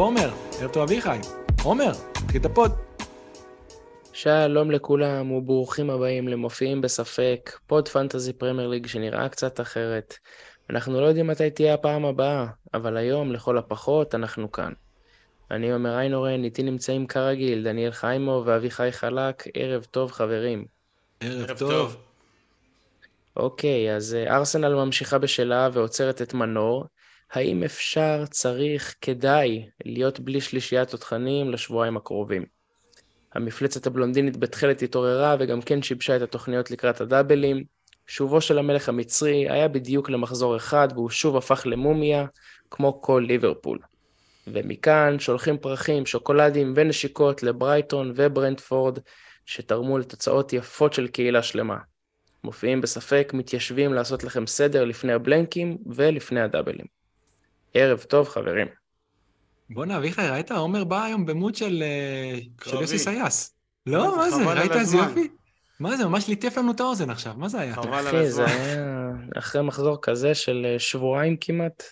עומר, 0.00 0.30
ערב 0.60 0.70
טוב 0.72 0.82
אביחי. 0.82 1.18
עומר, 1.64 1.92
תגיד 2.28 2.44
את 2.44 2.50
ה 2.50 2.54
pod. 2.54 2.72
שלום 4.12 4.70
לכולם 4.70 5.32
וברוכים 5.32 5.90
הבאים 5.90 6.28
למופיעים 6.28 6.80
בספק, 6.80 7.58
pod 7.66 7.88
Fantasy 7.88 8.32
Premier 8.32 8.68
League 8.68 8.86
שנראה 8.86 9.28
קצת 9.28 9.60
אחרת. 9.60 10.18
אנחנו 10.70 11.00
לא 11.00 11.06
יודעים 11.06 11.26
מתי 11.26 11.50
תהיה 11.50 11.74
הפעם 11.74 12.04
הבאה, 12.04 12.46
אבל 12.74 12.96
היום, 12.96 13.32
לכל 13.32 13.58
הפחות, 13.58 14.14
אנחנו 14.14 14.52
כאן. 14.52 14.72
אני 15.50 15.72
עומר 15.72 15.98
איינהורן, 15.98 16.44
איתי 16.44 16.62
נמצאים 16.62 17.06
כרגיל 17.06 17.64
דניאל 17.64 17.92
חיימו 17.92 18.42
ואביחי 18.46 18.92
חלק, 18.92 19.44
ערב 19.54 19.84
טוב 19.90 20.12
חברים. 20.12 20.64
ערב 21.20 21.58
טוב. 21.58 21.96
אוקיי, 23.36 23.96
אז 23.96 24.14
אה, 24.14 24.36
ארסנל 24.36 24.74
ממשיכה 24.74 25.18
בשלה 25.18 25.68
ועוצרת 25.72 26.22
את 26.22 26.34
מנור. 26.34 26.86
האם 27.32 27.62
אפשר, 27.62 28.24
צריך, 28.30 28.94
כדאי 29.00 29.66
להיות 29.84 30.20
בלי 30.20 30.40
שלישיית 30.40 30.88
תותחנים 30.88 31.50
לשבועיים 31.50 31.96
הקרובים? 31.96 32.44
המפלצת 33.34 33.86
הבלונדינית 33.86 34.36
בתכלת 34.36 34.82
התעוררה 34.82 35.36
וגם 35.40 35.62
כן 35.62 35.82
שיבשה 35.82 36.16
את 36.16 36.22
התוכניות 36.22 36.70
לקראת 36.70 37.00
הדאבלים. 37.00 37.64
שובו 38.06 38.40
של 38.40 38.58
המלך 38.58 38.88
המצרי 38.88 39.50
היה 39.50 39.68
בדיוק 39.68 40.10
למחזור 40.10 40.56
אחד 40.56 40.88
והוא 40.94 41.10
שוב 41.10 41.36
הפך 41.36 41.62
למומיה, 41.66 42.26
כמו 42.70 43.02
כל 43.02 43.24
ליברפול. 43.26 43.78
ומכאן 44.46 45.18
שולחים 45.18 45.58
פרחים, 45.58 46.06
שוקולדים 46.06 46.72
ונשיקות 46.76 47.42
לברייטון 47.42 48.12
וברנדפורד, 48.16 48.98
שתרמו 49.46 49.98
לתוצאות 49.98 50.52
יפות 50.52 50.92
של 50.92 51.08
קהילה 51.08 51.42
שלמה. 51.42 51.76
מופיעים 52.44 52.80
בספק, 52.80 53.30
מתיישבים 53.34 53.92
לעשות 53.92 54.24
לכם 54.24 54.46
סדר 54.46 54.84
לפני 54.84 55.12
הבלנקים 55.12 55.78
ולפני 55.86 56.40
הדאבלים. 56.40 56.99
ערב 57.74 57.98
טוב, 58.02 58.28
חברים. 58.28 58.66
בואנה, 59.70 59.96
אביחי, 59.96 60.22
ראית? 60.28 60.52
עומר 60.52 60.84
בא 60.84 61.04
היום 61.04 61.26
במות 61.26 61.54
של 61.54 61.82
אה, 61.82 62.38
של. 62.70 62.80
יוסי 62.80 62.98
סייס. 62.98 63.54
לא, 63.86 64.16
מה 64.16 64.30
זה? 64.30 64.44
ראית 64.46 64.70
איזה 64.72 64.80
הזמן. 64.80 65.08
יופי? 65.08 65.28
מה 65.80 65.96
זה? 65.96 66.04
ממש 66.06 66.28
ליטף 66.28 66.56
לנו 66.58 66.72
את 66.72 66.80
האוזן 66.80 67.10
עכשיו, 67.10 67.34
מה 67.36 67.48
זה 67.48 67.60
היה? 67.60 67.74
חבל 67.74 67.94
על 67.94 68.06
אחי, 68.08 68.30
זה 68.30 68.44
הזמן. 68.44 68.56
היה 68.56 68.78
אחרי 69.38 69.62
מחזור 69.62 69.98
כזה 70.02 70.34
של 70.34 70.66
אה, 70.68 70.78
שבועיים 70.78 71.36
כמעט. 71.40 71.82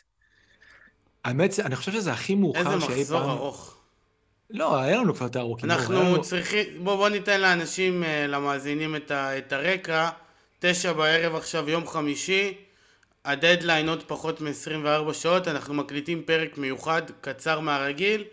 האמת, 1.25 1.61
אני 1.61 1.77
חושב 1.77 1.93
שזה 1.93 2.13
הכי 2.13 2.35
מאוחר 2.35 2.59
איזה 2.75 2.87
שאי 2.87 3.01
מחזור 3.01 3.21
פעם... 3.21 3.29
ארוך. 3.31 3.75
לא, 4.51 4.81
היה 4.81 4.97
לנו 4.97 5.15
כבר 5.15 5.27
את 5.27 5.37
הארוכים. 5.37 5.71
לנו- 5.71 5.79
אנחנו 5.81 6.23
צריכים, 6.23 6.65
בוא 6.85 6.97
בוא 6.97 7.09
ניתן 7.09 7.41
לאנשים, 7.41 8.05
אה, 8.05 8.27
למאזינים 8.27 8.97
את 8.97 9.11
ה- 9.11 9.39
את 9.39 9.53
הרקע. 9.53 10.09
תשע 10.59 10.93
בערב 10.93 11.35
עכשיו, 11.35 11.71
יום 11.71 11.87
חמישי. 11.87 12.55
הדדליין 13.25 13.89
עוד 13.89 14.03
פחות 14.07 14.41
מ-24 14.41 15.13
שעות, 15.13 15.49
אנחנו 15.49 15.75
מקליטים 15.75 16.23
פרק 16.23 16.59
מיוחד, 16.59 17.03
קצר 17.21 17.61
מהרגיל, 17.61 18.25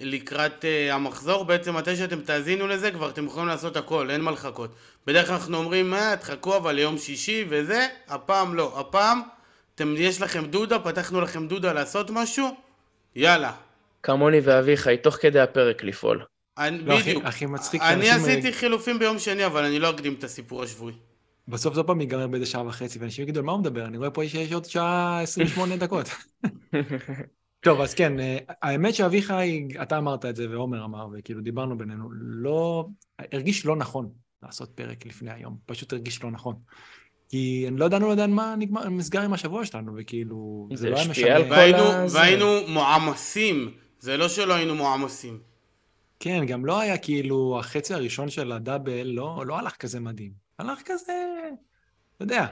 לקראת 0.00 0.64
uh, 0.64 0.92
המחזור. 0.92 1.44
בעצם 1.44 1.76
מתי 1.76 1.96
שאתם 1.96 2.20
תאזינו 2.20 2.66
לזה, 2.66 2.90
כבר 2.90 3.10
אתם 3.10 3.26
יכולים 3.26 3.48
לעשות 3.48 3.76
הכל, 3.76 4.10
אין 4.10 4.20
מה 4.20 4.30
לחכות. 4.30 4.74
בדרך 5.06 5.26
כלל 5.26 5.34
אנחנו 5.34 5.56
אומרים, 5.56 5.94
אה, 5.94 6.16
תחכו 6.16 6.56
אבל 6.56 6.72
ליום 6.72 6.98
שישי 6.98 7.44
וזה, 7.48 7.86
הפעם 8.08 8.54
לא. 8.54 8.80
הפעם, 8.80 9.20
אתם, 9.74 9.94
יש 9.98 10.22
לכם 10.22 10.44
דודה, 10.44 10.78
פתחנו 10.78 11.20
לכם 11.20 11.48
דודה 11.48 11.72
לעשות 11.72 12.10
משהו, 12.10 12.48
יאללה. 13.16 13.52
כמוני 14.02 14.40
ואביחי, 14.40 14.96
תוך 14.96 15.14
כדי 15.20 15.40
הפרק 15.40 15.84
לפעול. 15.84 16.24
אני, 16.58 16.78
לא, 16.78 16.94
הכי- 16.94 17.02
בדיוק. 17.10 17.24
הכי 17.24 17.46
מצחיק 17.46 17.82
אני 17.82 18.10
עשיתי 18.10 18.48
אה, 18.48 18.52
חילופים 18.52 18.98
ביום 18.98 19.18
שני, 19.18 19.46
אבל 19.46 19.64
אני 19.64 19.78
לא 19.78 19.90
אקדים 19.90 20.14
את 20.18 20.24
הסיפור 20.24 20.62
השבועי. 20.62 20.94
בסוף 21.48 21.74
זה 21.74 21.80
עוד 21.80 21.86
פעם 21.86 22.00
ייגמר 22.00 22.26
באיזה 22.26 22.46
שעה 22.46 22.66
וחצי, 22.66 22.98
ואנשים 22.98 23.22
יגידו, 23.22 23.40
על 23.40 23.46
מה 23.46 23.52
הוא 23.52 23.60
מדבר? 23.60 23.84
אני 23.84 23.98
רואה 23.98 24.10
פה 24.10 24.28
שיש 24.28 24.52
עוד 24.52 24.64
שעה 24.64 25.22
28 25.22 25.76
דקות. 25.76 26.06
טוב, 27.64 27.80
אז 27.80 27.94
כן, 27.94 28.20
אה, 28.20 28.38
האמת 28.62 28.94
שאביחי, 28.94 29.68
אתה 29.82 29.98
אמרת 29.98 30.24
את 30.24 30.36
זה 30.36 30.50
ועומר 30.50 30.84
אמר, 30.84 31.06
וכאילו 31.12 31.40
דיברנו 31.40 31.78
בינינו, 31.78 32.08
לא, 32.20 32.86
הרגיש 33.32 33.66
לא 33.66 33.76
נכון 33.76 34.08
לעשות 34.42 34.70
פרק 34.74 35.06
לפני 35.06 35.32
היום, 35.32 35.56
פשוט 35.66 35.92
הרגיש 35.92 36.22
לא 36.22 36.30
נכון. 36.30 36.54
כי 37.28 37.64
אני 37.68 37.76
לא 37.76 37.84
ידענו 37.84 38.10
עדיין 38.10 38.30
מה 38.30 38.54
נגמר, 38.58 38.88
נסגר 38.88 39.22
עם 39.22 39.32
השבוע 39.32 39.64
שלנו, 39.64 39.92
וכאילו, 39.96 40.68
זה 40.70 40.76
זה 40.76 40.90
לא 40.90 40.96
היה 40.96 41.08
משנה. 41.08 41.50
והיינו. 41.50 42.10
והיינו 42.10 42.46
מועמסים, 42.68 43.70
זה 43.98 44.16
לא 44.16 44.28
שלא 44.28 44.54
היינו 44.54 44.74
מועמסים. 44.74 45.38
כן, 46.20 46.46
גם 46.46 46.64
לא 46.64 46.80
היה 46.80 46.98
כאילו, 46.98 47.56
החצי 47.60 47.94
הראשון 47.94 48.28
של 48.28 48.52
הדאבל 48.52 49.06
לא, 49.06 49.44
לא 49.46 49.58
הלך 49.58 49.76
כזה 49.76 50.00
מדהים. 50.00 50.43
הלך 50.58 50.82
כזה, 50.84 51.50
אתה 52.16 52.24
יודע, 52.24 52.46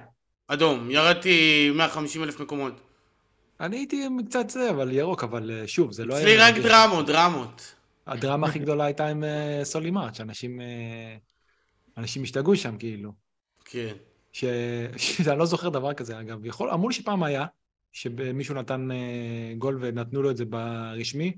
אדום, 0.48 0.90
ירדתי 0.90 1.70
150 1.74 2.22
אלף 2.22 2.40
מקומות. 2.40 2.80
אני 3.60 3.76
הייתי 3.76 4.08
קצת 4.28 4.50
זה, 4.50 4.70
אבל 4.70 4.92
ירוק, 4.92 5.24
אבל 5.24 5.50
אה, 5.50 5.66
שוב, 5.66 5.92
זה 5.92 6.04
לא 6.04 6.14
היה... 6.14 6.22
אצלי 6.22 6.36
רק. 6.36 6.64
דרמות, 6.64 7.06
דרמות. 7.06 7.74
הדרמה 8.06 8.46
הכי 8.46 8.58
גדולה 8.58 8.84
הייתה 8.84 9.06
עם 9.06 9.24
אה, 9.24 9.60
סולימארט, 9.64 10.14
שאנשים 10.14 10.60
אה, 10.60 11.16
אנשים 11.96 12.22
השתגעו 12.22 12.56
שם, 12.56 12.76
כאילו. 12.78 13.12
כן. 13.64 13.94
ש... 14.32 14.44
שאני 15.24 15.38
לא 15.38 15.46
זוכר 15.46 15.68
דבר 15.68 15.94
כזה, 15.94 16.20
אגב. 16.20 16.46
יכול... 16.46 16.70
אמרו 16.70 16.88
לי 16.88 16.94
שפעם 16.94 17.22
היה, 17.22 17.46
שמישהו 17.92 18.54
נתן 18.54 18.88
גול 19.58 19.78
ונתנו 19.80 20.22
לו 20.22 20.30
את 20.30 20.36
זה 20.36 20.44
ברשמי, 20.44 21.32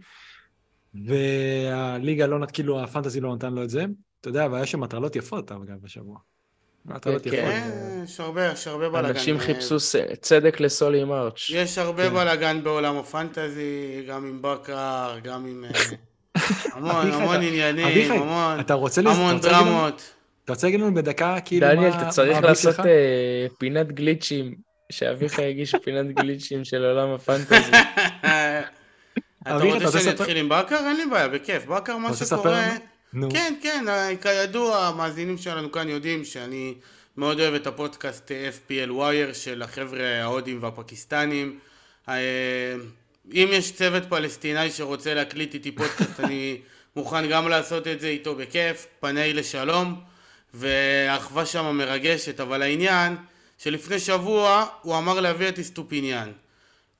והליגה 0.94 2.26
לא 2.26 2.38
נת... 2.38 2.50
כאילו, 2.50 2.82
הפנטזי 2.82 3.20
לא 3.20 3.34
נתן 3.34 3.52
לו 3.52 3.62
את 3.62 3.70
זה. 3.70 3.84
אתה 4.20 4.28
יודע, 4.28 4.48
והיה 4.50 4.66
שם 4.66 4.81
מטרלות 4.81 5.16
יפות, 5.16 5.52
אגב, 5.52 5.82
בשבוע. 5.82 6.19
מטרלות 6.86 7.22
כן. 7.24 7.30
כן, 7.30 7.70
יש 8.04 8.20
הרבה, 8.20 8.52
יש 8.52 8.66
הרבה 8.68 8.88
בלאגן. 8.88 9.08
אנשים 9.08 9.36
אה, 9.36 9.40
חיפשו 9.40 9.76
צדק 10.20 10.60
לסולי 10.60 11.04
מרץ'. 11.04 11.50
יש 11.50 11.78
הרבה 11.78 12.08
כן. 12.08 12.14
בלאגן 12.14 12.64
בעולם 12.64 12.96
הפנטזי, 12.96 14.02
גם 14.08 14.24
עם 14.26 14.38
בכר, 14.42 15.18
גם 15.24 15.46
עם... 15.46 15.64
אה, 15.64 15.70
המון, 16.74 17.12
המון 17.12 17.36
אתה- 17.36 17.44
עניינים, 17.44 18.12
המון, 18.12 18.60
אתה 18.60 18.74
רוצה 18.74 19.02
לס- 19.02 19.16
המון 19.16 19.40
דרמות. 19.40 20.02
אתה 20.44 20.52
רוצה 20.52 20.66
להגיד 20.66 20.80
לנו 20.80 20.94
בדקה, 20.94 21.36
כאילו, 21.44 21.66
דניאל, 21.66 21.90
מה 21.90 22.00
אתה 22.02 22.08
צריך 22.08 22.38
לעשות? 22.42 22.80
אה, 22.80 23.46
פינת 23.58 23.92
גליצ'ים, 23.92 24.54
שאביחי 24.92 25.42
יגיש 25.42 25.74
פינת 25.84 26.06
גליצ'ים 26.14 26.64
של 26.64 26.84
עולם 26.84 27.08
הפנטזי. 27.14 27.70
אתה 29.42 29.54
רוצה 29.54 29.86
רוצה 29.86 30.00
שאני 30.00 30.10
אתחיל 30.14 30.36
עם 30.36 30.48
בכר? 30.48 30.76
אין 30.76 30.96
לי 30.96 31.06
בעיה, 31.10 31.28
בכיף. 31.28 31.66
בכר, 31.66 31.96
מה 31.96 32.14
שקורה... 32.16 32.68
נו. 33.14 33.30
כן, 33.30 33.54
כן, 33.62 33.84
כידוע, 34.22 34.86
המאזינים 34.86 35.38
שלנו 35.38 35.72
כאן 35.72 35.88
יודעים 35.88 36.25
שאני 36.25 36.75
מאוד 37.16 37.41
אוהב 37.41 37.54
את 37.54 37.66
הפודקאסט 37.66 38.30
FPL 38.30 38.91
Wire 38.91 39.34
של 39.34 39.62
החבר'ה 39.62 40.22
ההודים 40.22 40.62
והפקיסטנים. 40.62 41.58
אה, 42.08 42.75
אם 43.32 43.48
יש 43.52 43.72
צוות 43.72 44.02
פלסטיני 44.08 44.70
שרוצה 44.70 45.14
להקליט 45.14 45.54
איתי 45.54 45.72
פודקאסט, 45.72 46.20
אני 46.20 46.60
מוכן 46.97 47.28
גם 47.28 47.48
לעשות 47.48 47.88
את 47.88 48.00
זה 48.00 48.08
איתו 48.08 48.34
בכיף, 48.34 48.86
פני 49.00 49.32
לשלום, 49.32 50.00
והאחווה 50.54 51.46
שם 51.46 51.76
מרגשת, 51.76 52.41
אבל 52.41 52.62
העניין 52.62 53.16
שלפני 53.58 53.98
שבוע 53.98 54.66
הוא 54.82 54.98
אמר 54.98 55.20
להביא 55.20 55.48
את 55.48 55.58
אסטופיניאן 55.58 56.32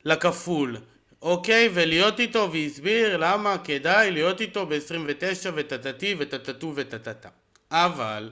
לכפול, 0.05 0.77
אוקיי? 1.25 1.69
ולהיות 1.75 2.21
איתו, 2.21 2.49
והסביר 2.53 3.17
למה 3.17 3.59
כדאי 3.59 4.11
להיות 4.11 4.41
איתו 4.41 4.67
ב-29 4.67 5.51
וטטטי 5.55 6.15
וטטטו 6.19 6.73
וטטטה. 6.75 7.29
אבל, 7.71 8.31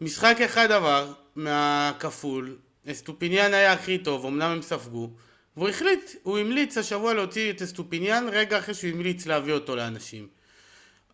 משחק 0.00 0.36
אחד 0.44 0.70
עבר 0.72 1.12
מהכפול, 1.36 2.56
אסטופיניאן 2.90 3.54
היה 3.54 3.72
הכי 3.72 3.98
טוב, 3.98 4.26
אמנם 4.26 4.50
הם 4.50 4.62
ספגו, 4.62 5.10
והוא 5.56 5.68
החליט, 5.68 6.10
הוא 6.22 6.38
המליץ 6.38 6.78
השבוע 6.78 7.14
להוציא 7.14 7.50
את 7.50 7.62
אסטופיניאן 7.62 8.26
רגע 8.32 8.58
אחרי 8.58 8.74
שהוא 8.74 8.90
המליץ 8.90 9.26
להביא 9.26 9.52
אותו 9.52 9.76
לאנשים. 9.76 10.28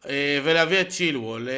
אה, 0.08 0.38
ולהביא 0.44 0.80
את 0.80 0.88
צ'ילוול, 0.88 1.48
אה, 1.48 1.54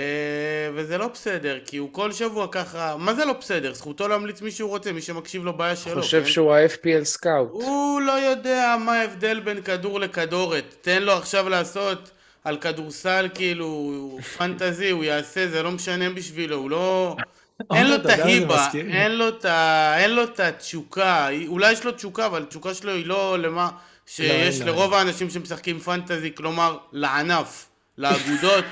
וזה 0.75 0.99
לא 0.99 1.09
בסדר, 1.09 1.59
כי 1.67 1.77
הוא 1.77 1.89
כל 1.93 2.13
שבוע 2.13 2.47
ככה, 2.51 2.97
מה 2.99 3.15
זה 3.15 3.25
לא 3.25 3.33
בסדר? 3.33 3.75
זכותו 3.75 4.09
להמליץ 4.09 4.43
מי 4.43 4.51
שהוא 4.51 4.71
רוצה, 4.71 4.93
מי 4.93 5.03
שמקשיב 5.03 5.45
לו 5.45 5.53
בעיה 5.53 5.77
שלו, 5.77 6.03
חושב 6.03 6.23
כן? 6.25 6.31
שהוא 6.31 6.55
ה-FPL 6.55 7.05
סקאוט. 7.05 7.49
הוא 7.53 8.01
לא 8.01 8.13
יודע 8.13 8.77
מה 8.85 8.93
ההבדל 8.93 9.41
בין 9.41 9.63
כדור 9.63 10.01
לכדורת. 10.01 10.75
תן 10.81 11.03
לו 11.03 11.13
עכשיו 11.13 11.49
לעשות 11.49 12.11
על 12.45 12.57
כדורסל 12.57 13.29
כאילו 13.35 14.19
פנטזי, 14.37 14.91
הוא 14.91 15.05
יעשה, 15.05 15.49
זה 15.49 15.63
לא 15.63 15.71
משנה 15.71 16.11
בשבילו, 16.11 16.57
הוא 16.57 16.71
לא... 16.71 17.17
אין 17.75 17.87
לו 17.91 17.97
את 17.97 18.07
ההיבה? 18.07 18.69
אין 18.75 20.11
לו 20.15 20.25
את 20.25 20.41
התשוקה, 20.41 21.29
אולי 21.47 21.73
יש 21.73 21.85
לו 21.85 21.93
תשוקה, 21.93 22.27
אבל 22.27 22.43
התשוקה 22.43 22.75
שלו 22.75 22.93
היא 22.93 23.07
לא 23.07 23.39
למה 23.39 23.71
שיש 24.07 24.61
אין 24.61 24.69
לו. 24.69 24.75
לרוב 24.75 24.95
האנשים 24.95 25.31
שמשחקים 25.31 25.79
fantasy, 25.79 26.35
כלומר 26.35 26.79
לענף, 26.93 27.67
לאגודות 27.99 28.65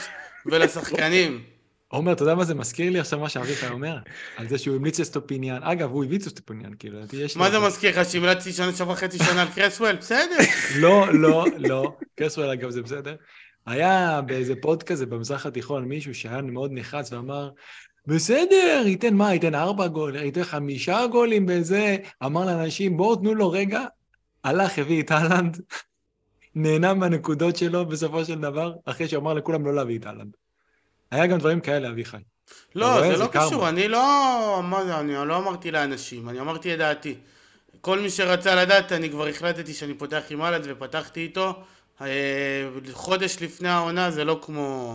ולשחקנים. 0.47 1.43
עומר, 1.89 2.13
אתה 2.13 2.23
יודע 2.23 2.35
מה 2.35 2.45
זה 2.45 2.55
מזכיר 2.55 2.93
לי 2.93 3.01
עכשיו 3.01 3.19
מה 3.19 3.29
שאביחי 3.29 3.69
אומר? 3.69 3.99
על 4.37 4.49
זה 4.49 4.59
שהוא 4.59 4.77
המליץ 4.77 5.01
אסטופיניאן. 5.01 5.63
אגב, 5.63 5.91
הוא 5.91 6.05
הביא 6.05 6.19
אסטופיניאן, 6.27 6.71
כאילו, 6.79 6.99
לדעתי 6.99 7.17
יש. 7.17 7.37
מה 7.37 7.51
זה 7.51 7.59
מזכיר 7.59 8.01
לך, 8.01 8.11
שהמלצתי 8.11 8.53
שנה 8.53 8.73
שעברה 8.73 8.97
חצי 8.97 9.19
שנה 9.19 9.43
על 9.43 9.49
קרסוול? 9.55 9.97
בסדר. 9.97 10.37
לא, 10.77 11.15
לא, 11.15 11.47
לא. 11.59 11.93
קרסוול, 12.15 12.51
אגב, 12.51 12.71
זה 12.71 12.83
בסדר. 12.83 13.17
היה 13.67 14.21
באיזה 14.27 14.55
pod 14.63 14.83
כזה 14.83 15.07
במזרח 15.07 15.47
התיכון 15.47 15.85
מישהו 15.85 16.15
שהיה 16.15 16.43
מאוד 16.43 16.71
נחרץ 16.75 17.13
ואמר, 17.13 17.51
בסדר, 18.07 18.83
ייתן 18.87 19.15
מה, 19.15 19.35
ייתן 19.35 19.55
ארבע 19.55 19.87
גולים, 19.87 20.25
ייתן 20.25 20.45
חמישה 20.45 21.07
גולים 21.07 21.47
בזה, 21.47 21.97
אמר 22.25 22.47
לאנשים, 22.47 22.97
בואו 22.97 23.17
תנו 23.17 23.35
לו 23.35 23.51
רגע, 23.51 23.85
הלך, 24.45 24.79
הביא 24.79 25.03
את 25.03 25.13
אהלנד, 25.13 25.61
נהנה 26.55 26.95
מהנקודות 26.95 27.57
שלו 27.57 27.87
בסופו 27.87 28.25
של 28.25 28.41
דבר, 28.41 28.73
אחרי 28.85 29.09
שהוא 29.09 29.21
אמר 29.23 29.35
לכולם 29.35 29.67
לא 29.67 29.75
להביא 29.75 29.99
את 29.99 30.07
אהלנד. 30.07 30.37
היה 31.11 31.27
גם 31.27 31.39
דברים 31.39 31.61
כאלה, 31.61 31.89
אביחי. 31.89 32.17
לא? 32.75 33.01
זה 33.01 33.17
זה 33.17 33.23
לא 33.23 33.27
קרמה. 33.27 33.47
קשור, 33.47 33.69
אני 33.69 33.89
לא... 33.89 34.01
מה 34.65 34.85
זה, 34.85 35.01
אני 35.01 35.13
לא 35.13 35.37
אמרתי 35.37 35.71
לאנשים, 35.71 36.29
אני 36.29 36.41
אמרתי 36.41 36.75
את 36.75 36.79
דעתי. 36.79 37.15
כל 37.81 37.99
מי 38.01 38.11
שרצה 38.11 38.55
לדעת, 38.55 38.93
אני 38.93 39.11
כבר 39.11 39.27
החלטתי 39.27 39.75
שאני 39.75 39.95
פותח 39.95 40.23
עם 40.31 40.43
אהלנד 40.43 40.65
ופתחתי 40.69 41.21
איתו. 41.21 41.63
אה, 42.01 42.07
חודש 42.93 43.37
לפני 43.43 43.69
העונה 43.69 44.11
זה 44.11 44.25
לא 44.25 44.39
כמו 44.43 44.95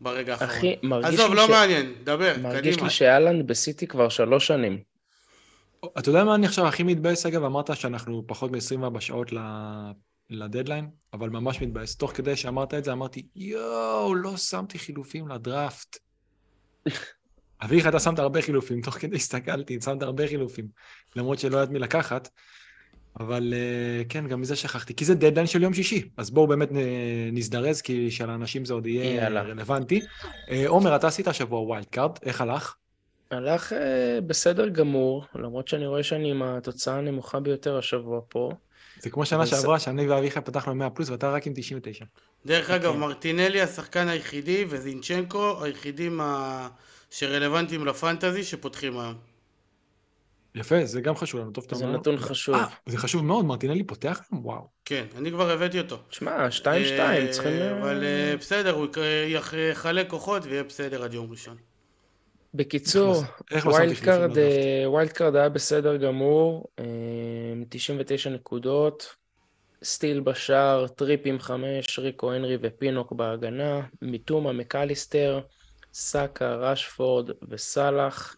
ברגע 0.00 0.32
האחרון. 0.32 0.50
אחי, 0.50 0.76
מרגיש 0.82 1.14
עזוב, 1.20 1.30
לי 1.30 1.36
לא 1.36 1.46
ש- 1.46 1.50
מעניין, 1.50 1.92
דבר, 2.04 2.32
מרגיש 2.42 2.72
קדימה. 2.74 2.88
לי 2.88 2.94
שאלנד 2.94 3.46
בסיטי 3.46 3.86
כבר 3.86 4.08
שלוש 4.08 4.46
שנים. 4.46 4.78
אתה 5.98 6.08
יודע 6.08 6.24
מה 6.24 6.34
אני 6.34 6.46
עכשיו 6.46 6.66
הכי 6.66 6.82
מתבאס, 6.82 7.26
אגב? 7.26 7.44
אמרת 7.44 7.76
שאנחנו 7.76 8.22
פחות 8.26 8.50
מ-24 8.50 9.00
שעות 9.00 9.32
לדדליין, 10.30 10.90
אבל 11.12 11.30
ממש 11.30 11.62
מתבאס. 11.62 11.96
תוך 11.96 12.12
כדי 12.12 12.36
שאמרת 12.36 12.74
את 12.74 12.84
זה, 12.84 12.92
אמרתי, 12.92 13.26
יואו, 13.36 14.14
לא 14.14 14.36
שמתי 14.36 14.78
חילופים 14.78 15.28
לדראפט. 15.28 15.98
אביך, 17.64 17.86
אתה 17.86 18.00
שמת 18.00 18.18
הרבה 18.18 18.42
חילופים, 18.42 18.80
תוך 18.80 18.94
כדי 18.94 19.16
הסתכלתי, 19.16 19.80
שמת 19.80 20.02
הרבה 20.02 20.28
חילופים, 20.28 20.68
למרות 21.16 21.38
שלא 21.38 21.56
יודעת 21.56 21.70
מי 21.70 21.78
לקחת. 21.78 22.28
אבל 23.20 23.54
אה, 23.56 24.04
כן, 24.08 24.28
גם 24.28 24.40
מזה 24.40 24.56
שכחתי, 24.56 24.94
כי 24.94 25.04
זה 25.04 25.14
דדליין 25.14 25.46
של 25.46 25.62
יום 25.62 25.74
שישי, 25.74 26.08
אז 26.16 26.30
בואו 26.30 26.46
באמת 26.46 26.72
נ- 26.72 27.34
נזדרז, 27.34 27.80
כי 27.80 28.10
שלאנשים 28.10 28.64
זה 28.64 28.74
עוד 28.74 28.86
יהיה 28.86 29.14
יאללה. 29.14 29.42
רלוונטי. 29.42 30.00
אה, 30.50 30.68
עומר, 30.68 30.96
אתה 30.96 31.06
עשית 31.06 31.28
השבוע 31.28 31.60
wild 31.60 31.84
card, 31.84 32.10
איך 32.22 32.40
הלך? 32.40 32.74
הלך 33.30 33.72
אה, 33.72 34.18
בסדר 34.26 34.68
גמור, 34.68 35.24
למרות 35.34 35.68
שאני 35.68 35.86
רואה 35.86 36.02
שאני 36.02 36.30
עם 36.30 36.42
התוצאה 36.42 36.98
הנמוכה 36.98 37.40
ביותר 37.40 37.78
השבוע 37.78 38.20
פה. 38.28 38.50
זה 39.00 39.10
כמו 39.10 39.26
שנה 39.26 39.44
זה- 39.44 39.50
שעברה, 39.50 39.78
שאני 39.78 40.08
ואביחי 40.08 40.40
פתחנו 40.40 40.74
100 40.74 40.90
פלוס, 40.90 41.08
ואתה 41.10 41.30
רק 41.30 41.46
עם 41.46 41.52
99. 41.56 42.04
דרך 42.46 42.70
אגב, 42.70 42.92
כן. 42.92 42.98
מרטינלי 42.98 43.60
השחקן 43.60 44.08
היחידי 44.08 44.64
וזינצ'נקו 44.68 45.64
היחידים 45.64 46.20
ה- 46.20 46.68
שרלוונטיים 47.10 47.86
ל 47.86 47.93
fantasy 47.93 48.44
שפותחים 48.44 48.98
היום. 48.98 49.14
יפה, 50.54 50.84
זה 50.84 51.00
גם 51.00 51.16
חשוב 51.16 51.40
לנו, 51.40 51.50
טוב 51.50 51.64
שאתה 51.64 51.74
זה 51.74 51.84
אומר. 51.84 51.98
נתון 51.98 52.16
חשוב. 52.16 52.54
אה, 52.54 52.66
זה 52.86 52.98
חשוב 52.98 53.24
מאוד, 53.24 53.44
מרטינלי 53.44 53.82
פותח 53.84 54.20
היום? 54.32 54.46
וואו. 54.46 54.68
כן, 54.84 55.04
אני 55.16 55.30
כבר 55.30 55.50
הבאתי 55.50 55.78
אותו. 55.78 55.98
שמע, 56.10 56.50
שתיים 56.50 56.84
שתיים, 56.84 57.26
אה, 57.26 57.32
צריכים... 57.32 57.52
אה, 57.52 57.80
אבל 57.80 58.04
אה, 58.04 58.34
בסדר, 58.40 58.74
הוא 58.74 58.86
יחלק 59.28 60.10
כוחות 60.10 60.44
ויהיה 60.44 60.64
בסדר 60.64 61.04
עד 61.04 61.14
יום 61.14 61.30
ראשון. 61.30 61.56
בקיצור, 62.56 63.22
לא 63.52 63.58
wild 63.64 63.96
card? 64.04 64.38
אה, 64.38 64.84
wild 64.86 65.12
card 65.12 65.36
היה 65.36 65.48
בסדר 65.48 65.96
גמור, 65.96 66.66
אה, 66.78 66.84
99 67.68 68.30
נקודות, 68.30 69.14
סטיל 69.84 70.20
בשער, 70.20 70.86
טריפ 70.88 71.20
עם 71.24 71.38
5, 71.38 71.98
ריקו 71.98 72.32
הנרי 72.32 72.58
ופינוק 72.60 73.12
בהגנה, 73.12 73.80
מיטומה, 74.02 74.52
מקליסטר, 74.52 75.40
סאקה, 75.92 76.54
רשפורד 76.54 77.30
וסאלח, 77.48 78.36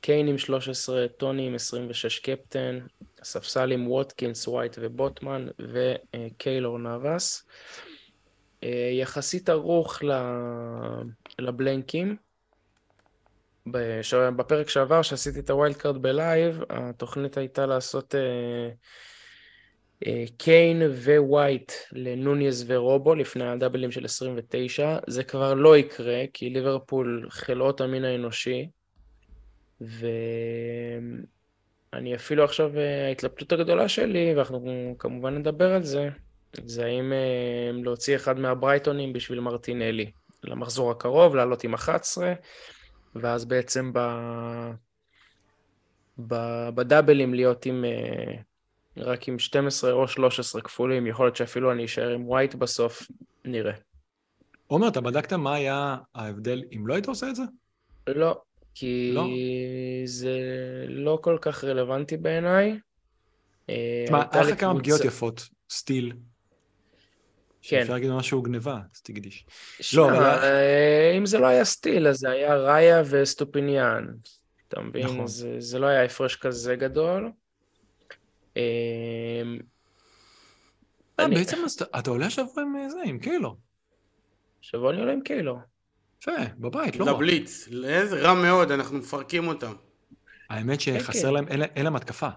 קיין 0.00 0.28
עם 0.28 0.38
13, 0.38 1.08
טוני 1.08 1.46
עם 1.46 1.54
26 1.54 2.18
קפטן, 2.18 2.78
הספסל 3.20 3.72
עם 3.72 3.90
ווטקינס, 3.90 4.48
ווייט 4.48 4.76
ובוטמן, 4.80 5.46
וקיילור 5.58 6.78
נאבס. 6.78 7.44
אה, 8.62 8.90
יחסית 8.92 9.48
ערוך 9.48 10.02
לבלנקים. 11.38 12.16
בפרק 14.36 14.68
שעבר, 14.68 15.02
שעשיתי 15.02 15.40
את 15.40 15.50
ה 15.50 15.55
wild 15.55 15.76
card 15.76 16.02
ב 16.02 16.12
live, 16.12 16.60
התוכנית 16.70 17.36
הייתה 17.36 17.66
לעשות 17.66 18.14
אה, 18.14 18.20
אה, 20.06 20.24
קיין 20.36 20.82
ווייט 20.82 21.72
לנונייז 21.92 22.64
ורובו 22.66 23.14
לפני 23.14 23.48
הדאבלים 23.48 23.90
של 23.90 24.04
29. 24.04 24.98
זה 25.06 25.24
כבר 25.24 25.54
לא 25.54 25.76
יקרה, 25.76 26.24
כי 26.32 26.50
ליברפול 26.50 27.26
חלאות 27.30 27.80
המין 27.80 28.04
האנושי, 28.04 28.68
ואני 29.80 30.04
אפילו 32.14 32.44
עכשיו, 32.44 32.78
אה, 32.78 33.06
ההתלבטות 33.06 33.52
הגדולה 33.52 33.88
שלי, 33.88 34.34
ואנחנו 34.34 34.96
כמובן 34.98 35.34
נדבר 35.34 35.72
על 35.72 35.82
זה, 35.82 36.08
זה 36.64 36.84
האם 36.84 37.12
להוציא 37.84 38.16
אחד 38.16 38.38
מהברייטונים 38.38 39.12
בשביל 39.12 39.40
מרטינלי. 39.40 40.10
למחזור 40.44 40.90
הקרוב, 40.90 41.36
לעלות 41.36 41.64
עם 41.64 41.74
11, 41.74 42.32
ואז 43.20 43.44
בעצם 43.44 43.92
ב... 43.92 43.98
ב... 46.26 46.34
בדאבלים 46.74 47.34
להיות 47.34 47.66
עם... 47.66 47.84
אה, 47.84 48.34
רק 48.96 49.28
עם 49.28 49.38
12 49.38 49.92
או 49.92 50.08
13 50.08 50.62
כפולים, 50.62 51.06
יכול 51.06 51.26
להיות 51.26 51.36
שאפילו 51.36 51.72
אני 51.72 51.84
אשאר 51.84 52.08
עם 52.08 52.28
ווייט 52.28 52.54
בסוף, 52.54 53.02
נראה. 53.44 53.72
עומר, 54.66 54.88
אתה 54.88 55.00
בדקת 55.00 55.32
מה 55.32 55.54
היה 55.54 55.96
ההבדל 56.14 56.62
אם 56.72 56.86
לא 56.86 56.94
היית 56.94 57.06
עושה 57.06 57.30
את 57.30 57.36
זה? 57.36 57.42
לא, 58.06 58.40
כי 58.74 59.10
לא? 59.14 59.26
זה 60.04 60.38
לא 60.88 61.18
כל 61.22 61.38
כך 61.40 61.64
רלוונטי 61.64 62.16
בעיניי. 62.16 62.78
אה, 63.70 64.04
תשמע, 64.06 64.24
היה 64.32 64.42
לך 64.42 64.60
כמה 64.60 64.78
פגיעות 64.78 65.04
יפות, 65.04 65.48
סטיל. 65.70 66.12
כן. 67.62 67.80
אפשר 67.80 67.92
להגיד 67.92 68.10
משהו 68.10 68.42
גניבה, 68.42 68.78
אז 68.94 69.00
תקדיש. 69.02 69.46
שמע, 69.80 70.02
לא, 70.02 70.08
אבל- 70.08 70.18
אה, 70.42 71.14
אם 71.18 71.26
זה 71.26 71.38
לא 71.38 71.46
היה 71.46 71.64
סטיל, 71.64 72.08
אז 72.08 72.16
זה 72.18 72.30
היה 72.30 72.54
ראיה 72.56 73.02
וסטופיניאן. 73.10 74.06
אתה 74.68 74.80
מבין? 74.80 75.04
נכון. 75.06 75.26
זה, 75.26 75.54
זה 75.58 75.78
לא 75.78 75.86
היה 75.86 76.02
הפרש 76.04 76.36
כזה 76.36 76.76
גדול. 76.76 77.30
אה, 78.56 78.62
אה, 81.20 81.24
אני- 81.24 81.34
בעצם 81.36 81.56
אז 81.64 81.72
אתה- 81.72 81.98
אתה 81.98 82.10
עולה 82.10 82.26
השבוע 82.26 82.62
עם 82.62 82.88
זה, 82.88 82.98
עם 83.04 83.18
קיילו. 83.18 83.56
שבוע 84.60 84.92
אני 84.92 85.00
עולה 85.00 85.12
עם 85.12 85.20
קיילו. 85.20 85.58
יפה, 86.22 86.32
בבית, 86.58 86.96
לא 86.96 87.04
רע. 87.04 87.12
לבליץ, 87.12 87.68
איזה 87.84 88.20
רע 88.22 88.34
מאוד, 88.34 88.70
אנחנו 88.70 88.98
מפרקים 88.98 89.48
אותם. 89.48 89.72
האמת 90.50 90.78
כן. 90.84 90.98
שחסר 91.00 91.30
להם, 91.30 91.48
אין 91.48 91.60
להם- 91.60 91.70
אין 91.76 91.84
להם 91.84 91.96
התקפה. 91.96 92.28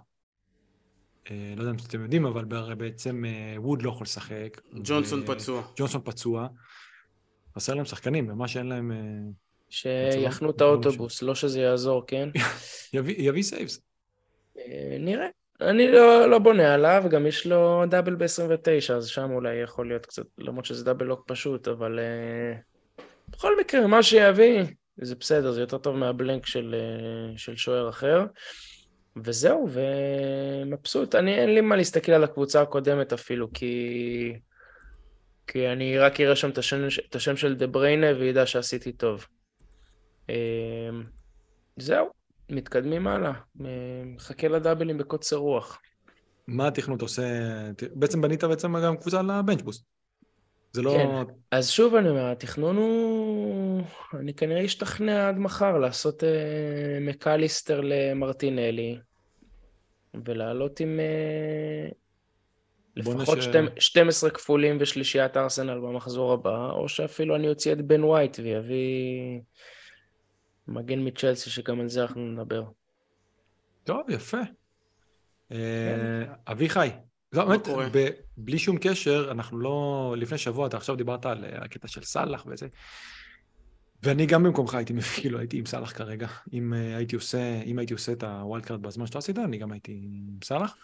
אה, 1.32 1.54
לא 1.56 1.62
יודע 1.62 1.72
אם 1.72 1.78
אתם 1.88 2.04
יודעים, 2.04 2.26
אבל 2.26 2.46
בעצם 2.76 3.26
אה, 3.26 3.62
ווד 3.62 3.82
לא 3.82 3.90
יכול 3.90 4.04
לשחק. 4.06 4.62
ג'ונסון 4.84 5.20
ו- 5.20 5.26
פצוע. 5.26 5.62
ג'ונסון 5.78 6.02
פצוע. 6.04 6.48
חסר 7.56 7.74
להם 7.74 7.86
שחקנים, 7.86 8.28
ממש 8.28 8.58
אין 8.58 8.66
להם... 8.66 8.92
אה, 8.92 10.12
שיחנו 10.12 10.50
את 10.50 10.56
בצבא? 10.56 10.66
האוטובוס, 10.66 11.22
לא 11.22 11.36
שזה 11.36 11.60
יעזור, 11.60 12.04
כן? 12.08 12.30
יביא 12.94 13.16
יביא 13.18 13.44
saves. 13.44 13.82
אה, 14.58 14.98
נראה. 15.00 15.28
אני 15.62 15.92
לא, 15.92 16.30
לא 16.30 16.40
בונה 16.40 16.74
עליו, 16.74 17.04
גם 17.10 17.28
יש 17.28 17.48
לו 17.48 17.84
double 17.90 18.16
ב-29, 18.16 18.94
אז 18.94 19.08
שם 19.08 19.32
אולי 19.32 19.56
יכול 19.56 19.88
להיות 19.88 20.06
קצת, 20.06 20.24
למרות 20.38 20.66
שזה 20.66 20.86
double 20.86 21.06
לא 21.06 21.18
פשוט, 21.28 21.68
אבל 21.68 22.00
uh, 22.00 23.02
בכל 23.30 23.60
מקרה, 23.60 23.88
מה 23.88 24.04
שיביא, 24.04 24.64
זה 24.98 25.16
בסדר, 25.16 25.52
זה 25.52 25.62
יותר 25.62 25.78
טוב 25.78 25.96
מהבלנק 25.96 26.46
של, 26.46 26.76
uh, 26.76 27.38
של 27.38 27.56
שוער 27.56 27.90
אחר. 27.90 28.26
וזהו, 29.18 29.68
ומבסוט. 29.72 31.16
אני, 31.16 31.36
אין 31.36 31.54
לי 31.54 31.62
מה 31.62 31.76
להסתכל 31.76 32.12
על 32.12 32.24
הקבוצה 32.24 32.62
הקודמת 32.62 33.14
אפילו, 33.14 33.54
כי, 33.54 34.34
כי 35.48 35.68
אני 35.68 35.98
רק 35.98 36.22
אראה 36.22 36.36
שם 36.36 36.50
את 36.50 36.58
השם, 36.58 36.88
את 37.10 37.16
השם 37.16 37.38
של 37.38 37.56
דה 37.56 37.68
בריינה 37.68 38.08
וידע 38.20 38.46
שעשיתי 38.46 38.92
טוב. 38.92 39.26
אה, 40.30 40.36
זהו, 41.78 42.10
מתקדמים 42.50 43.08
הלאה. 43.08 43.32
אה, 43.62 43.68
מחכה 44.06 44.48
לדאבלים 44.48 44.98
בקוצר 44.98 45.36
רוח. 45.36 45.82
מה 46.48 46.68
התכנות 46.68 47.02
עושה? 47.02 47.24
בעצם 47.94 48.22
בנית 48.22 48.44
בעצם 48.44 48.78
גם 48.78 48.98
קבוצה 48.98 49.22
לבנץ' 49.22 49.62
בוסט. 49.62 49.99
זה 50.72 50.82
לא... 50.82 50.92
כן. 50.98 51.34
אז 51.52 51.70
שוב 51.70 51.96
אני 51.96 52.10
אומר, 52.10 52.26
התכנון 52.32 52.78
הוא... 52.78 53.82
אני 54.14 54.34
כנראה 54.34 54.66
אשתכנע 54.66 55.30
עד 55.30 55.38
מחר 55.38 55.78
לעשות 55.78 56.24
אה, 56.24 56.30
מקליסטר 57.02 57.82
למרטינלי, 57.84 58.98
ולעלות 60.26 60.80
עם 60.80 61.00
אה, 61.00 61.90
לפחות 62.96 63.38
נש- 63.38 63.44
שתים- 63.46 63.70
12 63.80 64.30
כפולים 64.30 64.78
ושלישיית 64.80 65.38
ארסנל 65.38 65.80
במחזור 65.80 66.34
הבא, 66.34 66.72
או 66.72 66.90
שאפילו 66.90 67.36
אני 67.36 67.50
אוציא 67.50 67.74
את 67.74 67.82
בן 67.82 68.04
ווייט 68.04 68.40
ויביא 68.44 69.42
מגן 70.68 71.08
מצ'לסי, 71.08 71.50
שגם 71.50 71.80
על 71.80 71.90
זה 71.90 72.02
אנחנו 72.02 72.22
נדבר. 72.32 72.64
טוב, 73.84 74.10
יפה. 74.10 74.38
אה, 75.52 76.24
אביחי, 76.48 76.90
לא, 77.34 77.46
באמת, 77.46 77.66
קורה? 77.66 77.88
ב- 77.92 78.10
בלי 78.38 78.60
שום 78.60 78.78
קשר, 78.78 79.28
אנחנו 79.32 79.60
לא... 79.60 80.16
לפני 80.18 80.38
שבוע, 80.38 80.68
אתה 80.68 80.78
עכשיו 80.78 80.96
דיברת 80.96 81.26
על 81.26 81.46
אה, 81.46 81.64
הקטע 81.64 81.88
של 81.88 82.04
סאלח 82.04 82.46
וזה, 82.48 82.68
ואני 84.04 84.26
גם 84.26 84.44
במקומך 84.44 84.76
הייתי 84.76 84.94
כאילו 85.22 85.40
הייתי 85.40 85.58
עם 85.58 85.66
סאלח 85.66 85.92
כרגע. 85.92 86.28
אם 86.54 86.74
אה, 86.74 86.98
הייתי 86.98 87.16
עושה, 87.16 87.62
אם 87.62 87.80
הייתי 87.80 87.94
עושה 87.94 88.12
את 88.12 88.24
ה 88.24 88.32
wild 88.32 88.66
card 88.66 88.82
בזמן 88.82 89.08
שאתה 89.08 89.18
עשית, 89.18 89.38
אני 89.38 89.58
גם 89.58 89.72
הייתי 89.72 89.92
עם 89.92 90.38
סאלח. 90.44 90.76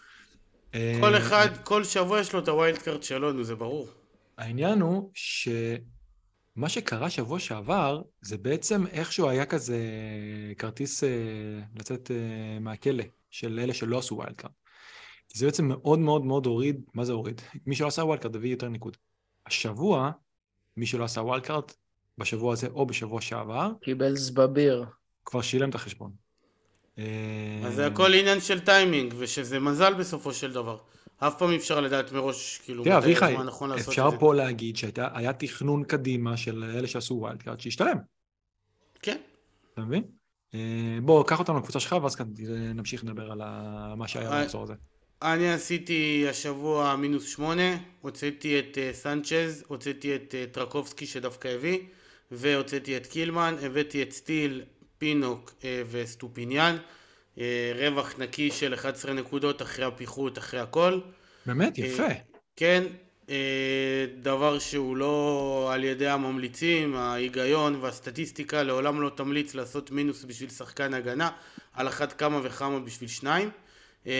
אה, 0.74 0.98
כל 1.00 1.16
אחד, 1.16 1.48
כל 1.64 1.84
שבוע 1.84 2.20
יש 2.20 2.32
לו 2.32 2.40
את 2.40 2.48
ה 2.48 2.54
wild 2.54 2.78
card 2.78 3.02
שלו, 3.02 3.32
נו, 3.32 3.44
זה 3.44 3.54
ברור. 3.54 3.88
העניין 4.38 4.80
הוא 4.80 5.10
שמה 5.14 6.68
שקרה 6.68 7.10
שבוע 7.10 7.38
שעבר, 7.38 8.02
זה 8.20 8.38
בעצם 8.38 8.86
איכשהו 8.86 9.28
היה 9.28 9.46
כזה 9.46 9.78
כרטיס 10.58 11.04
אה, 11.04 11.08
לצאת 11.76 12.10
אה, 12.10 12.58
מהכלא 12.60 13.04
של 13.30 13.58
אלה 13.58 13.74
שלא 13.74 13.98
עשו 13.98 14.14
wild 14.14 14.36
card. 14.36 14.52
זה 15.36 15.46
בעצם 15.46 15.68
מאוד 15.68 15.98
מאוד 15.98 16.24
מאוד 16.24 16.46
הוריד, 16.46 16.80
מה 16.94 17.04
זה 17.04 17.12
הוריד? 17.12 17.40
מי 17.66 17.76
שלא 17.76 17.86
עשה 17.86 18.02
wild 18.02 18.22
card 18.22 18.36
הביא 18.36 18.50
יותר 18.50 18.68
ניקוד. 18.68 18.96
השבוע, 19.46 20.10
מי 20.76 20.86
שלא 20.86 21.04
עשה 21.04 21.20
wild 21.20 21.42
card, 21.42 21.64
בשבוע 22.18 22.52
הזה 22.52 22.66
או 22.66 22.86
בשבוע 22.86 23.20
שעבר, 23.20 23.72
קיבל 23.80 24.16
זבביר. 24.16 24.84
כבר 25.24 25.42
שילם 25.42 25.70
את 25.70 25.74
החשבון. 25.74 26.12
אז 26.96 27.02
אה, 27.64 27.70
זה 27.70 27.86
הכל 27.86 28.14
עניין 28.14 28.40
של 28.40 28.60
טיימינג, 28.60 29.14
ושזה 29.18 29.60
מזל 29.60 29.94
בסופו 29.94 30.32
של 30.32 30.52
דבר. 30.52 30.78
אף 31.16 31.38
פעם 31.38 31.50
אי 31.50 31.56
אפשר 31.56 31.80
לדעת 31.80 32.12
מראש, 32.12 32.60
כאילו, 32.64 32.84
תראה, 32.84 32.98
מתי 32.98 33.06
אביחי, 33.06 33.32
הזמן 33.32 33.46
נכון 33.46 33.70
לעשות 33.70 33.88
אפשר 33.88 34.06
את 34.06 34.12
זה. 34.12 34.18
פה 34.18 34.34
להגיד 34.34 34.76
שהיה 34.76 35.32
תכנון 35.32 35.84
קדימה 35.84 36.36
של 36.36 36.64
אלה 36.64 36.86
שעשו 36.86 37.14
wild 37.14 37.42
card, 37.42 37.60
שהשתלם, 37.60 37.96
כן. 39.02 39.16
אתה 39.74 39.80
מבין? 39.80 40.02
אה, 40.54 40.98
בוא, 41.02 41.24
קח 41.24 41.38
אותנו 41.38 41.58
לקבוצה 41.58 41.80
שלך, 41.80 41.96
ואז 42.02 42.16
כאן 42.16 42.26
נמשיך 42.74 43.04
לדבר 43.04 43.32
על 43.32 43.40
מה 43.94 44.08
שהיה 44.08 44.32
אה, 44.32 44.40
במחזור 44.40 44.62
הזה. 44.62 44.74
אני 45.22 45.52
עשיתי 45.52 46.26
השבוע 46.30 46.96
מינוס 46.96 47.26
שמונה, 47.26 47.76
הוצאתי 48.00 48.58
את 48.58 48.78
אה, 48.78 48.90
סנצ'ז, 48.92 49.64
הוצאתי 49.66 50.16
את 50.16 50.34
אה, 50.34 50.44
טרקובסקי 50.52 51.06
שדווקא 51.06 51.48
הביא, 51.48 51.78
והוצאתי 52.30 52.96
את 52.96 53.06
קילמן, 53.06 53.54
הבאתי 53.62 54.02
את 54.02 54.12
סטיל, 54.12 54.62
פינוק 54.98 55.54
אה, 55.64 55.82
וסטופיניאן, 55.90 56.76
רווח 57.74 58.14
נקי 58.18 58.50
של 58.50 58.74
11 58.74 59.12
נקודות 59.12 59.62
אחרי 59.62 59.84
הפיחות, 59.84 60.38
אחרי 60.38 60.60
הכל. 60.60 61.00
באמת, 61.46 61.78
יפה. 61.78 62.06
כן, 62.56 62.84
דבר 64.20 64.58
שהוא 64.58 64.96
לא 64.96 65.70
על 65.72 65.84
ידי 65.84 66.08
הממליצים, 66.08 66.94
ההיגיון 66.94 67.74
והסטטיסטיקה 67.80 68.62
לעולם 68.62 69.00
לא 69.00 69.10
תמליץ 69.14 69.54
לעשות 69.54 69.90
מינוס 69.90 70.24
בשביל 70.24 70.50
שחקן 70.50 70.94
הגנה, 70.94 71.30
על 71.72 71.88
אחת 71.88 72.12
כמה 72.12 72.40
וכמה 72.42 72.80
בשביל 72.80 73.08
שניים. 73.08 73.50
אה, 74.06 74.12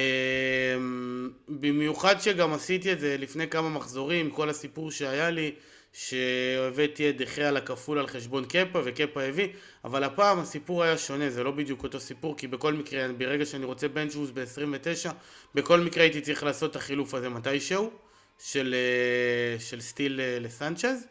במיוחד 1.48 2.20
שגם 2.20 2.52
עשיתי 2.52 2.92
את 2.92 3.00
זה 3.00 3.16
לפני 3.18 3.48
כמה 3.48 3.68
מחזורים, 3.68 4.30
כל 4.30 4.50
הסיפור 4.50 4.90
שהיה 4.90 5.30
לי, 5.30 5.52
שהבאתי 5.92 7.10
את 7.10 7.16
דחיה 7.16 7.50
לכפול 7.50 7.98
על 7.98 8.06
חשבון 8.06 8.44
קפה 8.44 8.80
וקפה 8.84 9.22
הביא, 9.22 9.48
אבל 9.84 10.04
הפעם 10.04 10.38
הסיפור 10.38 10.82
היה 10.82 10.98
שונה, 10.98 11.30
זה 11.30 11.44
לא 11.44 11.50
בדיוק 11.50 11.82
אותו 11.82 12.00
סיפור, 12.00 12.36
כי 12.36 12.46
בכל 12.46 12.72
מקרה, 12.72 13.08
ברגע 13.18 13.46
שאני 13.46 13.64
רוצה 13.64 13.88
בנצ'בוס 13.88 14.30
ב-29, 14.30 15.10
בכל 15.54 15.80
מקרה 15.80 16.02
הייתי 16.02 16.20
צריך 16.20 16.44
לעשות 16.44 16.70
את 16.70 16.76
החילוף 16.76 17.14
הזה 17.14 17.28
מתישהו, 17.28 17.90
של, 18.38 18.74
אה, 18.74 19.60
של 19.60 19.80
סטיל 19.80 20.20
אה, 20.20 20.38
לסנצ'ז, 20.40 21.06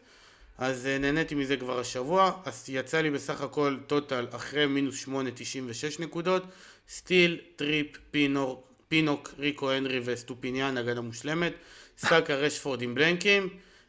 אז 0.58 0.86
אה, 0.86 0.98
נהניתי 0.98 1.34
מזה 1.34 1.56
כבר 1.56 1.80
השבוע, 1.80 2.32
אז 2.44 2.64
יצא 2.68 3.00
לי 3.00 3.10
בסך 3.10 3.40
הכל 3.40 3.76
total 3.86 4.26
אחרי 4.30 4.66
מינוס 4.66 4.96
8, 4.98 5.30
96 5.34 5.98
נקודות, 5.98 6.42
סטיל, 6.88 7.40
טריפ, 7.56 7.86
פינור, 8.10 8.65
פינוק, 8.88 9.34
ריקו 9.38 9.70
הנרי 9.70 10.00
וסטופיניאן, 10.04 10.76
הגנה 10.76 11.00
מושלמת, 11.00 11.52
סאקה 11.98 12.34
רשפורד 12.34 12.82
עם 12.82 12.94
בלנקים, 12.94 13.48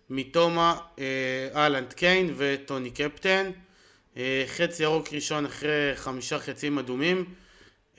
מיטומה, 0.10 0.78
אה, 1.00 1.50
הלנד 1.56 1.94
קיין 1.94 2.34
וטוני 2.38 2.92
קפטן. 2.92 3.52
אה, 4.18 4.44
חץ 4.48 4.80
ירוק 4.80 5.14
ראשון 5.14 5.46
אחרי 5.46 5.92
חמישה 5.96 6.40
חצים 6.40 6.80
אדומים. 6.80 7.26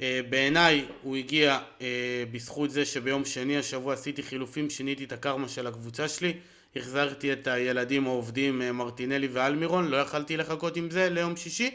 אה, 0.01 0.21
בעיניי 0.29 0.85
הוא 1.03 1.17
הגיע 1.17 1.59
אה, 1.81 2.25
בזכות 2.33 2.71
זה 2.71 2.85
שביום 2.85 3.25
שני 3.25 3.59
השבוע 3.59 3.95
עשיתי 3.95 4.23
חילופים, 4.23 4.71
שיניתי 4.71 5.05
את 5.05 5.13
הקרמה 5.13 5.49
של 5.49 5.67
הקבוצה 5.67 6.09
שלי. 6.09 6.33
החזרתי 6.77 7.33
את 7.33 7.47
הילדים 7.47 8.07
העובדים 8.07 8.63
אה, 8.63 8.73
מרטינלי 8.73 9.29
ואלמירון, 9.33 9.89
לא 9.89 9.97
יכלתי 9.97 10.37
לחכות 10.37 10.77
עם 10.77 10.91
זה 10.91 11.09
ליום 11.09 11.37
שישי, 11.37 11.71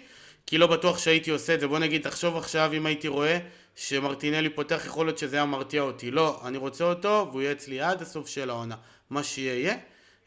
כי 0.45 0.57
לא 0.57 0.67
בטוח 0.67 0.97
שהייתי 0.97 1.31
עושה 1.31 1.53
את 1.53 1.59
זה. 1.59 1.67
בוא 1.67 1.79
נגיד, 1.79 2.01
תחשוב 2.01 2.37
עכשיו 2.37 2.71
אם 2.73 2.85
הייתי 2.85 3.07
רואה 3.07 3.39
שמרטינלי 3.75 4.49
פותח, 4.49 4.81
יכול 4.85 5.05
להיות 5.05 5.17
שזה 5.17 5.35
היה 5.35 5.45
מרתיע 5.45 5.81
אותי. 5.81 6.11
לא, 6.11 6.41
אני 6.47 6.57
רוצה 6.57 6.83
אותו 6.83 7.27
והוא 7.31 7.41
יהיה 7.41 7.51
אצלי 7.51 7.81
עד 7.81 8.01
הסוף 8.01 8.27
של 8.27 8.49
העונה. 8.49 8.75
מה 9.09 9.23
שיהיה. 9.23 9.75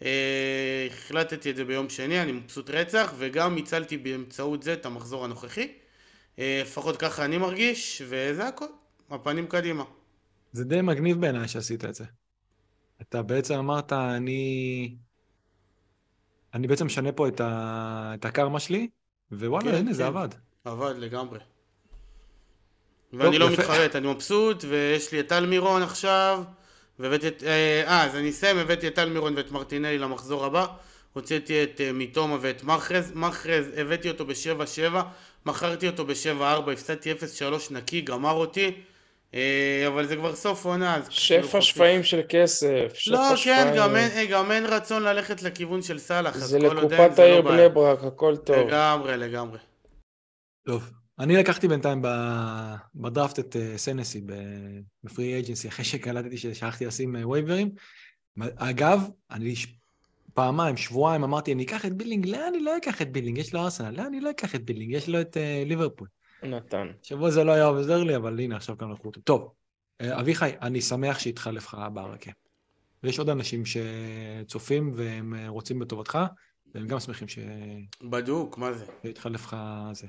אה, 0.02 0.86
החלטתי 0.90 1.50
את 1.50 1.56
זה 1.56 1.64
ביום 1.64 1.88
שני, 1.88 2.22
אני 2.22 2.32
מבסוט 2.32 2.70
רצח, 2.70 3.14
וגם 3.18 3.56
הצלתי 3.56 3.96
באמצעות 3.96 4.62
זה 4.62 4.72
את 4.72 4.86
המחזור 4.86 5.24
הנוכחי. 5.24 5.72
אה, 6.38 6.60
לפחות 6.62 6.96
ככה 6.96 7.24
אני 7.24 7.38
מרגיש, 7.38 8.02
וזה 8.08 8.48
הכל. 8.48 8.66
הפנים 9.10 9.46
קדימה. 9.46 9.84
זה 10.52 10.64
די 10.64 10.80
מגניב 10.80 11.20
בעיניי 11.20 11.48
שעשית 11.48 11.84
את 11.84 11.94
זה. 11.94 12.04
אתה 13.02 13.22
בעצם 13.22 13.54
אמרת, 13.54 13.92
אני... 13.92 14.96
אני 16.54 16.66
בעצם 16.66 16.86
משנה 16.86 17.12
פה 17.12 17.28
את, 17.28 17.40
ה... 17.40 18.12
את 18.14 18.24
הקרמה 18.24 18.60
שלי, 18.60 18.88
ווואלה, 19.32 19.70
כן, 19.70 19.76
הנה, 19.76 19.92
זה 19.92 20.02
כן. 20.02 20.08
עבד. 20.08 20.28
עבד 20.64 20.94
לגמרי. 20.98 21.38
ואני 23.12 23.38
לא. 23.38 23.50
מתחרט, 23.50 23.96
אני 23.96 24.08
מבסוט, 24.08 24.64
ויש 24.68 25.12
לי 25.12 25.20
את 25.20 25.28
טל 25.28 25.46
מירון 25.46 25.82
עכשיו, 25.82 26.42
והבאתי 26.98 27.28
את... 27.28 27.42
אה, 27.42 27.82
אה, 27.86 28.04
אז 28.04 28.16
אני 28.16 28.30
אסיים, 28.30 28.58
הבאתי 28.58 28.88
את 28.88 28.94
טל 28.94 29.08
מירון 29.08 29.36
ואת 29.36 29.50
מרטינלי 29.50 29.98
למחזור 29.98 30.44
הבא, 30.44 30.66
הוצאתי 31.12 31.62
את 31.62 31.80
אה, 31.80 31.92
מתומה 31.92 32.36
ואת 32.40 32.64
מחרז, 32.64 33.12
מחרז, 33.14 33.66
הבאתי 33.76 34.10
אותו 34.10 34.26
ב-7-7, 34.26 34.94
מכרתי 35.46 35.86
אותו 35.86 36.06
ב-7-4, 36.06 36.70
הפסדתי 36.72 37.12
0-3 37.12 37.14
נקי, 37.70 38.00
גמר 38.00 38.32
אותי, 38.32 38.72
אבל 39.86 40.06
זה 40.06 40.16
כבר 40.16 40.34
סוף 40.34 40.66
עונה. 40.66 40.94
כאילו 40.94 41.48
שפע. 41.48 41.60
שפעים 41.60 42.02
של 42.02 42.20
כסף. 42.28 42.92
לא, 43.06 43.18
כן. 43.44 43.72
גם 43.76 43.96
אין, 43.96 44.10
אה, 44.10 44.26
גם 44.26 44.52
אין 44.52 44.66
רצון 44.66 45.02
ללכת 45.02 45.42
לכיוון 45.42 45.82
של 45.82 45.98
סאלח, 45.98 46.36
זה 46.36 46.58
לקופת 46.58 47.18
לא 47.18 47.22
העיר. 47.22 47.42
בני 47.42 47.68
ברק, 47.68 48.04
הכל 48.04 48.36
טוב. 48.36 48.56
לגמרי, 48.56 49.16
לגמרי. 49.16 49.58
טוב. 50.66 50.90
אני 51.18 51.36
לקחתי 51.36 51.68
בינתיים 51.68 52.02
בדראפט 52.94 53.38
את 53.38 53.56
אה, 53.56 53.78
סנסי 53.78 54.20
ב- 54.26 54.80
בפרי 55.04 55.40
אג'נסי, 55.40 55.68
אחרי 55.68 55.84
שקלטתי 55.84 56.36
ששכחתי 56.36 56.86
לשים 56.86 57.16
אה, 57.16 57.28
וייברים. 57.28 57.70
אגב, 58.56 59.02
אני 59.30 59.54
פעמיים, 60.34 60.76
שבועיים 60.76 61.24
אמרתי, 61.24 61.52
אני 61.52 61.64
אקח 61.64 61.86
את 61.86 61.92
בילינג, 61.92 62.26
לאן 62.26 62.40
אני 62.48 62.60
לא 62.60 62.76
אקח 62.76 63.02
את 63.02 63.12
בילינג? 63.12 63.38
יש 63.38 63.54
לו 63.54 63.60
ארסנל, 63.60 63.90
לאן 63.90 64.06
אני 64.06 64.20
לא 64.20 64.30
אקח 64.30 64.54
את 64.54 64.64
בילינג? 64.64 64.92
יש 64.92 65.08
לו 65.08 65.20
את 65.20 65.36
אה, 65.36 65.62
ליברפול. 65.66 66.08
נתן. 66.42 66.88
שבוע 67.02 67.30
זה 67.30 67.44
לא 67.44 67.52
היה 67.52 67.64
עוזר 67.64 68.04
לי, 68.04 68.16
אבל 68.16 68.40
הנה, 68.40 68.56
עכשיו 68.56 68.78
כאן 68.78 68.90
לקחו 68.90 69.08
אותו. 69.08 69.20
טוב, 69.20 69.52
אה, 70.00 70.20
אביחי, 70.20 70.50
אני 70.62 70.80
שמח 70.80 71.18
שהתחלף 71.18 71.64
לך 71.64 71.76
ברכה. 71.92 72.30
ויש 73.02 73.18
עוד 73.18 73.28
אנשים 73.28 73.62
שצופים 73.66 74.92
והם 74.96 75.34
אה, 75.34 75.48
רוצים 75.48 75.78
בטובתך, 75.78 76.18
והם 76.74 76.86
גם 76.86 77.00
שמחים 77.00 77.28
ש- 77.28 77.38
בדוק, 78.02 78.58
מה 78.58 78.72
זה? 78.72 78.86
שהתחלף 79.02 79.44
לך 79.44 79.56
זה. 79.92 80.06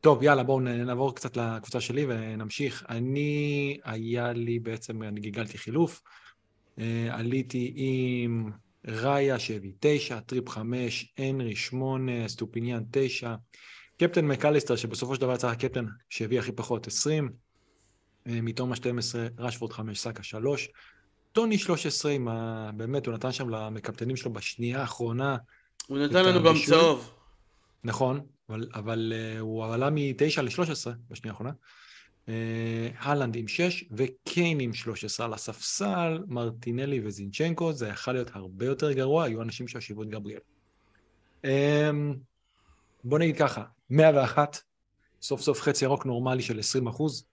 טוב, 0.00 0.22
יאללה, 0.22 0.42
בואו 0.42 0.60
נעבור 0.60 1.14
קצת 1.14 1.36
לקבוצה 1.36 1.80
שלי 1.80 2.04
ונמשיך. 2.08 2.84
אני, 2.88 3.78
היה 3.84 4.32
לי 4.32 4.58
בעצם, 4.58 5.02
אני 5.02 5.20
גיגלתי 5.20 5.58
חילוף. 5.58 6.02
אה, 6.78 7.08
עליתי 7.10 7.72
עם 7.76 8.50
ראיה 8.86 9.38
שהביא 9.38 9.72
תשע, 9.80 10.20
טריפ 10.20 10.48
חמש, 10.48 11.14
הנרי 11.18 11.56
שמונה, 11.56 12.28
סטופיניאן 12.28 12.82
תשע, 12.90 13.34
קפטן 14.02 14.26
מקליסטר, 14.26 14.76
שבסופו 14.76 15.14
של 15.14 15.20
דבר 15.20 15.34
יצא 15.34 15.48
הקפטן 15.48 15.84
שהביא 16.08 16.38
הכי 16.38 16.52
פחות, 16.52 16.86
עשרים, 16.86 17.32
אה, 18.26 18.40
מתומה 18.42 18.76
12, 18.76 19.26
רשפורד 19.38 19.72
5, 19.72 20.00
סאקה 20.00 20.22
3, 20.22 20.68
טוני 21.32 21.58
13, 21.58 22.12
עם 22.12 22.28
ה... 22.28 22.70
באמת, 22.76 23.06
הוא 23.06 23.14
נתן 23.14 23.32
שם 23.32 23.48
למקפטנים 23.48 24.16
שלו 24.16 24.32
בשנייה 24.32 24.80
האחרונה, 24.80 25.36
הוא 25.86 25.98
נתן 25.98 26.24
לנו 26.24 26.42
גם. 26.42 26.54
צהוב. 26.66 27.14
נכון, 27.84 28.20
אבל, 28.48 28.68
אבל 28.74 29.12
uh, 29.36 29.40
הוא 29.40 29.64
עלה 29.64 29.90
מ-9 29.90 30.42
ל-13 30.42 30.90
בשנייה 31.10 31.32
האחרונה. 31.32 31.52
Uh, 32.26 32.30
הלנד 32.98 33.36
עם 33.36 33.48
6 33.48 33.84
וקיין 33.90 34.60
עם 34.60 34.74
13 34.74 35.26
על 35.26 35.34
הספסל, 35.34 36.18
מרטינלי 36.28 37.00
וזינצ'נקו, 37.04 37.72
זה 37.72 37.88
יכול 37.88 38.14
להיות 38.14 38.30
הרבה 38.34 38.66
יותר 38.66 38.92
גרוע, 38.92 39.24
היו 39.24 39.42
אנשים 39.42 39.68
שהושיבו 39.68 40.02
את 40.02 40.08
גבריאל. 40.08 40.40
אמ, 41.42 41.46
בוא 43.04 43.18
נגיד 43.18 43.36
ככה, 43.36 43.64
101, 43.92 44.58
סוף 45.22 45.40
סוף 45.40 45.60
חץ 45.60 45.84
ירוק 45.84 46.06
נורמלי 46.06 46.42
של 46.42 46.58
20 46.58 46.86
אחוז. 46.86 47.26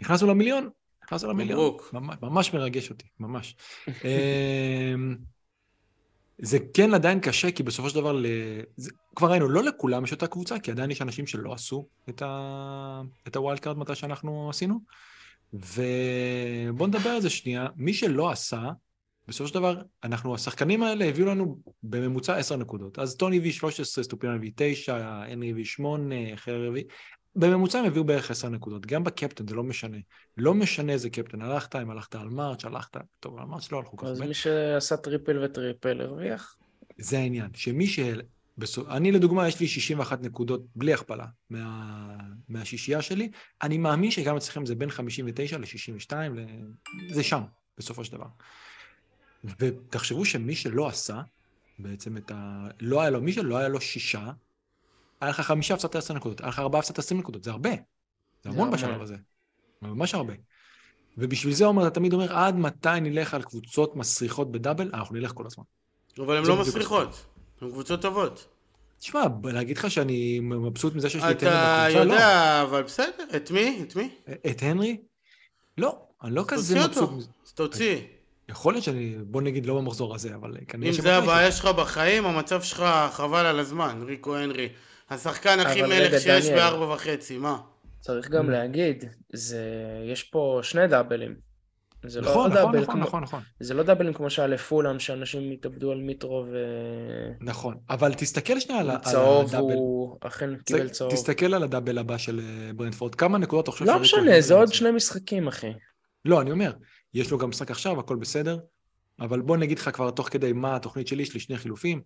נכנסנו 0.00 0.28
למיליון, 0.28 0.70
נכנסנו 1.04 1.30
למיליון. 1.30 1.60
מברוק. 1.60 1.90
ממש, 1.92 2.16
ממש 2.22 2.54
מרגש 2.54 2.90
אותי, 2.90 3.06
ממש. 3.20 3.56
אמ, 3.88 5.16
זה 6.38 6.58
כן 6.74 6.94
עדיין 6.94 7.20
קשה, 7.20 7.50
כי 7.50 7.62
בסופו 7.62 7.90
של 7.90 7.94
דבר, 7.94 8.12
ל... 8.12 8.26
זה... 8.76 8.90
כבר 9.16 9.30
ראינו, 9.30 9.48
לא 9.48 9.62
לכולם 9.62 10.04
יש 10.04 10.12
אותה 10.12 10.26
קבוצה, 10.26 10.58
כי 10.58 10.70
עדיין 10.70 10.90
יש 10.90 11.02
אנשים 11.02 11.26
שלא 11.26 11.52
עשו 11.52 11.86
את, 12.08 12.22
ה... 12.22 13.02
את 13.28 13.36
ה 13.36 13.41
wild 13.41 13.60
card 13.60 13.78
מתי 13.78 13.94
שאנחנו 13.94 14.50
עשינו. 14.50 14.80
ובואו 15.52 16.86
נדבר 16.86 17.10
על 17.10 17.20
זה 17.20 17.30
שנייה. 17.30 17.66
מי 17.76 17.94
שלא 17.94 18.30
עשה, 18.30 18.62
בסופו 19.30 19.48
של 19.48 19.54
דבר, 19.54 19.82
אנחנו, 20.04 20.34
השחקנים 20.34 20.82
האלה 20.82 21.04
הביאו 21.04 21.26
לנו 21.26 21.58
בממוצע 21.82 22.36
10 22.36 22.56
נקודות. 22.56 22.98
אז 22.98 23.16
טוני 23.16 23.36
הביא 23.36 23.52
13, 23.52 24.04
סטופיאן 24.04 24.34
הביא 24.34 24.50
9, 24.54 24.96
הנרי 24.96 25.50
הביא 25.50 25.64
8, 25.64 26.14
חרר 26.36 26.68
הביא... 26.68 26.84
בממוצע 27.36 27.78
הם 27.78 27.84
הביאו 27.84 28.04
בערך 28.04 28.30
10 28.30 28.48
נקודות. 28.48 28.86
גם 28.86 29.04
בקפטן, 29.04 29.48
זה 29.48 29.54
לא 29.54 29.62
משנה. 29.62 29.96
לא 30.36 30.54
משנה 30.54 30.92
איזה 30.92 31.10
קפטן 31.10 31.42
הלכת, 31.42 31.76
אם 31.76 31.90
הלכת 31.90 32.14
על 32.14 32.28
מרץ', 32.28 32.64
הלכת... 32.64 32.96
טוב, 33.20 33.38
על 33.38 33.44
מרץ' 33.44 33.72
לא 33.72 33.78
הלכו 33.78 33.96
כל 33.96 34.06
כך 34.06 34.12
אז. 34.12 34.20
מי 34.20 34.34
שעשה 34.34 34.96
triple 34.96 35.44
ו 35.44 35.52
triple 35.52 36.00
הרוויח. 36.00 36.56
זה 36.98 37.18
העניין, 37.18 37.50
שמי 37.54 37.86
ש... 37.86 38.00
בסוף, 38.58 38.88
אני 38.88 39.12
לדוגמה, 39.12 39.48
יש 39.48 39.60
לי 39.60 39.68
61 39.68 40.20
נקודות 40.22 40.64
בלי 40.76 40.94
הכפלה 40.94 41.26
מה, 41.50 42.16
מהשישייה 42.48 43.02
שלי. 43.02 43.30
אני 43.62 43.78
מאמין 43.78 44.10
שגם 44.10 44.36
אצלכם 44.36 44.66
זה 44.66 44.74
בין 44.74 44.90
59 44.90 45.58
ל-62, 45.58 46.12
ל... 46.34 46.46
זה 47.12 47.22
שם, 47.22 47.42
בסופו 47.78 48.04
של 48.04 48.12
דבר. 48.12 48.26
ותחשבו 49.44 50.24
שמי 50.24 50.54
שלא 50.54 50.88
עשה, 50.88 51.22
בעצם 51.78 52.16
את 52.16 52.30
ה... 52.34 52.68
לא 52.80 53.00
היה 53.00 53.10
לו, 53.10 53.20
מי 53.20 53.32
שלא 53.32 53.56
היה 53.56 53.68
לו 53.68 53.80
שישה, 53.80 54.30
היה 55.20 55.30
לך 55.30 55.40
חמישה 55.40 55.74
הפסדת 55.74 55.96
עשר 55.96 56.14
נקודות, 56.14 56.40
היה 56.40 56.48
לך 56.48 56.58
ארבעה 56.58 56.78
הפסדת 56.78 56.98
עשרים 56.98 57.20
נקודות, 57.20 57.44
זה 57.44 57.50
הרבה. 57.50 57.70
זה 58.44 58.50
המון 58.50 58.70
בשלב 58.70 59.02
הזה. 59.02 59.16
ממש 59.82 60.14
הרבה. 60.14 60.34
ובשביל 61.18 61.54
זה 61.54 61.64
עומר, 61.64 61.86
אתה 61.86 61.94
תמיד 61.94 62.12
אומר, 62.12 62.36
עד 62.36 62.56
מתי 62.56 63.00
נלך 63.00 63.34
על 63.34 63.42
קבוצות 63.42 63.96
מסריחות 63.96 64.52
בדאבל? 64.52 64.90
אנחנו 64.94 65.16
נלך 65.16 65.32
כל 65.34 65.46
הזמן. 65.46 65.64
אבל 66.18 66.36
הן 66.36 66.44
לא 66.44 66.60
מסריחות, 66.60 67.26
הן 67.60 67.70
קבוצות 67.70 68.02
טובות. 68.02 68.48
תשמע, 68.98 69.22
להגיד 69.44 69.78
לך 69.78 69.90
שאני 69.90 70.40
מבסוט 70.40 70.94
מזה 70.94 71.10
שיש 71.10 71.22
לי 71.22 71.30
את 71.30 71.42
הנרי 71.42 71.54
בקבוצה? 71.54 71.90
אתה 71.90 71.98
יודע, 71.98 72.62
לא. 72.62 72.68
אבל 72.68 72.82
בסדר, 72.82 73.24
את 73.36 73.50
מי? 73.50 73.82
את 73.82 73.96
מי? 73.96 74.14
את 74.50 74.62
הנרי? 74.62 75.00
לא, 75.78 75.98
אני 76.22 76.34
לא 76.34 76.44
כזה 76.48 76.86
מבסוט 76.86 77.10
מזה. 77.10 77.28
אז 77.46 77.52
תוציא. 77.52 78.00
יכול 78.50 78.74
להיות 78.74 78.84
שאני, 78.84 79.16
בוא 79.24 79.42
נגיד, 79.42 79.66
לא 79.66 79.76
במחזור 79.76 80.14
הזה, 80.14 80.34
אבל 80.34 80.56
כנראה 80.68 80.90
אם 80.90 81.02
זה 81.02 81.16
הבעיה 81.16 81.52
שלך 81.52 81.66
בחיים, 81.66 82.26
המצב 82.26 82.62
שלך 82.62 82.84
חבל 83.12 83.46
על 83.46 83.58
הזמן, 83.58 84.02
ריקו 84.06 84.36
הנרי. 84.36 84.68
השחקן 85.10 85.60
הכי 85.60 85.82
מלך 85.82 86.20
שיש 86.20 86.48
בארבע 86.48 86.94
וחצי, 86.94 87.38
מה? 87.38 87.58
צריך 88.00 88.30
גם 88.30 88.48
mm. 88.48 88.50
להגיד, 88.50 89.04
זה, 89.32 89.64
יש 90.12 90.22
פה 90.22 90.60
שני 90.62 90.86
דאבלים. 90.86 91.50
זה 92.06 92.20
לא 92.20 92.30
נכון, 92.30 92.50
לא 92.50 92.60
נכון, 92.60 92.72
דאבל 92.72 92.82
נכון, 92.82 92.94
כמו, 92.94 93.04
נכון, 93.04 93.22
נכון. 93.22 93.42
זה 93.60 93.74
לא 93.74 93.82
דאבלים 93.82 94.12
כמו 94.12 94.30
שהיה 94.30 94.48
לפולאם, 94.48 94.98
שאנשים 94.98 95.50
התאבדו 95.50 95.92
על 95.92 95.98
מיטרו 95.98 96.44
ו... 96.52 96.56
נכון, 97.40 97.76
אבל 97.90 98.14
תסתכל 98.14 98.60
שנייה 98.60 98.80
על, 98.80 98.98
צהוב 98.98 99.54
על 99.54 99.60
הדאבל. 99.60 99.74
הוא 99.74 100.16
אכן 100.20 100.56
קיבל 100.56 100.88
צהוב. 100.88 101.12
תסתכל 101.12 101.54
על 101.54 101.62
ה 101.62 101.67
double 101.67 101.98
הבא 101.98 102.18
של 102.18 102.40
אה, 102.40 102.72
ברנדפורד, 102.72 103.14
כמה 103.14 103.38
נקודות 103.38 103.64
אתה 103.64 103.72
חושב... 103.72 103.84
לא 103.84 103.98
משנה, 103.98 104.40
זה 104.40 104.54
עוד 104.54 104.72
שני 104.72 104.90
משחקים, 104.90 105.48
אחי. 105.48 105.72
לא, 106.24 106.40
אני 106.40 106.50
אומר, 106.50 106.72
יש 107.14 107.30
לו 107.30 107.38
גם 107.38 107.48
משחק 107.48 107.70
עכשיו, 107.70 108.00
הכל 108.00 108.16
בסדר, 108.16 108.58
אבל 109.20 109.40
בוא 109.40 109.56
נגיד 109.56 109.78
לך 109.78 109.90
כבר 109.94 110.10
תוך 110.10 110.28
כדי 110.28 110.52
מה 110.52 110.76
התוכנית 110.76 111.06
שלי, 111.06 111.22
יש 111.22 111.34
לי 111.34 111.40
שני 111.40 111.58
חילופים. 111.58 112.02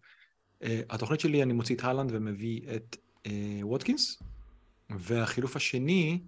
אה, 0.62 0.66
התוכנית 0.90 1.20
שלי, 1.20 1.42
אני 1.42 1.52
מוציא 1.52 1.76
את 1.76 1.84
הלנד 1.84 2.10
ומביא 2.12 2.60
את 2.76 2.96
אה, 3.26 3.30
ווטקינס, 3.62 4.22
והחילוף 4.90 5.56
השני 5.56 6.20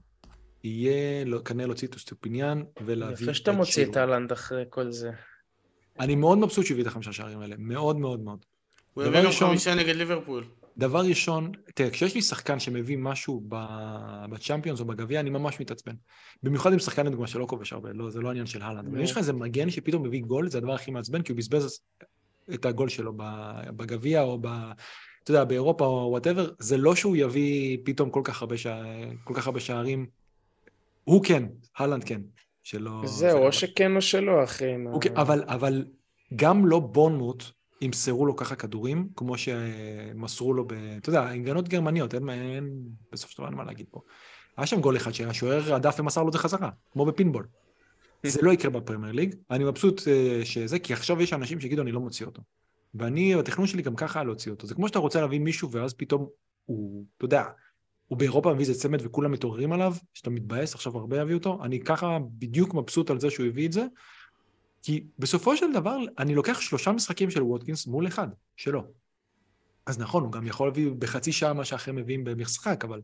יהיה 0.64 1.24
כנראה 1.44 1.66
להוציא 1.66 1.88
את 1.88 1.94
אסטופיניאן 1.94 2.62
ולהביא 2.84 3.12
את 3.12 3.18
שירו. 3.18 3.30
יפה 3.30 3.34
שאתה 3.34 3.52
מוציא 3.52 3.84
את 3.84 3.96
הלנד 3.96 4.32
אחרי 4.32 4.64
כל 4.70 4.90
זה. 4.90 5.10
אני 6.00 6.14
מאוד 6.14 6.38
מבסוט 6.38 6.66
שהביא 6.66 6.82
את 6.82 6.86
החמישה 6.86 7.12
שערים 7.12 7.40
האלה, 7.40 7.56
מאוד 7.58 7.96
מאוד 7.96 8.20
מאוד. 8.20 8.44
הוא 8.94 9.04
הביא 9.04 9.22
גם 9.22 9.30
חמישה 9.30 9.74
נגד 9.74 9.96
ליברפול. 9.96 10.44
דבר 10.78 11.00
ראשון, 11.00 11.52
תראה, 11.74 11.90
כשיש 11.90 12.14
לי 12.14 12.22
שחקן 12.22 12.58
שמביא 12.58 12.96
משהו 12.98 13.42
בצ'אמפיונס 14.30 14.80
או 14.80 14.84
בגביע, 14.84 15.20
אני 15.20 15.30
ממש 15.30 15.60
מתעצבן. 15.60 15.94
במיוחד 16.42 16.72
עם 16.72 16.78
שחקן 16.78 17.06
לדוגמה 17.06 17.26
שלא 17.26 17.46
כובש 17.46 17.72
הרבה, 17.72 17.92
לא, 17.92 18.10
זה 18.10 18.20
לא 18.20 18.30
עניין 18.30 18.46
של 18.46 18.62
הלנד. 18.62 18.88
אבל 18.88 19.00
יש 19.00 19.10
לך 19.10 19.18
איזה 19.18 19.32
מגן 19.32 19.70
שפתאום 19.70 20.02
מביא 20.02 20.22
גול, 20.22 20.50
זה 20.50 20.58
הדבר 20.58 20.74
הכי 20.74 20.90
מעצבן, 20.90 21.22
כי 21.22 21.32
הוא 21.32 21.38
בזבז 21.38 21.80
את 22.54 22.66
הגול 22.66 22.88
שלו 22.88 23.12
בגביע 23.76 24.22
או 24.22 24.38
ב... 24.40 24.46
אתה 25.22 25.30
יודע, 25.30 25.44
באירופה 25.44 25.84
או 25.86 26.08
whatever, 26.10 26.50
זה 26.58 26.76
לא 26.76 26.94
שהוא 26.94 27.16
יביא 27.16 27.78
פתאום 27.84 28.10
כל 28.10 28.20
כך 28.24 28.42
הרבה, 28.42 28.56
שע... 28.56 28.82
כל 29.24 29.34
כך 29.34 29.46
הרבה 29.46 29.60
שערים. 29.60 30.06
הוא 31.04 31.24
כן, 31.24 31.44
הלנד 31.76 32.04
כן. 32.04 32.20
שלא... 32.62 33.02
זהו, 33.04 33.46
או 33.46 33.52
שכן 33.52 33.96
או 33.96 34.00
שלא, 34.00 34.44
אחי. 34.44 34.76
מה... 34.76 34.90
כן, 35.00 35.16
אבל, 35.16 35.44
אבל 35.46 35.84
גם 36.36 36.66
לא 36.66 36.78
בונמוט 36.78 37.44
ימסרו 37.80 38.26
לו 38.26 38.36
ככה 38.36 38.54
כדורים, 38.54 39.08
כמו 39.16 39.38
שמסרו 39.38 40.54
לו 40.54 40.66
ב... 40.66 40.72
אתה 40.72 41.08
יודע, 41.08 41.28
הגנות 41.28 41.68
גרמניות, 41.68 42.14
אין, 42.14 42.30
אין 42.30 42.70
בסוף 43.12 43.30
של 43.30 43.42
דבר 43.42 43.50
מה 43.50 43.64
להגיד 43.64 43.86
פה. 43.90 44.00
היה 44.56 44.66
שם 44.66 44.80
גול 44.80 44.96
אחד 44.96 45.12
שהשוער 45.12 45.74
הדף 45.74 45.96
ומסר 46.00 46.22
לו 46.22 46.28
את 46.28 46.32
זה 46.32 46.38
חזרה, 46.38 46.70
כמו 46.92 47.06
בפינבול. 47.06 47.46
זה 48.26 48.42
לא 48.42 48.52
יקרה 48.52 48.70
בפרמייר 48.70 49.12
ליג, 49.12 49.34
אני 49.50 49.64
מבסוט 49.64 50.08
אה, 50.08 50.40
שזה, 50.44 50.78
כי 50.78 50.92
עכשיו 50.92 51.22
יש 51.22 51.32
אנשים 51.32 51.60
שיגידו 51.60 51.82
אני 51.82 51.92
לא 51.92 52.00
מוציא 52.00 52.26
אותו. 52.26 52.42
ואני, 52.94 53.34
התכנון 53.34 53.66
שלי 53.66 53.82
גם 53.82 53.96
ככה 53.96 54.24
להוציא 54.24 54.52
אותו. 54.52 54.66
זה 54.66 54.74
כמו 54.74 54.88
שאתה 54.88 54.98
רוצה 54.98 55.20
להביא 55.20 55.38
מישהו 55.38 55.70
ואז 55.70 55.94
פתאום 55.94 56.28
הוא, 56.64 57.04
אתה 57.16 57.24
יודע, 57.24 57.44
הוא 58.08 58.18
באירופה 58.18 58.54
מביא 58.54 58.66
איזה 58.66 58.80
צמד 58.80 58.98
וכולם 59.02 59.32
מתעוררים 59.32 59.72
עליו, 59.72 59.94
שאתה 60.14 60.30
מתבאס, 60.30 60.74
עכשיו 60.74 60.98
הרבה 60.98 61.20
יביא 61.20 61.34
אותו. 61.34 61.58
אני 61.64 61.80
ככה 61.80 62.18
בדיוק 62.38 62.74
מבסוט 62.74 63.10
על 63.10 63.20
זה 63.20 63.30
שהוא 63.30 63.46
הביא 63.46 63.66
את 63.66 63.72
זה, 63.72 63.86
כי 64.86 65.04
בסופו 65.18 65.56
של 65.56 65.72
דבר 65.72 65.96
אני 66.18 66.34
לוקח 66.34 66.60
שלושה 66.60 66.92
משחקים 66.92 67.30
של 67.30 67.42
ווטקינס 67.42 67.86
מול 67.86 68.06
אחד, 68.06 68.28
שלו. 68.56 68.82
אז 69.86 69.98
נכון, 69.98 70.22
הוא 70.22 70.32
גם 70.32 70.46
יכול 70.46 70.68
להביא 70.68 70.90
בחצי 70.98 71.32
שעה 71.32 71.52
מה 71.52 71.64
שאחרים 71.64 71.96
מביאים 71.96 72.24
במשחק, 72.24 72.84
אבל 72.84 73.00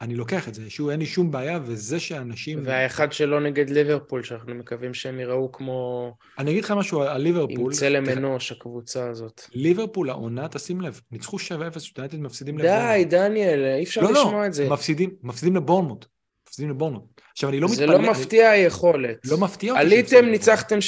אני 0.00 0.14
לוקח 0.14 0.48
את 0.48 0.54
זה, 0.54 0.70
שהוא 0.70 0.90
אין 0.90 1.00
לי 1.00 1.06
שום 1.06 1.30
בעיה, 1.30 1.58
וזה 1.64 2.00
שאנשים... 2.00 2.62
והאחד 2.64 3.12
שלו 3.12 3.40
נגד 3.40 3.70
ליברפול, 3.70 4.22
שאנחנו 4.22 4.54
מקווים 4.54 4.94
שהם 4.94 5.20
יראו 5.20 5.52
כמו... 5.52 6.12
אני 6.38 6.50
אגיד 6.50 6.64
לך 6.64 6.70
משהו 6.70 7.02
על 7.02 7.22
ליברפול. 7.22 7.60
עם 7.60 7.70
צלם 7.70 8.08
אנוש, 8.08 8.52
הקבוצה 8.52 9.10
הזאת. 9.10 9.42
ליברפול, 9.54 10.10
העונה, 10.10 10.48
תשים 10.48 10.80
לב, 10.80 11.00
ניצחו 11.10 11.36
7-0, 11.36 11.78
שטייטד 11.78 12.20
מפסידים 12.20 12.58
לבורנמוט. 12.58 12.84
די, 12.84 13.04
דניאל, 13.04 13.64
אי 13.78 13.84
אפשר 13.84 14.00
לא, 14.00 14.12
לא 14.12 14.20
לשמוע 14.20 14.40
לא, 14.40 14.46
את 14.46 14.52
זה. 14.52 14.68
מפסידים, 14.68 15.10
מפסידים 15.22 15.56
לבורנמוט. 15.56 16.06
מפסידים 16.48 16.70
לבורנמוט. 16.70 17.21
עכשיו, 17.32 17.50
אני 17.50 17.60
לא 17.60 17.68
מתפלא... 17.68 17.86
זה 17.86 17.92
לא 17.92 18.10
מפתיע 18.10 18.50
היכולת. 18.50 19.16
לא 19.24 19.38
מפתיע 19.38 19.72
אותי. 19.72 19.82
עליתם, 19.82 20.24
ניצחתם 20.24 20.78
7-0 20.78 20.80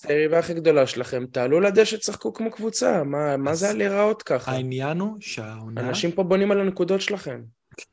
את 0.00 0.10
היריבה 0.10 0.38
הכי 0.38 0.54
גדולה 0.54 0.86
שלכם, 0.86 1.24
תעלו 1.32 1.60
לדשא, 1.60 1.96
תשחקו 1.96 2.32
כמו 2.32 2.50
קבוצה. 2.50 3.04
מה, 3.04 3.36
מה 3.36 3.54
זה 3.54 3.72
להיראות 3.72 4.22
ככה? 4.22 4.52
העניין 4.52 5.00
הוא 5.00 5.16
שהעונה... 5.20 5.80
אנשים 5.80 6.12
פה 6.12 6.22
בונים 6.22 6.50
על 6.50 6.60
הנקודות 6.60 7.00
שלכם. 7.00 7.40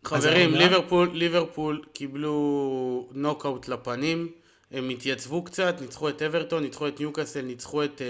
חברים, 0.06 0.54
ליברפול, 0.54 1.10
ליברפול 1.14 1.82
קיבלו 1.94 3.10
נוקאוט 3.12 3.68
לפנים, 3.68 4.28
הם 4.72 4.90
התייצבו 4.90 5.44
קצת, 5.44 5.76
ניצחו 5.82 6.10
את 6.10 6.22
אברטון, 6.22 6.64
ניצחו 6.64 6.88
את 6.88 7.00
ניוקאסל, 7.00 7.42
ניצחו 7.42 7.84
את 7.84 8.02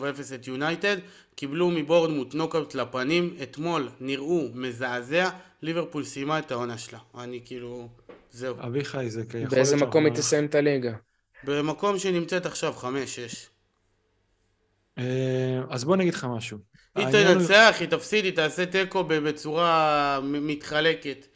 7-0 0.00 0.04
אה, 0.04 0.34
את 0.34 0.46
יונייטד, 0.46 0.96
קיבלו 1.34 1.70
מבורדמוט 1.70 2.34
נוקאוט 2.34 2.74
לפנים, 2.74 3.36
אתמול 3.42 3.88
נראו 4.00 4.48
מזעזע, 4.54 5.28
ליברפול 5.62 6.04
סיימה 6.04 6.38
את 6.38 6.50
העונה 6.50 6.78
שלה. 6.78 6.98
אני 7.18 7.40
כאילו, 7.44 7.88
זהו. 8.30 8.56
אביחי, 8.66 9.10
זה 9.10 9.22
יכול 9.28 9.44
באיזה 9.44 9.76
מקום 9.76 10.04
היא 10.04 10.14
תסיים 10.14 10.46
את 10.46 10.54
הליגה? 10.54 10.92
במקום 11.44 11.98
שנמצאת 11.98 12.46
עכשיו 12.46 12.74
5-6. 12.80 12.84
אה, 14.98 15.04
אז 15.68 15.84
בוא 15.84 15.96
נגיד 15.96 16.14
לך 16.14 16.26
משהו. 16.36 16.58
היא 16.94 17.06
תנצח, 17.06 17.76
היא 17.80 17.88
תפסיד, 17.88 18.24
היא 18.24 18.36
תעשה 18.36 18.66
תיקו 18.66 19.04
בצורה 19.04 20.20
מתחלקת. 20.22 21.26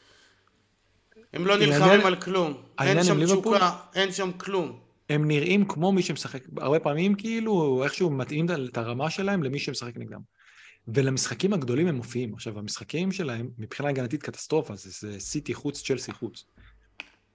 הם 1.33 1.46
לא 1.46 1.59
נלחמים 1.59 2.07
על 2.07 2.16
כלום. 2.16 2.62
אין 2.80 3.04
שם 3.04 3.24
תשוקה, 3.24 3.76
אין 3.94 4.12
שם 4.12 4.33
כלום. 4.33 4.80
הם 5.11 5.28
נראים 5.28 5.68
כמו 5.68 5.92
מי 5.92 6.02
שמשחק, 6.02 6.42
הרבה 6.57 6.78
פעמים 6.78 7.14
כאילו 7.14 7.85
איכשהו 7.85 8.11
מתאים 8.11 8.46
את 8.68 8.78
הרמה 8.78 9.11
שלהם 9.11 9.42
למי 9.42 9.59
שמשחק 9.59 9.96
נגדם. 9.96 10.20
ולמשחקים 10.88 11.52
הגדולים 11.52 11.87
הם 11.87 11.94
מופיעים. 11.94 12.35
עכשיו, 12.35 12.59
המשחקים 12.59 13.12
שלהם, 13.12 13.48
מבחינה 13.59 13.88
הגנתית 13.88 14.22
קטסטרופה, 14.22 14.76
זה, 14.76 14.90
זה 14.90 15.20
סיטי 15.20 15.54
חוץ, 15.54 15.83
צ'לסי 15.83 16.12
חוץ. 16.12 16.44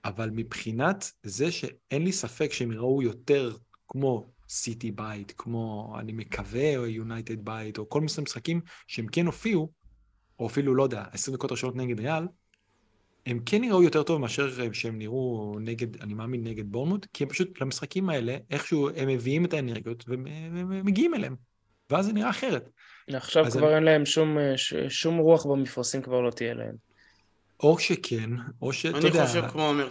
אבל 0.05 0.29
מבחינת 0.33 1.11
זה 1.23 1.51
שאין 1.51 2.03
לי 2.03 2.11
ספק 2.11 2.53
שהם 2.53 2.71
יראו 2.71 3.01
יותר 3.01 3.51
כמו 3.87 4.25
סיטי 4.49 4.91
בית, 4.91 5.33
כמו, 5.37 5.95
אני 5.99 6.11
מקווה, 6.11 6.77
או 6.77 6.85
יונייטד 6.85 7.45
בית, 7.45 7.77
או 7.77 7.89
כל 7.89 7.99
מיני 7.99 8.11
משחקים 8.21 8.61
שהם 8.87 9.07
כן 9.07 9.25
הופיעו, 9.25 9.71
או 10.39 10.47
אפילו, 10.47 10.75
לא 10.75 10.83
יודע, 10.83 11.03
20 11.11 11.37
דקות 11.37 11.51
ראשונות 11.51 11.75
נגד 11.75 11.99
ריאל, 11.99 12.23
הם 13.25 13.39
כן 13.45 13.61
נראו 13.61 13.83
יותר 13.83 14.03
טוב 14.03 14.21
מאשר 14.21 14.73
שהם 14.73 14.97
נראו 14.97 15.55
נגד, 15.59 16.01
אני 16.01 16.13
מאמין, 16.13 16.43
נגד 16.43 16.71
בורנמוט, 16.71 17.07
כי 17.13 17.23
הם 17.23 17.29
פשוט, 17.29 17.61
למשחקים 17.61 18.09
האלה, 18.09 18.37
איכשהו 18.49 18.89
הם 18.95 19.07
מביאים 19.07 19.45
את 19.45 19.53
האנרגיות 19.53 20.05
ומגיעים 20.07 21.15
אליהם, 21.15 21.35
ואז 21.89 22.05
זה 22.05 22.13
נראה 22.13 22.29
אחרת. 22.29 22.69
עכשיו 23.13 23.45
כבר 23.51 23.67
אני... 23.67 23.75
אין 23.75 23.83
להם 23.83 24.05
שום, 24.05 24.37
שום 24.89 25.17
רוח 25.17 25.45
במפרשים, 25.45 26.01
כבר 26.01 26.21
לא 26.21 26.31
תהיה 26.31 26.53
להם. 26.53 26.88
או 27.59 27.79
שכן, 27.79 28.29
או 28.61 28.73
שאתה 28.73 28.97
יודע... 28.97 29.19
אני 29.19 29.27
חושב 29.27 29.47
כמו 29.51 29.69
אומר. 29.69 29.89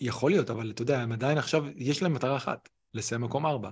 יכול 0.00 0.30
להיות, 0.30 0.50
אבל 0.50 0.70
אתה 0.70 0.82
יודע, 0.82 1.00
הם 1.00 1.12
עדיין 1.12 1.38
עכשיו, 1.38 1.64
יש 1.76 2.02
להם 2.02 2.12
מטרה 2.12 2.36
אחת. 2.36 2.68
לסיים 2.94 3.20
מקום 3.20 3.46
ארבע. 3.46 3.70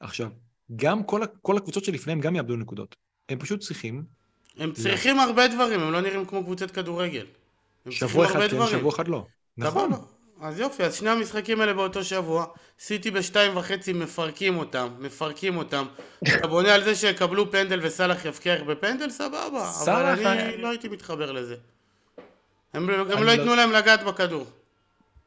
עכשיו, 0.00 0.28
גם 0.76 1.04
כל, 1.04 1.20
כל 1.42 1.56
הקבוצות 1.56 1.84
שלפניהם 1.84 2.20
גם 2.20 2.36
יאבדו 2.36 2.56
נקודות. 2.56 2.96
הם 3.28 3.38
פשוט 3.38 3.60
צריכים... 3.60 4.04
הם 4.56 4.72
צריכים 4.72 5.18
הרבה 5.18 5.48
דברים, 5.48 5.80
הם 5.80 5.92
לא 5.92 6.00
נראים 6.00 6.24
כמו 6.24 6.44
קבוצת 6.44 6.70
כדורגל. 6.70 7.26
שבוע 7.90 8.26
אחד 8.26 8.40
כן, 8.50 8.66
שבוע 8.66 8.94
אחד 8.94 9.08
לא. 9.08 9.26
נכון. 9.56 9.90
אז 10.40 10.58
יופי, 10.58 10.84
אז 10.84 10.94
שני 10.94 11.10
המשחקים 11.10 11.60
האלה 11.60 11.74
באותו 11.74 12.04
שבוע, 12.04 12.46
סיטי 12.78 13.10
בשתיים 13.10 13.56
וחצי 13.56 13.92
מפרקים 13.92 14.58
אותם, 14.58 14.88
מפרקים 14.98 15.56
אותם. 15.56 15.84
אתה 16.28 16.46
בונה 16.46 16.74
על 16.74 16.84
זה 16.84 16.94
שיקבלו 16.94 17.50
פנדל 17.50 17.80
וסאלח 17.82 18.24
יבקיח 18.24 18.62
בפנדל, 18.62 19.10
סבבה. 19.10 19.72
אבל 19.84 20.26
אני 20.26 20.56
לא 20.56 20.68
הייתי 20.68 20.88
מתחבר 20.88 21.32
לזה. 21.32 21.56
הם 22.74 22.90
לא 23.24 23.30
ייתנו 23.30 23.54
להם 23.54 23.72
לגעת 23.72 24.02
בכדור. 24.02 24.46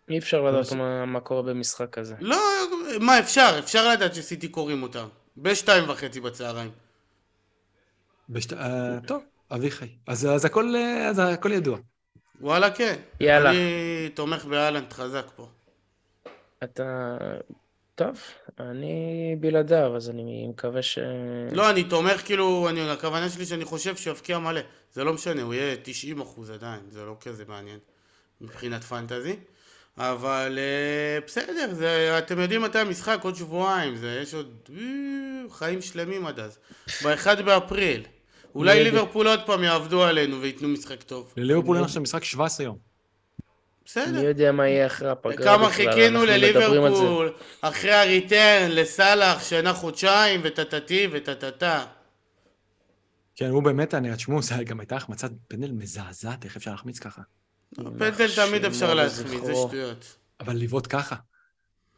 אי 0.10 0.18
אפשר 0.18 0.42
לדעת 0.42 0.72
מה, 0.72 1.06
מה 1.06 1.20
קורה 1.20 1.42
במשחק 1.42 1.90
כזה. 1.90 2.16
לא, 2.20 2.38
מה 3.00 3.20
אפשר? 3.20 3.56
אפשר 3.60 3.90
לדעת 3.90 4.16
שסיטי 4.16 4.48
קוראים 4.48 4.84
אותם. 4.84 5.08
בשתיים 5.38 5.90
וחצי 5.90 6.20
בצהריים. 6.20 6.72
בשת... 8.30 8.54
אה, 8.54 8.98
טוב, 9.08 9.24
אביחי. 9.52 9.90
אז, 10.08 10.26
אז, 10.26 10.46
הכל, 10.46 10.76
אה, 10.76 11.08
אז 11.08 11.20
הכל 11.20 11.52
ידוע. 11.52 11.78
וואלה 12.42 12.72
כן. 12.72 12.96
יאללה. 13.20 13.50
אני 13.50 14.10
תומך 14.14 14.46
באלנט 14.46 14.94
חזק 14.94 15.26
פה. 15.36 15.50
אתה... 16.64 17.18
טוב, 17.98 18.18
אני 18.60 19.36
בלעדיו, 19.40 19.96
אז 19.96 20.10
אני 20.10 20.48
מקווה 20.48 20.82
ש... 20.82 21.00
לא, 21.52 21.70
אני 21.70 21.84
תומך 21.84 22.26
כאילו, 22.26 22.70
אני, 22.70 22.90
הכוונה 22.90 23.30
שלי 23.30 23.46
שאני 23.46 23.66
חושב 23.66 23.96
שיבקיע 23.96 24.40
מלא. 24.40 24.62
זה 24.94 25.04
לא 25.04 25.14
משנה, 25.14 25.42
הוא 25.42 25.54
יהיה 25.54 25.76
90 25.84 26.22
אחוז 26.22 26.50
עדיין, 26.50 26.80
זה 26.90 27.06
לא 27.06 27.16
כזה 27.22 27.44
מעניין 27.48 27.80
מבחינת 28.42 28.84
פנטזי. 28.84 29.36
אבל 29.98 30.60
אה, 30.62 31.20
בסדר, 31.26 31.74
זה, 31.74 32.18
אתם 32.18 32.40
יודעים 32.40 32.62
מתי 32.62 32.80
המשחק? 32.80 33.20
עוד 33.22 33.36
שבועיים, 33.36 33.96
זה, 33.96 34.20
יש 34.22 34.34
עוד 34.34 34.58
אה, 34.78 34.84
חיים 35.50 35.82
שלמים 35.82 36.26
עד 36.26 36.40
אז. 36.40 36.58
ב-1 37.04 37.42
באפריל. 37.42 38.04
אולי. 38.56 38.84
ליברפול 38.84 39.28
עוד 39.28 39.40
פעם 39.46 39.64
יעבדו 39.64 40.04
עלינו 40.04 40.42
וייתנו 40.42 40.68
משחק 40.68 41.04
טוב. 41.04 41.34
לליברפול 41.38 41.76
אין 41.76 41.86
עכשיו 41.86 42.02
משחק 42.02 42.24
17 42.24 42.66
יום. 42.66 42.78
מי 43.96 44.04
בסדר. 44.04 44.24
יודע 44.24 44.52
מה 44.52 44.68
יהיה 44.68 44.86
אחרי 44.86 45.10
הפגרה 45.10 45.58
כמה 45.58 45.70
בכלל, 45.70 45.92
חיכינו 45.92 46.24
אנחנו 46.24 46.48
מדברים 46.48 46.84
על 46.84 46.96
זה. 46.96 47.02
לליברפול, 47.02 47.34
אחרי 47.62 47.92
הריטרן, 47.92 48.68
לסאלח, 48.72 49.44
שנה 49.44 49.74
חודשיים, 49.74 50.42
וטטטי 50.44 51.08
וטטטה. 51.12 51.86
כן, 53.36 53.50
הוא 53.50 53.64
באמת, 53.64 53.94
אני, 53.94 54.16
תשמעו, 54.16 54.42
זה 54.42 54.64
גם 54.64 54.80
הייתה 54.80 54.96
החמצת 54.96 55.32
פנדל 55.48 55.72
מזעזעת, 55.72 56.46
איך 56.46 56.56
אפשר 56.56 56.72
להחמיץ 56.72 57.00
ככה? 57.00 57.22
פנדל 57.76 58.28
תמיד 58.36 58.66
אפשר 58.66 58.86
שמור 58.86 58.94
להחמיץ, 58.94 59.44
זה. 59.44 59.54
שטויות. 59.68 60.18
אבל 60.40 60.56
לבעוט 60.56 60.88
ככה. 60.90 61.16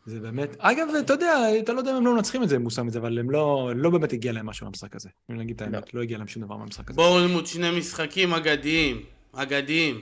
זה 0.06 0.20
באמת... 0.20 0.56
אגב, 0.60 0.88
אתה 1.00 1.14
יודע, 1.14 1.34
אתה 1.60 1.74
לא 1.74 1.80
יודע 1.80 1.92
אם 1.92 1.96
הם 1.96 2.06
לא 2.06 2.16
מנצחים 2.16 2.44
את 2.44 2.50
זה, 2.50 2.56
אם 2.56 2.62
הוא 2.62 2.72
שם 2.72 2.88
את 2.88 2.94
זה, 2.94 3.00
אבל 3.00 3.20
הם 3.20 3.30
לא, 3.30 3.72
לא 3.76 3.90
באמת 3.90 4.14
הגיע 4.14 4.32
להם 4.32 4.46
משהו 4.46 4.66
מהמשחק 4.66 4.96
הזה. 4.96 5.10
אם 5.32 5.38
נגיד 5.38 5.56
את 5.56 5.62
האמת, 5.62 5.94
לא 5.94 6.02
הגיע 6.02 6.18
להם 6.18 6.28
שום 6.28 6.44
דבר 6.44 6.58
מהמשחק 6.58 6.90
הזה. 6.90 6.96
בורנמוט 6.96 7.48
שני 7.48 7.80
משחקים 7.80 8.34
אגדיים, 8.34 9.04
אגדיים, 9.34 10.02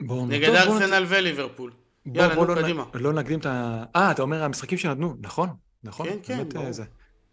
בואו... 0.00 0.26
נגד 0.26 0.46
טוב, 0.46 0.56
ארסנל 0.56 1.04
וליברפול. 1.08 1.72
בוא, 2.06 2.22
יאללה, 2.22 2.34
בוא 2.34 2.46
נו, 2.46 2.54
לא, 2.54 2.62
קדימה. 2.62 2.84
נ- 2.94 2.98
לא 2.98 3.12
נקדים 3.12 3.38
את 3.38 3.46
ה... 3.46 3.84
אה, 3.96 4.10
אתה 4.10 4.22
אומר 4.22 4.42
המשחקים 4.44 4.78
שנתנו, 4.78 5.16
נכון, 5.20 5.48
נכון. 5.84 6.06
כן, 6.08 6.18
כן, 6.22 6.36
באמת, 6.36 6.54
ברור. 6.54 6.66
אה, 6.66 6.72
זה. 6.72 6.84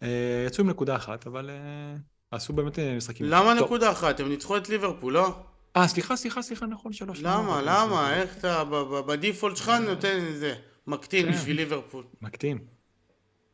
אה, 0.02 0.44
יצאו 0.46 0.64
עם 0.64 0.70
נקודה 0.70 0.96
אחת, 0.96 1.26
אבל 1.26 1.50
אה, 1.50 1.96
עשו 2.30 2.52
באמת 2.52 2.78
אה, 2.78 2.96
משחקים. 2.96 3.26
למה 3.26 3.54
טוב. 3.58 3.64
נקודה 3.64 3.90
אחת? 3.90 4.20
הם 4.20 4.28
ניצחו 4.28 4.56
את 4.56 4.68
ליברפול, 4.68 5.12
לא? 5.12 5.34
אה, 5.76 5.88
סליחה, 5.88 6.16
סליחה, 6.16 6.42
סליחה, 6.42 6.66
נכון, 6.66 6.92
שלוש. 6.92 7.20
למה? 7.22 7.60
למה? 7.64 8.14
איך 8.14 8.36
אתה 8.38 8.64
בדיפולט 9.06 9.56
שלך 9.56 9.68
נותן 9.68 10.18
זה, 10.34 10.54
מקטין 10.86 11.26
כן. 11.26 11.32
בשביל 11.32 11.56
ליברפול. 11.56 12.04
מקטין. 12.22 12.58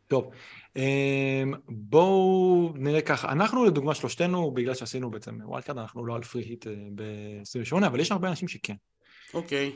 טוב, 0.09 0.31
אמ, 0.77 0.83
בואו 1.69 2.73
נראה 2.77 3.01
ככה. 3.01 3.33
אנחנו 3.33 3.65
לדוגמה 3.65 3.95
שלושתנו, 3.95 4.51
בגלל 4.51 4.75
שעשינו 4.75 5.11
בעצם 5.11 5.39
card, 5.65 5.79
אנחנו 5.79 6.07
לא 6.07 6.15
על 6.15 6.23
free 6.23 6.43
hit 6.43 6.67
ב-28, 6.95 7.87
אבל 7.87 8.01
יש 8.01 8.13
הרבה 8.13 8.29
אנשים 8.29 8.49
שכן. 8.49 8.75
אוקיי. 9.35 9.73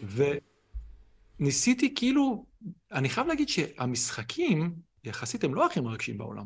וניסיתי 1.40 1.94
כאילו, 1.94 2.44
אני 2.92 3.08
חייב 3.08 3.26
להגיד 3.26 3.48
שהמשחקים, 3.48 4.74
יחסית 5.04 5.44
הם 5.44 5.54
לא 5.54 5.66
הכי 5.66 5.80
מרגשים 5.80 6.18
בעולם. 6.18 6.44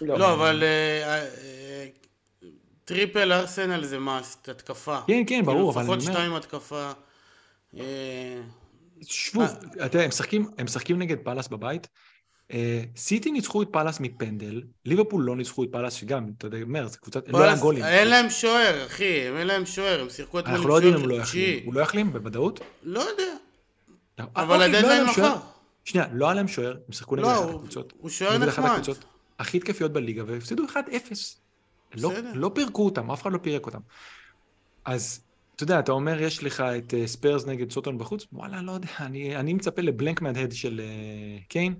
לא, 0.00 0.34
אבל 0.34 0.62
אה, 0.62 1.24
אה, 1.24 1.86
triple 2.84 3.32
ארסנל 3.32 3.84
זה 3.84 3.98
must, 3.98 4.48
התקפה. 4.48 5.00
כן, 5.06 5.22
כן, 5.26 5.44
ברור, 5.44 5.70
אבל 5.70 5.80
כאילו, 5.80 5.94
אני 5.94 5.98
לפחות 5.98 6.08
אומר, 6.08 6.18
שתיים 6.18 6.34
התקפה. 6.34 6.92
אה, 7.78 8.40
שבו. 9.02 9.44
אתה 9.44 9.98
יודע, 9.98 10.08
הם 10.58 10.64
משחקים 10.64 10.98
נגד 10.98 11.16
פאלאס 11.24 11.48
בבית. 11.48 11.88
אה, 12.52 12.82
סיטי 12.96 13.30
ניצחו 13.30 13.62
את 13.62 13.68
פאלאס 13.70 14.00
מפנדל, 14.00 14.62
ליברפול 14.84 15.22
לא 15.22 15.36
ניצחו 15.36 15.64
את 15.64 15.68
פאלאס, 15.72 15.94
שגם, 15.94 16.30
אתה 16.38 16.46
יודע, 16.46 16.86
זה 16.86 16.98
קבוצת, 16.98 17.28
לא 17.28 17.42
היה 17.42 17.56
גולים. 17.56 17.84
אין 17.84 18.08
להם 18.08 18.30
שוער, 18.30 18.86
אחי, 18.86 19.28
אין 19.38 19.46
להם 19.46 19.66
שוער, 19.66 20.00
הם 20.00 20.10
שיחקו 20.10 20.38
אתמול 20.38 20.54
עם 20.54 20.56
אנחנו 20.56 20.68
לא 20.68 20.74
יודעים 20.74 20.94
אם 20.94 21.00
שוער 21.00 21.10
הוא 21.10 21.18
לא 21.18 21.22
יחלים. 21.22 21.64
הוא 21.64 21.74
לא 21.74 21.80
יחלים 21.80 22.12
בוודאות? 22.12 22.60
לא 22.82 23.00
יודע, 23.00 23.22
אה, 24.20 24.24
אבל 24.36 24.54
אוקיי, 24.54 24.58
לא 24.58 24.76
היה 24.76 24.78
הדדליין 24.78 25.04
להם 25.04 25.14
שוער. 25.14 25.36
מחר. 25.36 25.40
שנייה, 25.84 26.06
לא 26.12 26.26
היה 26.26 26.34
להם 26.34 26.48
שוער, 26.48 26.76
הם 26.86 26.92
שיחקו 26.92 27.16
נגד 27.16 27.24
לא, 27.24 27.44
אחת 27.44 27.54
הקבוצות. 27.54 27.92
הוא 27.98 28.10
שוער 28.10 28.38
נגד 28.38 28.48
אחת 28.48 28.58
נחמד. 28.58 28.70
הקבוצות 28.72 29.04
הכי 29.38 29.60
תקפיות 29.60 29.92
בליגה, 29.92 30.22
והפסידו 30.26 30.64
1-0. 30.64 30.76
לא. 31.94 32.12
לא 32.34 32.50
פירקו 32.54 32.84
אותם, 32.84 33.10
אף 33.10 33.22
אחד 33.22 33.32
לא 33.32 33.38
פירק 33.38 33.66
אותם. 33.66 33.80
אז, 34.84 35.20
אתה 35.56 35.62
יודע, 35.62 35.78
אתה 35.78 35.92
אומר, 35.92 36.22
יש 36.22 36.44
לך 36.44 36.60
את 36.60 36.94
אה, 36.94 37.06
ספיירס 37.06 37.46
נגד 37.46 37.72
סוטון 37.72 37.98
בחוץ, 37.98 38.26
וואלה, 38.32 38.62
לא 38.62 38.72
יודע, 38.72 38.88
אני, 39.00 39.36
אני 39.36 39.54
מצפה 39.54 39.82
לבלנק 39.82 40.22
מהדהד 40.22 40.52
של 40.52 40.80
אה, 40.80 41.38
קיין. 41.48 41.74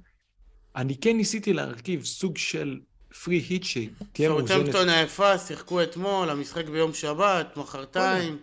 אני 0.78 0.96
כן 0.96 1.16
ניסיתי 1.16 1.52
להרכיב 1.52 2.04
סוג 2.04 2.36
של 2.36 2.80
פרי 3.24 3.36
היט 3.36 3.64
שתהיה 3.64 4.28
מאוזנת, 4.28 4.48
סאוטהמפטון 4.48 4.88
היפה, 4.88 5.38
שיחקו 5.38 5.82
אתמול, 5.82 6.30
המשחק 6.30 6.68
ביום 6.68 6.94
שבת, 6.94 7.56
מחרתיים. 7.56 8.38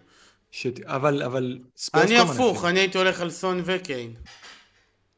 שת... 0.52 0.80
אבל, 0.86 1.24
אבל. 1.24 1.60
אני 1.94 2.18
הפוך. 2.18 2.66
אני 2.66 2.80
הייתי 2.80 2.98
הולך 2.98 3.22
על 3.22 3.30
סון 3.30 3.62
וקיין. 3.66 4.14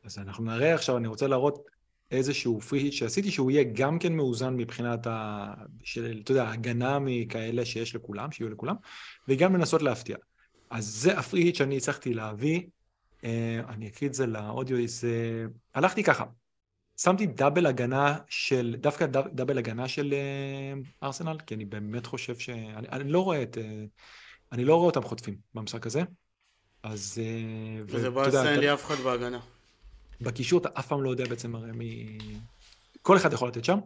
אז 0.05 0.17
אנחנו 0.17 0.43
נראה 0.43 0.73
עכשיו, 0.73 0.97
אני 0.97 1.07
רוצה 1.07 1.27
להראות 1.27 1.65
איזשהו 2.11 2.61
פרי 2.61 2.79
היט 2.79 2.93
שעשיתי, 2.93 3.31
שהוא 3.31 3.51
יהיה 3.51 3.63
גם 3.73 3.99
כן 3.99 4.13
מאוזן 4.13 4.53
מבחינת 4.53 5.07
ה... 5.07 5.45
של, 5.83 6.19
אתה 6.23 6.31
יודע, 6.31 6.49
הגנה 6.49 6.99
מכאלה 6.99 7.65
שיש 7.65 7.95
לכולם, 7.95 8.31
שיהיו 8.31 8.49
לכולם, 8.49 8.75
וגם 9.27 9.55
לנסות 9.55 9.81
להפתיע. 9.81 10.17
אז 10.69 10.85
זה 10.85 11.19
הפרי 11.19 11.41
היט 11.41 11.55
שאני 11.55 11.77
הצלחתי 11.77 12.13
להביא. 12.13 12.61
אה, 13.23 13.59
אני 13.69 13.87
אקריא 13.87 14.09
את 14.09 14.13
זה 14.13 14.27
לאודיו, 14.27 14.87
זה... 14.87 15.45
הלכתי 15.75 16.03
ככה, 16.03 16.23
שמתי 16.97 17.25
דאבל 17.25 17.65
הגנה 17.65 18.17
של, 18.29 18.75
דווקא 18.79 19.05
דאב- 19.05 19.27
דאבל 19.33 19.57
הגנה 19.57 19.87
של 19.87 20.13
אה, 20.13 21.07
ארסנל, 21.07 21.37
כי 21.45 21.55
אני 21.55 21.65
באמת 21.65 22.05
חושב 22.05 22.39
ש... 22.39 22.49
אני, 22.49 22.87
אני 22.91 23.11
לא 23.11 23.23
רואה 23.23 23.43
את... 23.43 23.57
אה, 23.57 23.85
אני 24.51 24.65
לא 24.65 24.75
רואה 24.75 24.85
אותם 24.85 25.03
חוטפים 25.03 25.37
במשחק 25.53 25.87
הזה. 25.87 26.01
אז... 26.83 27.21
אה, 27.23 27.83
וזה 27.87 28.07
יודע, 28.07 28.51
אין 28.51 28.59
לי 28.59 28.73
אף 28.73 28.85
אחד 28.85 28.95
בהגנה. 28.95 29.39
בקישור 30.21 30.59
אתה 30.59 30.69
אף 30.79 30.87
פעם 30.87 31.03
לא 31.03 31.09
יודע 31.09 31.25
בעצם 31.25 31.55
הרי 31.55 31.71
מי... 31.71 32.17
כל 33.01 33.17
אחד 33.17 33.33
יכול 33.33 33.47
לתת 33.47 33.65
שם. 33.65 33.79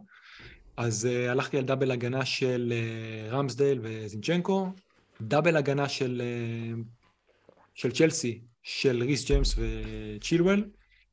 אז 0.76 1.08
uh, 1.10 1.30
הלכתי 1.30 1.58
על 1.58 1.64
דאבל 1.64 1.90
הגנה 1.90 2.24
של 2.24 2.72
uh, 2.72 3.34
רמסדייל 3.34 3.78
וזינצ'נקו, 3.82 4.72
דאבל 5.20 5.56
הגנה 5.56 5.88
של, 5.88 6.22
uh, 6.74 6.80
של 7.74 7.92
צ'לסי, 7.92 8.40
של 8.62 9.02
ריס 9.02 9.26
ג'יימס 9.26 9.54
וצ'ילואל, 9.58 10.64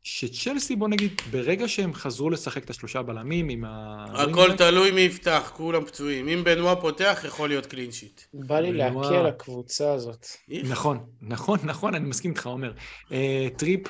שצ'לסי 0.04 0.76
בוא 0.76 0.88
נגיד, 0.88 1.22
ברגע 1.32 1.68
שהם 1.68 1.94
חזרו 1.94 2.30
לשחק 2.30 2.64
את 2.64 2.70
השלושה 2.70 3.02
בלמים 3.02 3.50
עם 3.50 3.66
ה... 3.66 4.06
הכל 4.14 4.58
תלוי 4.58 4.92
מי 4.92 5.02
יפתח, 5.02 5.52
כולם 5.56 5.86
פצועים. 5.86 6.28
אם 6.28 6.44
בנועה 6.44 6.76
פותח, 6.76 7.22
יכול 7.28 7.50
להיות 7.50 7.66
קלין 7.66 7.92
שיט. 7.92 8.22
בא 8.34 8.60
לי. 8.60 8.74
להקל 8.74 9.26
הקבוצה 9.26 9.94
הזאת. 9.94 10.26
נכון, 10.64 11.06
נכון, 11.22 11.60
נכון, 11.64 11.96
אני 11.96 12.10
מסכים 12.10 12.32
איתך, 12.32 12.48
עומר. 12.48 12.74
אה, 13.12 13.48
טריפ 13.58 13.82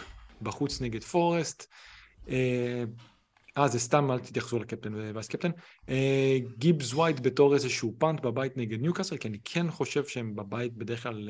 בחוץ 0.41 0.81
נגד 0.81 1.03
פורסט. 1.03 1.67
אה, 2.29 2.83
אה, 3.57 3.67
זה 3.67 3.79
סתם, 3.79 4.11
אל 4.11 4.19
תתייחסו 4.19 4.59
לקפטן 4.59 4.93
vice 4.93 5.27
captain. 5.27 5.51
אה, 5.89 6.37
גיבס 6.57 6.93
ווייט 6.93 7.19
בתור 7.19 7.53
איזשהו 7.53 7.95
punt 7.97 8.21
בבית 8.21 8.57
נגד 8.57 8.81
ניוקאסל, 8.81 9.17
כי 9.17 9.27
אני 9.27 9.37
כן 9.43 9.71
חושב 9.71 10.05
שהם 10.05 10.35
בבית 10.35 10.73
בדרך 10.73 11.03
כלל, 11.03 11.29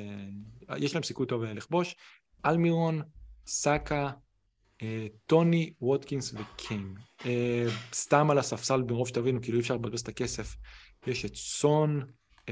יש 0.78 0.94
להם 0.94 1.04
סיכוי 1.04 1.28
טוב 1.28 1.44
לכבוש. 1.44 1.96
אלמירון, 2.46 3.02
סאקה, 3.46 4.10
טוני, 5.26 5.74
ווטקינס 5.82 6.34
וקיין. 6.34 6.94
אה, 7.26 7.66
סתם 7.94 8.32
על 8.32 8.38
הספסל, 8.38 8.82
ברוב 8.82 9.08
שתבינו, 9.08 9.42
כאילו 9.42 9.58
אי 9.58 9.62
אפשר 9.62 9.76
לבזבז 9.76 10.00
את 10.02 10.08
הכסף. 10.08 10.56
יש 11.08 11.26
את 11.26 11.36
סון, 11.36 12.04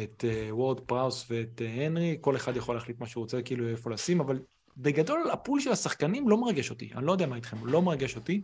את 0.04 0.26
אה, 0.28 0.56
וורד 0.56 0.80
פראוס 0.80 1.26
ואת 1.30 1.62
אה, 1.62 1.86
הנרי, 1.86 2.18
כל 2.22 2.36
אחד 2.36 2.56
יכול 2.58 2.76
להחליט 2.76 3.00
מה 3.00 3.08
שהוא 3.08 3.22
רוצה, 3.22 3.42
כאילו 3.42 3.68
איפה 3.70 3.92
לשים, 3.92 4.20
אבל 4.20 4.40
בגדול 4.78 5.30
הפול 5.34 5.60
של 5.60 5.72
השחקנים 5.72 6.30
לא 6.30 6.38
מרגש 6.38 6.70
אותי, 6.70 6.90
אני 6.96 7.06
לא 7.06 7.12
יודע 7.12 7.26
מה 7.26 7.36
איתכם, 7.36 7.66
לא 7.66 7.82
מרגש 7.82 8.16
אותי. 8.16 8.42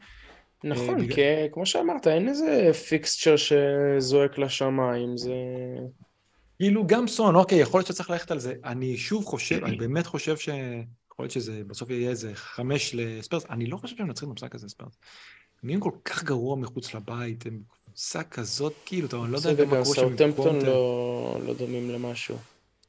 נכון, 0.63 0.97
בגלל- 1.01 1.15
כי 1.15 1.21
כמו 1.51 1.65
שאמרת, 1.65 2.07
אין 2.07 2.29
איזה 2.29 2.71
פיקסצ'ר 2.89 3.35
שזועק 3.37 4.37
לשמיים, 4.37 5.17
זה... 5.17 5.33
כאילו 6.59 6.87
גם 6.87 7.07
סון, 7.07 7.35
אוקיי, 7.35 7.59
יכול 7.59 7.79
להיות 7.79 7.87
שצריך 7.87 8.09
ללכת 8.09 8.31
על 8.31 8.39
זה. 8.39 8.53
אני 8.65 8.97
שוב 8.97 9.25
חושב, 9.25 9.63
אני 9.63 9.77
באמת 9.87 10.07
חושב 10.07 10.37
ש... 10.37 10.49
יכול 11.13 11.23
להיות 11.23 11.31
שזה 11.31 11.63
בסוף 11.67 11.89
יהיה 11.89 12.09
איזה 12.09 12.31
חמש 12.35 12.95
לספרס, 12.95 13.45
אני 13.49 13.65
לא 13.65 13.77
חושב 13.77 13.97
שהם 13.97 14.07
מנצחים 14.07 14.29
במשחק 14.29 14.55
הזה 14.55 14.69
ספרס. 14.69 14.97
הם 15.63 15.67
נהיים 15.67 15.79
כל 15.79 15.91
כך 16.05 16.23
גרוע 16.23 16.55
מחוץ 16.55 16.93
לבית, 16.93 17.45
הם 17.45 17.61
קבוצה 17.83 18.23
כזאת, 18.23 18.73
כאילו, 18.85 19.07
אתה 19.07 19.17
לא 19.17 19.37
יודע 19.37 19.65
מה 19.65 19.83
קורה 19.83 19.95
שם 19.95 20.31
קונטה. 20.35 20.65
לא 20.65 21.39
לא 21.45 21.53
דומים 21.53 21.89
למשהו. 21.89 22.37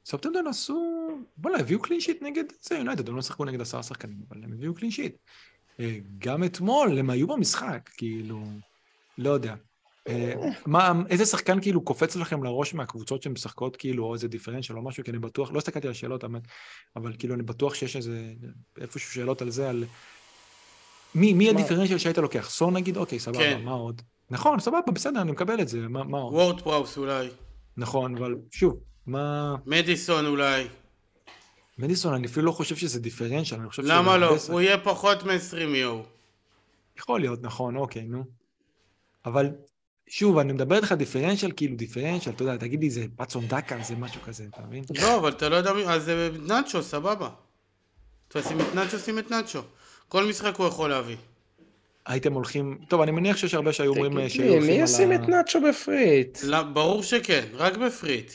סאוטהמפטון 0.07 0.47
עשו, 0.47 1.09
וואלה, 1.39 1.59
הביאו 1.59 1.83
clean 1.83 2.01
sheet 2.01 2.23
נגד 2.23 2.45
זה 2.63 2.75
יונייטד, 2.75 3.09
הם 3.09 3.17
לא 3.17 3.23
שיחקו 3.23 3.45
נגד 3.45 3.61
עשרה 3.61 3.83
שחקנים, 3.83 4.19
אבל 4.29 4.45
הם 4.45 4.53
הביאו 4.53 4.75
clean 4.75 4.91
sheet. 4.91 5.17
אה, 5.81 5.99
גם 6.19 6.45
אתמול 6.45 6.99
הם 6.99 7.11
היו 7.11 7.27
במשחק, 7.27 7.91
כאילו, 7.97 8.45
לא 9.19 9.31
יודע. 9.31 9.55
אה, 10.09 10.35
מה, 10.67 10.93
איזה 11.11 11.27
שחקן 11.27 11.61
כאילו 11.61 11.81
קופץ 11.81 12.17
לכם 12.17 12.45
לראש 12.45 12.75
מהקבוצות 12.75 13.23
שמשחקות 13.23 13.77
כאילו, 13.77 14.05
או 14.05 14.15
איזה 14.15 14.29
דיפרנציאל 14.29 14.79
או 14.79 14.83
משהו, 14.83 15.05
כי 15.05 15.11
אני 15.11 15.19
בטוח, 15.19 15.53
לא 15.53 15.59
הסתכלתי 15.59 15.87
על 15.87 15.91
השאלות, 15.91 16.23
האמת, 16.25 16.43
אבל 16.97 17.13
כאילו 17.19 17.35
אני 17.35 17.43
בטוח 17.43 17.75
שיש 17.75 17.97
איזה, 17.97 18.33
איפשהו 18.81 19.11
שאלות 19.13 19.43
על 19.43 19.51
זה, 19.51 19.71
על... 19.71 19.85
מי, 21.15 21.33
מי? 21.33 21.51
הדיפרנציאל 21.51 21.99
שהיית 21.99 22.19
לוקח? 22.19 22.51
סון 22.51 22.75
נגיד? 22.77 22.97
אוקיי, 22.97 23.19
סבבה, 23.19 23.39
כן. 23.39 23.63
מה 23.65 23.73
עוד? 23.73 24.03
נכון, 24.31 24.61
סבבה, 24.61 24.93
בסדר, 24.95 25.21
אני 25.21 25.33
מקבל 25.33 25.61
את 25.61 25.69
זה, 25.69 25.79
מה, 25.81 26.05
מה 26.05 26.19
עוד? 26.19 26.35
וורד 26.35 26.61
פראוס 26.61 26.99
אולי. 26.99 27.29
נכון, 27.77 28.17
אבל 28.17 28.35
שוב, 28.51 28.77
מה... 29.07 29.55
מדיסון 29.67 30.27
אולי. 30.27 30.65
מדיסון, 31.79 32.15
אני 32.15 32.27
אפילו 32.27 32.47
לא 32.47 32.53
חושב 32.53 32.77
שזה 32.77 33.01
דיפרנציאל, 33.01 33.61
אני 33.61 33.69
חושב 33.69 33.83
שזה... 33.83 33.93
למה 33.93 34.17
לא? 34.17 34.39
שחק- 34.39 34.51
הוא 34.53 34.61
יהיה 34.61 34.79
פחות 34.79 35.23
מ-20 35.23 35.77
יו. 35.77 36.01
יכול 36.99 37.21
להיות, 37.21 37.43
נכון, 37.43 37.77
אוקיי, 37.77 38.03
נו. 38.03 38.25
אבל 39.27 39.51
שוב, 40.07 40.39
אני 40.39 40.53
מדבר 40.53 40.77
איתך 40.77 40.93
דיפרנציאל, 40.93 41.53
כאילו 41.57 41.77
דיפרנציאל, 41.77 42.35
אתה 42.35 42.43
יודע, 42.43 42.57
תגיד 42.57 42.81
לי, 42.81 42.91
זה 42.91 43.05
פאצון 43.17 43.47
דקה, 43.47 43.77
זה 43.83 43.97
משהו 43.97 44.21
כזה, 44.23 44.45
אתה 44.51 44.63
מבין? 44.63 44.85
לא, 45.03 45.17
אבל 45.19 45.31
אתה 45.31 45.49
לא 45.49 45.57
יודע. 45.57 45.71
אז 45.71 46.05
זה 46.05 46.31
נאצ'ו, 46.43 46.83
סבבה. 46.83 47.29
תשים 48.29 48.61
את 48.61 48.75
נאצ'ו, 48.75 48.99
שים 48.99 49.19
את 49.19 49.31
נאצ'ו. 49.31 49.61
כל 50.09 50.25
משחק 50.25 50.57
הוא 50.57 50.67
יכול 50.67 50.91
להביא. 50.91 51.17
הייתם 52.07 52.33
הולכים... 52.33 52.79
טוב, 52.89 53.01
אני 53.01 53.11
מניח 53.11 53.37
שיש 53.37 53.55
הרבה 53.55 53.73
שהיו 53.73 53.91
אומרים 53.91 54.19
אה, 54.19 54.29
תגיד 54.29 54.37
שהיו 54.37 54.61
מי 54.61 54.73
ישים 54.73 55.13
את 55.13 55.21
נאצ'ו 55.21 55.61
ב 55.61 55.69
free 55.69 56.04
hit? 56.04 56.39
לא, 56.43 56.63
ברור 56.63 57.03
שכן, 57.03 57.45
רק 57.53 57.77
ב 57.77 57.83
free 57.83 58.08
hit. 58.08 58.33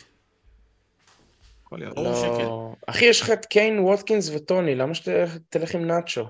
ברור 1.71 2.15
שכן. 2.15 2.43
לא. 2.43 2.73
אחי, 2.87 3.05
יש 3.05 3.21
לך 3.21 3.29
את 3.29 3.45
קיין, 3.45 3.79
ווטקינס 3.79 4.29
וטוני, 4.33 4.75
למה 4.75 4.95
שתלך 4.95 5.75
עם 5.75 5.87
נאצ'ו? 5.87 6.25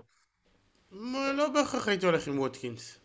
לא 1.38 1.50
בהכרח 1.50 1.88
הייתי 1.88 2.06
הולך 2.06 2.28
עם 2.28 2.40
ווטקינס. 2.40 3.00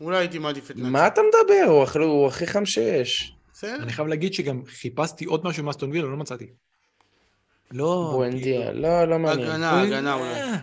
אולי 0.00 0.18
הייתי 0.18 0.38
מעדיף 0.38 0.70
את 0.70 0.76
נאצ'ו. 0.76 0.90
מה 0.90 1.06
אתה 1.06 1.20
מדבר? 1.20 1.70
הוא 1.72 1.82
הכי- 1.82 1.98
הוא 1.98 2.26
הכי 2.26 2.46
חם 2.46 2.66
שיש. 2.66 3.32
בסדר. 3.52 3.76
אני 3.82 3.92
חייב 3.92 4.08
להגיד 4.08 4.34
שגם 4.34 4.62
חיפשתי 4.66 5.24
עוד 5.24 5.44
משהו 5.46 5.64
מאסטון 5.64 5.90
וילה, 5.90 6.08
לא 6.08 6.16
מצאתי. 6.16 6.46
לא... 7.70 8.10
בואנדיה, 8.12 8.72
לא, 8.72 9.04
לא 9.04 9.18
מעניין. 9.18 9.48
הגנה, 9.50 9.82
הגנה 9.82 10.14
אולי. 10.14 10.34
אה, 10.42 10.56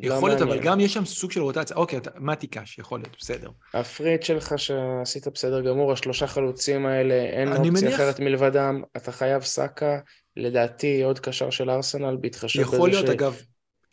לא 0.00 0.14
יכול 0.14 0.28
להיות, 0.30 0.42
אבל. 0.42 0.60
גם 0.60 0.80
יש 0.80 0.94
שם 0.94 1.04
סוג 1.04 1.30
של 1.32 1.40
רוטציה. 1.42 1.76
אוקיי, 1.76 1.98
אתה- 1.98 2.10
מתי 2.20 2.46
קאש, 2.46 2.78
יכול 2.78 3.00
להיות, 3.00 3.16
בסדר. 3.20 3.50
הפריט 3.74 4.22
שלך 4.22 4.54
שעשית 4.56 5.28
בסדר 5.28 5.60
גמור, 5.60 5.92
השלושה 5.92 6.26
חלוצים 6.26 6.86
האלה, 6.86 7.14
אין 7.14 7.48
אני 7.52 7.68
אופציה 7.68 7.94
אחרת 7.94 8.20
מלבדם, 8.20 8.82
אתה 8.96 9.12
חייב 9.12 9.42
סאקה, 9.42 9.98
לדעתי 10.36 11.02
עוד 11.02 11.18
קשר 11.18 11.50
של 11.50 11.70
ארסנל, 11.70 12.16
בהתחשב 12.20 12.62
בזה 12.62 12.76
יכול 12.76 12.90
להיות, 12.90 13.06
ש- 13.06 13.10
אגב, 13.10 13.40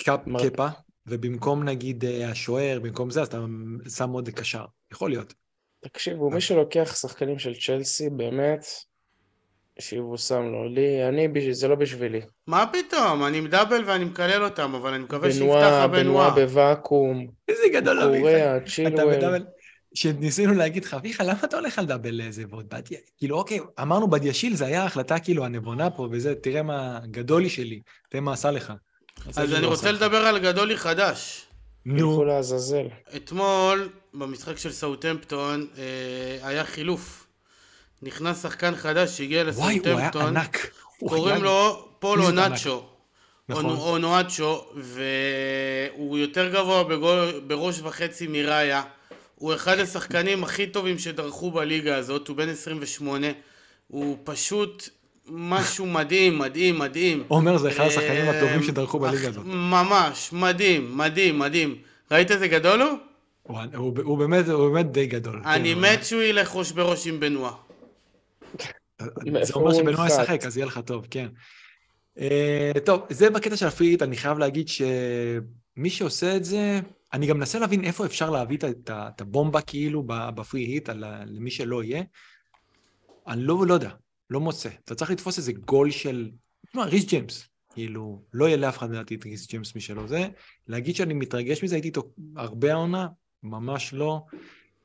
קאפ- 0.04 0.17
מה? 0.26 0.39
קפה, 0.50 0.67
ובמקום 1.07 1.63
נגיד 1.63 2.05
אה, 2.05 2.29
השוער, 2.29 2.79
במקום 2.79 3.09
זה, 3.09 3.21
אז 3.21 3.27
אתה 3.27 3.37
שם 3.89 4.09
עוד 4.09 4.29
קשר. 4.29 4.65
יכול 4.91 5.09
להיות. 5.09 5.33
תקשיבו, 5.79 6.29
מי 6.29 6.41
שלוקח 6.41 6.95
שחקנים 6.95 7.39
של 7.39 7.53
צ'לסי, 7.55 8.09
באמת, 8.09 8.65
שיבושם 9.79 10.41
לו. 10.41 10.69
לי, 10.69 11.07
אני, 11.07 11.53
זה 11.53 11.67
לא 11.67 11.75
בשבילי. 11.75 12.21
מה 12.47 12.65
פתאום? 12.73 13.23
אני 13.23 13.41
מדבל 13.41 13.83
ואני 13.87 14.05
מקלל 14.05 14.43
אותם, 14.43 14.75
אבל 14.75 14.93
אני 14.93 15.03
מקווה 15.03 15.31
שיפתח 15.31 15.45
בנועה, 15.45 15.87
בנועה. 15.87 16.29
בוואקום, 16.29 17.27
איזה 17.47 17.63
גדול 17.73 17.99
אביחי. 17.99 18.19
קוריאה, 18.19 18.57
אתה 18.57 18.65
צ'ילואל. 18.65 19.17
מדבר... 19.17 19.37
שניסינו 19.93 20.53
להגיד 20.53 20.85
לך, 20.85 20.93
אביחי, 20.93 21.23
למה 21.23 21.39
אתה 21.43 21.57
הולך 21.57 21.79
על 21.79 21.85
דאבל 21.85 22.21
איזה 22.21 22.43
ועוד 22.49 22.69
בדיה? 22.69 22.99
כאילו, 23.17 23.37
אוקיי, 23.37 23.59
אמרנו 23.81 24.09
בדיאשיל, 24.09 24.55
זה 24.55 24.65
היה 24.65 24.83
ההחלטה 24.83 25.19
כאילו 25.19 25.45
הנבונה 25.45 25.89
פה, 25.89 26.07
וזה, 26.11 26.35
תראה 26.35 26.61
מה 26.61 26.99
גדולי 27.11 27.49
שלי, 27.49 27.81
תראה 28.09 28.21
מה 28.21 28.33
עשה 28.33 28.51
לך. 28.51 28.73
אז 29.27 29.38
אני 29.38 29.62
לא 29.62 29.67
רוצה. 29.67 29.91
לדבר 29.91 30.17
על 30.17 30.39
גדולי 30.39 30.77
חדש. 30.77 31.45
ילכו 31.86 31.99
נו, 31.99 32.23
לעזאזל. 32.23 32.88
אתמול, 33.15 33.89
במשחק 34.13 34.57
של 34.57 34.71
סאוטהמפטון, 34.71 35.67
אה, 35.77 36.47
היה 36.47 36.65
חילוף. 36.65 37.27
נכנס 38.01 38.41
שחקן 38.41 38.75
חדש 38.75 39.17
שהגיע 39.17 39.41
וואי, 39.41 39.77
הוא 39.77 39.88
היה 39.88 40.10
לסאוטהמפטון, 40.10 40.34
קוראים 40.99 41.43
לו 41.43 41.88
פולו. 41.99 42.31
נאצ'ו. 42.31 42.84
נכון. 43.49 43.65
או 43.65 43.89
או 43.89 43.97
נואצ'ו, 43.97 44.65
והוא 44.75 46.17
יותר 46.17 46.49
גבוה 46.53 46.84
בגול, 46.84 47.39
בראש 47.47 47.79
וחצי 47.79 48.27
מראיה. 48.27 48.84
הוא 49.36 49.53
אחד 49.53 49.79
השחקנים 49.79 50.43
הכי 50.43 50.67
טובים 50.67 50.99
שדרכו 50.99 51.51
בליגה 51.51 51.95
הזאת, 51.97 52.27
הוא 52.27 52.38
בן 52.38 52.49
28. 52.49 53.27
הוא 53.88 54.17
פשוט 54.23 54.89
משהו 55.27 55.86
מדהים, 55.86 56.39
מדהים, 56.39 56.79
מדהים. 56.79 57.23
עומר 57.27 57.57
זה 57.57 57.69
אחד 57.69 57.84
השחקנים 57.84 58.25
אה, 58.25 58.38
הטובים 58.38 58.63
שדרכו 58.63 58.99
בליגה 58.99 59.27
הזאת. 59.29 59.45
ממש, 59.45 60.34
מדהים, 60.34 60.97
מדהים, 60.97 61.39
מדהים. 61.39 61.75
ראית 62.12 62.31
איזה 62.31 62.47
גדול 62.47 62.81
הוא? 62.81 62.89
הוא- 63.43 63.60
הוא 63.75 63.93
הוא 64.03 64.17
באמת 64.17 64.47
הוא 64.47 64.69
באמת 64.69 64.91
די 64.91 65.05
גדול. 65.05 65.41
אני 65.45 65.73
כן, 65.75 65.79
מת 65.81 66.05
שהוא 66.05 66.21
ילך 66.21 66.55
ראש 66.55 66.71
בראש 66.71 67.07
עם 67.07 67.19
בנועה. 67.19 67.53
זה 69.41 69.53
אומר 69.53 69.73
שבנוע? 69.73 70.07
ישחק, 70.07 70.45
אז 70.45 70.57
יהיה 70.57 70.65
לך 70.67 70.79
טוב, 70.86 71.07
כן. 71.12 71.27
אה, 72.19 72.71
טוב, 72.86 73.01
זה 73.10 73.29
בקטע 73.29 73.57
של 73.57 73.67
ה 73.67 73.71
free 73.71 73.86
hit, 73.86 74.01
אני 74.01 74.17
חייב 74.17 74.38
להגיד 74.38 74.67
שמי 74.67 75.89
שעושה 75.89 76.36
את 76.38 76.45
זה, 76.45 76.79
אני 77.13 77.27
גם 77.27 77.38
מנסה 77.38 77.60
להבין 77.60 77.84
איפה 77.84 78.05
אפשר 78.05 78.29
להביא 78.29 78.57
את 78.89 79.21
הבומבה 79.21 79.62
כאילו 79.62 80.03
ב- 80.07 80.29
ב 80.36 80.41
free 80.41 80.62
hit 80.62 80.89
למי 81.25 81.51
שלא 81.51 81.84
יהיה. 81.84 82.03
אני 83.27 83.43
לא, 83.43 83.63
לא 83.67 83.73
יודע, 83.73 83.89
לא 84.31 84.39
מוצא. 84.39 84.69
אתה 84.85 84.95
צריך 84.95 85.11
לתפוס 85.11 85.37
איזה 85.37 85.53
גול 85.53 85.91
של... 85.91 86.31
תשמע, 86.67 86.85
ריס 86.85 87.05
ג'יימס. 87.05 87.47
כאילו, 87.73 88.21
לא 88.33 88.45
יהיה 88.45 88.57
לאף 88.57 88.77
אחד 88.77 88.89
לדעתי 88.89 89.15
את 89.15 89.23
ריס 89.23 89.47
ג'יימס 89.47 89.75
משלו 89.75 90.07
זה. 90.07 90.27
להגיד 90.67 90.95
שאני 90.95 91.13
מתרגש 91.13 91.63
מזה, 91.63 91.75
הייתי 91.75 91.87
איתו 91.87 92.03
הרבה 92.35 92.73
העונה, 92.73 93.07
ממש 93.43 93.93
לא. 93.93 94.21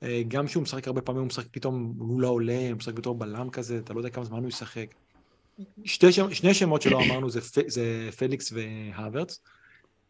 אה, 0.02 0.22
גם 0.28 0.46
כשהוא 0.46 0.62
משחק 0.62 0.86
הרבה 0.86 1.00
פעמים, 1.00 1.20
הוא 1.20 1.26
משחק 1.26 1.46
פתאום, 1.50 1.94
הוא 1.98 2.20
לא 2.20 2.28
עולה, 2.28 2.68
הוא 2.68 2.76
משחק 2.76 2.94
בתור 2.94 3.14
בלם 3.14 3.50
כזה, 3.50 3.78
אתה 3.78 3.92
לא 3.92 3.98
יודע 3.98 4.10
כמה 4.10 4.24
זמן 4.24 4.38
הוא 4.38 4.48
ישחק. 4.48 4.94
שתי 5.84 6.12
שם, 6.12 6.34
שני 6.34 6.54
שמות 6.54 6.82
שלא 6.82 7.00
אמרנו 7.06 7.30
זה, 7.30 7.40
פ- 7.40 7.68
זה 7.68 8.08
פליקס 8.16 8.52
והוורץ. 8.52 9.38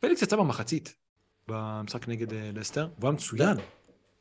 פליקס 0.00 0.22
יצא 0.22 0.36
במחצית 0.36 0.94
במשחק 1.48 2.08
נגד 2.08 2.32
אה, 2.32 2.50
לסטר, 2.54 2.88
והוא 2.98 3.08
היה 3.08 3.12
מצוין. 3.12 3.56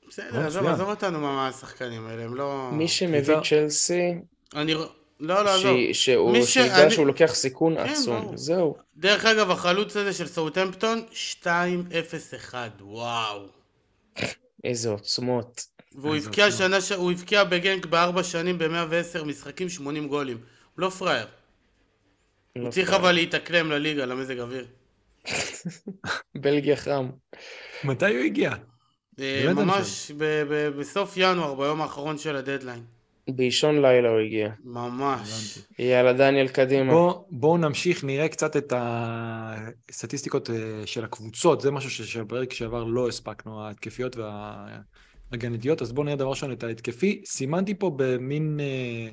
בסדר, 0.07 0.45
עזוב, 0.45 0.89
אותנו 0.89 1.19
מה 1.19 1.47
השחקנים 1.47 2.05
האלה, 2.05 2.23
הם 2.23 2.35
לא... 2.35 2.69
מי 2.73 2.87
שמביא 2.87 3.35
צ'לסי, 3.49 4.13
אני... 4.55 4.73
לא, 5.19 5.45
לא. 5.45 5.57
ש- 5.57 6.03
שהוא 6.05 6.31
מי 6.31 6.45
ש- 6.45 6.53
שידע 6.53 6.83
אני- 6.83 6.91
שהוא 6.91 7.07
לוקח 7.07 7.31
סיכון 7.35 7.75
כן, 7.75 7.81
עצום. 7.91 8.21
ברור. 8.21 8.37
זהו. 8.37 8.77
דרך 8.97 9.25
אגב, 9.25 9.51
החלוץ 9.51 9.97
הזה 9.97 10.13
של 10.13 10.27
סאוטהמפטון, 10.27 11.05
2-0-1, 11.43 12.53
וואו. 12.81 13.45
איזה 14.63 14.89
עוצמות. 14.89 15.65
והוא 15.95 16.15
הבקיע. 16.15 16.51
שנה, 16.51 16.81
ש- 16.81 16.91
הוא 16.91 17.11
הבקיע 17.11 17.43
בגנק 17.43 17.85
בארבע 17.85 18.23
שנים 18.23 18.57
ב-110 18.57 19.23
משחקים, 19.23 19.69
80 19.69 20.07
גולים. 20.07 20.37
הוא 20.37 20.43
לא 20.81 20.89
פראייר. 20.89 21.25
לא 22.55 22.61
הוא 22.63 22.71
צריך. 22.71 22.93
אבל 22.93 23.11
להתאקלם 23.11 23.71
לליגה, 23.71 24.05
למזג 24.05 24.39
אוויר. 24.39 24.65
בלגיה 26.41 26.75
חם. 26.75 27.09
מתי 27.83 28.05
הוא 28.15 28.23
הגיע? 28.23 28.51
אה, 29.19 29.53
ממש 29.55 30.11
ב- 30.17 30.43
ב- 30.49 30.69
בסוף 30.79 31.13
ינואר, 31.17 31.53
ביום 31.55 31.81
האחרון 31.81 32.17
של 32.17 32.35
הדדליין. 32.35 32.83
באישון 33.29 33.81
לילה 33.81 34.09
הוא 34.09 34.19
הגיע. 34.19 34.49
ממש. 34.63 35.57
הבנתי. 35.57 35.83
יאללה, 35.83 36.13
דניאל, 36.13 36.47
קדימה. 36.47 36.91
בוא, 36.93 37.23
בואו 37.31 37.57
נמשיך, 37.57 38.03
נראה 38.03 38.27
קצת 38.27 38.57
את 38.57 38.73
הסטטיסטיקות 38.75 40.49
אה, 40.49 40.55
של 40.85 41.03
הקבוצות, 41.03 41.61
זה 41.61 41.71
משהו 41.71 41.89
ש- 41.89 42.01
שבפרק 42.01 42.53
שעבר 42.53 42.83
לא 42.83 43.07
הספקנו, 43.07 43.61
ההתקפיות 43.61 44.15
וההגנתיות, 44.17 45.81
אז 45.81 45.91
בואו 45.91 46.05
נראה 46.05 46.15
דבר 46.15 46.29
ראשון 46.29 46.51
את 46.51 46.63
ההתקפי. 46.63 47.21
סימנתי 47.25 47.75
פה 47.75 47.91
במין 47.95 48.59
אה, 48.59 49.09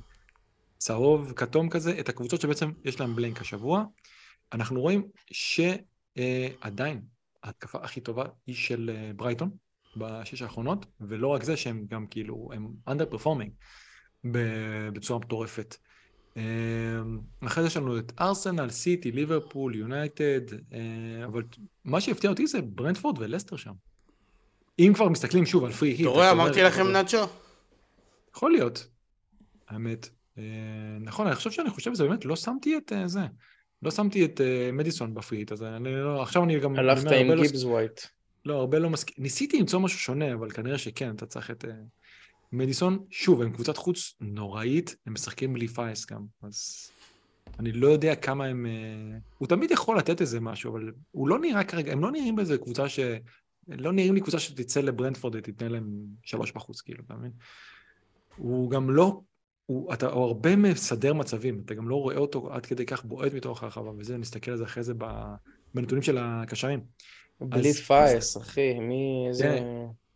צהוב 0.78 1.32
כתום 1.36 1.68
כזה 1.68 1.94
את 2.00 2.08
הקבוצות 2.08 2.40
שבעצם 2.40 2.70
יש 2.84 3.00
להן 3.00 3.14
בלנק 3.14 3.40
השבוע. 3.40 3.84
אנחנו 4.52 4.80
רואים 4.80 5.02
שעדיין 5.30 7.00
ההתקפה 7.42 7.78
הכי 7.82 8.00
טובה 8.00 8.24
היא 8.46 8.54
של 8.54 8.90
אה, 8.94 9.10
ברייטון 9.16 9.50
בשש 9.96 10.42
האחרונות, 10.42 10.86
ולא 11.00 11.28
רק 11.28 11.42
זה 11.42 11.56
שהם 11.56 11.86
גם 11.90 12.06
כאילו, 12.06 12.48
הם 12.52 12.68
under 12.88 13.14
performing 13.14 13.50
בצורה 14.24 15.18
מטורפת. 15.18 15.76
אה, 16.36 16.42
אחרי 17.46 17.62
זה 17.62 17.66
יש 17.66 17.76
לנו 17.76 17.98
את 17.98 18.12
ארסנל, 18.20 18.70
סיטי, 18.70 19.12
ליברפול, 19.12 19.74
יונייטד, 19.74 20.40
אה, 20.72 21.24
אבל 21.24 21.42
מה 21.84 22.00
שהפתיע 22.00 22.30
אותי 22.30 22.46
זה 22.46 22.62
ברנטפורד 22.62 23.18
ולסטר 23.18 23.56
שם. 23.56 23.72
אם 24.78 24.92
כבר 24.94 25.08
מסתכלים 25.08 25.46
שוב 25.46 25.64
על 25.64 25.72
free 25.72 25.88
hit. 25.88 26.00
אתה 26.00 26.08
רואה, 26.08 26.30
אמרתי 26.30 26.62
לכם 26.62 26.88
נאצ'ו? 26.88 27.18
יכול 28.36 28.52
להיות, 28.52 28.88
האמת. 29.68 30.08
אה, 30.38 30.42
נכון, 31.00 31.26
אני 31.26 31.36
חושב 31.36 31.50
שאני 31.50 31.70
חושב 31.70 31.94
שזה 31.94 32.04
באמת, 32.04 32.24
לא 32.24 32.36
שמתי 32.36 32.76
את 32.76 32.92
אה, 32.92 33.08
זה. 33.08 33.20
לא 33.82 33.90
שמתי 33.90 34.24
את 34.24 34.40
מדיסון 34.72 35.14
ב 35.14 35.19
free 35.19 35.38
hit, 35.38 35.52
אז 35.52 35.62
אני 35.62 35.96
לא, 35.96 36.22
עכשיו 36.22 36.44
אני 36.44 36.60
גם... 36.60 36.76
הלכת 36.76 37.12
עם 37.12 37.30
לא- 37.30 37.42
גיבס 37.42 37.64
ווייט. 37.64 38.00
לא, 38.44 38.54
הרבה 38.54 38.78
לא 38.78 38.90
מסכים. 38.90 39.14
ניסיתי 39.18 39.58
למצוא 39.58 39.80
משהו 39.80 39.98
שונה, 39.98 40.34
אבל 40.34 40.50
כנראה 40.50 40.78
שכן, 40.78 41.14
אתה 41.14 41.26
צריך 41.26 41.50
את... 41.50 41.64
מדיסון, 42.52 43.04
שוב, 43.10 43.42
הם 43.42 43.52
קבוצת 43.52 43.76
חוץ 43.76 44.14
נוראית, 44.20 44.96
הם 45.06 45.12
משחקים 45.12 45.52
בלי 45.52 45.68
pace 45.68 46.06
גם, 46.06 46.24
אז 46.42 46.90
אני 47.58 47.72
לא 47.72 47.88
יודע 47.88 48.14
כמה 48.14 48.44
הם... 48.44 48.66
אה, 48.66 49.18
הוא 49.38 49.48
תמיד 49.48 49.70
יכול 49.70 49.98
לתת 49.98 50.20
איזה 50.20 50.40
משהו, 50.40 50.72
אבל 50.72 50.92
הוא 51.10 51.28
לא 51.28 51.38
נראה 51.38 51.64
כרגע, 51.64 51.92
הם 51.92 52.00
לא 52.00 52.10
נראים 52.10 52.36
באיזה 52.36 52.58
קבוצה 52.58 52.88
ש... 52.88 53.00
לא 53.68 53.92
נראים 53.92 54.14
לי 54.14 54.20
קבוצה 54.20 54.38
שתצא 54.38 54.80
לברנטפורד 54.80 55.34
ותתנה 55.34 55.68
להם 55.68 55.84
שלוש 56.22 56.52
בחוץ, 56.52 56.80
כאילו, 56.80 57.02
אתה 57.06 57.14
מבין? 57.14 57.30
הוא 58.36 58.70
גם 58.70 58.90
לא... 58.90 59.20
הוא, 59.66 59.94
אתה, 59.94 60.06
הוא 60.06 60.24
הרבה 60.24 60.56
מסדר 60.56 61.14
מצבים, 61.14 61.62
אתה 61.64 61.74
גם 61.74 61.88
לא 61.88 61.94
רואה 61.96 62.16
אותו 62.16 62.52
עד 62.52 62.66
כדי 62.66 62.86
כך 62.86 63.04
בועט 63.04 63.34
מתוך 63.34 63.62
הרחבה, 63.62 63.90
וזה, 63.98 64.16
נסתכל 64.16 64.50
על 64.50 64.56
זה 64.56 64.64
אחרי 64.64 64.82
זה 64.82 64.94
ב- 64.98 65.34
בנתונים 65.74 66.02
של 66.02 66.18
הקשרים. 66.20 66.80
בלי 67.40 67.68
אז- 67.70 67.80
pace, 67.80 68.36
אחי, 68.36 68.78
מי... 68.78 69.26
איזה... 69.28 69.60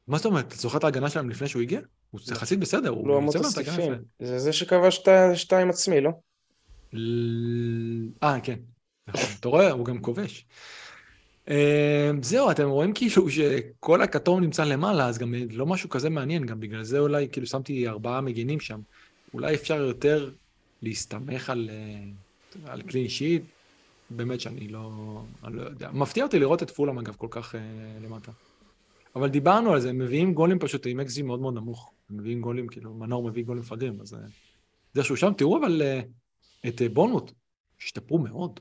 מה 0.09 0.17
זאת 0.17 0.27
אומרת? 0.27 0.47
אתה 0.47 0.57
זוכר 0.57 0.79
את 0.79 0.85
ההגנה 0.85 1.11
שלהם 1.11 1.31
לפני 1.31 1.49
שהוא 1.49 1.63
הגיע? 1.63 1.81
הוא 2.11 2.21
יחסית 2.33 2.59
בסדר, 2.59 2.89
הוא 2.89 3.09
לא 3.09 3.23
יוצא 3.27 3.39
הסטיפים. 3.39 3.93
יפה. 3.93 4.03
זה 4.19 4.39
זה 4.39 4.53
שכבש 4.53 4.99
את 4.99 5.09
השתיים 5.09 5.71
עצמי, 5.71 6.01
לא? 6.01 6.11
אה, 8.23 8.41
כן. 8.43 8.59
נכון, 9.09 9.31
אתה 9.41 9.49
רואה, 9.49 9.71
הוא 9.71 9.85
גם 9.85 9.99
כובש. 9.99 10.47
אה, 11.49 12.11
זהו, 12.23 12.51
אתם 12.51 12.69
רואים 12.69 12.93
כאילו 12.95 13.31
שכל 13.31 14.03
הכתום 14.03 14.41
נמצא 14.41 14.65
למעלה, 14.65 15.07
אז 15.07 15.19
גם 15.19 15.35
לא 15.51 15.67
משהו 15.67 15.89
כזה 15.89 16.11
מעניין, 16.11 16.47
גם 16.47 16.61
בגלל 16.61 16.83
זה 16.83 16.99
אולי 16.99 17.29
כאילו 17.33 17.47
שמתי 17.47 17.89
ארבעה 17.89 18.21
מגינים 18.21 18.61
שם. 18.61 18.81
אולי 19.35 19.55
אפשר 19.55 19.77
יותר 19.77 20.31
להסתמך 20.83 21.51
על, 21.51 21.71
אה, 21.73 22.73
על 22.73 22.83
קלין 22.83 23.09
שיט, 23.09 23.43
באמת 24.11 24.41
שאני 24.41 24.69
לא, 24.69 24.91
אני 25.45 25.57
לא 25.57 25.63
יודע. 25.63 25.91
מפתיע 25.93 26.25
אותי 26.25 26.39
לראות 26.39 26.63
את 26.63 26.71
פולאם 26.71 26.99
אגב 26.99 27.15
כל 27.15 27.29
כך 27.31 27.55
אה, 27.55 27.61
למטה. 28.03 28.33
אבל 29.17 29.29
דיברנו 29.29 29.73
על 29.73 29.81
זה, 29.81 29.91
הם 29.91 29.99
מביאים 29.99 30.35
גולים 30.35 30.59
פשוט 30.59 30.87
עם 30.87 31.01
אקזי 31.01 31.23
מאוד 31.23 31.41
מאוד 31.41 31.55
נמוך. 31.55 31.91
מביאים 32.11 32.41
גולים, 32.41 32.69
כאילו, 32.69 32.95
מנור 32.95 33.29
מביא 33.29 33.45
גולים 33.45 33.63
מפגרים, 33.63 34.01
אז 34.01 34.15
אה, 34.15 34.19
זה 34.97 35.05
שהוא 35.05 35.17
שם. 35.17 35.33
תראו 35.37 35.59
אבל 35.59 35.83
אה, 35.83 36.01
את 36.69 36.83
אה, 36.83 36.89
בורנמוט, 36.89 37.33
השתפרו 37.81 38.19
מאוד. 38.19 38.61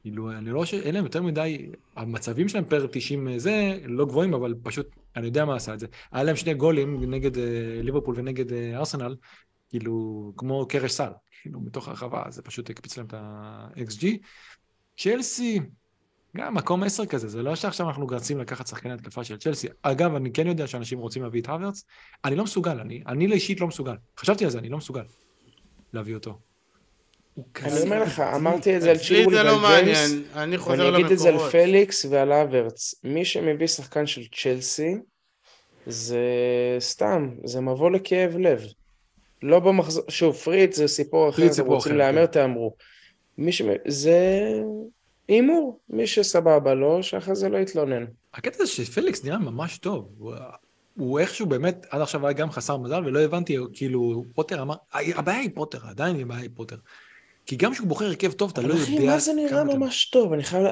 כאילו, 0.00 0.32
אני 0.32 0.50
לא 0.50 0.64
ש... 0.64 0.74
אין 0.74 0.94
להם 0.94 1.04
יותר 1.04 1.22
מדי, 1.22 1.70
המצבים 1.96 2.48
שלהם 2.48 2.64
פר 2.64 2.86
90 2.92 3.28
אה, 3.28 3.38
זה, 3.38 3.78
לא 3.84 4.06
גבוהים, 4.06 4.34
אבל 4.34 4.54
פשוט, 4.62 4.86
אני 5.16 5.26
יודע 5.26 5.44
מה 5.44 5.56
עשה 5.56 5.74
את 5.74 5.80
זה. 5.80 5.86
היה 6.12 6.24
להם 6.24 6.36
שני 6.36 6.54
גולים 6.54 7.10
נגד 7.10 7.30
ליברפול 7.82 8.14
ונגד 8.18 8.52
ארסנל, 8.52 9.16
כאילו, 9.68 10.32
כמו 10.36 10.66
קרש 10.68 10.92
סל, 10.92 11.10
כאילו, 11.42 11.60
מתוך 11.60 11.88
הרחבה, 11.88 12.24
זה 12.28 12.42
פשוט 12.42 12.70
הקפיץ 12.70 12.96
להם 12.96 13.06
את 13.06 13.14
ה-XG. 13.14 14.06
צ'לסי, 14.96 15.60
גם 16.36 16.54
מקום 16.54 16.82
10 16.82 17.06
כזה, 17.06 17.28
זה 17.28 17.42
לא 17.42 17.54
שעכשיו 17.54 17.88
אנחנו 17.88 18.06
רצים 18.06 18.38
לקחת 18.38 18.66
שחקני 18.66 18.92
התקפה 18.92 19.24
של 19.24 19.36
צ'לסי. 19.36 19.68
אגב, 19.82 20.14
אני 20.14 20.32
כן 20.32 20.46
יודע 20.46 20.66
שאנשים 20.66 20.98
רוצים 20.98 21.22
להביא 21.22 21.40
את 21.40 21.48
הוורץ, 21.48 21.84
אני 22.24 22.36
לא 22.36 22.44
מסוגל, 22.44 22.80
אני, 22.80 23.02
אני 23.06 23.26
לאישית 23.26 23.60
לא 23.60 23.66
מסוגל. 23.66 23.94
חשבתי 24.18 24.44
על 24.44 24.50
זה, 24.50 24.58
אני 24.58 24.68
לא 24.68 24.76
מסוגל 24.76 25.02
להביא 25.92 26.14
אותו. 26.14 26.38
אני 27.62 27.80
אומר 27.80 28.02
לך. 28.02 28.20
אמרתי 28.20 28.76
את 28.76 28.82
זה 28.82 28.90
על 28.90 28.96
אצלי 28.96 29.06
צ'ירול 29.16 29.34
זה 29.34 29.38
ועל 29.38 29.46
לא 29.46 29.60
מעניין, 29.60 30.08
ג'יימס, 30.08 30.36
אני 30.36 30.58
חוזר 30.58 30.84
ואני. 30.84 30.96
אגיד 30.96 31.12
את 31.12 31.18
זה 31.18 31.28
על 31.28 31.38
פליקס 31.38 32.04
ועל 32.04 32.32
אברץ. 32.32 32.94
מי 33.04 33.24
שמביא 33.24 33.66
שחקן 33.66 34.06
של 34.06 34.22
צ'לסי, 34.42 34.94
זה 35.86 36.20
סתם, 36.78 37.30
זה 37.44 37.60
מבוא 37.60 37.90
לכאב 37.90 38.36
לב. 38.36 38.62
לא 39.42 39.58
במחזור, 39.58 40.04
שוב, 40.08 40.36
פריט 40.36 40.72
זה 40.72 40.88
סיפור 40.88 41.28
אחר, 41.28 41.46
אתם 41.46 41.66
רוצים 41.66 41.96
להמר, 41.96 42.26
כן. 42.26 42.32
תהמרו. 42.32 42.74
מי 43.38 43.52
ש... 43.52 43.62
זה 43.86 44.18
הימור, 45.30 45.78
מי 45.88 46.06
שסבבה 46.06 46.74
לו, 46.74 47.02
שאחרי 47.02 47.34
זה 47.34 47.48
לא 47.48 47.58
יתלונן. 47.58 48.04
הקטע 48.34 48.64
זה 48.64 48.66
שפליקס 48.66 49.24
נראה 49.24 49.38
ממש 49.38 49.78
טוב. 49.78 50.08
הוא, 50.18 50.34
הוא 50.96 51.18
איכשהו 51.18 51.46
באמת, 51.46 51.86
עד 51.90 52.00
עכשיו 52.00 52.26
היה 52.26 52.32
גם 52.32 52.50
חסר 52.50 52.76
מזל, 52.76 53.02
ולא 53.06 53.20
הבנתי, 53.20 53.56
כאילו, 53.72 54.24
פוטר 54.34 54.62
אמר, 54.62 54.74
הבעיה 54.92 55.38
היא 55.38 55.50
פוטר, 55.54 55.78
עדיין 55.88 56.20
הבעיה 56.20 56.40
היא 56.40 56.50
פוטר. 56.54 56.76
כי 57.46 57.56
גם 57.56 57.72
כשהוא 57.72 57.88
בוחר 57.88 58.04
הרכב 58.04 58.32
טוב, 58.32 58.50
אתה 58.52 58.62
לא 58.62 58.68
יודע... 58.72 58.82
אחי, 58.82 59.06
מה 59.06 59.18
זה 59.18 59.32
נראה 59.32 59.62
אתה- 59.62 59.74
ממש 59.76 60.04
טוב? 60.10 60.32
אני 60.32 60.42
חייב... 60.42 60.64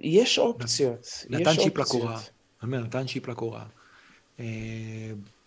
יש 0.00 0.38
אופציות. 0.38 1.08
נתן 1.30 1.50
יש 1.50 1.58
צ'יפ 1.58 1.78
אופציות. 1.78 2.02
לקורה. 2.02 2.14
אני 2.14 2.22
אומר, 2.62 2.78
נתן 2.78 3.06
צ'יפ 3.06 3.28
לקורה. 3.28 3.64
אה, 4.40 4.44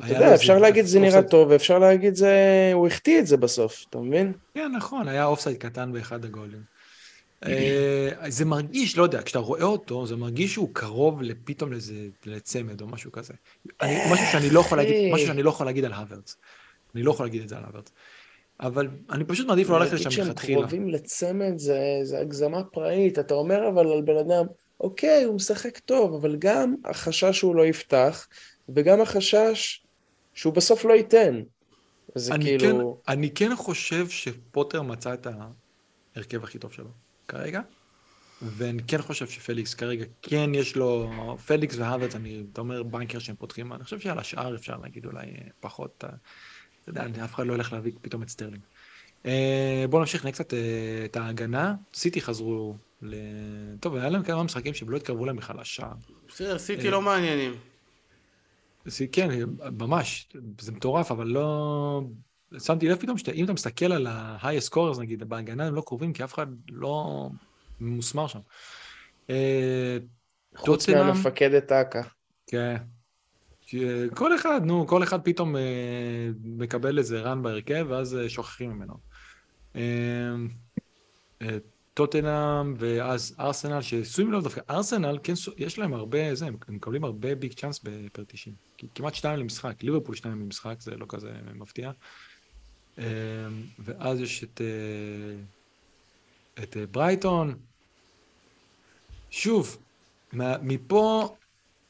אתה 0.01 0.13
יודע, 0.13 0.36
אפשר 0.36 0.58
להגיד 0.60 0.86
זה 0.86 0.99
נראה 0.99 1.21
טוב, 1.23 1.49
ואפשר 1.49 1.79
להגיד 1.79 2.15
זה... 2.15 2.34
הוא 2.73 2.88
החטיא 2.88 3.19
את 3.19 3.27
זה 3.27 3.38
בסוף, 3.38 3.86
אתה 3.89 3.97
מבין? 3.97 4.34
כן, 4.53 4.71
נכון, 4.77 5.08
היה 5.08 5.25
אופסייד 5.25 5.58
קטן 5.58 5.93
באחד 5.93 6.25
הגולים. 6.25 6.79
אה, 7.45 8.10
זה 8.30 8.45
מרגיש, 8.45 8.97
לא 8.97 9.04
יודע, 9.04 9.21
כשאתה 9.21 9.39
רואה 9.39 9.63
אותו, 9.63 10.06
זה 10.06 10.15
מרגיש 10.15 10.54
שהוא 10.54 10.69
קרוב 10.73 11.21
פתאום 11.43 11.69
לצמד 12.25 12.82
או 12.82 12.88
משהו 12.88 13.12
כזה. 13.12 13.34
אני- 13.82 13.99
משהו 14.12 14.25
שאני 14.32 14.49
לא 14.49 14.60
יכול 14.60 14.78
להגיד. 14.78 15.13
משהו 15.13 15.28
שאני 15.28 15.43
לא 15.43 15.49
יכול 15.49 15.65
להגיד 15.65 15.86
על 15.86 15.93
הוורץ. 15.93 16.36
אני 16.95 17.04
לא 17.04 17.12
יכול 17.12 17.25
להגיד 17.25 17.41
את 17.41 17.49
זה 17.49 17.58
על 17.58 17.63
הוורץ. 17.63 17.91
אבל 18.60 18.88
אני 19.10 19.23
פשוט 19.25 19.47
מעדיף 19.47 19.69
לא 19.69 19.80
ללכת 19.80 19.91
להגיד 19.91 20.08
לשם 20.08 20.15
שהם 20.15 20.28
מלכתחילה. 20.28 20.60
קרובים 20.62 20.89
לצמד 20.89 21.54
זה, 21.58 21.80
זה 22.04 22.19
הגזמה 22.19 22.63
פראית. 22.63 23.19
אתה 23.19 23.34
אומר 23.34 23.69
אבל 23.69 23.88
על 23.91 24.02
בן 24.02 24.17
אדם, 24.17 24.45
אוקיי, 24.80 25.23
הוא 25.23 25.36
משחק 25.36 25.80
טוב, 25.80 26.13
אבל 26.13 26.36
גם 26.39 26.75
החשש 26.86 27.38
שהוא 27.38 27.56
לא 27.56 27.65
יפתח, 27.65 28.28
וגם 28.69 29.02
החשש 29.02 29.86
שהוא 30.34 30.54
בסוף 30.54 30.86
לא 30.86 30.93
ייתן. 30.93 31.41
זה 32.15 32.34
אני 32.34 32.45
כאילו... 32.45 32.99
כן, 33.06 33.12
אני 33.13 33.30
כן 33.30 33.56
חושב 33.56 34.10
שפוטר 34.10 34.82
מצא 34.82 35.13
את 35.13 35.28
ההרכב 36.15 36.43
הכי 36.43 36.60
טוב 36.60 36.73
שלו 36.73 36.89
כרגע, 37.30 37.62
ואני 38.42 38.84
כן 38.88 39.02
חושב 39.02 39.28
שפליקס 39.28 39.74
כרגע, 39.74 40.06
כן 40.22 40.50
יש 40.54 40.76
לו, 40.76 41.10
פליקס 41.46 41.76
והוורץ, 41.78 42.15
אני, 42.15 42.44
אתה 42.54 42.62
אומר 42.62 42.84
בנקר 42.84 43.20
שהם 43.20 43.36
פותחים, 43.36 43.74
אני 43.74 43.84
חושב 43.84 44.00
שעל 44.00 44.20
השאר 44.20 44.56
אפשר 44.56 44.78
להגיד 44.78 45.06
אולי 45.06 45.26
אה, 45.26 45.48
פחות, 45.60 45.96
אתה 45.98 46.08
יודע, 46.88 47.26
אף 47.26 47.36
אחד 47.36 47.48
לא 47.48 47.54
הולך 47.54 47.74
להביא 47.74 47.92
פתאום 48.02 48.24
את 48.24 48.30
סטרלינג. 48.30 48.62
אה, 49.26 49.86
בואו 49.89 50.02
נמשיך 50.02 50.24
נראה 50.24 50.34
קצת 50.34 50.54
אה, 50.54 50.60
את 51.06 51.18
ההגנה, 51.18 51.76
סיטי 51.94 52.22
חזרו 52.22 52.76
ל... 53.02 53.15
טוב, 53.80 53.96
היה 53.96 54.10
להם 54.10 54.24
כמה 54.24 54.44
משחקים 54.44 54.74
שהם 54.74 54.89
לא 54.89 54.98
התקרבו 54.98 55.26
להם 55.26 55.36
בכלל 55.36 55.60
לשער. 55.60 55.94
בסדר, 56.28 56.60
סיטי. 56.60 56.89
לא 56.89 57.02
מעניינים. 57.02 57.54
כן, 59.12 59.30
ממש, 59.72 60.30
זה 60.62 60.72
מטורף, 60.72 61.12
אבל 61.12 61.28
לא... 61.28 62.02
שמתי 62.57 62.89
לב 62.89 62.97
פתאום 62.97 63.17
שאם 63.17 63.45
אתה 63.45 63.53
מסתכל 63.53 63.91
על 63.91 64.07
ה-high 64.07 64.71
scores, 64.71 64.99
נגיד, 64.99 65.23
בהגנה 65.23 65.67
הם 65.67 65.75
לא 65.75 65.81
קרובים, 65.81 66.13
כי 66.13 66.23
אף 66.23 66.33
אחד 66.33 66.47
לא 66.69 67.29
מוסמר 67.79 68.27
שם. 68.27 68.39
אה, 69.29 69.97
חוץ 70.55 70.89
מהמפקדת 70.89 71.71
אכ"א. 71.71 72.01
כן. 72.47 72.75
כי 73.62 73.85
כל 74.15 74.35
אחד, 74.35 74.62
נו, 74.65 74.88
כל 74.88 75.03
אחד 75.03 75.21
פתאום 75.21 75.55
אה, 75.55 75.62
מקבל 76.43 76.97
איזה 76.97 77.21
רן 77.21 77.43
בהרכב, 77.43 77.85
ואז 77.89 78.15
אה, 78.15 78.29
שוכחים 78.29 78.69
ממנו. 78.71 78.93
אה, 79.75 79.81
אה, 81.41 81.57
טוטנאם 81.93 82.73
ואז 82.77 83.35
ארסנל, 83.39 83.81
ששימו 83.81 84.31
לב 84.31 84.43
דווקא, 84.43 84.62
ארסנל, 84.69 85.17
כן, 85.23 85.33
יש 85.57 85.79
להם 85.79 85.93
הרבה, 85.93 86.35
זה, 86.35 86.45
הם 86.45 86.55
מקבלים 86.67 87.03
הרבה 87.03 87.35
ביג 87.35 87.53
צ'אנס 87.53 87.79
בפר 87.83 88.23
90. 88.27 88.55
כי- 88.77 88.88
כמעט 88.95 89.15
שתיים 89.15 89.39
למשחק, 89.39 89.83
ליברפול 89.83 90.15
שתיים 90.15 90.41
למשחק, 90.41 90.75
זה 90.79 90.95
לא 90.95 91.05
כזה 91.09 91.31
מפתיע. 91.55 91.91
אה, 92.99 93.05
ואז 93.79 94.21
יש 94.21 94.43
את, 94.43 94.62
אה, 94.62 95.43
את 96.63 96.77
אה, 96.77 96.85
ברייטון. 96.91 97.55
שוב, 99.29 99.77
מפה 100.33 101.35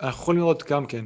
אנחנו 0.02 0.22
יכולים 0.22 0.42
לראות 0.42 0.64
גם 0.70 0.86
כן, 0.86 1.06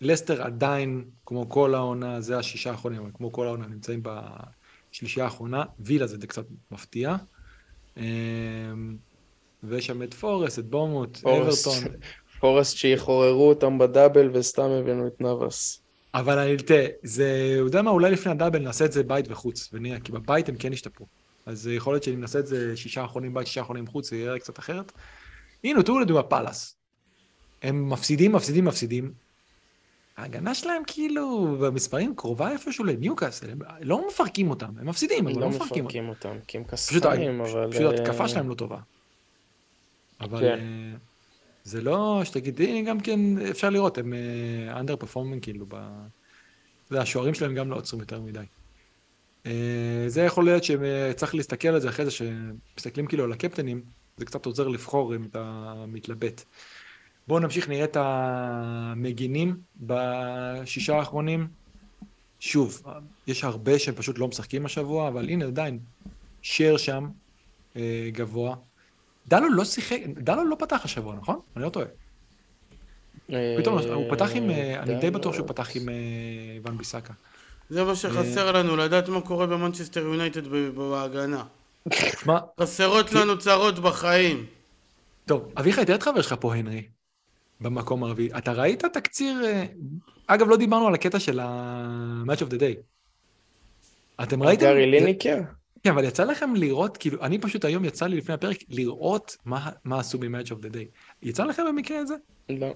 לסטר 0.00 0.42
עדיין, 0.42 1.04
כמו 1.26 1.48
כל 1.48 1.74
העונה, 1.74 2.20
זה 2.20 2.38
השישה 2.38 2.70
האחרונים, 2.70 3.00
אבל 3.00 3.10
כמו 3.14 3.32
כל 3.32 3.46
העונה, 3.46 3.66
נמצאים 3.66 4.02
בשלישייה 4.02 5.24
האחרונה. 5.24 5.64
וילה 5.78 6.06
זה 6.06 6.26
קצת 6.26 6.44
מפתיע. 6.70 7.16
אמ, 7.96 8.96
ויש 9.62 9.86
שם 9.86 10.02
את 10.02 10.14
פורסט, 10.14 10.58
את 10.58 10.66
בורמוט, 10.66 11.16
פורסט. 11.16 11.66
אברטון. 11.66 11.92
פורסט 12.40 12.76
שיחוררו 12.76 13.48
אותם 13.48 13.78
בדאבל 13.78 14.30
וסתם 14.32 14.70
הבאנו 14.70 15.06
את 15.06 15.20
נאבס. 15.20 15.83
אבל 16.14 16.38
אני, 16.38 16.56
תראה, 16.56 16.86
זה, 17.02 17.52
אתה 17.54 17.60
יודע 17.60 17.82
מה, 17.82 17.90
אולי 17.90 18.10
לפני 18.10 18.32
הדאבל 18.32 18.58
נעשה 18.58 18.84
את 18.84 18.92
זה 18.92 19.02
בית 19.02 19.26
וחוץ, 19.28 19.70
ונראה, 19.72 20.00
כי 20.00 20.12
בבית 20.12 20.48
הם 20.48 20.56
כן 20.56 20.72
השתפרו. 20.72 21.06
אז 21.46 21.66
יכול 21.66 21.94
להיות 21.94 22.02
שאם 22.02 22.20
נעשה 22.20 22.38
את 22.38 22.46
זה 22.46 22.76
שישה 22.76 23.02
האחרונים 23.02 23.34
בית, 23.34 23.46
שישה 23.46 23.60
האחרונים 23.60 23.86
חוץ, 23.86 24.10
זה 24.10 24.16
יראה 24.16 24.38
קצת 24.38 24.58
אחרת. 24.58 24.92
הנה, 25.64 25.82
תראו 25.82 26.00
לדוגמה 26.00 26.22
פאלאס. 26.22 26.76
הם 27.62 27.90
מפסידים, 27.90 28.32
מפסידים, 28.32 28.64
מפסידים. 28.64 29.12
ההגנה 30.16 30.54
שלהם 30.54 30.82
כאילו, 30.86 31.56
במספרים 31.60 32.14
קרובה 32.16 32.50
איפשהו 32.50 32.84
לניוקאסל, 32.84 33.50
הם 33.50 33.58
לא 33.80 34.08
מפרקים 34.08 34.50
אותם, 34.50 34.70
הם 34.80 34.88
מפסידים, 34.88 35.26
אבל 35.26 35.34
לא 35.34 35.40
לא 35.40 35.48
מפרקים 35.48 35.84
אותם. 35.84 35.98
מפרקים 35.98 36.08
אותם, 36.08 36.36
כי 36.46 36.58
הם 36.58 36.64
כספיים, 36.64 37.40
אבל... 37.40 37.70
פשוט 37.70 37.82
ההתקפה 37.82 38.22
אה, 38.22 38.28
שלהם 38.28 38.48
לא 38.48 38.54
טובה. 38.54 38.78
אבל 40.20 40.40
כן. 40.40 40.58
אה, 40.58 40.96
זה 41.64 41.82
לא 41.82 42.20
שתגיד, 42.24 42.60
הנה 42.60 42.90
גם 42.90 43.00
כן 43.00 43.38
אפשר 43.50 43.70
לראות, 43.70 43.98
הם 43.98 44.12
אנדר 44.70 44.96
פרפורמינג 44.96 45.42
כאילו, 45.42 45.66
ב... 45.68 45.74
זה, 46.90 47.00
השוערים 47.00 47.34
שלהם 47.34 47.54
גם 47.54 47.70
לא 47.70 47.76
עוצרים 47.76 48.00
יותר 48.00 48.20
מדי. 48.20 48.44
אה, 49.46 50.04
זה 50.06 50.22
יכול 50.22 50.44
להיות 50.44 50.64
שצריך 50.64 51.34
להסתכל 51.34 51.68
על 51.68 51.80
זה 51.80 51.88
אחרי 51.88 52.04
זה, 52.04 52.10
שמסתכלים 52.10 53.06
כאילו 53.06 53.24
על 53.24 53.32
הקפטנים, 53.32 53.82
זה 54.16 54.24
קצת 54.24 54.46
עוזר 54.46 54.68
לבחור 54.68 55.16
אם 55.16 55.24
אתה 55.24 55.74
מתלבט. 55.88 56.44
בואו 57.28 57.38
נמשיך, 57.38 57.68
נראה 57.68 57.84
את 57.84 57.96
המגינים 58.00 59.56
בשישה 59.80 60.96
האחרונים. 60.96 61.48
שוב, 62.40 62.82
יש 63.26 63.44
הרבה 63.44 63.78
שהם 63.78 63.94
פשוט 63.94 64.18
לא 64.18 64.28
משחקים 64.28 64.66
השבוע, 64.66 65.08
אבל 65.08 65.28
הנה 65.28 65.44
עדיין, 65.44 65.78
שר 66.42 66.76
שם, 66.76 67.08
אה, 67.76 68.08
גבוה. 68.12 68.56
דלו 69.28 69.48
לא 69.48 69.64
שיחק, 69.64 70.00
דלו 70.06 70.44
לא 70.44 70.56
פתח 70.58 70.80
השבוע, 70.84 71.14
נכון? 71.14 71.40
אני 71.56 71.64
לא 71.64 71.68
טועה. 71.68 71.86
פתאום 73.58 73.78
הוא 73.78 74.10
פתח 74.10 74.30
עם, 74.34 74.50
אה, 74.50 74.82
אני 74.82 74.94
די. 74.94 75.10
בטוח 75.10 75.34
שהוא 75.34 75.48
פתח 75.48 75.76
עם 75.76 75.88
אה, 75.88 75.94
ון 76.64 76.78
ביסאקה. 76.78 77.12
זה 77.70 77.84
מה 77.84 77.96
שחסר 77.96 78.52
לנו, 78.52 78.76
לדעת 78.76 79.08
מה 79.08 79.20
קורה 79.20 79.46
במנצ'סטר 79.46 80.00
יונייטד 80.00 80.48
בהגנה. 80.74 81.44
שמע, 81.92 82.38
חסרות 82.60 83.12
לנו 83.12 83.38
צרות 83.38 83.78
בחיים. 83.78 84.46
טוב, 85.26 85.52
אביחי, 85.56 85.84
תראה 85.84 85.96
את 85.96 86.02
חבר 86.02 86.22
שלך 86.22 86.34
פה, 86.40 86.54
הנרי. 86.54 86.82
במקום 87.60 88.04
הרביעי. 88.04 88.28
אתה 88.38 88.52
ראית 88.52 88.84
תקציר... 88.84 89.44
אה, 89.44 89.64
אגב, 90.26 90.48
לא 90.48 90.56
דיברנו 90.56 90.86
על 90.86 90.94
הקטע 90.94 91.20
של 91.20 91.40
ה-Match 91.40 92.40
of 92.40 92.50
the 92.50 92.58
Day. 92.58 92.76
אתם 94.22 94.42
ראיתם? 94.42 94.62
גארי 94.62 94.86
ליניקר? 94.90 95.40
כן, 95.84 95.90
אבל 95.90 96.04
יצא 96.04 96.24
לכם 96.24 96.54
לראות, 96.54 96.96
כאילו, 96.96 97.22
אני 97.22 97.38
פשוט 97.38 97.64
היום 97.64 97.84
יצא 97.84 98.06
לי 98.06 98.16
לפני 98.16 98.34
הפרק 98.34 98.56
לראות 98.68 99.36
מה, 99.44 99.70
מה 99.84 100.00
עשו 100.00 100.18
ב-Match 100.18 100.48
of 100.48 100.64
the 100.64 100.72
Day. 100.74 100.86
יצא 101.22 101.44
לכם 101.44 101.62
במקרה 101.68 101.98
הזה? 101.98 102.14
לא. 102.48 102.74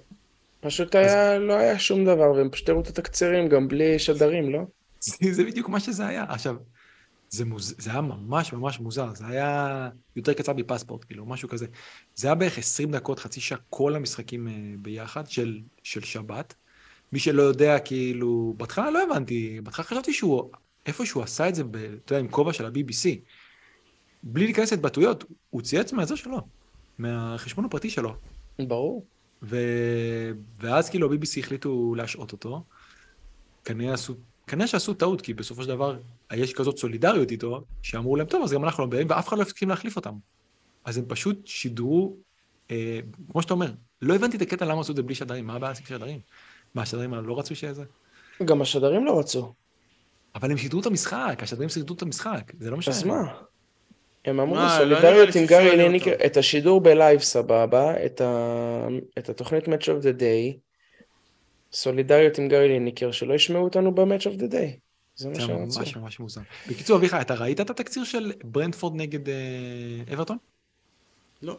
פשוט 0.60 0.94
היה, 0.94 1.38
לא 1.38 1.52
היה 1.52 1.78
שום 1.78 2.04
דבר, 2.04 2.32
והם 2.32 2.50
פשוט 2.50 2.68
הראו 2.68 2.80
את 2.80 2.86
התקצירים 2.86 3.48
גם 3.48 3.68
בלי 3.68 3.98
שדרים, 3.98 4.52
לא? 4.52 4.60
זה, 5.00 5.32
זה 5.32 5.44
בדיוק 5.44 5.68
מה 5.68 5.80
שזה 5.80 6.06
היה. 6.06 6.24
עכשיו, 6.28 6.56
זה, 7.30 7.44
מוז... 7.44 7.74
זה 7.78 7.90
היה 7.90 8.00
ממש 8.00 8.52
ממש 8.52 8.80
מוזר, 8.80 9.14
זה 9.14 9.26
היה 9.26 9.88
יותר 10.16 10.32
קצר 10.32 10.52
מפספורט, 10.52 11.04
כאילו, 11.04 11.26
משהו 11.26 11.48
כזה. 11.48 11.66
זה 12.14 12.28
היה 12.28 12.34
בערך 12.34 12.58
20 12.58 12.90
דקות, 12.90 13.18
חצי 13.18 13.40
שעה, 13.40 13.58
כל 13.70 13.94
המשחקים 13.94 14.46
uh, 14.46 14.50
ביחד, 14.78 15.26
של, 15.26 15.60
של 15.82 16.00
שבת. 16.00 16.54
מי 17.12 17.18
שלא 17.18 17.42
יודע, 17.42 17.78
כאילו, 17.78 18.54
בהתחלה 18.56 18.90
לא 18.90 19.02
הבנתי, 19.02 19.60
בהתחלה 19.62 19.84
חשבתי 19.84 20.12
שהוא, 20.12 20.50
איפה 20.88 21.06
שהוא 21.06 21.22
עשה 21.22 21.48
את 21.48 21.54
זה, 21.54 21.64
ב, 21.64 21.76
אתה 21.76 22.12
יודע, 22.12 22.20
עם 22.20 22.28
כובע 22.28 22.52
של 22.52 22.66
ה-BBC. 22.66 23.08
בלי 24.22 24.44
להיכנס 24.44 24.70
להתבטאויות, 24.70 25.24
הוא 25.50 25.62
צייץ 25.62 25.92
מהזה 25.92 26.16
שלו, 26.16 26.38
מהחשבון 26.98 27.64
הפרטי 27.64 27.90
שלו. 27.90 28.14
ברור. 28.58 29.06
ו... 29.42 29.56
ואז 30.60 30.90
כאילו 30.90 31.12
ה-BBC 31.12 31.38
החליטו 31.38 31.94
להשעות 31.94 32.32
אותו. 32.32 32.64
כנראה 33.64 33.94
עשו 33.94 34.14
כנראה 34.46 34.66
שעשו 34.66 34.94
טעות, 34.94 35.20
כי 35.20 35.34
בסופו 35.34 35.62
של 35.62 35.68
דבר 35.68 35.98
יש 36.32 36.52
כזאת 36.52 36.78
סולידריות 36.78 37.30
איתו, 37.30 37.64
שאמרו 37.82 38.16
להם, 38.16 38.26
טוב, 38.26 38.42
אז 38.42 38.52
גם 38.52 38.64
אנחנו 38.64 38.84
לא 38.84 38.90
באים, 38.90 39.06
ואף 39.10 39.28
אחד 39.28 39.38
לא 39.38 39.42
הסכים 39.42 39.68
להחליף 39.68 39.96
אותם. 39.96 40.14
אז 40.84 40.98
הם 40.98 41.04
פשוט 41.08 41.46
שידרו, 41.46 42.16
אה, 42.70 43.00
כמו 43.32 43.42
שאתה 43.42 43.54
אומר, 43.54 43.72
לא 44.02 44.14
הבנתי 44.14 44.36
את 44.36 44.42
הקטע 44.42 44.64
למה 44.64 44.80
עשו 44.80 44.92
את 44.92 44.96
זה 44.96 45.02
בלי 45.02 45.14
שדרים, 45.14 45.46
מה 45.46 45.54
הבעיה 45.54 45.72
עם 45.78 45.86
שדרים? 45.86 46.20
מה, 46.74 46.82
השדרים 46.82 47.14
לא 47.14 47.38
רצו 47.38 47.56
שזה? 47.56 47.84
גם 48.44 48.62
השדרים 48.62 49.04
לא 49.04 49.18
רצו. 49.18 49.54
אבל 50.34 50.50
הם 50.50 50.56
שידרו 50.56 50.80
את 50.80 50.86
המשחק, 50.86 51.40
השדרים 51.42 51.68
שידרו 51.68 51.96
את 51.96 52.02
המשחק, 52.02 52.52
זה 52.60 52.70
לא 52.70 52.76
משנה. 52.76 52.94
אז 52.94 53.04
מה? 53.04 53.34
הם 54.24 54.40
אמרו 54.40 54.56
לא 54.56 54.68
סולידריות 54.78 55.28
נראה 55.28 55.40
עם 55.40 55.46
גארי 55.46 55.76
ליניקר, 55.76 56.12
אותו. 56.12 56.24
את 56.26 56.36
השידור 56.36 56.80
ב 56.80 56.88
live 56.88 57.20
סבבה, 57.20 58.06
את, 58.06 58.20
ה... 58.20 58.88
את 59.18 59.28
התוכנית 59.28 59.64
Match 59.64 59.84
of 59.84 60.02
the 60.02 60.20
Day, 60.20 60.58
סולידריות 61.72 62.38
עם 62.38 62.48
גארי 62.48 62.68
ליניקר, 62.68 63.10
שלא 63.10 63.34
ישמעו 63.34 63.64
אותנו 63.64 63.94
ב-Match 63.94 64.22
of 64.22 64.40
the 64.40 64.52
Day. 64.52 64.78
זה 65.16 65.28
מה 65.28 65.40
שהם 65.40 65.64
רצו. 65.64 65.80
ממש 65.80 65.96
ממש 65.96 66.20
מוזר. 66.20 66.40
בקיצור, 66.68 66.96
אביחי, 66.96 67.20
אתה 67.20 67.34
ראית 67.34 67.60
את 67.60 67.70
התקציר 67.70 68.04
של 68.04 68.32
ברנטפורד 68.44 68.96
נגד 68.96 69.28
אה, 69.28 69.34
אברטון? 70.14 70.36
לא. 71.42 71.56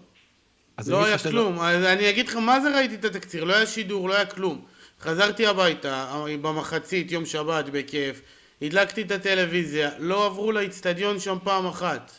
לא 0.88 1.06
היה 1.06 1.18
כלום, 1.18 1.60
אני 1.62 2.10
אגיד 2.10 2.28
לך 2.28 2.36
מה 2.36 2.62
זה 2.62 2.76
ראיתי 2.76 2.96
את 2.96 3.06
התקציר, 3.06 3.44
לא 3.44 3.56
היה 3.56 3.66
שידור, 3.66 4.10
לא 4.10 4.16
היה 4.16 4.26
כלום. 4.26 4.66
חזרתי 5.00 5.48
הביתה 5.48 6.24
במחצית, 6.42 7.12
יום 7.12 7.26
שבת, 7.26 7.66
בכיף, 7.66 8.22
הדלקתי 8.62 9.02
את 9.02 9.12
הטלוויזיה, 9.12 10.00
לא 10.00 10.26
עברו 10.26 10.52
לאיצטדיון 10.52 11.20
שם 11.20 11.38
פעם 11.44 11.66
אחת. 11.66 12.12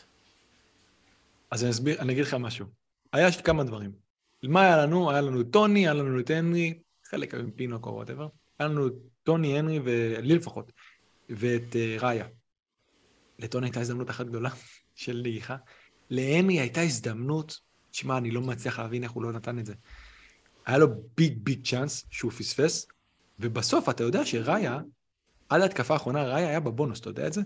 אז 1.51 1.63
אני 1.63 1.71
אסביר, 1.71 1.99
אני 1.99 2.13
אגיד 2.13 2.23
לך 2.23 2.33
משהו. 2.33 2.65
היה 3.13 3.31
ש- 3.31 3.41
כמה 3.41 3.63
דברים. 3.63 3.91
מה 4.43 4.61
היה 4.61 4.77
לנו? 4.77 5.11
היה 5.11 5.21
לנו 5.21 5.43
טוני, 5.43 5.79
היה 5.79 5.93
לנו 5.93 6.19
את 6.19 6.29
הנרי, 6.29 6.79
חלק 7.05 7.33
עם 7.33 7.51
פינוק 7.51 7.85
או 7.85 7.91
whatever. 7.91 8.27
היה 8.59 8.69
לנו 8.69 8.89
טוני, 9.23 9.59
הנרי, 9.59 9.79
ולי 9.83 10.35
לפחות, 10.35 10.71
ואת 11.29 11.73
אה, 11.73 12.03
ראיה. 12.03 12.27
לטוני 13.39 13.67
הייתה 13.67 13.79
הזדמנות 13.81 14.09
אחת 14.09 14.25
גדולה 14.25 14.49
של 14.95 15.21
נגיחה. 15.25 15.57
להנרי 16.09 16.59
הייתה 16.59 16.81
הזדמנות, 16.81 17.59
שמע, 17.91 18.17
אני 18.17 18.31
לא 18.31 18.41
מצליח 18.41 18.79
להבין 18.79 19.03
איך 19.03 19.11
הוא 19.11 19.23
לא 19.23 19.31
נתן 19.31 19.59
את 19.59 19.65
זה. 19.65 19.73
היה 20.65 20.77
לו 20.77 20.87
ביג 21.17 21.37
ביג 21.43 21.67
צ'אנס 21.67 22.05
שהוא 22.09 22.31
פספס, 22.31 22.87
ובסוף 23.39 23.89
אתה 23.89 24.03
יודע 24.03 24.25
שראיה, 24.25 24.79
עד 25.51 25.61
ההתקפה 25.61 25.93
האחרונה, 25.93 26.23
ראיה 26.23 26.49
היה 26.49 26.59
בבונוס, 26.59 26.99
אתה 26.99 27.09
יודע 27.09 27.27
את 27.27 27.33
זה? 27.33 27.41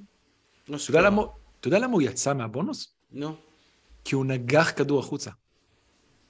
לא 0.70 0.78
למה, 1.02 1.22
אתה 1.60 1.68
יודע 1.68 1.80
למה 1.80 1.94
הוא 1.94 2.02
יצא 2.02 2.34
מהבונוס? 2.34 2.94
נו. 3.12 3.36
כי 4.04 4.16
הוא 4.16 4.26
נגח 4.26 4.72
כדור 4.76 5.00
החוצה. 5.00 5.32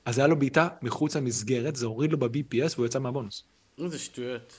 אז 0.05 0.17
היה 0.17 0.27
לו 0.27 0.39
בעיטה 0.39 0.67
מחוץ 0.81 1.15
למסגרת, 1.15 1.75
זה 1.75 1.85
הוריד 1.85 2.11
לו 2.11 2.17
ב-BPS 2.17 2.73
והוא 2.75 2.85
יצא 2.85 2.99
מהבונוס. 2.99 3.43
איזה 3.77 3.99
שטויות. 3.99 4.53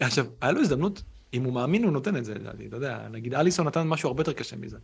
עכשיו, 0.00 0.26
היה 0.40 0.52
לו 0.52 0.60
הזדמנות, 0.60 1.02
אם 1.34 1.44
הוא 1.44 1.52
מאמין, 1.52 1.84
הוא 1.84 1.92
נותן 1.92 2.16
את 2.16 2.24
זה, 2.24 2.34
לדעתי, 2.34 2.66
אתה 2.66 2.76
יודע, 2.76 3.08
נגיד 3.08 3.34
אליסון 3.34 3.66
נתן 3.66 3.88
משהו 3.88 4.08
הרבה 4.08 4.20
יותר 4.20 4.32
קשה 4.32 4.56
מזה. 4.56 4.78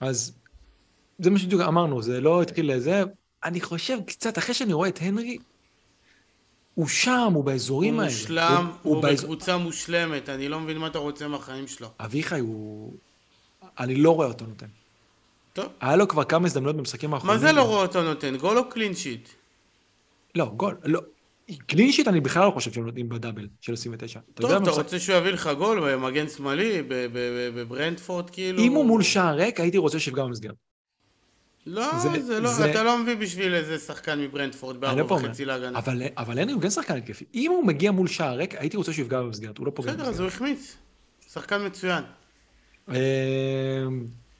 אז 0.00 0.38
זה 1.18 1.30
מה 1.30 1.38
שבדיוק 1.38 1.62
אמרנו, 1.62 2.02
זה 2.02 2.20
לא 2.20 2.42
התחיל 2.42 2.74
לזה. 2.74 3.02
אני 3.44 3.60
חושב 3.60 3.98
קצת, 4.06 4.38
אחרי 4.38 4.54
שאני 4.54 4.72
רואה 4.72 4.88
את 4.88 4.98
הנרי, 5.02 5.38
הוא 6.78 6.88
שם, 6.88 7.32
הוא 7.34 7.44
באזורים 7.44 7.94
הוא 7.94 8.02
האלה. 8.02 8.12
מושלם, 8.12 8.70
הוא 8.82 9.02
באזור- 9.02 9.30
בקבוצה 9.30 9.56
מושלמת, 9.56 10.28
אני 10.28 10.48
לא 10.48 10.60
מבין 10.60 10.78
מה 10.78 10.86
אתה 10.86 10.98
רוצה 10.98 11.28
מהחיים 11.28 11.66
שלו. 11.66 11.88
אביחי 12.00 12.40
הוא... 12.40 12.92
אני 13.78 13.94
לא 13.94 14.14
רואה 14.14 14.26
אותו 14.28 14.44
נותן. 14.46 14.66
טוב. 15.52 15.66
היה 15.80 15.96
לו 15.96 16.08
כבר 16.08 16.24
כמה 16.24 16.46
הזדמנויות 16.46 16.76
במשחקים 16.76 17.14
האחרונים. 17.14 17.40
מה 17.40 17.46
זה 17.46 17.52
לא 17.52 17.62
רואה 17.62 17.82
אותו 17.82 18.02
נותן? 18.02 18.36
גול 18.36 18.58
או 18.58 18.68
קלין 18.68 18.94
שיט? 18.94 19.28
לא, 20.34 20.44
גול, 20.56 20.76
לא. 20.84 21.00
קלין 21.66 21.92
שיט 21.92 22.08
אני 22.08 22.20
בכלל 22.20 22.46
לא 22.46 22.50
חושב 22.50 22.72
שהם 22.72 22.86
נותנים 22.86 23.08
בדאבל 23.08 23.48
של 23.60 23.72
29. 23.72 24.20
אתה 24.20 24.42
טוב, 24.42 24.50
יודע, 24.50 24.56
אתה 24.62 24.70
במשחק- 24.70 24.82
רוצה 24.84 24.98
שהוא 24.98 25.16
יביא 25.16 25.30
לך 25.30 25.50
גול 25.58 25.80
במגן 25.92 26.28
שמאלי, 26.28 26.82
בברנדפורד 27.54 28.30
כאילו? 28.30 28.62
אם 28.62 28.72
הוא 28.72 28.84
מול 28.86 29.02
שער 29.02 29.34
ריק, 29.34 29.60
הייתי 29.60 29.78
רוצה 29.78 29.98
שיפגע 30.00 30.24
במסגרת. 30.24 30.54
לא, 31.66 31.98
זה- 31.98 32.22
זה 32.22 32.40
לא, 32.40 32.52
זה- 32.52 32.70
אתה 32.70 32.82
לא 32.82 32.98
מביא 33.02 33.14
בשביל 33.16 33.54
איזה 33.54 33.78
שחקן 33.78 34.20
מברנדפורד 34.20 34.80
בארבע 34.80 35.02
לא 35.02 35.06
אומר. 35.10 35.24
וחצי 35.28 35.44
להגנה. 35.44 35.78
אבל, 35.78 36.02
אבל 36.16 36.38
הנרי 36.38 36.52
הוא 36.52 36.62
כן 36.62 36.70
שחקן 36.70 36.96
התקפי. 36.96 37.24
אם 37.34 37.50
הוא 37.50 37.66
מגיע 37.66 37.90
מול 37.92 38.08
שער 38.08 38.36
ריק, 38.36 38.54
הייתי 38.54 38.76
רוצה 38.76 38.92
שהוא 38.92 39.02
יפגע 39.04 39.22
במסגרת, 39.22 39.58
הוא 39.58 39.66
לא 39.66 39.72
פוגע 39.74 39.92
בסדר, 39.92 40.02
אז 40.02 40.08
במסגרת. 40.08 40.40
הוא 40.40 40.46
החמיץ. 40.48 40.76
שחקן 41.32 41.66
מצוין. 41.66 42.04
אה, 42.88 42.94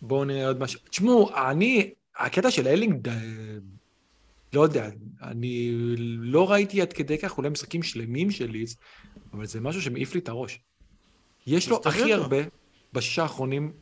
בואו 0.02 0.24
נראה 0.24 0.46
עוד 0.46 0.60
משהו. 0.60 0.80
תשמעו, 0.90 1.30
אני, 1.50 1.90
הקטע 2.16 2.50
של 2.50 2.68
אלינג, 2.68 3.08
אה, 3.08 3.14
לא 4.52 4.60
יודע, 4.60 4.88
אני 5.22 5.70
לא 6.18 6.50
ראיתי 6.50 6.82
עד 6.82 6.92
כדי 6.92 7.18
כך 7.18 7.38
אולי 7.38 7.48
משחקים 7.48 7.82
שלמים 7.82 8.30
של 8.30 8.50
ליץ, 8.50 8.74
אבל 9.32 9.46
זה 9.46 9.60
משהו 9.60 9.82
שמעיף 9.82 10.14
לי 10.14 10.20
את 10.20 10.28
הראש. 10.28 10.60
יש 11.46 11.68
לו 11.68 11.80
הכי. 11.84 12.12
הרבה, 12.12 12.36
בשישה 12.92 13.22
האחרונים, 13.22 13.72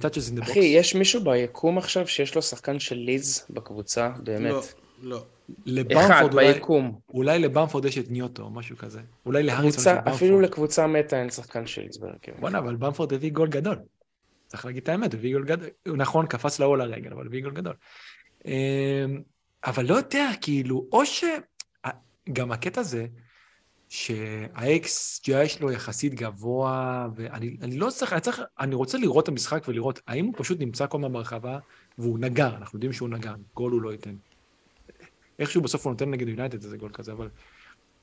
touches 0.00 0.30
in 0.30 0.38
the 0.38 0.40
box. 0.40 0.50
אחי, 0.50 0.58
יש 0.58 0.94
מישהו 0.94 1.24
ביקום 1.24 1.78
עכשיו 1.78 2.08
שיש 2.08 2.34
לו 2.34 2.42
שחקן 2.42 2.78
של 2.78 2.96
ליז 2.96 3.46
בקבוצה? 3.50 4.08
לא, 4.08 4.22
באמת. 4.24 4.54
לא. 5.02 5.16
אחד 5.16 5.26
לבמפורד 5.66 6.32
אולי, 6.32 6.52
ביקום. 6.52 6.98
אולי 7.08 7.38
לבמפורד 7.38 7.84
יש 7.84 7.98
את 7.98 8.10
ניוטו 8.10 8.42
או 8.42 8.50
משהו 8.50 8.76
כזה. 8.76 9.00
אולי 9.26 9.42
להריסון 9.42 9.92
את 9.92 9.98
במפורד. 9.98 10.14
אפילו 10.14 10.40
לקבוצה 10.40 10.86
מתה 10.86 11.20
אין 11.20 11.30
שחקן 11.30 11.66
של 11.66 11.82
ליז 11.82 11.98
בהרכב. 11.98 12.32
בואנה, 12.40 12.58
אבל 12.58 12.76
במפורד 12.76 13.12
הביא 13.12 13.32
גול 13.32 13.48
גדול. 13.48 13.78
צריך 14.46 14.64
להגיד 14.64 14.82
את 14.82 14.88
האמת, 14.88 15.14
הביא 15.14 15.32
גול 15.32 15.44
גדול. 15.44 15.68
נכון, 15.86 16.26
קפץ 16.26 16.58
להוא 16.58 16.76
לרגל, 16.76 17.12
אבל 17.12 17.26
הביא 17.26 17.42
גול 17.42 17.52
גדול. 17.52 17.74
אמ, 18.44 19.22
אבל 19.64 19.84
לא 19.84 19.94
יודע, 19.94 20.30
כאילו, 20.40 20.86
או 20.92 21.06
ש... 21.06 21.24
גם 22.32 22.52
הקטע 22.52 22.80
הזה, 22.80 23.06
שה-XGI 23.92 25.48
שלו 25.48 25.72
יחסית 25.72 26.14
גבוה, 26.14 27.08
ואני 27.14 27.56
אני 27.62 27.78
לא 27.78 27.90
צריך, 27.90 28.12
אני 28.12 28.20
צריך, 28.20 28.42
אני 28.60 28.74
רוצה 28.74 28.98
לראות 28.98 29.24
את 29.24 29.28
המשחק 29.28 29.64
ולראות 29.68 30.00
האם 30.06 30.24
הוא 30.24 30.34
פשוט 30.36 30.60
נמצא 30.60 30.86
כל 30.86 30.98
הזמן 30.98 31.12
ברחבה, 31.12 31.58
והוא 31.98 32.18
נגר, 32.18 32.56
אנחנו 32.56 32.76
יודעים 32.76 32.92
שהוא 32.92 33.08
נגר, 33.08 33.34
גול 33.54 33.72
הוא 33.72 33.82
לא 33.82 33.92
ייתן. 33.92 34.14
איכשהו 35.38 35.62
בסוף 35.62 35.84
הוא 35.84 35.90
נותן 35.90 36.10
נגד 36.10 36.28
יונייטד 36.28 36.64
איזה 36.64 36.76
גול 36.76 36.90
כזה, 36.92 37.12
אבל... 37.12 37.28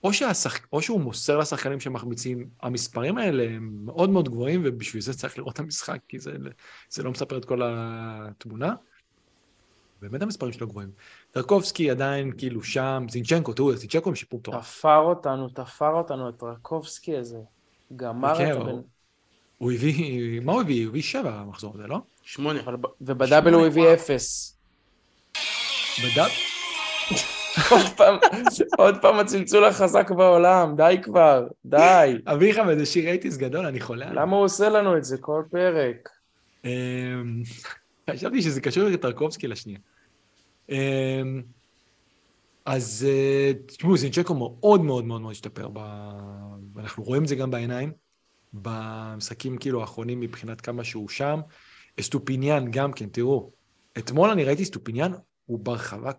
או, 0.03 0.13
שהשח... 0.13 0.59
או 0.73 0.81
שהוא 0.81 1.01
מוסר 1.01 1.37
לשחקנים 1.37 1.79
שמחמיצים, 1.79 2.49
המספרים 2.61 3.17
האלה 3.17 3.43
הם 3.43 3.79
מאוד 3.85 4.09
מאוד 4.09 4.29
גבוהים, 4.29 4.61
ובשביל 4.65 5.01
זה 5.01 5.13
צריך 5.13 5.37
לראות 5.37 5.53
את 5.53 5.59
המשחק, 5.59 5.99
כי 6.07 6.19
זה, 6.19 6.31
זה 6.89 7.03
לא 7.03 7.11
מספר 7.11 7.37
את 7.37 7.45
כל 7.45 7.61
התמונה. 7.63 8.75
באמת 10.01 10.21
המספרים 10.21 10.53
שלו 10.53 10.67
גבוהים. 10.67 10.91
טרקובסקי 11.31 11.91
עדיין 11.91 12.31
כאילו 12.37 12.63
שם, 12.63 13.05
זינצ'נקו, 13.09 13.53
תראו, 13.53 13.75
זינצ'נקו 13.75 14.09
עם 14.09 14.15
שיפור 14.15 14.39
מטורף. 14.39 14.63
תפר 14.63 14.97
אותנו, 14.97 15.49
תפר 15.49 15.91
אותנו, 15.91 16.29
את 16.29 16.43
רקובסקי 16.43 17.17
הזה. 17.17 17.39
גמר 17.95 18.37
כן, 18.37 18.51
את 18.51 18.57
הבן... 18.57 18.81
הוא 19.57 19.71
הביא, 19.71 20.39
מה 20.39 20.51
הוא 20.51 20.61
הביא? 20.61 20.83
הוא 20.83 20.89
הביא 20.89 21.01
שבע 21.01 21.31
במחזור 21.31 21.73
הזה, 21.75 21.87
לא? 21.87 21.97
שמונה. 22.23 22.59
וב 23.01 23.14
double 23.14 23.53
הוא 23.53 23.65
הביא 23.65 23.93
אפס. 23.93 24.57
ב 26.03 26.07
double? 26.07 26.29
עוד 28.77 28.97
פעם, 29.01 29.19
הצלצול 29.19 29.65
החזק 29.65 30.11
בעולם, 30.11 30.75
די 30.75 30.97
כבר, 31.03 31.47
די. 31.65 32.17
אביחי 32.33 32.61
וזה 32.67 32.85
שיר 32.85 33.07
eighties 33.07 33.37
גדול, 33.37 33.65
אני 33.65 33.79
חולה. 33.79 34.13
למה 34.13 34.35
הוא 34.35 34.45
עושה 34.45 34.69
לנו 34.69 34.97
את 34.97 35.03
זה 35.03 35.17
כל 35.17 35.43
פרק? 35.51 36.09
חשבתי 38.13 38.41
שזה 38.41 38.61
קשור 38.61 38.83
לטרקובסקי 38.83 39.47
לשנייה. 39.47 39.79
אמ, 40.69 41.41
אז 42.65 43.07
אה, 43.09 43.51
תשמעו, 43.65 43.97
זינצ'נקו 43.97 44.33
מאוד 44.33 44.81
מאוד 44.81 45.05
מאוד 45.05 45.21
מאוד 45.21 45.31
השתפר, 45.31 45.69
ב- 45.73 45.79
ואנחנו 46.73 47.03
רואים 47.03 47.23
את 47.23 47.27
זה 47.27 47.35
גם 47.35 47.51
בעיניים, 47.51 47.91
במשחקים 48.53 49.57
כאילו 49.57 49.81
האחרונים 49.81 50.19
מבחינת 50.19 50.61
כמה 50.61 50.83
שהוא 50.83 51.09
שם. 51.09 51.39
אסטופיניאן 51.99 52.71
גם 52.71 52.91
כן, 52.93 53.09
תראו, 53.09 53.51
אתמול 53.97 54.29
אני 54.29 54.43
ראיתי 54.43 54.63
אסטופיניאן, 54.63 55.11
הוא 55.45 55.59
ברחבה, 55.59 56.11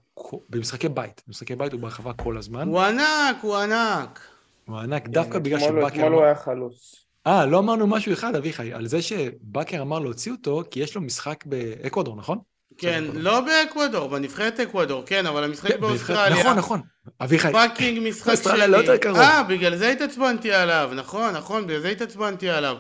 במשחקי 0.49 0.89
בית, 0.89 1.23
במשחקי 1.27 1.57
בית 1.57 1.73
הוא 1.73 1.81
ברחבה 1.81 2.13
כל 2.13 2.39
הזמן. 2.39 2.69
הוא 2.69 2.81
ענק, 2.81 3.37
הוא 3.43 3.57
ענק. 3.57 4.21
הוא 4.67 4.79
ענק 4.79 5.09
דווקא 5.09 5.39
בגלל 5.39 5.61
שבאקר... 5.61 5.87
אתמול 5.87 6.13
הוא 6.13 6.25
היה 6.25 6.35
חלוץ. 6.35 7.07
אה, 7.27 7.47
לא 7.47 7.59
אמרנו 7.59 7.87
משהו 7.87 8.13
אחד, 8.13 8.37
אביחי, 8.37 8.73
על 8.73 8.87
זה 8.87 9.03
שבאקר 9.03 9.83
אמר 9.83 9.99
להוציא 9.99 10.33
אותו, 10.33 10.63
כי 10.71 10.81
יש 10.81 10.95
לו 10.95 11.01
משחק 11.01 11.45
באקוודור, 11.47 12.17
נכון? 12.17 12.39
כן, 12.79 13.05
לא 13.15 13.41
באקוודור, 13.41 14.09
בנבחרת 14.09 14.61
אקוודור, 14.61 15.03
כן, 15.07 15.27
אבל 15.27 15.45
המשחק 15.45 15.71
כן, 15.71 15.81
באוסטרליה. 15.81 16.41
נכון, 16.41 16.57
נכון. 16.57 16.81
אביחי. 17.21 17.53
fucking 17.53 18.09
משחק 18.09 18.25
שני. 18.25 18.33
אוסטרליה 18.33 18.67
לא 18.67 18.77
יותר 18.77 18.97
קרוב. 18.97 19.17
אה, 19.17 19.43
בגלל 19.43 19.77
זה 19.77 19.89
התעצבנתי 19.91 20.53
עליו, 20.53 20.91
נכון, 20.95 21.37
נכון, 21.37 21.67
בגלל 21.67 21.81
זה 21.81 21.89
התעצבנתי 21.89 22.49
עליו. 22.51 22.77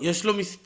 יש 0.00 0.24
לו, 0.24 0.34
מס... 0.34 0.56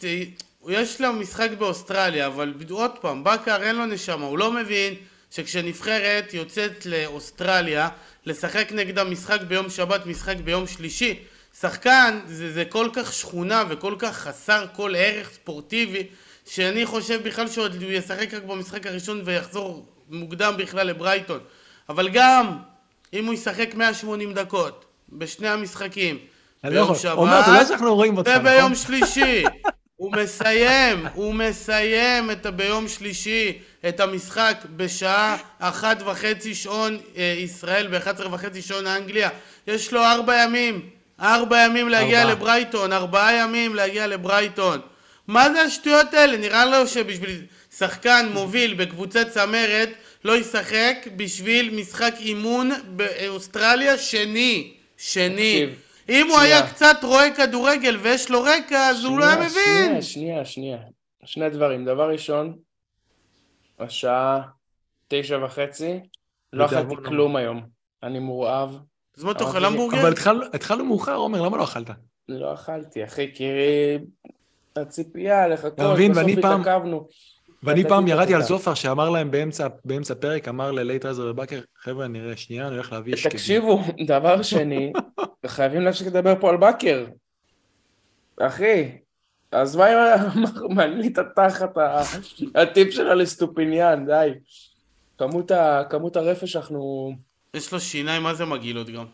יש 0.68 1.01
לו 1.01 1.12
משחק 1.12 1.51
באוסטרליה, 1.59 2.26
אבל 2.26 2.55
עוד 2.70 2.99
פעם, 3.01 3.24
באקר 3.24 3.62
אין 3.62 3.76
לו 3.76 3.87
נשמה, 3.87 4.26
הוא 4.26 4.39
לא 4.39 4.53
מבין 4.53 4.95
שכשנבחרת 5.30 6.34
יוצאת 6.34 6.87
לאוסטרליה 6.87 7.89
לשחק 8.26 8.72
נגדה 8.72 9.05
משחק 9.05 9.41
ביום 9.41 9.70
שבת, 9.70 10.07
משחק 10.07 10.37
ביום 10.37 10.66
שלישי, 10.66 11.18
שחקן 11.61 12.21
זה, 12.27 12.53
זה 12.53 12.65
כל 12.65 12.89
כך 12.93 13.13
שכונה 13.13 13.65
וכל 13.69 13.95
כך 13.99 14.17
חסר 14.17 14.67
כל 14.73 14.95
ערך 14.97 15.31
ספורטיבי 15.31 16.07
שאני 16.47 16.87
חושב 16.87 17.23
בכלל 17.23 17.49
שהוא 17.49 17.67
ישחק 17.81 18.35
רק 18.35 18.43
במשחק 18.43 18.87
הראשון 18.87 19.23
ויחזור 19.25 19.87
מוקדם 20.09 20.55
בכלל 20.59 20.87
לברייטון. 20.87 21.39
אבל 21.89 22.09
גם 22.09 22.57
אם 23.13 23.27
הוא 23.27 23.35
ישחק 23.35 23.75
180 23.75 24.33
דקות 24.33 24.85
בשני 25.09 25.49
המשחקים 25.49 26.19
ביום 26.65 26.95
שבת 26.95 27.19
וביום 28.41 28.73
נכון? 28.73 28.75
שלישי 28.75 29.45
הוא 29.97 30.13
מסיים, 30.13 31.07
הוא 31.15 31.35
מסיים 31.35 32.31
את 32.31 32.47
ביום 32.47 32.89
שלישי 32.89 33.59
את 33.89 34.01
המשחק 34.01 34.65
בשעה 34.77 35.37
אחת 35.59 36.03
וחצי 36.03 36.55
שעון 36.55 36.99
אה, 37.17 37.35
ישראל 37.39 37.87
באחת 37.87 38.15
עשרה 38.15 38.35
וחצי 38.35 38.63
שעון 38.63 38.87
אנגליה. 38.87 39.31
יש 39.67 39.93
לו 39.93 40.05
ארבע 40.05 40.45
ימים 40.45 40.95
ארבע 41.21 41.59
ימים 41.64 41.89
להגיע 41.89 42.23
ארבע. 42.23 42.33
לברייטון, 42.33 42.93
ארבעה 42.93 43.35
ימים 43.35 43.75
להגיע 43.75 44.07
לברייטון 44.07 44.81
מה 45.27 45.53
זה 45.53 45.62
השטויות 45.62 46.14
האלה? 46.14 46.37
נראה 46.37 46.64
לו 46.64 46.87
שבשביל 46.87 47.47
שחקן 47.77 48.29
מוביל 48.35 48.75
בקבוצת 48.75 49.29
צמרת 49.29 49.89
לא 50.25 50.37
ישחק 50.37 51.09
בשביל 51.17 51.75
משחק 51.75 52.14
אימון 52.19 52.71
באוסטרליה 52.87 53.99
שני 53.99 54.75
שני 54.97 55.67
תקשיב. 55.67 55.83
אם 56.09 56.31
הוא 56.31 56.39
היה 56.39 56.71
קצת 56.71 56.97
רואה 57.03 57.31
כדורגל 57.37 57.97
ויש 57.97 58.31
לו 58.31 58.43
רקע, 58.43 58.89
אז 58.89 59.05
הוא 59.05 59.19
לא 59.19 59.25
היה 59.25 59.37
מבין. 59.37 60.03
שנייה, 60.03 60.03
שנייה, 60.03 60.45
שנייה. 60.45 60.79
שני 61.25 61.51
דברים. 61.51 61.85
דבר 61.85 62.11
ראשון, 62.11 62.57
השעה 63.79 64.41
תשע 65.09 65.39
וחצי, 65.45 66.01
לא 66.53 66.67
אכלתי 66.67 66.95
כלום 67.05 67.37
היום. 67.37 67.62
אני 68.03 68.19
מורעב. 68.19 68.79
אז 69.17 69.25
מה 69.25 69.31
אתה 69.31 69.45
אוכל 69.45 69.64
המבורגר? 69.64 70.01
אבל 70.01 70.14
התחלנו 70.53 70.85
מאוחר, 70.85 71.14
עומר, 71.14 71.43
למה 71.43 71.57
לא 71.57 71.64
אכלת? 71.64 71.91
לא 72.29 72.55
אכלתי, 72.55 73.05
אחי, 73.05 73.35
כי 73.35 73.45
הציפייה 74.77 75.49
לחכות, 75.49 75.73
בסוף 76.11 76.39
התעכבנו. 76.39 77.09
ואני 77.62 77.85
פעם 77.85 78.09
ירדתי 78.09 78.35
על 78.35 78.43
זופר 78.43 78.75
שאמר 78.75 79.11
להם 79.11 79.31
באמצע, 79.31 79.69
באמצע 79.85 80.14
פרק, 80.14 80.49
אמר 80.49 80.71
ללייטרייזר 80.71 81.27
ובאקר, 81.31 81.61
חבר'ה, 81.77 82.09
נראה, 82.09 82.37
שנייה, 82.37 82.67
אני 82.67 82.75
הולך 82.75 82.93
להביא 82.93 83.17
שקדים. 83.17 83.31
תקשיבו, 83.31 83.81
דבר 84.07 84.43
שני, 84.43 84.93
חייבים 85.47 85.83
להפסיק 85.83 86.07
לדבר 86.07 86.35
פה 86.41 86.51
על 86.51 86.57
באקר. 86.57 87.07
אחי, 88.41 88.99
אז 89.53 89.77
מה 89.77 89.87
אם 89.93 90.45
מעלית 90.75 91.19
תחת 91.37 91.77
הטיפ 92.55 92.91
שלה 92.91 93.14
לסטופיניאן, 93.14 94.07
די. 94.07 94.31
כמות, 95.19 95.51
ה, 95.51 95.83
כמות 95.91 96.17
הרפש 96.17 96.57
אנחנו... 96.57 97.12
יש 97.55 97.72
לו 97.72 97.80
שיניים, 97.80 98.22
מה 98.22 98.34
זה 98.34 98.44
מגעילות 98.44 98.90
גם? 98.90 99.07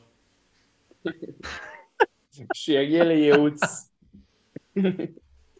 שיגיע 2.54 3.04
לייעוץ. 3.04 3.60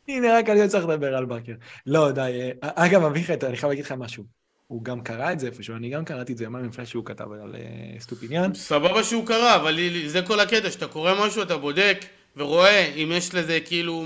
הנה, 0.09 0.39
רק 0.39 0.49
אני 0.49 0.61
לא 0.61 0.67
צריך 0.67 0.87
לדבר 0.87 1.17
על 1.17 1.25
באקר. 1.25 1.53
לא, 1.87 2.11
די. 2.11 2.51
אה, 2.63 2.71
אגב, 2.75 3.05
אביחי, 3.05 3.33
אני 3.33 3.57
חייב 3.57 3.71
להגיד 3.71 3.85
לך 3.85 3.93
משהו. 3.93 4.25
הוא 4.67 4.85
גם 4.85 5.01
קרא 5.01 5.33
את 5.33 5.41
זה 5.41 5.47
איפשהו, 5.47 5.77
אני 5.77 5.91
גם 5.91 6.05
קראתי 6.05 6.33
את 6.33 6.39
זה 6.39 6.45
יומיים 6.45 6.69
לפני 6.69 6.87
שהוא 6.87 7.05
כתב 7.05 7.33
על 7.33 7.55
אה, 7.55 8.01
סטופיניאן. 8.01 8.55
סבבה 8.55 9.05
שהוא 9.05 9.27
קרא, 9.27 9.57
אבל 9.57 9.79
זה 10.07 10.23
כל 10.23 10.41
הקטע, 10.41 10.71
שאתה 10.71 10.87
קורא 10.87 11.27
משהו, 11.27 11.43
אתה 11.43 11.57
בודק 11.57 12.05
ורואה 12.37 12.87
אם 12.87 13.13
יש 13.13 13.35
לזה 13.35 13.59
כאילו... 13.65 14.05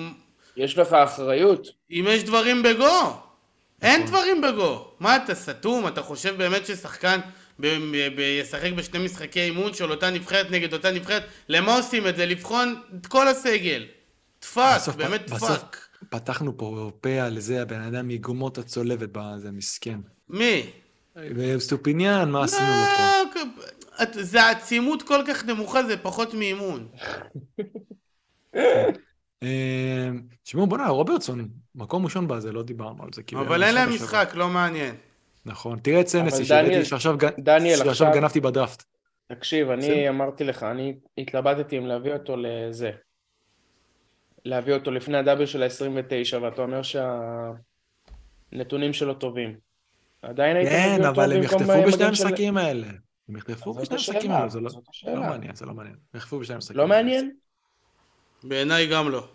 יש 0.56 0.78
לך 0.78 0.92
אחריות. 0.92 1.68
אם 1.90 2.04
יש 2.08 2.24
דברים 2.24 2.62
בגו. 2.62 3.22
אין 3.82 4.02
נכון. 4.02 4.12
דברים 4.12 4.40
בגו. 4.40 4.90
מה, 5.00 5.16
אתה 5.16 5.34
סתום? 5.34 5.88
אתה 5.88 6.02
חושב 6.02 6.36
באמת 6.36 6.66
ששחקן 6.66 7.20
ישחק 8.40 8.72
בשני 8.76 9.04
משחקי 9.04 9.40
אימון 9.40 9.74
של 9.74 9.90
אותה 9.90 10.10
נבחרת 10.10 10.50
נגד 10.50 10.72
אותה 10.72 10.90
נבחרת? 10.90 11.22
למה 11.48 11.76
עושים 11.76 12.06
את 12.06 12.16
זה? 12.16 12.26
לבחון 12.26 12.80
את 13.00 13.06
כל 13.06 13.28
הסגל. 13.28 13.86
דפק, 14.42 14.94
באמת 14.96 15.30
דפק. 15.30 15.76
פתחנו 16.08 16.56
פה 16.56 16.90
פה 17.00 17.22
על 17.22 17.40
זה, 17.40 17.62
הבן 17.62 17.80
אדם 17.80 18.08
מגומות 18.08 18.58
הצולבת 18.58 19.08
בזה, 19.12 19.50
מסכן. 19.52 19.98
מי? 20.28 20.70
סטופיניאן, 21.58 22.30
מה 22.30 22.44
עשינו 22.44 22.66
לו 22.66 22.84
פה? 22.96 23.40
לא, 24.00 24.22
זה 24.22 24.48
עצימות 24.48 25.02
כל 25.02 25.22
כך 25.28 25.44
נמוכה, 25.44 25.82
זה 25.82 25.96
פחות 25.96 26.34
מאימון. 26.34 26.88
אה, 29.42 30.08
תשמעו, 30.42 30.66
בוא'נה, 30.66 30.88
רוברטסון, 30.88 31.48
מקום 31.74 32.04
ראשון 32.04 32.28
בזה, 32.28 32.52
לא 32.52 32.62
דיברנו 32.62 33.02
על 33.02 33.08
זה. 33.14 33.22
אבל 33.32 33.62
אין 33.62 33.74
להם 33.74 33.94
משחק, 33.94 34.30
לא 34.34 34.48
מעניין. 34.48 34.94
נכון, 35.46 35.78
תראה 35.78 36.00
את 36.00 36.08
סנסי, 36.08 36.44
שעכשיו 36.84 37.16
גנבתי 38.14 38.40
בדראפט. 38.40 38.82
תקשיב, 39.28 39.70
אני 39.70 40.08
אמרתי 40.08 40.44
לך, 40.44 40.62
אני 40.62 40.94
התלבטתי 41.18 41.78
אם 41.78 41.86
להביא 41.86 42.12
אותו 42.12 42.36
לזה, 42.36 42.90
להביא 44.44 44.74
אותו 44.74 44.90
לפני 44.90 45.18
ה 45.18 45.22
double 45.22 45.46
של 45.46 45.62
ה-29, 45.62 46.38
ואתה 46.42 46.62
אומר 46.62 46.80
שהנתונים 48.52 48.92
שלו 48.92 49.14
טובים. 49.14 49.56
עדיין 50.22 50.56
היית 50.56 50.68
כן, 50.68 50.94
מביא 50.94 51.08
אותו 51.08 51.20
במקום... 51.20 51.22
כן, 51.22 51.22
אבל 51.22 51.32
הם 51.32 51.42
יחטפו 51.42 51.82
בשני 51.86 52.04
המשחקים 52.04 52.56
האלה. 52.56 52.86
הם 53.28 53.36
יחטפו 53.36 53.74
בשני 53.74 53.96
המשחקים 53.96 54.30
האלה, 54.30 54.48
זה 54.48 54.60
לא, 54.60 54.70
לא 55.06 55.20
מעניין, 55.20 55.54
זה 55.54 55.66
לא 55.66 55.74
מעניין. 55.74 55.96
הם 56.14 56.18
יחטפו 56.18 56.38
בשני 56.38 56.54
המשחקים 56.54 56.76
לא 56.80 56.88
מעניין? 56.88 57.30
בעיניי 58.44 58.86
גם 58.86 59.10
לא. 59.10 59.28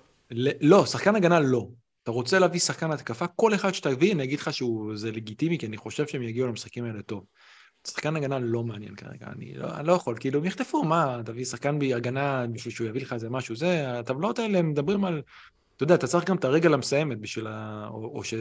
לא, 0.61 0.85
שחקן 0.85 1.15
הגנה 1.15 1.39
לא. 1.39 1.67
אתה 2.03 2.11
רוצה 2.11 2.39
להביא 2.39 2.59
שחקן 2.59 2.91
התקפה, 2.91 3.27
כל 3.27 3.55
אחד 3.55 3.73
שתביא, 3.73 4.13
אני 4.13 4.23
אגיד 4.23 4.39
לך 4.39 4.53
שזה 4.53 5.11
לגיטימי, 5.11 5.57
כי 5.57 5.65
אני 5.65 5.77
חושב 5.77 6.07
שהם 6.07 6.21
יגיעו 6.21 6.47
למשחקים 6.47 6.85
האלה 6.85 7.01
טוב. 7.01 7.25
שחקן 7.87 8.15
הגנה 8.15 8.39
לא 8.39 8.63
מעניין 8.63 8.95
כרגע, 8.95 9.27
אני 9.35 9.53
לא, 9.53 9.75
אני 9.75 9.87
לא 9.87 9.93
יכול, 9.93 10.15
כאילו, 10.19 10.39
הם 10.39 10.45
יחטפו, 10.45 10.83
מה, 10.83 11.21
תביא 11.25 11.45
שחקן 11.45 11.79
בהגנה 11.79 12.47
בשביל 12.47 12.73
שהוא 12.73 12.87
יביא 12.87 13.01
לך 13.01 13.13
איזה 13.13 13.29
משהו, 13.29 13.55
זה, 13.55 13.99
הטבלאות 13.99 14.39
האלה, 14.39 14.59
הם 14.59 14.69
מדברים 14.69 15.05
על, 15.05 15.21
אתה 15.75 15.83
יודע, 15.83 15.95
אתה 15.95 16.07
צריך 16.07 16.25
גם 16.25 16.35
את 16.35 16.45
הרגל 16.45 16.73
המסיימת 16.73 17.19
בשביל 17.19 17.47
ה... 17.47 17.87
או, 17.89 18.17
או 18.17 18.23
ש... 18.23 18.33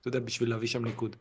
אתה 0.00 0.08
יודע, 0.08 0.20
בשביל 0.20 0.50
להביא 0.50 0.68
שם 0.68 0.84
ניקוד. 0.84 1.16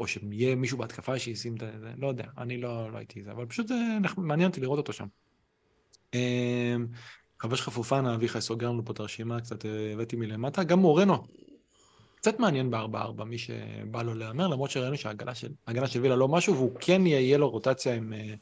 או 0.00 0.06
שיהיה 0.06 0.54
מישהו 0.54 0.78
בהתקפה 0.78 1.18
שישים 1.18 1.54
את 1.54 1.60
זה, 1.60 1.92
לא 1.96 2.08
יודע, 2.08 2.24
אני 2.38 2.60
לא, 2.60 2.92
לא 2.92 2.98
הייתי 2.98 3.22
זה, 3.22 3.32
אבל 3.32 3.46
פשוט 3.46 3.68
זה 3.68 3.74
מעניין 4.16 4.48
אותי 4.48 4.60
לראות 4.60 4.78
אותו 4.78 4.92
שם. 4.92 5.06
אמ, 7.40 7.48
חבר 7.48 7.56
שלך 7.56 7.68
פופנה, 7.68 8.14
אביחי 8.14 8.40
סוגר 8.40 8.68
לנו 8.68 8.84
פה 8.84 8.92
את 8.92 9.00
הרשימה, 9.00 9.40
קצת 9.40 9.66
אה, 9.66 9.92
הבאתי 9.92 10.16
מלמטה, 10.16 10.64
גם 10.64 10.78
מורנו, 10.78 11.24
קצת 12.16 12.40
מעניין 12.40 12.70
ב-4-4, 12.70 13.24
מי 13.24 13.38
שבא 13.38 14.02
לו 14.02 14.14
להמר, 14.14 14.48
למרות 14.48 14.70
שראינו 14.70 14.96
שההגנה 14.96 15.34
של, 15.34 15.48
של 15.86 16.00
וילה 16.00 16.16
לא 16.16 16.28
משהו, 16.28 16.54
והוא 16.54 16.70
כן 16.80 17.06
יהיה 17.06 17.38
לו 17.38 17.50
רוטציה 17.50 17.94
עם, 17.94 18.12
אה, 18.12 18.34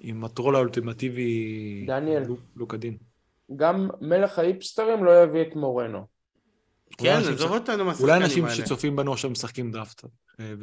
עם 0.00 0.24
הטרול 0.24 0.54
האולטימטיבי, 0.56 1.84
דניאל, 1.86 2.22
לוקדין. 2.56 2.96
גם 3.56 3.88
מלך 4.00 4.38
האיפסטרים 4.38 5.04
לא 5.04 5.22
יביא 5.22 5.42
את 5.42 5.56
מורנו. 5.56 6.06
כן, 6.98 7.20
עזוב 7.32 7.52
אותנו 7.52 7.84
מהשחקנים 7.84 8.10
האלה. 8.10 8.24
אולי 8.24 8.24
אנשים 8.24 8.48
שצופים 8.50 8.96
בנו 8.96 9.12
עכשיו 9.12 9.30
משחקים 9.30 9.70
דראפט, 9.70 10.04
אה, 10.40 10.54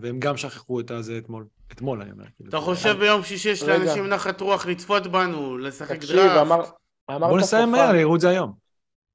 והם 0.00 0.20
גם 0.20 0.36
שכחו 0.36 0.80
את 0.80 0.90
הזה 0.90 1.18
אתמול, 1.18 1.46
אתמול 1.72 2.02
אני 2.02 2.10
אומר. 2.12 2.24
כאילו. 2.36 2.48
אתה 2.48 2.60
חושב 2.60 2.96
ביום 2.98 3.22
שישי 3.22 3.48
יש 3.48 3.62
לאנשים 3.62 4.06
נחת 4.06 4.40
רוח 4.40 4.66
לצפות 4.66 5.06
בנו, 5.06 5.58
לשחק 5.58 6.04
דראפט? 6.04 6.70
בוא 7.08 7.38
נסיים 7.38 7.70
מהר, 7.70 7.94
יראו 7.94 8.16
את 8.16 8.20
זה 8.20 8.28
היום. 8.28 8.52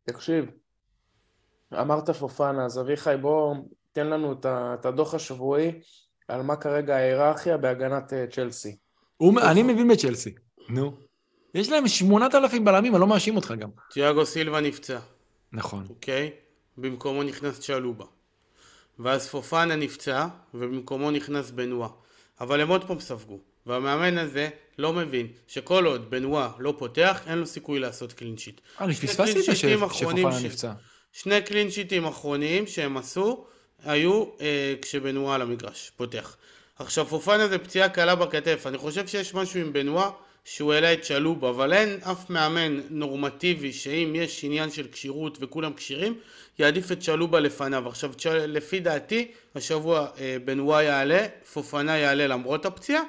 תקשיב, 0.03 0.45
אמרת 1.73 2.09
פופנה, 2.09 2.65
אז 2.65 2.79
אביחי 2.79 3.15
בוא 3.21 3.55
תן 3.91 4.07
לנו 4.07 4.33
את 4.43 4.85
הדוח 4.85 5.13
השבועי 5.13 5.71
על 6.27 6.41
מה 6.41 6.55
כרגע 6.55 6.95
ההיררכיה 6.95 7.57
בהגנת 7.57 8.13
אה, 8.13 8.25
צ'לסי. 8.31 8.77
אני 9.37 9.63
מבין 9.63 9.87
בצ'לסי, 9.87 10.35
נו. 10.69 10.97
יש 11.53 11.69
להם 11.69 11.87
שמונת 11.87 12.35
אלפים 12.35 12.65
בלמים, 12.65 12.95
אני 12.95 13.01
לא 13.01 13.07
מאשים 13.07 13.35
אותך 13.35 13.53
גם. 13.59 13.69
תיאגו 13.91 14.25
סילבה 14.25 14.61
נפצע. 14.61 14.99
נכון. 15.51 15.85
אוקיי? 15.89 16.31
במקומו 16.77 17.23
נכנס 17.23 17.59
צ'לובה. 17.59 18.05
ואז 18.99 19.27
פופנה 19.27 19.75
נפצע, 19.75 20.27
ובמקומו 20.53 21.11
נכנס 21.11 21.51
בנואה. 21.51 21.89
אבל 22.41 22.61
הם 22.61 22.67
עוד 22.67 22.83
פעם 22.87 22.99
ספגו. 22.99 23.39
והמאמן 23.65 24.17
הזה 24.17 24.49
לא 24.77 24.93
מבין 24.93 25.27
שכל 25.47 25.85
עוד 25.85 26.09
בנואה 26.09 26.49
לא 26.59 26.73
פותח, 26.77 27.21
אין 27.27 27.37
לו 27.37 27.45
סיכוי 27.45 27.79
לעשות 27.79 28.13
קלינשיט. 28.13 28.61
אה, 28.81 28.85
אני 28.85 28.93
פספסתי 28.93 29.39
את 29.39 29.45
זה 29.45 29.55
שפופנה 29.55 30.39
נפצע. 30.43 30.73
שני 31.11 31.41
קלין 31.41 31.71
שיטים 31.71 32.05
אחרונים 32.05 32.67
שהם 32.67 32.97
עשו, 32.97 33.45
היו 33.83 34.25
אה, 34.41 34.73
כשבנועה 34.81 35.35
על 35.35 35.41
המגרש, 35.41 35.91
פותח. 35.97 36.37
עכשיו 36.79 37.05
פופנה 37.05 37.47
זה 37.47 37.57
פציעה 37.57 37.89
קלה 37.89 38.15
בכתף, 38.15 38.63
אני 38.67 38.77
חושב 38.77 39.07
שיש 39.07 39.33
משהו 39.33 39.59
עם 39.59 39.73
בנועה 39.73 40.09
שהוא 40.45 40.73
העלה 40.73 40.93
את 40.93 41.05
שלוב, 41.05 41.45
אבל 41.45 41.73
אין 41.73 41.99
אף 42.03 42.29
מאמן 42.29 42.79
נורמטיבי 42.89 43.73
שאם 43.73 44.13
יש 44.15 44.43
עניין 44.43 44.71
של 44.71 44.87
כשירות 44.91 45.37
וכולם 45.41 45.73
כשירים, 45.73 46.19
יעדיף 46.59 46.91
את 46.91 47.01
שלובה 47.01 47.39
לפניו. 47.39 47.87
עכשיו 47.87 48.13
לפי 48.47 48.79
דעתי, 48.79 49.31
השבוע 49.55 50.07
אה, 50.17 50.37
בנועה 50.45 50.83
יעלה, 50.83 51.27
פופנה 51.53 51.97
יעלה 51.97 52.27
למרות 52.27 52.65
הפציעה, 52.65 53.03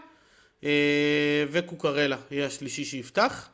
אה, 0.64 1.44
וקוקרלה 1.50 2.16
יהיה 2.30 2.46
השלישי 2.46 2.84
שיפתח, 2.84 3.48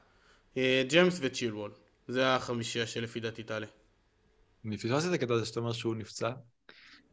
אה, 0.56 0.82
ג'יימס 0.88 1.18
וצ'ילוול. 1.20 1.70
זה 2.08 2.34
החמישייה 2.34 2.86
שלפי 2.86 3.20
דעתי 3.20 3.42
תעלה. 3.42 3.66
אני 4.66 4.78
פספסתי 4.78 5.08
את 5.08 5.12
הקטע 5.12 5.34
הזה 5.34 5.46
שאתה 5.46 5.60
אומר 5.60 5.72
שהוא 5.72 5.96
נפצע. 5.96 6.30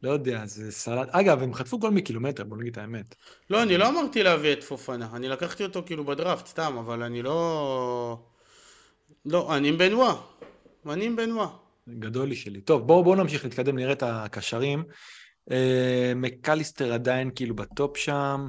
לא 0.04 0.12
יודע, 0.12 0.46
זה 0.46 0.72
סלט. 0.72 1.10
אגב, 1.12 1.44
הם 1.44 1.54
חטפו 1.54 1.80
גול 1.80 1.92
מקילומטר, 1.92 2.44
בוא 2.44 2.58
נגיד 2.58 2.72
את 2.72 2.78
האמת. 2.78 3.16
לא, 3.50 3.64
אני 3.64 3.78
לא 3.78 3.90
אמרתי 3.90 4.24
להביא 4.24 4.54
את 4.54 4.64
פופנה. 4.64 5.10
אני 5.14 5.28
לקחתי 5.28 5.64
אותו 5.64 5.84
כאילו 5.86 6.04
בדראפט, 6.04 6.48
סתם, 6.48 6.78
אבל 6.80 7.04
אני 7.04 7.22
לא... 7.22 8.20
לא, 9.26 9.56
אני 9.58 9.70
עם 9.70 9.78
בנואה. 9.78 10.16
אני 10.90 11.06
עם 11.06 11.16
בנואה. 11.16 11.48
גדול 11.90 12.28
לי 12.28 12.36
שלי. 12.36 12.62
טוב, 12.62 12.88
בואו 12.88 13.04
בוא 13.04 13.16
נמשיך 13.16 13.44
להתקדם, 13.44 13.76
נראה 13.76 13.94
את 13.94 14.04
הקשרים. 14.04 14.84
אה, 15.52 16.14
מקליסטר 16.16 16.94
עדיין 16.94 17.32
כאילו 17.36 17.56
בטופ 17.56 17.98
שם. 17.98 18.48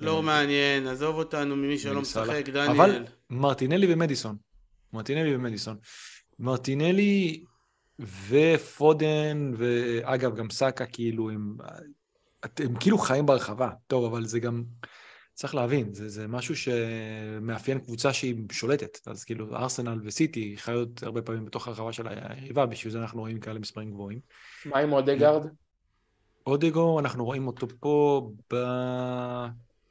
לא 0.00 0.16
אה, 0.16 0.22
מעניין, 0.22 0.86
עזוב 0.86 1.16
אותנו 1.16 1.56
ממי 1.56 1.78
שלא 1.78 2.00
משחק, 2.00 2.48
דניאל. 2.48 2.70
אבל 2.70 3.04
מרטינלי 3.30 3.92
ומדיסון. 3.92 4.36
מרטינלי 4.92 5.36
ומדיסון. 5.36 5.76
מרטינלי 6.38 7.44
ופודן, 8.28 9.52
ואגב, 9.56 10.36
גם 10.36 10.50
סאקה, 10.50 10.86
כאילו, 10.86 11.30
הם, 11.30 11.56
הם 12.58 12.74
כאילו 12.80 12.98
חיים 12.98 13.26
ברחבה. 13.26 13.70
טוב, 13.86 14.04
אבל 14.04 14.26
זה 14.26 14.40
גם, 14.40 14.64
צריך 15.34 15.54
להבין, 15.54 15.94
זה, 15.94 16.08
זה 16.08 16.28
משהו 16.28 16.54
שמאפיין 16.56 17.78
קבוצה 17.78 18.12
שהיא 18.12 18.34
שולטת. 18.52 19.08
אז 19.08 19.24
כאילו, 19.24 19.56
ארסנל 19.56 20.00
וסיטי 20.04 20.54
חיות 20.56 21.02
הרבה 21.02 21.22
פעמים 21.22 21.44
בתוך 21.44 21.68
הרחבה 21.68 21.92
של 21.92 22.08
היריבה, 22.08 22.66
בשביל 22.66 22.92
זה 22.92 23.00
אנחנו 23.00 23.20
רואים 23.20 23.40
כאלה 23.40 23.58
מספרים 23.58 23.90
גבוהים. 23.90 24.18
מה 24.64 24.78
עם 24.78 24.92
אודגרד? 24.92 25.46
אודגו, 26.46 27.00
אנחנו 27.00 27.24
רואים 27.24 27.46
אותו 27.46 27.66
פה 27.80 28.30
ב... 28.52 28.56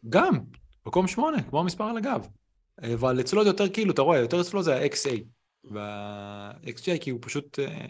גם, 0.10 0.40
מקום 0.86 1.08
שמונה, 1.08 1.44
כמו 1.44 1.60
המספר 1.60 1.84
על 1.84 1.98
הגב. 1.98 2.28
אבל 2.94 3.20
אצלו 3.20 3.44
זה 3.44 3.50
יותר 3.50 3.70
כאילו, 3.70 3.94
אתה 3.94 4.02
רואה, 4.02 4.18
יותר 4.18 4.42
אצלו 4.42 4.64
זה 4.64 4.76
ה-XA. 4.76 5.39
וה-XGI 5.64 7.00
כי 7.02 7.10
הוא 7.10 7.20
פשוט, 7.22 7.60
אה, 7.60 7.86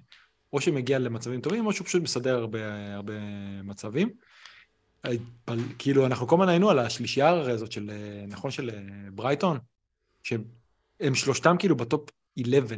או 0.54 0.62
שמגיע 0.62 1.00
למצבים 1.00 1.42
טובים, 1.42 1.66
או 1.66 1.74
שהוא 1.74 1.88
פשוט 1.88 2.04
מסדר 2.04 2.36
הרבה, 2.38 2.94
הרבה 2.96 3.14
מצבים. 3.64 4.10
כאילו, 5.78 6.06
אנחנו 6.06 6.28
כל 6.28 6.36
הזמן 6.36 6.50
היינו 6.50 6.70
על 6.70 6.80
השלישייה 6.80 7.30
הזאת 7.30 7.72
של, 7.72 7.90
אה, 7.90 8.26
נכון, 8.28 8.52
של 8.52 8.70
אה, 8.70 9.12
ברייטון, 9.12 9.58
שהם 10.24 11.16
שלושתם 11.16 11.56
כאילו 11.60 11.76
בטופ 11.76 12.10
11, 12.42 12.78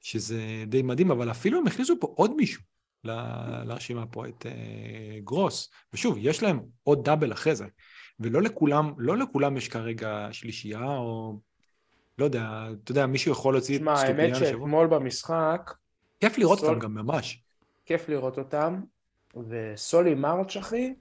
שזה 0.00 0.64
די 0.66 0.82
מדהים, 0.82 1.10
אבל 1.10 1.30
אפילו 1.30 1.58
הם 1.58 1.66
הכניסו 1.66 2.00
פה 2.00 2.14
עוד 2.16 2.36
מישהו 2.36 2.62
לרשימה 3.64 4.06
פה, 4.06 4.28
את 4.28 4.46
גרוס. 5.24 5.70
ושוב, 5.92 6.16
יש 6.20 6.42
להם 6.42 6.60
עוד 6.82 7.04
דאבל 7.04 7.32
אחרי 7.32 7.56
זה. 7.56 7.66
ולא 8.20 8.42
לכולם, 8.42 8.92
לא 8.98 9.16
לכולם 9.16 9.56
יש 9.56 9.68
כרגע 9.68 10.28
שלישייה, 10.32 10.96
או 10.96 11.40
לא 12.18 12.24
יודע, 12.24 12.68
אתה 12.84 12.90
יודע, 12.90 13.06
מישהו 13.06 13.32
יכול 13.32 13.54
להוציא 13.54 13.76
את 13.76 13.80
סטופיאן 13.80 13.94
השבוע? 13.94 14.14
שמע, 14.16 14.22
האמת 14.22 14.36
שאתמול 14.36 14.86
במשחק... 14.86 15.74
כיף 16.20 16.38
לראות 16.38 16.58
סול... 16.58 16.68
אותם 16.68 16.78
גם 16.78 16.94
ממש. 16.94 17.42
כיף 17.86 18.08
לראות 18.08 18.38
אותם, 18.38 18.80
וסולי 19.48 20.14
מרץ' 20.14 20.56
אחי, 20.56 20.94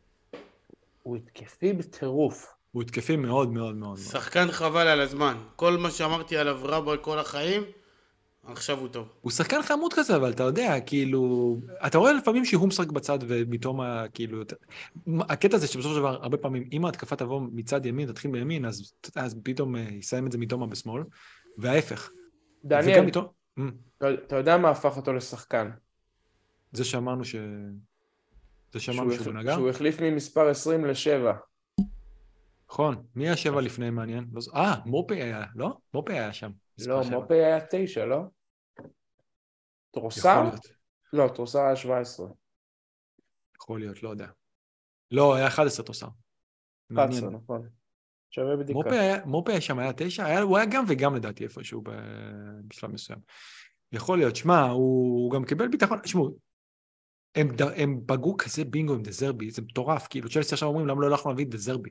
הוא 1.04 1.18
התקפי 1.18 1.74
בטירוף. 1.74 2.54
הוא 2.72 2.82
התקפי 2.82 3.16
מאוד 3.16 3.52
מאוד 3.52 3.76
מאוד. 3.76 3.98
שחקן 3.98 4.52
חבל 4.52 4.88
על 4.88 5.02
הזמן. 5.02 5.38
כל 5.56 5.78
מה 5.78 5.92
שאמרתי 5.92 6.38
עליו 6.38 6.60
רע 6.64 6.80
בכל 6.80 7.20
החיים, 7.20 7.64
עכשיו 8.46 8.80
הוא 8.80 8.88
טוב. 8.88 9.08
הוא 9.22 9.32
שחקן 9.32 9.62
חמוד 9.62 9.94
כזה, 9.94 10.16
אבל 10.16 10.32
אתה 10.32 10.44
יודע, 10.44 10.80
כאילו... 10.86 11.56
אתה 11.88 11.98
רואה 11.98 12.14
לפעמים 12.14 12.46
שהוא 12.46 12.68
משחק 12.68 12.92
בצד 12.92 13.20
ומתום 13.28 13.82
ה... 13.82 14.06
כאילו... 14.14 14.44
הקטע 15.20 15.56
הזה 15.56 15.68
שבסופו 15.68 15.94
של 15.94 16.00
דבר, 16.00 16.24
הרבה 16.24 16.38
פעמים, 16.38 16.70
אם 16.72 16.86
ההתקפה 16.86 17.16
תבוא 17.16 17.42
מצד 17.52 17.86
ימין, 17.86 18.12
תתחיל 18.12 18.32
בימין, 18.32 18.66
אז, 18.66 18.94
אז 19.16 19.40
פתאום 19.44 19.76
אה, 19.76 19.82
יסיים 19.82 20.28
את 20.28 20.32
זה 20.32 20.38
מתומה 20.38 20.68
בשמאל, 20.68 21.04
וההפך. 21.58 22.12
דניאל, 22.66 23.02
מתום... 23.02 23.26
Mm. 23.60 23.62
אתה 23.98 24.36
יודע 24.36 24.58
מה 24.58 24.70
הפך 24.70 24.98
אותו 24.98 25.14
לשחקן? 25.14 25.70
זה 26.72 26.84
שאמרנו 26.84 27.26
ש... 27.26 27.36
זה 28.74 28.80
שאמרנו 28.80 29.12
שהוא 29.12 29.34
נגע? 29.34 29.54
שהוא 29.54 29.70
החליף 29.70 30.02
ממספר 30.02 30.50
20 30.50 30.86
ל-7. 30.86 31.34
נכון. 32.70 32.96
מי 33.16 33.28
היה 33.28 33.38
7 33.38 33.62
לפני 33.62 33.90
מעניין? 33.90 34.26
לא 34.34 34.42
אה, 34.56 34.76
מופי 34.86 35.22
היה, 35.22 35.44
לא? 35.56 35.78
מופי 35.94 36.14
היה 36.14 36.34
שם. 36.34 36.52
לא, 36.88 37.02
מופי 37.12 37.34
היה 37.34 37.60
9, 37.70 38.06
לא? 38.06 38.22
טרוסר? 39.96 40.44
לא, 41.14 41.28
טרוסר 41.36 41.60
היה 41.60 41.76
17. 41.76 42.28
יכול 43.56 43.80
להיות, 43.80 44.04
לא 44.04 44.10
יודע. 44.10 44.28
לא, 45.12 45.36
היה 45.36 45.48
11 45.48 45.86
טרוסר. 45.86 46.08
11, 46.94 47.30
נכון. 47.30 47.70
שווה 48.32 48.58
בדיקה. 48.58 48.80
מופי 49.26 49.52
היה 49.52 49.62
שם 49.62 49.80
היה 49.80 49.94
9, 49.94 50.26
היה, 50.26 50.42
הוא 50.42 50.58
היה 50.58 50.66
גם 50.66 50.84
וגם 50.88 51.16
לדעתי 51.16 51.44
איפשהו 51.44 51.84
בשלב 52.68 52.92
מסוים. 52.92 53.20
יכול 53.92 54.18
להיות, 54.18 54.36
שמע, 54.36 54.62
הוא, 54.62 55.24
הוא 55.24 55.32
גם 55.32 55.46
קיבל 55.46 55.68
ביטחון, 55.68 56.00
תשמעו, 56.00 56.38
הם, 57.36 57.56
הם 57.76 58.02
פגעו 58.08 58.38
כזה 58.38 58.66
בינגו 58.66 58.94
עם 58.94 59.04
דזרבי, 59.04 59.52
זה 59.52 59.62
מטורף, 59.62 60.08
כאילו 60.08 60.30
צ'לסי 60.30 60.54
עכשיו 60.54 60.70
אומרים 60.70 60.88
למה 60.88 61.02
לא 61.02 61.08
הלכנו 61.08 61.32
להביא 61.32 61.46
את 61.46 61.50
דזרבי. 61.50 61.90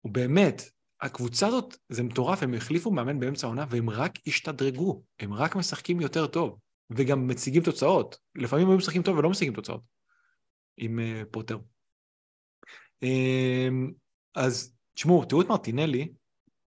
הוא 0.00 0.12
באמת, 0.12 0.62
הקבוצה 1.00 1.46
הזאת, 1.46 1.76
זה 1.88 2.02
מטורף, 2.02 2.42
הם 2.42 2.54
החליפו 2.54 2.90
מאמן 2.90 3.20
באמצע 3.20 3.46
העונה 3.46 3.64
והם 3.70 3.90
רק 3.90 4.12
השתדרגו, 4.26 5.02
הם 5.18 5.34
רק 5.34 5.56
משחקים 5.56 6.00
יותר 6.00 6.26
טוב, 6.26 6.58
וגם 6.90 7.26
מציגים 7.26 7.62
תוצאות. 7.62 8.18
לפעמים 8.34 8.70
הם 8.70 8.76
משחקים 8.76 9.02
טוב 9.02 9.18
ולא 9.18 9.30
משיגים 9.30 9.54
תוצאות 9.54 9.80
עם 10.76 10.98
uh, 10.98 11.26
פוטר. 11.30 11.58
Um, 13.04 13.92
אז 14.34 14.76
תשמעו, 14.94 15.24
תראו 15.24 15.42
את 15.42 15.46
מרטינלי, 15.46 16.08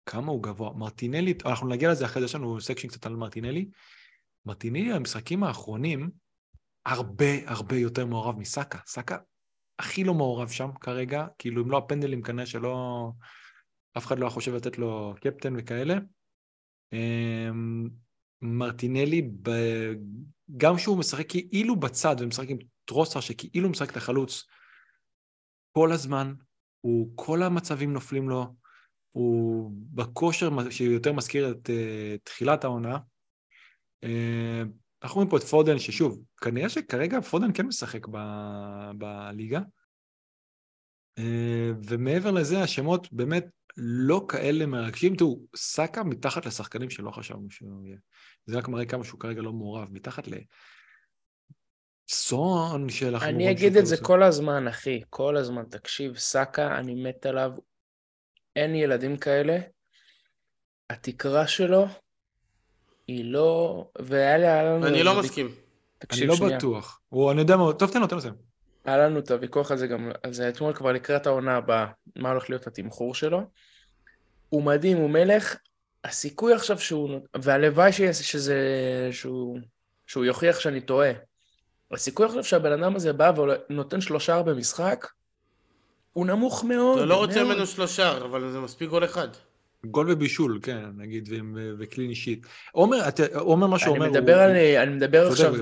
כמה 0.06 0.32
הוא 0.32 0.42
גבוה. 0.42 0.72
מרטינלי, 0.72 1.34
אנחנו 1.46 1.68
נגיע 1.68 1.90
לזה 1.90 2.04
אחרי 2.04 2.22
זה, 2.22 2.26
יש 2.26 2.34
לנו 2.34 2.60
section 2.60 2.88
קצת 2.88 3.06
על 3.06 3.16
מרטינלי. 3.16 3.68
מרטינלי 4.46 4.92
במשחקים 4.94 5.44
האחרונים 5.44 6.10
הרבה 6.86 7.26
הרבה 7.46 7.76
יותר 7.76 8.06
מעורב 8.06 8.38
מסאקה. 8.38 8.78
סאקה 8.86 9.16
הכי 9.78 10.04
לא 10.04 10.14
מעורב 10.14 10.48
שם 10.48 10.70
כרגע, 10.80 11.26
כאילו 11.38 11.62
אם 11.62 11.70
לא 11.70 11.78
הפנדלים 11.78 12.22
כנראה 12.22 12.46
שלא... 12.46 13.10
אף 13.98 14.06
אחד 14.06 14.18
לא 14.18 14.24
היה 14.24 14.30
חושב 14.30 14.54
לתת 14.54 14.78
לו 14.78 15.14
קפטן 15.20 15.54
וכאלה. 15.58 15.94
מרטינלי, 18.44 19.22
ב... 19.42 19.50
גם 20.56 20.76
כשהוא 20.76 20.98
משחק 20.98 21.28
כאילו 21.28 21.76
בצד 21.76 22.16
ומשחק 22.18 22.46
עם 22.48 22.58
טרוסר 22.84 23.20
שכאילו 23.20 23.68
משחק 23.68 23.90
את 23.90 23.96
החלוץ, 23.96 24.44
כל 25.72 25.92
הזמן, 25.92 26.34
הוא, 26.80 27.12
כל 27.14 27.42
המצבים 27.42 27.92
נופלים 27.92 28.28
לו, 28.28 28.54
הוא 29.12 29.70
בכושר 29.74 30.70
שיותר 30.70 31.12
מזכיר 31.12 31.50
את 31.50 31.70
uh, 31.70 32.20
תחילת 32.24 32.64
העונה. 32.64 32.98
Uh, 34.04 34.08
אנחנו 35.02 35.14
רואים 35.16 35.30
פה 35.30 35.36
את 35.36 35.42
פודן, 35.42 35.78
ששוב, 35.78 36.22
כנראה 36.40 36.68
שכרגע 36.68 37.20
פודן 37.20 37.52
כן 37.54 37.66
משחק 37.66 38.06
ב- 38.10 38.90
בליגה. 38.98 39.60
Uh, 41.20 41.22
ומעבר 41.88 42.30
לזה, 42.30 42.62
השמות 42.62 43.12
באמת 43.12 43.46
לא 43.76 44.24
כאלה 44.28 44.66
מרגשים. 44.66 45.16
תראו, 45.16 45.40
סאקה 45.56 46.04
מתחת 46.04 46.46
לשחקנים 46.46 46.90
שלא 46.90 47.10
חשבנו 47.10 47.50
שהוא 47.50 47.86
יהיה. 47.86 47.96
זה 48.46 48.58
רק 48.58 48.68
מראה 48.68 48.84
כמה 48.84 49.04
שהוא 49.04 49.20
כרגע 49.20 49.42
לא 49.42 49.52
מעורב. 49.52 49.88
מתחת 49.92 50.28
לסון 52.10 52.88
שאנחנו... 52.88 53.28
אני 53.28 53.50
אגיד 53.50 53.76
את 53.76 53.86
זה 53.86 53.96
כל 54.02 54.22
הזמן, 54.22 54.68
אחי. 54.68 55.02
כל 55.10 55.36
הזמן. 55.36 55.64
תקשיב, 55.64 56.16
סאקה, 56.16 56.78
אני 56.78 56.94
מת 56.94 57.26
עליו. 57.26 57.50
אין 58.56 58.74
ילדים 58.74 59.16
כאלה. 59.16 59.58
התקרה 60.90 61.46
שלו 61.46 61.86
היא 63.06 63.24
לא... 63.24 63.84
והיה 63.98 64.62
לנו... 64.64 64.86
אני 64.86 65.02
לא 65.02 65.20
מסכים. 65.20 65.48
תקשיב 65.98 66.34
שנייה. 66.34 66.42
אני 66.42 66.52
לא 66.52 66.56
בטוח. 66.58 67.00
אני 67.30 67.40
יודע 67.40 67.56
מה... 67.56 67.72
טוב, 67.72 67.90
תן 67.90 68.00
לו, 68.00 68.06
תן 68.06 68.14
לו 68.14 68.18
לסיים. 68.18 68.53
היה 68.84 68.98
לנו 68.98 69.18
את 69.18 69.30
הוויכוח 69.30 69.70
הזה 69.70 69.86
גם, 69.86 70.10
זה 70.30 70.48
אתמול 70.48 70.72
כבר 70.72 70.92
לקראת 70.92 71.26
העונה 71.26 71.56
הבאה, 71.56 71.86
מה 72.16 72.30
הולך 72.30 72.50
להיות 72.50 72.66
התמחור 72.66 73.14
שלו. 73.14 73.40
הוא 74.48 74.62
מדהים, 74.62 74.96
הוא 74.96 75.10
מלך, 75.10 75.56
הסיכוי 76.04 76.54
עכשיו 76.54 76.78
שהוא, 76.78 77.20
והלוואי 77.36 77.92
שזה, 77.92 78.58
שהוא, 79.10 79.58
שהוא 80.06 80.24
יוכיח 80.24 80.60
שאני 80.60 80.80
טועה. 80.80 81.10
הסיכוי 81.90 82.26
עכשיו 82.26 82.44
שהבן 82.44 82.72
אדם 82.72 82.96
הזה 82.96 83.12
בא 83.12 83.32
ונותן 83.36 84.00
שלושה 84.00 84.42
במשחק, 84.42 85.06
הוא 86.12 86.26
נמוך 86.26 86.64
מאוד. 86.64 86.98
אתה 86.98 87.06
לא 87.06 87.16
רוצה 87.16 87.44
ממנו 87.44 87.66
שלושה, 87.66 88.16
אבל 88.16 88.52
זה 88.52 88.60
מספיק 88.60 88.90
גול 88.90 89.04
אחד. 89.04 89.28
גול 89.90 90.10
ובישול, 90.10 90.58
כן, 90.62 90.78
נגיד, 90.96 91.28
וקלין 91.78 92.10
אישית. 92.10 92.46
עומר, 92.72 92.98
עומר 93.34 93.66
מה 93.66 93.78
שאומר 93.78 94.06
הוא... 94.06 94.16
מדבר 94.16 94.38
על, 94.38 94.50
אני 94.56 94.94
מדבר 94.94 95.28
עכשיו 95.28 95.54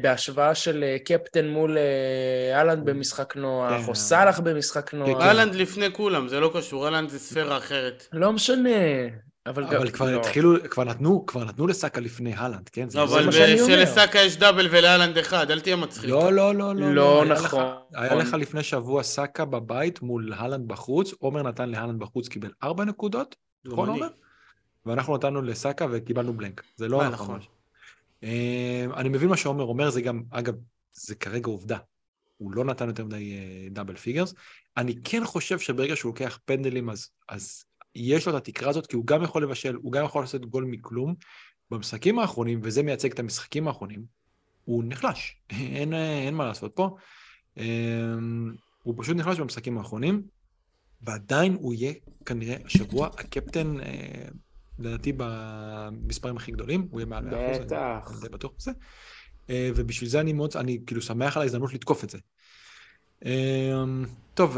בהשוואה 0.00 0.54
של 0.54 0.84
אה, 0.84 0.96
קפטן 1.04 1.48
מול 1.48 1.78
אה, 1.78 2.58
אהלנד 2.58 2.84
במשחק 2.84 3.36
נוח, 3.36 3.70
כן. 3.70 3.88
או 3.88 3.94
סאלח 3.94 4.40
במשחק 4.40 4.94
נוח. 4.94 5.20
אהלנד 5.20 5.54
לפני 5.54 5.92
כולם, 5.92 6.28
זה 6.28 6.40
לא 6.40 6.50
קשור, 6.54 6.84
אהלנד 6.84 7.08
זה 7.08 7.18
ספירה 7.18 7.56
אחרת. 7.56 8.08
לא 8.12 8.32
משנה. 8.32 8.70
אבל, 9.46 9.64
אבל 9.64 9.90
כבר 9.90 10.10
לא. 10.10 10.20
התחילו, 10.20 10.56
כבר 10.70 10.84
נתנו, 10.84 11.26
כבר 11.26 11.44
נתנו 11.44 11.66
לסאקה 11.66 12.00
לפני 12.00 12.34
הלנד, 12.34 12.68
כן? 12.68 12.86
לא, 12.94 13.02
אבל 13.02 13.32
שלסאקה 13.66 14.18
יש 14.18 14.36
דאבל 14.36 14.68
ולהלנד 14.70 15.18
אחד, 15.18 15.50
אל 15.50 15.60
תהיה 15.60 15.76
מצחיק. 15.76 16.10
לא, 16.10 16.32
לא, 16.32 16.54
לא, 16.54 16.74
לא. 16.74 16.94
לא 16.94 17.24
נכון. 17.24 17.64
היה 17.94 18.14
לך 18.14 18.34
לפני 18.34 18.62
שבוע 18.62 19.02
סאקה 19.02 19.44
בבית 19.44 20.02
מול 20.02 20.32
הלנד 20.36 20.68
בחוץ, 20.68 21.12
עומר 21.18 21.42
נתן 21.42 21.68
להלנד 21.68 21.98
בחוץ, 21.98 22.28
קיבל 22.28 22.50
ארבע 22.62 22.84
נקודות, 22.84 23.36
נכון 23.64 23.88
עומר? 23.88 24.08
ואנחנו 24.86 25.16
נתנו 25.16 25.42
לסאקה 25.42 25.86
וקיבלנו 25.92 26.32
blank. 26.32 26.62
זה 26.76 26.88
לא 26.88 27.08
נכון. 27.08 27.40
אה, 28.22 28.86
אני 28.96 29.08
מבין 29.08 29.28
מה 29.28 29.36
שעומר 29.36 29.64
אומר, 29.64 29.90
זה 29.90 30.00
גם, 30.00 30.22
אגב, 30.30 30.54
זה 30.92 31.14
כרגע 31.14 31.46
עובדה. 31.46 31.78
הוא 32.36 32.52
לא 32.52 32.64
נתן 32.64 32.88
יותר 32.88 33.04
מדי 33.04 33.34
double 33.70 33.96
figures. 33.96 34.34
אני 34.76 34.94
כן 35.04 35.24
חושב 35.24 35.58
שברגע 35.58 35.96
שהוא 35.96 36.10
לוקח 36.10 36.38
פנדלים, 36.44 36.90
אז, 36.90 37.10
אז 37.28 37.64
יש 37.94 38.26
לו 38.26 38.32
את 38.32 38.36
התקרה 38.36 38.70
הזאת, 38.70 38.86
כי 38.86 38.96
הוא 38.96 39.06
גם 39.06 39.22
יכול 39.22 39.42
לבשל, 39.42 39.74
הוא 39.74 39.92
גם 39.92 40.04
יכול 40.04 40.22
לעשות 40.22 40.46
גול 40.46 40.64
מכלום. 40.64 41.14
במשחקים 41.70 42.18
האחרונים, 42.18 42.60
וזה 42.62 42.82
מייצג 42.82 43.12
את 43.12 43.18
המשחקים 43.18 43.68
האחרונים, 43.68 44.04
הוא 44.64 44.84
נחלש, 44.86 45.36
אין, 45.50 45.94
אין 45.94 46.34
מה 46.34 46.46
לעשות 46.46 46.72
פה. 46.74 46.96
אמ, 47.56 48.54
הוא 48.82 48.94
פשוט 48.98 49.16
נחלש 49.16 49.40
במשחקים 49.40 49.78
האחרונים, 49.78 50.22
ועדיין 51.02 51.56
הוא 51.60 51.74
יהיה 51.74 51.92
כנראה 52.26 52.56
השבוע 52.64 53.06
הקפטן, 53.06 53.80
אה, 53.80 54.28
לדעתי 54.78 55.12
במספרים 55.16 56.36
הכי 56.36 56.52
גדולים, 56.52 56.88
הוא 56.90 57.00
יהיה 57.00 57.06
מעל 57.06 57.24
100%, 57.24 57.60
בטח. 57.60 58.10
אני 58.10 58.20
די 58.20 58.28
בטוח 58.28 58.52
בזה. 58.58 58.70
אה, 59.50 59.70
ובשביל 59.76 60.10
זה 60.10 60.20
אני 60.20 60.32
מאוד, 60.32 60.56
אני 60.56 60.78
כאילו 60.86 61.02
שמח 61.02 61.36
על 61.36 61.42
ההזדמנות 61.42 61.74
לתקוף 61.74 62.04
את 62.04 62.10
זה. 62.10 62.18
אמ, 63.24 64.04
טוב, 64.34 64.56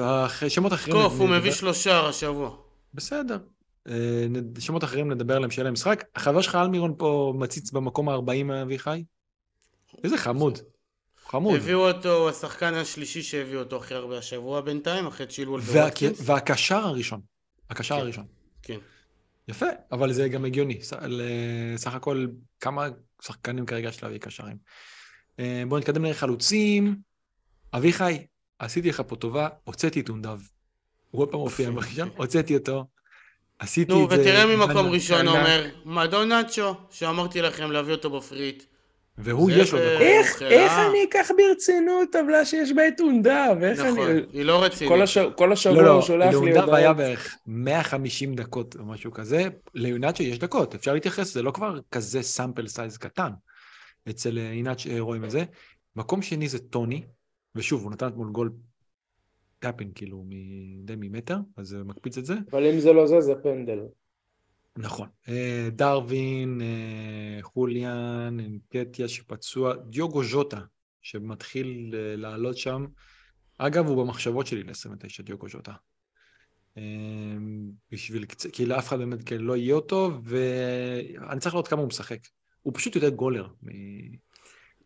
שמות 0.49 0.73
אחרים... 0.73 0.97
תקוף, 0.97 1.13
הוא 1.19 1.29
מביא 1.29 1.53
שלושה 1.53 2.09
השבוע. 2.09 2.57
בסדר. 2.95 3.39
אה, 3.89 4.27
שמות 4.59 4.85
אחרים 4.85 5.13
נדבר 5.13 5.37
עליהם 5.37 5.51
שיהיה 5.51 5.65
להם 5.65 5.73
משחק. 5.73 6.05
החבר 6.17 6.41
שלך 6.41 6.55
אלמירון 6.55 6.95
פה 6.99 7.35
מציץ 7.39 7.71
במקום 7.71 8.09
ה-40 8.09 8.63
אביחי? 8.63 9.05
איזה 10.05 10.19
חמוד. 10.19 10.59
חמוד. 11.29 11.57
הביאו 11.57 11.89
אותו, 11.91 12.29
השחקן 12.29 12.75
השלישי 12.75 13.23
שהביאו 13.23 13.61
אותו 13.61 13.77
הכי 13.77 13.95
הרבה 13.95 14.19
השבוע 14.19 14.61
בינתיים, 14.61 15.07
אחרי 15.07 15.27
צ'ילוול 15.27 15.61
וואטקינס. 15.61 16.21
והקשר 16.25 16.77
הראשון. 16.77 17.21
הקשר 17.71 17.95
כן. 17.95 18.01
הראשון. 18.01 18.25
כן. 18.63 18.79
יפה, 19.49 19.67
אבל 19.93 20.13
זה 20.13 20.29
גם 20.29 20.45
הגיוני. 20.45 20.81
סך 21.77 21.95
הכל, 21.95 22.27
כמה 22.61 22.89
שחקנים 23.23 23.67
כרגע 23.67 23.89
יש 23.89 24.03
להביא 24.03 24.19
קשרים. 24.19 24.57
אה, 25.39 25.63
בואו 25.69 25.81
נתקדם 25.81 26.05
לחלוצים. 26.05 26.97
אביחי, 27.75 28.27
עשיתי 28.59 28.89
לך 28.89 29.03
פה 29.07 29.17
טובה, 29.17 29.49
הוצאתי 29.65 30.01
את 30.01 30.09
הונדב. 30.09 30.41
הוא 31.11 31.23
עוד 31.23 31.31
פעם 31.31 31.41
הופיע 31.41 31.71
בראשון, 31.71 32.09
הוצאתי 32.17 32.57
אותו, 32.57 32.85
עשיתי 33.59 33.93
את 33.93 34.11
זה... 34.11 34.17
נו, 34.17 34.21
ותראה 34.21 34.57
ממקום 34.57 34.87
ראשון 34.87 35.29
אומר, 35.29 35.71
מדונצ'ו, 35.85 36.75
שאמרתי 36.91 37.43
לכם 37.43 37.71
להביא 37.71 37.95
אותו 37.95 38.11
בפריט. 38.11 38.65
והוא 39.19 39.51
יש 39.51 39.73
לו 39.73 39.79
דקות. 39.79 40.01
איך, 40.01 40.43
איך 40.43 40.73
אני 40.73 41.05
אקח 41.09 41.31
ברצינות 41.37 42.09
טבלה 42.13 42.45
שיש 42.45 42.73
בה 42.73 42.89
את 42.89 43.01
הונדב? 43.01 43.57
איך 43.63 43.81
נכון, 43.81 44.11
אני... 44.11 44.21
היא 44.33 44.43
לא 44.43 44.65
רצינית. 44.65 44.93
כל, 44.93 45.03
הש... 45.03 45.19
כל 45.19 45.53
השבוע 45.53 45.83
לא, 45.83 45.91
הוא 45.91 46.03
שולח 46.03 46.29
לי 46.29 46.35
הודעות. 46.35 46.55
להונדב 46.55 46.75
היה 46.75 46.93
בערך 46.93 47.37
150 47.47 48.35
דקות 48.35 48.77
או 48.79 48.85
משהו 48.85 49.13
כזה. 49.13 49.45
לאיהנאצ'ו 49.75 50.23
יש 50.23 50.39
דקות, 50.39 50.75
אפשר 50.75 50.95
להתייחס, 50.95 51.35
זה 51.35 51.43
לא 51.43 51.51
כבר 51.51 51.81
כזה 51.91 52.23
sample 52.23 52.67
size 52.67 52.97
קטן. 52.97 53.31
אצל 54.11 54.39
עינת 54.39 54.79
רואים 54.99 55.25
את 55.25 55.31
זה. 55.31 55.45
מקום 55.97 56.23
שני 56.23 56.49
זה 56.49 56.59
טוני, 56.59 57.03
ושוב, 57.55 57.83
הוא 57.83 57.93
נתן 57.93 58.07
אתמול 58.07 58.31
גול 58.31 58.53
tap-in 59.59 59.91
כאילו 59.95 60.25
די 60.85 60.95
ממטר, 60.97 61.37
אז 61.57 61.67
זה 61.67 61.79
מקפיץ 61.85 62.19
את 62.19 62.25
זה. 62.25 62.35
אבל 62.53 62.67
אם 62.67 62.81
זה 62.81 62.93
לא 62.93 63.07
זה, 63.07 63.21
זה 63.21 63.35
פנדל. 63.43 63.79
נכון. 64.77 65.09
אה, 65.29 65.69
דרווין, 65.73 66.61
אה, 66.61 67.43
חוליאן, 67.43 68.37
אנקטיה 68.41 69.09
שפצוע, 69.09 69.75
דיוגו 69.77 70.25
ז'וטה, 70.25 70.61
שמתחיל 71.03 71.95
אה, 71.95 72.17
לעלות 72.17 72.59
שם. 72.59 72.87
אגב, 73.59 73.87
הוא 73.87 74.05
במחשבות 74.05 74.47
שלי 74.47 74.63
ל-29, 74.63 75.23
דיוגו 75.23 75.49
ז'וטה. 75.49 75.73
בשביל, 77.93 78.25
כי 78.53 78.67
לאף 78.67 78.89
אחד 78.89 78.99
באמת 78.99 79.29
כן 79.29 79.41
לא 79.41 79.57
יהיה 79.57 79.75
אותו, 79.75 80.21
ואני 80.25 81.41
צריך 81.41 81.55
לראות 81.55 81.69
כמה 81.69 81.81
הוא 81.81 81.89
משחק. 81.89 82.19
הוא 82.63 82.73
פשוט 82.77 82.95
יותר 82.95 83.09
גולר 83.09 83.49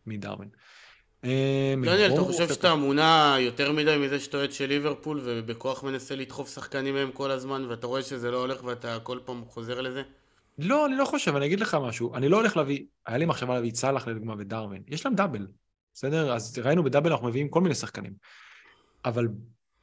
מדרווין. 0.07 0.49
דניאל, 1.25 2.13
אתה 2.13 2.21
חושב 2.21 2.49
שאתה 2.49 2.75
מונע 2.75 3.37
יותר 3.41 3.73
מדי 3.73 3.97
מזה 4.01 4.21
שאתה 4.21 4.37
אוהד 4.37 4.53
של 4.53 4.67
ליברפול 4.67 5.21
ובכוח 5.25 5.85
מנסה 5.85 6.17
לדחוף 6.17 6.55
שחקנים 6.55 6.95
מהם 6.95 7.13
כל 7.13 7.31
הזמן 7.31 7.65
ואתה 7.65 7.87
רואה 7.87 8.03
שזה 8.03 8.31
לא 8.31 8.37
הולך 8.37 8.65
ואתה 8.65 8.99
כל 9.03 9.19
פעם 9.25 9.45
חוזר 9.49 9.81
לזה? 9.81 10.03
לא, 10.59 10.87
אני 10.87 10.97
לא 10.97 11.05
חושב, 11.05 11.37
אני 11.37 11.47
אגיד 11.47 11.61
לך 11.61 11.77
משהו. 11.83 12.15
אני 12.15 12.29
לא 12.29 12.37
הולך 12.37 12.57
להביא, 12.57 12.85
היה 13.07 13.19
לי 13.19 13.27
מחשבה 13.27 13.55
להביא 13.55 13.71
צלח 13.71 14.09
לדוגמה 14.09 14.35
ודרווין. 14.39 14.83
יש 14.89 15.05
להם 15.05 15.15
דאבל, 15.15 15.47
בסדר? 15.95 16.33
אז 16.35 16.59
ראינו 16.59 16.85
בדאבל 16.85 17.11
אנחנו 17.11 17.29
מביאים 17.29 17.49
כל 17.49 17.61
מיני 17.61 17.75
שחקנים. 17.75 18.13
אבל 19.05 19.29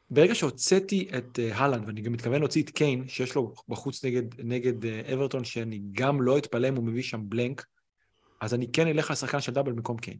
ברגע 0.09 0.35
שהוצאתי 0.35 1.09
את 1.17 1.39
uh, 1.39 1.55
הלנד, 1.55 1.87
ואני 1.87 2.01
גם 2.01 2.11
מתכוון 2.11 2.39
להוציא 2.39 2.63
את 2.63 2.69
קיין, 2.69 3.07
שיש 3.07 3.35
לו 3.35 3.53
בחוץ 3.69 4.05
נגד, 4.05 4.23
נגד 4.39 4.83
uh, 4.83 5.13
אברטון, 5.13 5.43
שאני 5.43 5.81
גם 5.91 6.21
לא 6.21 6.37
אתפלא 6.37 6.67
אם 6.67 6.75
הוא 6.75 6.83
מביא 6.83 7.03
שם 7.03 7.21
בלנק, 7.23 7.65
אז 8.41 8.53
אני 8.53 8.71
כן 8.71 8.87
אלך 8.87 9.11
לשחקן 9.11 9.41
של 9.41 9.51
דאבל 9.51 9.71
במקום 9.71 9.97
קיין. 9.97 10.17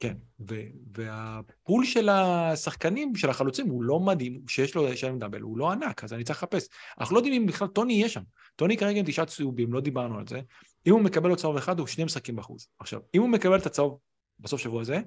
כן, 0.00 0.14
ו- 0.50 0.70
והפול 0.96 1.84
של 1.84 2.08
השחקנים, 2.08 3.14
של 3.14 3.30
החלוצים, 3.30 3.68
הוא 3.68 3.84
לא 3.84 4.00
מדהים, 4.00 4.42
שיש 4.48 4.74
לו 4.74 4.96
שם 4.96 5.18
דאבל, 5.18 5.40
הוא 5.40 5.58
לא 5.58 5.70
ענק, 5.72 6.04
אז 6.04 6.12
אני 6.12 6.24
צריך 6.24 6.42
לחפש. 6.42 6.68
אנחנו 7.00 7.14
לא 7.14 7.20
יודעים 7.20 7.42
אם 7.42 7.46
בכלל 7.46 7.68
טוני 7.68 7.92
יהיה 7.92 8.08
שם. 8.08 8.22
טוני 8.56 8.76
כרגע 8.76 8.98
עם 8.98 9.06
תשעה 9.06 9.26
צהובים, 9.26 9.72
לא 9.72 9.80
דיברנו 9.80 10.18
על 10.18 10.26
זה. 10.26 10.40
אם 10.86 10.92
הוא 10.92 11.00
מקבל 11.00 11.30
עוד 11.30 11.38
צהוב 11.38 11.56
אחד, 11.56 11.78
הוא 11.78 11.86
שני 11.86 12.04
משחקים 12.04 12.36
בחוץ. 12.36 12.68
עכשיו, 12.78 13.00
אם 13.14 13.20
הוא 13.20 13.28
מקבל 13.28 13.58
את 13.58 13.66
הצהוב 13.66 13.98
בסוף 14.38 14.60
שבוע 14.60 14.80
הזה, 14.80 15.00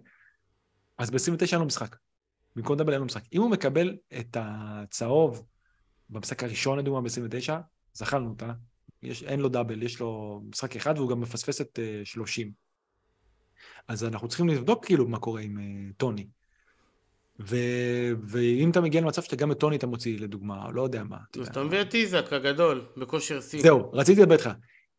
אז 0.97 1.09
ב-29 1.09 1.51
אין 1.51 1.59
לו 1.59 1.65
משחק. 1.65 1.95
במקום 2.55 2.77
דאבל 2.77 2.91
אין 2.91 2.99
לו 2.99 3.05
משחק. 3.05 3.23
אם 3.33 3.41
הוא 3.41 3.51
מקבל 3.51 3.97
את 4.19 4.37
הצהוב 4.39 5.45
במשחק 6.09 6.43
הראשון, 6.43 6.79
לדוגמה, 6.79 7.01
ב-29, 7.01 7.53
זכרנו 7.93 8.29
אותה, 8.29 8.53
יש, 9.03 9.23
אין 9.23 9.39
לו 9.39 9.49
דאבל, 9.49 9.83
יש 9.83 9.99
לו 9.99 10.41
משחק 10.49 10.75
אחד 10.75 10.97
והוא 10.97 11.09
גם 11.09 11.21
מפספס 11.21 11.61
את 11.61 11.79
uh, 11.79 12.05
30. 12.05 12.62
אז 13.87 14.03
אנחנו 14.03 14.27
צריכים 14.27 14.49
לבדוק 14.49 14.85
כאילו 14.85 15.07
מה 15.07 15.19
קורה 15.19 15.41
עם 15.41 15.57
uh, 15.57 15.93
טוני. 15.97 16.27
ו... 17.39 17.55
ואם 18.21 18.71
אתה 18.71 18.81
מגיע 18.81 19.01
למצב 19.01 19.21
שאתה 19.21 19.35
גם 19.35 19.51
את 19.51 19.59
טוני 19.59 19.75
אתה 19.75 19.87
מוציא 19.87 20.19
לדוגמה, 20.19 20.71
לא 20.71 20.81
יודע 20.81 21.03
מה. 21.03 21.17
אז 21.41 21.47
אתה 21.47 21.63
מביא 21.63 21.81
את 21.81 21.93
איזק 21.93 22.33
הגדול, 22.33 22.85
בכושר 22.97 23.41
שיא. 23.41 23.61
זהו, 23.61 23.91
רציתי 23.91 24.21
לדבר 24.21 24.35
איתך. 24.35 24.49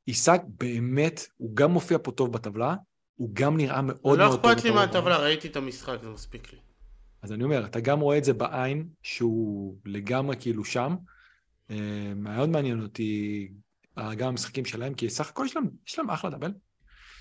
איסק 0.08 0.40
באמת, 0.46 1.26
הוא 1.36 1.56
גם 1.56 1.70
מופיע 1.70 1.98
פה 2.02 2.10
טוב 2.12 2.32
בטבלה, 2.32 2.74
הוא 3.16 3.30
גם 3.32 3.56
נראה 3.56 3.82
מאוד 3.82 4.18
לא 4.18 4.26
מאוד 4.26 4.40
טוב. 4.40 4.46
לא 4.46 4.52
אכפת 4.52 4.64
לי 4.64 4.70
מהטבלה, 4.70 5.16
ראיתי 5.16 5.48
את 5.48 5.56
המשחק, 5.56 5.98
זה 6.02 6.08
מספיק 6.08 6.52
לי. 6.52 6.58
אז 7.22 7.32
אני 7.32 7.44
אומר, 7.44 7.64
אתה 7.64 7.80
גם 7.80 8.00
רואה 8.00 8.18
את 8.18 8.24
זה 8.24 8.32
בעין, 8.32 8.88
שהוא 9.02 9.76
לגמרי 9.84 10.36
כאילו 10.40 10.64
שם. 10.64 10.96
אה, 11.70 12.12
מאוד 12.16 12.48
מעניין 12.48 12.82
אותי 12.82 13.48
גם 13.96 14.28
המשחקים 14.28 14.64
שלהם, 14.64 14.94
כי 14.94 15.10
סך 15.10 15.28
הכל 15.28 15.44
יש 15.46 15.56
להם, 15.56 15.64
יש 15.86 15.98
להם 15.98 16.10
אחלה 16.10 16.30
דאבל. 16.30 16.52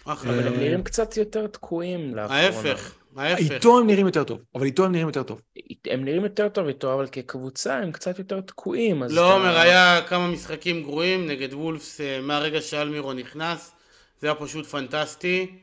אחלה, 0.06 0.34
אבל 0.34 0.48
הם 0.48 0.54
נראים 0.54 0.84
קצת 0.84 1.18
יותר 1.18 1.48
תקועים 1.48 2.16
לאחרונה. 2.16 2.42
ההפך, 2.42 2.96
ההפך. 3.16 3.52
איתו 3.52 3.80
הם 3.80 3.88
נראים 3.88 4.06
יותר 4.06 4.24
טוב, 4.24 4.40
אבל 4.56 4.66
איתו 4.66 4.86
הם 4.86 4.92
נראים 4.92 5.08
יותר 5.08 5.24
טוב. 5.24 5.42
הם 5.86 6.06
נראים 6.06 6.24
יותר 6.24 6.50
טוב 6.50 6.68
איתו, 6.68 6.94
אבל 6.94 7.08
כקבוצה 7.08 7.78
הם 7.78 7.92
קצת 7.92 8.20
יותר 8.20 8.42
תקועים. 8.42 9.04
לא, 9.10 9.36
עומר, 9.36 9.58
היה 9.58 10.02
כמה 10.08 10.28
משחקים 10.28 10.84
גרועים 10.84 11.28
נגד 11.28 11.54
וולפס 11.54 12.02
אה, 12.02 12.22
מהרגע 12.22 12.62
שאלמירו 12.62 13.14
נכנס. 13.14 13.72
זה 14.20 14.28
היה 14.28 14.36
פשוט 14.36 14.66
פנטסטי, 14.66 15.56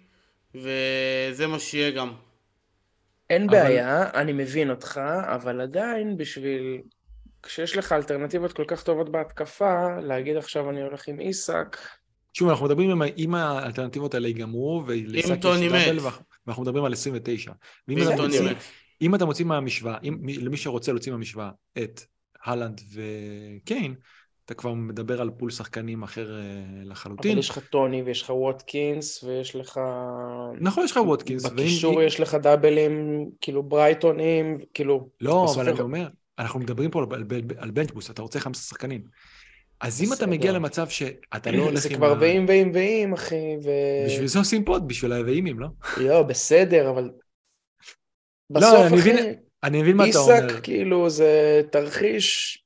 וזה 0.55 1.47
מה 1.47 1.59
שיהיה 1.59 1.91
גם. 1.91 2.13
אין 3.31 3.49
אבל... 3.49 3.59
בעיה, 3.59 4.11
אני 4.15 4.33
מבין 4.33 4.71
אותך, 4.71 5.01
אבל 5.35 5.61
עדיין 5.61 6.17
בשביל... 6.17 6.81
כשיש 7.43 7.77
לך 7.77 7.93
אלטרנטיבות 7.93 8.53
כל 8.53 8.65
כך 8.67 8.83
טובות 8.83 9.13
בהתקפה, 9.13 10.01
להגיד 10.01 10.37
עכשיו 10.37 10.71
אני 10.71 10.83
הולך 10.83 11.09
עם 11.09 11.21
איסק, 11.21 11.77
שוב, 12.33 12.49
אנחנו 12.49 12.67
מדברים 12.67 12.91
עם, 12.91 13.03
אם 13.17 13.35
האלטרנטיבות 13.35 14.15
האלה 14.15 14.29
ייגמרו, 14.29 14.83
ולסאקה 14.87 15.49
יש 15.49 15.73
double, 15.73 15.99
ואנחנו 16.47 16.63
מדברים 16.63 16.85
על 16.85 16.93
29. 16.93 17.53
ואם 17.89 18.03
אתה 18.03 18.23
מוציא, 18.23 18.51
אם 19.03 19.15
אתה 19.15 19.25
מוציא 19.25 19.45
מהמשוואה, 19.45 19.97
אם, 20.03 20.19
למי 20.41 20.57
שרוצה 20.57 20.93
להוציא 20.93 21.13
מהמשוואה 21.13 21.51
את 21.79 22.01
הלנד 22.45 22.81
וקיין, 22.95 23.95
אתה 24.45 24.55
כבר 24.55 24.75
מדבר 24.75 25.21
על 25.21 25.31
pool 25.31 25.51
שחקנים 25.51 26.03
אחר 26.03 26.39
אה, 26.39 26.43
לחלוטין. 26.85 27.31
אבל 27.31 27.41
יש 27.41 27.51
לך 27.51 27.59
טוני 27.59 28.03
ויש 28.03 28.23
לך 28.23 28.31
ווטקינס 28.31 29.25
ויש 29.25 29.57
לך... 29.57 29.81
נכון, 30.61 30.85
יש 30.85 30.91
לך 30.91 30.97
ווטקינס. 30.97 31.45
בקישור 31.45 31.97
ואם... 31.97 32.07
יש 32.07 32.21
לך 32.21 32.35
דאבלים, 32.35 33.25
כאילו 33.41 33.63
ברייטונים, 33.63 34.59
כאילו... 34.75 35.09
לא, 35.21 35.47
אבל 35.55 35.69
אני 35.69 35.81
אומר, 35.81 36.09
אנחנו 36.39 36.61
מדברים 36.61 36.91
פה 36.91 37.01
על, 37.01 37.07
על, 37.31 37.43
על 37.57 37.71
bench 37.71 37.89
boost, 37.89 38.11
אתה 38.11 38.23
רוצה 38.23 38.41
חמש 38.41 38.59
שחקנים. 38.59 39.03
אז 39.81 40.03
אם 40.03 40.13
אתה. 40.13 40.27
מגיע 40.27 40.53
למצב 40.53 40.89
שאתה 40.89 41.51
לא 41.57 41.63
הולך 41.63 41.79
זה 41.79 41.89
עם 41.89 41.95
כבר 41.97 42.13
ה... 42.13 42.17
ואים 42.21 42.45
ואים 42.49 42.71
ואים, 42.75 43.13
אחי, 43.13 43.57
ו... 43.65 43.69
בשביל 44.07 44.27
זה 44.27 44.39
עושים 44.39 44.65
פוד, 44.65 44.89
בשביל 44.89 45.13
האבאים, 45.13 45.61
לא? 45.61 45.67
יואו, 46.01 46.27
בסדר, 46.27 46.91
אבל... 46.91 47.03
לא, 48.51 48.61
בסוף, 48.61 48.87
אני 48.87 48.97
מבין- 48.97 49.19
אחי, 49.19 49.29
אני 49.65 49.83
מבין 49.83 49.97
מה 49.97 50.09
אתה 50.11 50.19
אומר. 50.19 50.35
איסק, 50.49 50.61
כאילו, 50.63 51.11
זה 51.11 51.63
תרחיש 51.73 52.57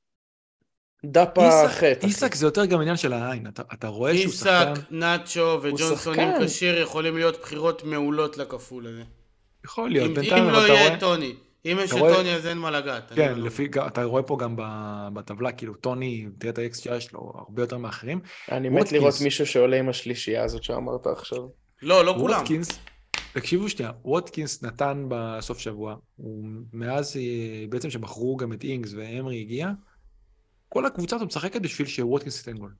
דפה 1.05 1.47
איסק- 1.47 1.71
חטא. 1.75 2.05
איסק 2.07 2.35
זה 2.35 2.45
יותר 2.45 2.65
גם 2.65 2.81
עניין 2.81 2.97
של 2.97 3.13
העין, 3.13 3.47
אתה, 3.47 3.61
אתה 3.73 3.87
רואה 3.87 4.17
שהוא 4.17 4.33
שחקן, 4.33 4.73
איסק, 4.75 4.91
נאצ'ו 4.91 5.59
וג'ונסון 5.61 5.95
שחקן. 6.15 6.45
כשיר 6.45 6.81
יכולים 6.81 7.17
להיות 7.17 7.41
בחירות 7.41 7.83
מעולות 7.83 8.37
לכפול 8.37 8.87
הזה. 8.87 9.03
יכול 9.65 9.89
להיות, 9.89 10.09
אם 10.09 10.13
בינתיים 10.13 10.43
אם 10.43 10.49
לא 10.49 10.67
יהיה 10.67 10.99
טוני. 10.99 11.33
אם 11.65 11.77
יש 11.81 11.91
את 11.93 11.97
רואה- 11.99 12.13
טוני 12.15 12.33
אז 12.35 12.45
אין 12.47 12.57
מה 12.57 12.71
לגעת. 12.71 13.11
כן, 13.15 13.39
לפי, 13.39 13.67
אתה 13.87 14.03
רואה 14.03 14.23
פה 14.23 14.37
גם 14.39 14.55
ב- 14.55 15.07
בטבלה, 15.13 15.51
כאילו 15.51 15.73
טוני, 15.73 16.27
תראה 16.37 16.53
את 16.53 16.57
ה-XGI 16.57 16.99
שלו, 16.99 17.31
הרבה 17.35 17.63
יותר 17.63 17.77
מאחרים. 17.77 18.19
אני 18.51 18.69
מת. 18.69 18.91
לראות 18.91 19.13
מישהו 19.23 19.45
שעולה 19.45 19.79
עם 19.79 19.89
השלישייה 19.89 20.43
הזאת 20.43 20.63
שאמרת 20.63 21.07
עכשיו. 21.07 21.39
לא, 21.81 22.05
לא 22.05 22.15
כולם. 22.19 22.37
ווטקינס, 22.39 22.79
תקשיבו 23.33 23.69
שנייה, 23.69 23.91
ווטקינס 24.05 24.63
נתן 24.63 25.05
בסוף 25.09 25.59
שבוע, 25.59 25.95
הוא 26.15 26.45
מאז 26.73 27.17
אה, 27.17 27.21
בעצם 27.69 27.89
שבחרו 27.89 28.37
גם 28.37 28.53
את 28.53 28.63
אינגס 28.63 28.93
ואמרי 28.93 29.41
הגיע, 29.41 29.69
כל 30.69 30.85
הקבוצה 30.85 31.15
הזאת 31.15 31.27
משחקת 31.27 31.61
בשביל 31.61 31.87
שווטקינס 31.87 32.47
ייתן 32.47 32.57
גול. 32.59 32.73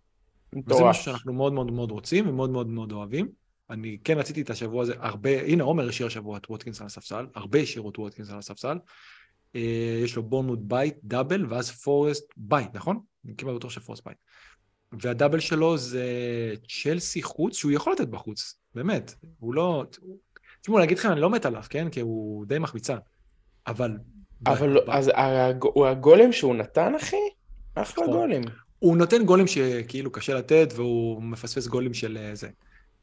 וזה. 0.68 0.84
משהו 0.84 1.04
שאנחנו 1.04 1.34
מאוד 1.34 1.54
מאוד 1.54 1.72
מאוד 1.72 1.92
רוצים 1.92 2.30
ומאוד 2.30 2.50
מאוד 2.50 2.68
מאוד 2.68 2.92
אוהבים. 2.92 3.28
אני 3.70 3.97
כן 4.03 4.18
רציתי 4.18 4.41
את 4.41 4.49
השבוע 4.49 4.82
הזה, 4.82 4.93
הרבה, 4.99 5.41
הנה 5.41 5.63
עומר 5.63 5.89
השאיר 5.89 6.07
השבוע 6.07 6.38
את 6.38 6.49
ווטקינס 6.49 6.82
על 6.82 6.88
הספסל, 6.88 7.26
הרבה 7.36 7.59
השאירו 7.59 7.89
את 7.89 7.99
ווטקינס 7.99 8.30
על 8.30 8.38
הספסל. 8.38 8.78
אה, 9.55 9.99
יש 10.03 10.16
לו 10.16 10.24
בורנמוט 10.24 10.59
בית, 10.61 10.95
דאבל, 11.03 11.45
ואז 11.49 11.72
פורסט 11.72 12.34
בית, 12.38 12.74
נכון? 12.74 12.99
אני 13.26 13.34
כמעט 13.38 13.55
בטוח 13.55 13.72
שפורסט 13.72 14.07
בית. 14.07 14.18
והדאבל 15.01 15.39
שלו 15.39 15.78
זה 15.78 16.05
צ'לסי 16.68 17.22
חוץ, 17.22 17.57
שהוא 17.57 17.72
יכול 17.72 17.93
לתת 17.93 18.07
בחוץ, 18.07 18.59
באמת. 18.76 19.16
הוא 19.39 19.53
לא... 19.53 19.86
תשמעו, 20.61 20.84
אגיד 20.84 20.97
לכם, 20.97 21.11
אני 21.11 21.22
לא 21.22 21.30
מת 21.30 21.45
עליו, 21.45 21.63
כן? 21.70 21.89
כי 21.89 21.99
הוא 21.99 22.45
די 22.45 22.59
מחמיצן. 22.59 22.97
אבל... 23.68 23.97
אבל 24.45 24.70
ב- 24.70 24.72
לא- 24.72 24.86
ב- 24.86 24.89
אז 24.89 25.11
הג- 25.13 25.86
הגולם 25.89 26.32
שהוא 26.32 26.55
נתן, 26.55 26.95
אחי? 26.95 27.16
אחלה 27.76 28.03
נכון. 28.03 28.18
גולים. 28.18 28.41
הוא 28.80 28.97
נותן 28.97 29.26
גולים 29.26 29.47
שכאילו 29.47 30.11
קשה 30.11 30.34
לתת, 30.34 30.68
והוא 30.76 31.24
מפספס 31.24 31.68
גולים 31.68 31.93
של 31.93 32.18
אה, 32.18 32.36
זה, 32.36 32.49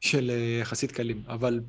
של 0.03 0.31
אה, 0.31 0.59
יחסית 0.61 0.91
קלים. 0.91 1.23
אבל 1.27 1.59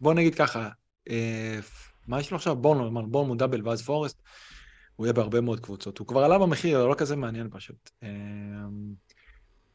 בוא 0.00 0.14
נגיד 0.14 0.34
ככה, 0.34 0.68
אה, 1.10 1.58
מה 2.06 2.20
יש 2.20 2.30
לו 2.30 2.36
עכשיו? 2.36 2.56
בורנו, 2.56 3.08
בורנו 3.08 3.34
דאבל 3.34 3.68
ואז 3.68 3.82
פורסט, 3.82 4.22
הוא 4.96 5.06
יהיה 5.06 5.12
בהרבה 5.12 5.40
מאוד 5.40 5.60
קבוצות. 5.60 5.98
הוא 5.98 6.06
כבר 6.06 6.24
עלה 6.24 6.38
במחיר, 6.38 6.86
לא 6.86 6.94
כזה 6.94 7.16
מעניין 7.16 7.48
פשוט. 7.50 7.90
אה, 8.02 8.08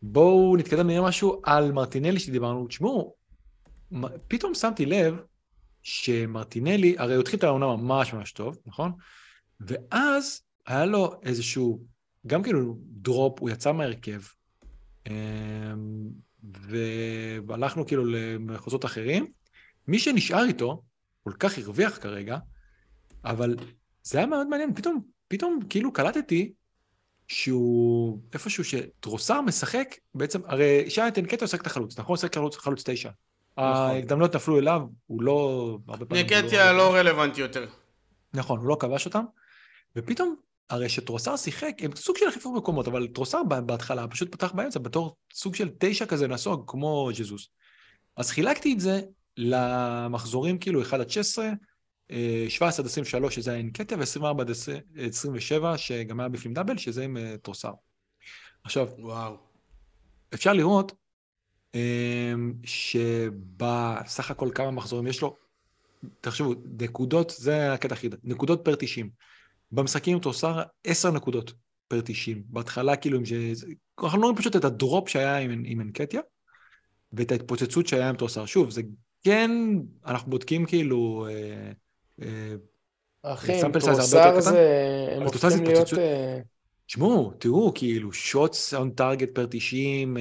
בואו 0.02 0.56
נתקדם 0.58 0.88
נראה 0.88 1.08
משהו 1.08 1.42
על 1.44 1.72
מרטינלי 1.72 2.20
שדיברנו. 2.20 2.68
תשמעו, 2.68 3.16
פתאום 4.28 4.54
שמתי 4.54 4.86
לב 4.86 5.16
שמרטינלי, 5.84 6.96
הרי 6.98 7.14
הוא 7.14 7.22
התחיל 7.22 7.40
את 7.40 7.44
העונה 7.44 7.66
ממש 7.66 8.14
ממש 8.14 8.32
טוב, 8.32 8.58
נכון? 8.66 8.92
ואז 9.60 10.42
היה 10.66 10.86
לו 10.86 11.14
איזשהו, 11.24 11.80
גם 12.28 12.44
כאילו 12.44 12.78
דרופ, 12.80 13.40
הוא 13.40 13.50
יצא 13.50 13.72
מהרכב, 13.72 14.22
והלכנו 17.48 17.86
כאילו 17.86 18.06
למחוזות 18.06 18.86
אחרים. 18.86 19.28
מי 19.88 20.00
שנשאר 20.00 20.46
איתו, 20.46 20.82
כל 21.24 21.32
כך 21.40 21.58
הרוויח 21.58 21.98
כרגע, 21.98 22.38
אבל 23.26 23.56
זה 24.04 24.18
היה 24.18 24.28
מאוד 24.28 24.48
מעניין, 24.48 24.74
פתאום, 24.76 25.02
פתאום 25.28 25.60
כאילו 25.70 25.94
קלטתי 25.94 26.54
שהוא 27.28 28.20
איפשהו 28.34 28.64
שטרוסר 28.64 29.42
משחק, 29.42 29.96
בעצם, 30.16 30.42
הרי 30.46 30.90
שי 30.90 31.02
טנקטו 31.14 31.46
עוסק 31.46 31.62
את 31.62 31.68
החלוץ, 31.68 32.00
נכון? 32.00 32.14
עוסק 32.14 32.36
חלוץ, 32.36 32.58
חלוץ 32.58 32.84
תשע. 32.86 33.10
ההקדמנות 33.58 34.36
נפלו 34.36 34.60
אליו, 34.60 34.82
הוא 35.08 35.22
לא... 35.22 35.78
נקטיה 36.12 36.74
לא 36.74 36.96
רלוונטי 36.96 37.42
יותר. 37.42 37.68
נכון, 38.34 38.60
הוא 38.60 38.68
לא 38.68 38.78
כבש 38.80 39.06
אותם, 39.06 39.24
ופתאום, 39.96 40.36
הרי 40.70 40.90
שטרוסר 40.90 41.38
שיחק, 41.38 41.72
הם 41.80 41.96
סוג 41.96 42.18
של 42.18 42.28
החליפו 42.28 42.54
מקומות, 42.54 42.88
אבל 42.88 43.08
טרוסר 43.08 43.44
בהתחלה 43.44 44.08
פשוט 44.08 44.32
פתח 44.32 44.52
באמצע 44.52 44.80
בתור 44.80 45.16
סוג 45.34 45.56
של 45.56 45.70
תשע 45.80 46.06
כזה 46.06 46.28
נסוג, 46.28 46.64
כמו 46.68 47.10
ג'זוס. 47.18 47.50
אז 48.18 48.32
חילקתי 48.32 48.74
את 48.74 48.80
זה 48.80 49.02
למחזורים 49.38 50.58
כאילו 50.58 50.82
1 50.82 51.00
עד 51.00 51.10
16, 51.10 51.50
אה, 52.12 52.46
17 52.50 52.84
עד 52.84 52.90
23 52.90 53.36
שזה 53.36 53.52
היה 53.52 53.60
אינקטיה, 53.60 53.98
ו-24 53.98 54.42
עד 54.42 54.50
27 55.10 55.78
שגם 55.78 56.20
היה 56.20 56.30
בפנים 56.30 56.54
דאבל, 56.54 56.78
שזה 56.78 57.04
עם 57.04 57.18
אה, 57.18 57.36
טרוסר. 57.42 57.72
עכשיו, 58.64 58.88
וואו. 58.98 59.38
אפשר 60.34 60.54
לראות 60.54 60.92
אמ, 61.76 62.54
שבסך 62.64 64.32
הכל 64.32 64.50
כמה 64.56 64.72
מחזורים 64.72 65.08
יש 65.08 65.22
לו, 65.22 65.36
תחשבו, 66.22 66.54
נקודות, 66.82 67.34
זה 67.38 67.74
הקטע 67.74 67.94
הכי, 67.94 68.10
נקודות 68.24 68.66
פר 68.66 68.76
90. 68.76 69.10
במשחקים 69.76 70.14
עם 70.14 70.20
תוסר 70.20 70.62
10 70.84 71.12
נקודות 71.12 71.54
פר 71.88 72.02
90. 72.06 72.44
בהתחלה 72.48 72.96
כאילו, 72.96 73.26
ש... 73.26 73.34
אנחנו 74.04 74.22
רואים 74.22 74.36
פשוט 74.36 74.56
את 74.56 74.66
ה 74.66 74.74
drop 74.74 75.10
שהיה 75.10 75.38
עם, 75.38 75.64
עם 75.66 75.82
אנקטיה, 75.82 76.22
ואת 77.14 77.32
ההתפוצצות 77.32 77.88
שהיה 77.88 78.10
עם 78.10 78.16
טרוסארד. 78.16 78.46
שוב, 78.46 78.70
זה 78.70 78.82
כן, 79.24 79.52
אנחנו 80.06 80.32
בודקים 80.32 80.66
כאילו, 80.66 81.28
אה, 81.30 81.72
אה, 82.22 82.56
אחי, 83.24 83.62
עם 83.62 83.72
יותר 83.72 83.94
קטן, 84.10 84.42
זה... 84.42 85.08
הם 85.16 85.24
הופכים 85.24 85.64
להיות... 85.64 85.94
אה, 85.94 86.40
תשמעו, 86.88 87.32
תראו, 87.40 87.72
כאילו, 87.76 88.14
shots 88.14 88.74
on 88.74 88.90
target 88.90 89.30
per 89.34 89.46
90, 89.50 90.18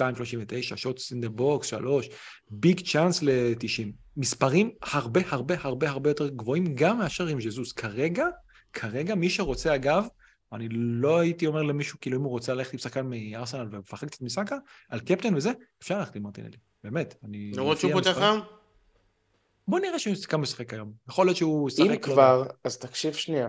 2.39, 0.00 0.76
shots 0.76 1.12
in 1.12 1.20
the 1.20 1.28
box, 1.28 1.66
3, 1.66 2.08
big 2.50 2.80
chance 2.80 3.22
ל-90. 3.22 3.92
מספרים 4.16 4.70
הרבה 4.82 5.20
הרבה 5.28 5.54
הרבה 5.60 5.90
הרבה 5.90 6.10
יותר 6.10 6.28
גבוהים 6.28 6.74
גם 6.74 6.98
מאשר 6.98 7.26
עם 7.26 7.40
ז'זוס. 7.40 7.72
כרגע, 7.72 8.26
כרגע 8.72 9.14
מי 9.14 9.30
שרוצה, 9.30 9.74
אגב, 9.74 10.06
אני 10.52 10.68
לא 10.70 11.18
הייתי 11.18 11.46
אומר 11.46 11.62
למישהו, 11.62 11.98
כאילו, 12.00 12.18
אם 12.18 12.22
הוא 12.22 12.30
רוצה 12.30 12.54
ללכת 12.54 12.72
עם 12.72 12.78
שחקן 12.78 13.06
מארסנל 13.06 13.68
ומפחד 13.70 14.06
קצת 14.06 14.20
מסאקה, 14.20 14.56
על 14.88 15.00
קפטן 15.00 15.34
וזה, 15.34 15.50
אפשר 15.82 15.98
ללכת 15.98 16.16
עם 16.16 16.22
מרטינלי. 16.22 16.56
באמת, 16.84 17.14
אני... 17.24 17.52
למרות 17.54 17.78
שהוא 17.78 17.92
פותח 17.92 18.18
היום? 18.18 18.40
בוא 19.68 19.80
נראה 19.80 19.98
שהוא 19.98 20.14
כמה 20.28 20.42
משחק 20.42 20.74
היום. 20.74 20.92
יכול 21.08 21.26
להיות 21.26 21.36
שהוא 21.36 21.68
ישחק... 21.68 21.86
אם 21.86 21.92
לא. 21.92 21.96
כבר, 21.96 22.46
אז 22.64 22.78
תקשיב 22.78 23.12
שנייה. 23.12 23.48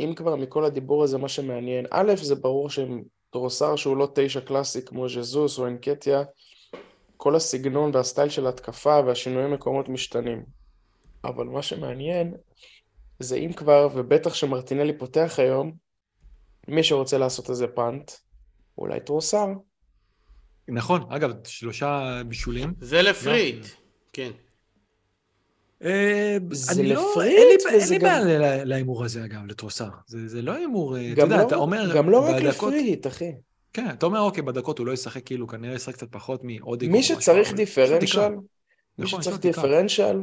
אם 0.00 0.12
כבר 0.16 0.36
מכל 0.36 0.64
הדיבור 0.64 1.04
הזה 1.04 1.18
מה 1.18 1.28
שמעניין, 1.28 1.86
א', 1.90 2.12
זה 2.16 2.34
ברור 2.34 2.70
שעם 2.70 3.02
טרוסר 3.30 3.76
שהוא 3.76 3.96
לא 3.96 4.08
תשע 4.14 4.40
קלאסי 4.40 4.84
כמו 4.84 5.08
ז'זוס 5.08 5.58
או 5.58 5.66
אנקטיה, 5.66 6.22
כל 7.16 7.36
הסגנון 7.36 7.90
והסטייל 7.94 8.28
של 8.28 8.46
התקפה 8.46 9.00
והשינויי 9.06 9.46
מקומות 9.46 9.88
משתנים. 9.88 10.44
אבל 11.24 11.46
מה 11.46 11.62
שמעניין 11.62 12.34
זה 13.20 13.36
אם 13.36 13.52
כבר, 13.52 13.88
ובטח 13.94 14.34
שמרטינלי 14.34 14.98
פותח 14.98 15.34
היום, 15.38 15.72
מי 16.68 16.82
שרוצה 16.84 17.18
לעשות 17.18 17.50
איזה 17.50 17.66
פאנט, 17.66 18.10
אולי 18.78 19.00
טרוסר. 19.00 19.46
נכון, 20.68 21.12
אגב, 21.12 21.30
שלושה 21.46 22.22
בישולים. 22.28 22.74
זה 22.80 23.02
לפריט. 23.02 23.66
כן. 24.12 24.30
אה, 25.84 26.36
זה 26.52 26.82
לא, 26.82 27.10
לפריט, 27.10 27.60
אין 27.68 27.88
לי- 27.90 27.98
בעיה 27.98 28.64
להימור 28.64 29.04
הזה 29.04 29.24
אגב, 29.24 29.46
לטרוסר. 29.46 29.88
זה 30.06 30.42
לא 30.42 30.52
הימור, 30.52 30.96
אה, 30.96 31.12
אתה 31.12 31.20
יודע, 31.20 31.36
לא, 31.36 31.46
אתה 31.46 31.56
אומר, 31.56 31.96
גם 31.96 32.10
לא 32.10 32.28
רק 32.28 32.42
לפריט, 32.42 33.06
אחי. 33.06 33.32
כן, 33.72 33.90
אתה 33.90 34.06
אומר, 34.06 34.20
אוקיי, 34.20 34.42
בדקות 34.42 34.78
הוא 34.78 34.86
לא 34.86 34.92
ישחק, 34.92 35.26
כאילו, 35.26 35.46
כנראה 35.48 35.74
ישחק 35.74 35.94
קצת 35.94 36.12
פחות 36.12 36.40
מאודיק. 36.44 36.90
מי 36.90 37.02
שצריך. 37.02 37.52
דיפרנציאל, 37.54 38.28
מי 38.30 38.38
נכון, 38.98 39.22
שצריך. 39.22 39.40
דיפרנציאל, 39.40 40.22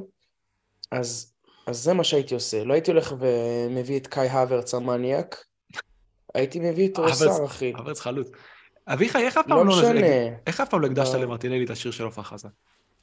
אז, 0.91 1.33
אז 1.67 1.77
זה 1.77 1.93
מה 1.93 2.03
שהייתי 2.03 2.33
עושה. 2.33 2.63
לא 2.63 2.73
הייתי 2.73 2.91
הולך 2.91 3.15
ומביא 3.19 3.99
את 3.99 4.07
קאי 4.07 4.29
הוורץ 4.29 4.73
המניאק, 4.73 5.45
הייתי 6.35 6.59
מביא 6.59 6.89
את 6.89 6.97
רוסר, 6.97 7.45
אחי. 7.45 7.73
הוורץ 7.77 7.99
חלוץ. 7.99 8.27
אביחי, 8.87 9.25
איך 9.25 9.37
אף 9.37 9.47
פעם 9.47 9.57
לא 9.57 9.65
לא... 9.65 9.77
משנה. 9.77 10.35
איך 10.47 10.61
אף 10.61 10.69
פעם 10.69 10.81
לא 10.81 10.87
הקדשת 10.87 11.15
אה. 11.15 11.19
למרטינלי 11.19 11.65
את 11.65 11.69
השיר 11.69 11.91
של 11.91 12.03
עופרה 12.03 12.23
חזה? 12.23 12.47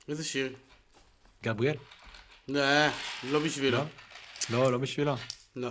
איזה 0.08 0.24
שיר? 0.24 0.52
גבריאל? 1.44 1.76
לא, 2.48 2.60
לא 3.30 3.38
בשבילו. 3.38 3.78
לא? 3.78 3.84
לא, 4.50 4.72
לא 4.72 4.78
בשבילו. 4.78 5.14
לא. 5.56 5.68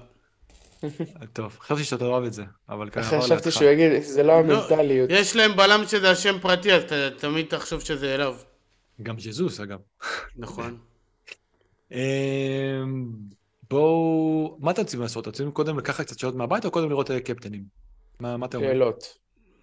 טוב, 1.34 1.58
חשבתי 1.60 1.84
שאתה 1.84 2.06
אוהב 2.06 2.24
את 2.24 2.34
זה, 2.34 2.44
אבל 2.70 2.90
ככה 2.90 3.02
אחרי 3.02 3.18
עבר 3.18 3.26
חשבתי. 3.26 3.52
שהוא 3.52 3.68
יגיד, 3.68 4.02
זה 4.02 4.24
לא 4.24 4.44
לא, 4.44 4.64
המנטליות. 4.64 5.10
יש 5.14 5.36
להם 5.36 5.56
בלם 5.56 5.88
שזה 5.88 6.12
השם 6.12 6.40
פרטי, 6.42 6.74
אז 6.74 6.84
תמיד 7.18 7.46
תחשוב 7.50 7.82
שזה 7.82 8.16
אליו. 8.16 8.36
גם 9.02 9.20
ז'זוס, 9.20 9.60
אגב. 9.60 9.80
נכון. 10.36 10.78
אמ, 11.94 12.00
בואו... 13.70 14.58
מה 14.62 14.72
אתם 14.72 14.82
רוצים 14.82 15.02
לעשות? 15.02 15.24
אתם 15.24 15.30
רוצים 15.30 15.52
קודם 15.52 15.78
לקחת 15.80 16.06
קצת 16.06 16.20
שאלות 16.20 16.36
מהבית, 16.36 16.66
או 16.66 16.72
קודם 16.72 16.90
לראות 16.90 17.12
קפטנים? 17.12 17.64
מה 18.20 18.38
מה 18.38 18.46
אתם 18.46 18.58
אומרים? 18.58 18.74
שאלות. 18.76 19.04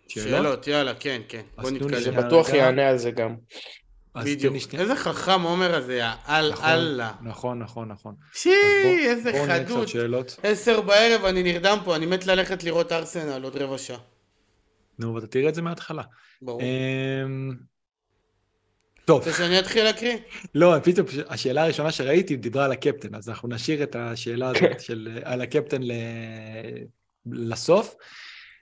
שאלות, 0.08 0.66
יאללה, 0.66 0.94
כן, 0.94 1.22
כן. 1.28 1.42
אז 1.56 1.64
בוא 1.64 1.70
נתקדם. 1.70 2.00
זה. 2.00 2.10
בטוח. 2.10 2.48
יענה 2.48 2.88
על 2.88 2.96
זה 2.98 3.10
גם. 3.10 3.36
בדיוק. 4.24 4.54
איזה 4.74 4.96
חכם 4.96 5.42
עומר 5.42 5.74
הזה, 5.74 6.00
על 6.24 6.52
נכון, 6.52 6.64
אללה. 6.64 7.12
נכון, 7.22 7.58
נכון, 7.58 7.88
נכון. 7.88 8.14
שי, 8.32 8.48
אז 8.48 8.54
בוא- 8.84 8.92
איזה 8.92 9.32
בואו 9.32 9.46
נראה 9.46 9.64
חדות. 9.64 9.78
קצת 9.78 9.88
שאלות. 9.88 10.40
עשר 10.42 10.80
בערב 10.80 11.24
אני 11.24 11.42
נרדם 11.42 11.78
פה, 11.84 11.96
אני 11.96 12.06
מת 12.06 12.26
ללכת 12.26 12.64
לראות 12.64 12.92
ארסנל 12.92 13.42
עוד 13.44 13.56
רבע 13.56 13.78
שעה. 13.78 13.98
נו, 14.98 15.14
ואתה 15.14 15.26
תראה 15.26 15.48
את 15.48 15.54
זה 15.54 15.62
מההתחלה. 15.62 16.02
ברור. 16.42 16.60
טוב, 19.04 19.18
רוצה 19.18 19.32
שאני 19.32 19.58
אתחיל 19.58 19.84
להקריא? 19.84 20.16
לא, 20.54 20.74
פתאום 20.82 21.06
השאלה 21.28 21.62
הראשונה 21.62 21.92
שראיתי 21.92 22.36
דיברה 22.36 22.64
על 22.64 22.72
הקפטן, 22.72 23.14
אז 23.14 23.28
אנחנו 23.28 23.48
נשאיר 23.48 23.82
את 23.82 23.96
השאלה 23.96 24.48
הזאת 24.48 24.80
של, 24.80 25.18
על 25.24 25.40
הקפטן 25.40 25.82
ל... 25.82 25.92
לסוף. 27.26 27.94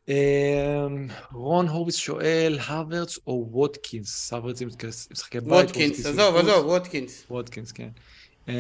אמ, 0.09 1.07
רון 1.32 1.68
הורביס 1.68 1.97
שואל, 1.97 2.59
הוורץ 2.68 3.18
או 3.26 3.49
ווטקינס? 3.51 4.32
הוורץ 4.32 4.62
עם 4.62 4.68
משחקי 5.11 5.41
בית. 5.41 5.51
ווטקינס, 5.53 6.07
עזוב, 6.07 6.36
עזוב, 6.36 6.66
ווטקינס. 6.66 7.26
ווטקינס, 7.30 7.72
כן. 7.72 7.89
אמ, 8.49 8.55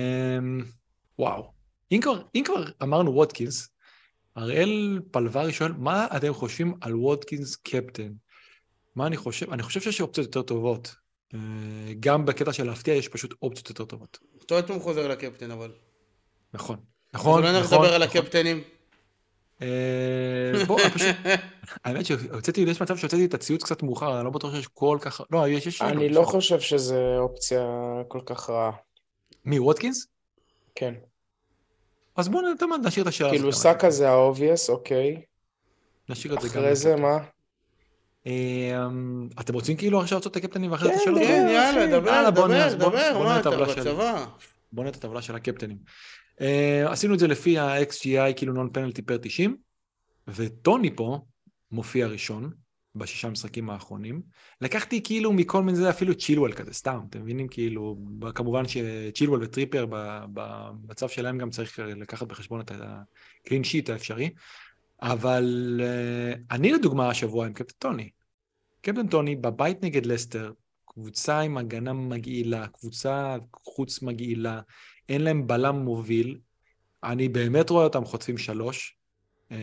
וואו. 1.18 1.52
אם 1.92 2.00
כבר, 2.02 2.22
אם 2.34 2.42
כבר 2.44 2.64
אמרנו 2.82 3.14
ווטקינס, 3.14 3.68
אראל 4.38 5.00
פלברי 5.10 5.52
שואל, 5.52 5.72
מה 5.72 6.06
אתם 6.16 6.34
חושבים 6.34 6.74
על 6.80 6.96
ווטקינס 6.96 7.56
קפטן? 7.56 8.12
מה 8.96 9.06
אני 9.06 9.16
חושב? 9.16 9.52
אני 9.52 9.62
חושב 9.62 9.80
שיש 9.80 10.00
אופציות 10.00 10.26
יותר 10.26 10.42
טובות. 10.42 10.94
אה, 11.34 11.40
גם 12.00 12.26
בקטע 12.26 12.52
של 12.52 12.66
להפתיע 12.66 12.94
יש 12.94 13.08
פשוט 13.08 13.34
אופציות 13.42 13.68
יותר 13.68 13.84
טובות. 13.84 14.18
טוטנאם 14.46 14.80
חוזר 14.80 15.08
לקפטן 15.08 15.50
אבל. 15.50 15.72
נכון. 16.54 16.76
אז 17.12 17.20
נכון, 17.20 17.42
אולי 17.42 17.60
נכון. 17.60 17.78
נדבר 17.78 17.94
על 17.94 18.04
נכון. 18.04 18.20
הקפטנים. 18.20 18.62
אה, 19.62 20.64
בוא, 20.66 20.80
אני 20.80 20.90
פשוט... 20.90 21.16
האמת 21.84 22.06
שהוצאתי, 22.06 22.60
יש 22.60 22.82
מצב 22.82 22.96
שהוצאתי 22.96 23.24
את 23.24 23.34
הציוץ 23.34 23.64
קצת 23.64 23.82
מאוחר, 23.82 24.16
אני 24.16 24.24
לא 24.24 24.30
בטוח 24.30 24.54
שיש 24.54 24.66
כל 24.66 24.98
כך... 25.00 25.20
לא, 25.30 25.48
יש... 25.48 25.66
יש 25.66 25.82
אני 25.82 26.08
לא 26.08 26.22
חושב 26.22 26.60
שזה 26.60 27.16
אופציה 27.18 27.62
כל 28.08 28.20
כך 28.26 28.50
רעה. 28.50 28.70
מי, 29.44 29.58
ווטקינס? 29.58 30.06
כן. 30.74 30.94
אז 32.16 32.28
בואו 32.28 32.42
מה, 32.68 32.76
נשאיר 32.78 33.02
את 33.02 33.08
השאלה 33.08 33.30
כאילו 33.30 33.48
הזאת. 33.48 33.62
סאקה 33.62 33.90
זה 33.90 34.08
ה 34.08 34.15
obvious, 34.15 34.70
אוקיי. 34.70 35.22
נשאיר 36.08 36.34
את 36.34 36.40
זה 36.40 36.48
גם. 36.48 36.54
אחרי 36.54 36.76
זה. 36.76 36.96
מה? 36.96 37.18
אה, 38.28 38.86
אתם 39.40 39.54
רוצים 39.54 39.76
כאילו 39.76 40.00
עכשיו 40.00 40.18
לעשות 40.18 40.32
את 40.36 40.44
הקפטנים 40.44 40.72
ואחרי 40.72 40.88
זה 40.88 40.94
את 40.94 40.98
כן, 40.98 41.02
השאלות? 41.02 41.22
כן. 41.28 41.46
יאללה, 41.50 41.86
דבר, 42.00 42.30
בוא 42.30 42.48
דבר, 42.48 42.68
בוא- 42.78 42.88
דבר, 42.90 43.12
בוא 43.14 43.24
מה 43.24 43.40
אתה 43.40 43.50
בצבא? 43.50 44.26
בואו 44.72 44.84
נראה 44.84 44.90
את 44.90 45.04
הטבלה 45.04 45.22
של 45.22 45.34
הקפטנים. 45.34 45.78
Uh, 46.40 46.42
עשינו 46.88 47.14
את 47.14 47.18
זה 47.18 47.26
לפי 47.28 47.58
ה-XGI, 47.58 48.32
כאילו 48.36 48.52
non 48.52 48.70
penalty 48.72 49.02
per 49.02 49.16
90, 49.22 49.56
וטוני 50.28 50.96
פה 50.96 51.18
מופיע 51.72 52.06
ראשון 52.06 52.50
בשישה 52.94 53.28
משחקים 53.28 53.70
האחרונים. 53.70 54.22
לקחתי 54.60 55.02
כאילו 55.02 55.32
מכל 55.32 55.62
מיני 55.62 55.78
זה 55.78 55.90
אפילו 55.90 56.14
צ'ילואל 56.14 56.52
כזה, 56.52 56.72
סתם, 56.74 57.00
אתם 57.10 57.20
מבינים? 57.22 57.48
כאילו, 57.48 57.96
ב- 58.18 58.30
כמובן 58.30 58.62
שצ'ילואל 58.68 59.42
וטריפר 59.42 59.86
ב- 59.86 59.94
ב- 60.32 60.60
במצב 60.86 61.08
שלהם 61.08 61.38
גם 61.38 61.50
צריך 61.50 61.78
לקחת 61.78 62.26
בחשבון 62.26 62.60
את 62.60 62.72
הקלין 63.44 63.64
שיט 63.64 63.90
האפשרי, 63.90 64.30
אבל 65.02 65.80
uh, 65.80 66.38
אני 66.50 66.72
לדוגמה 66.72 67.08
השבוע 67.08 67.46
עם 67.46 67.52
קפטן 67.52 67.74
טוני. 67.78 68.10
קפטן 68.88 69.08
טוני 69.08 69.36
בבית 69.36 69.84
נגד 69.84 70.06
לסטר, 70.06 70.52
קבוצה 70.84 71.40
עם 71.40 71.58
הגנה 71.58 71.92
מגעילה, 71.92 72.68
קבוצה 72.68 73.36
חוץ 73.64 74.02
מגעילה, 74.02 74.60
אין 75.08 75.22
להם 75.22 75.46
בלם 75.46 75.76
מוביל. 75.76 76.38
אני 77.04 77.28
באמת 77.28 77.70
רואה 77.70 77.84
אותם 77.84 78.04
חוטפים 78.04 78.38
שלוש. 78.38 78.98
אה, 79.52 79.56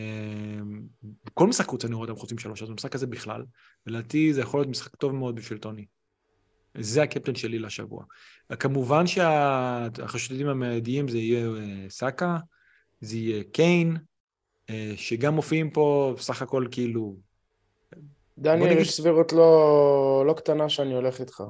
כל 1.34 1.46
משחק 1.46 1.66
חוץ 1.66 1.84
אני 1.84 1.94
רואה 1.94 2.08
אותם 2.08 2.20
חוטפים 2.20 2.38
שלוש, 2.38 2.62
אז 2.62 2.68
במשחק 2.68 2.94
הזה 2.94 3.06
בכלל. 3.06 3.44
ולדעתי 3.86 4.32
זה 4.32 4.40
יכול 4.40 4.60
להיות 4.60 4.70
משחק 4.70 4.96
טוב 4.96 5.12
מאוד 5.12 5.36
בשביל 5.36 5.58
טוני. 5.58 5.86
זה 6.78 7.02
הקפטן 7.02 7.34
שלי 7.34 7.58
לשבוע. 7.58 8.04
כמובן 8.58 9.06
שהחשודים 9.06 10.48
המיידיים 10.48 11.08
זה 11.08 11.18
יהיה 11.18 11.46
אה, 11.46 11.86
סאקה, 11.88 12.38
זה 13.00 13.16
יהיה 13.16 13.44
קיין, 13.52 13.96
אה, 14.70 14.92
שגם 14.96 15.34
מופיעים 15.34 15.70
פה 15.70 16.14
בסך 16.18 16.42
הכל 16.42 16.66
כאילו... 16.70 17.25
דניאל, 18.38 18.78
יש 18.78 18.92
סבירות 18.92 19.32
לא 19.32 20.24
לא 20.26 20.32
קטנה 20.32 20.68
שאני 20.68 20.94
הולך 20.94 21.20
איתך. 21.20 21.42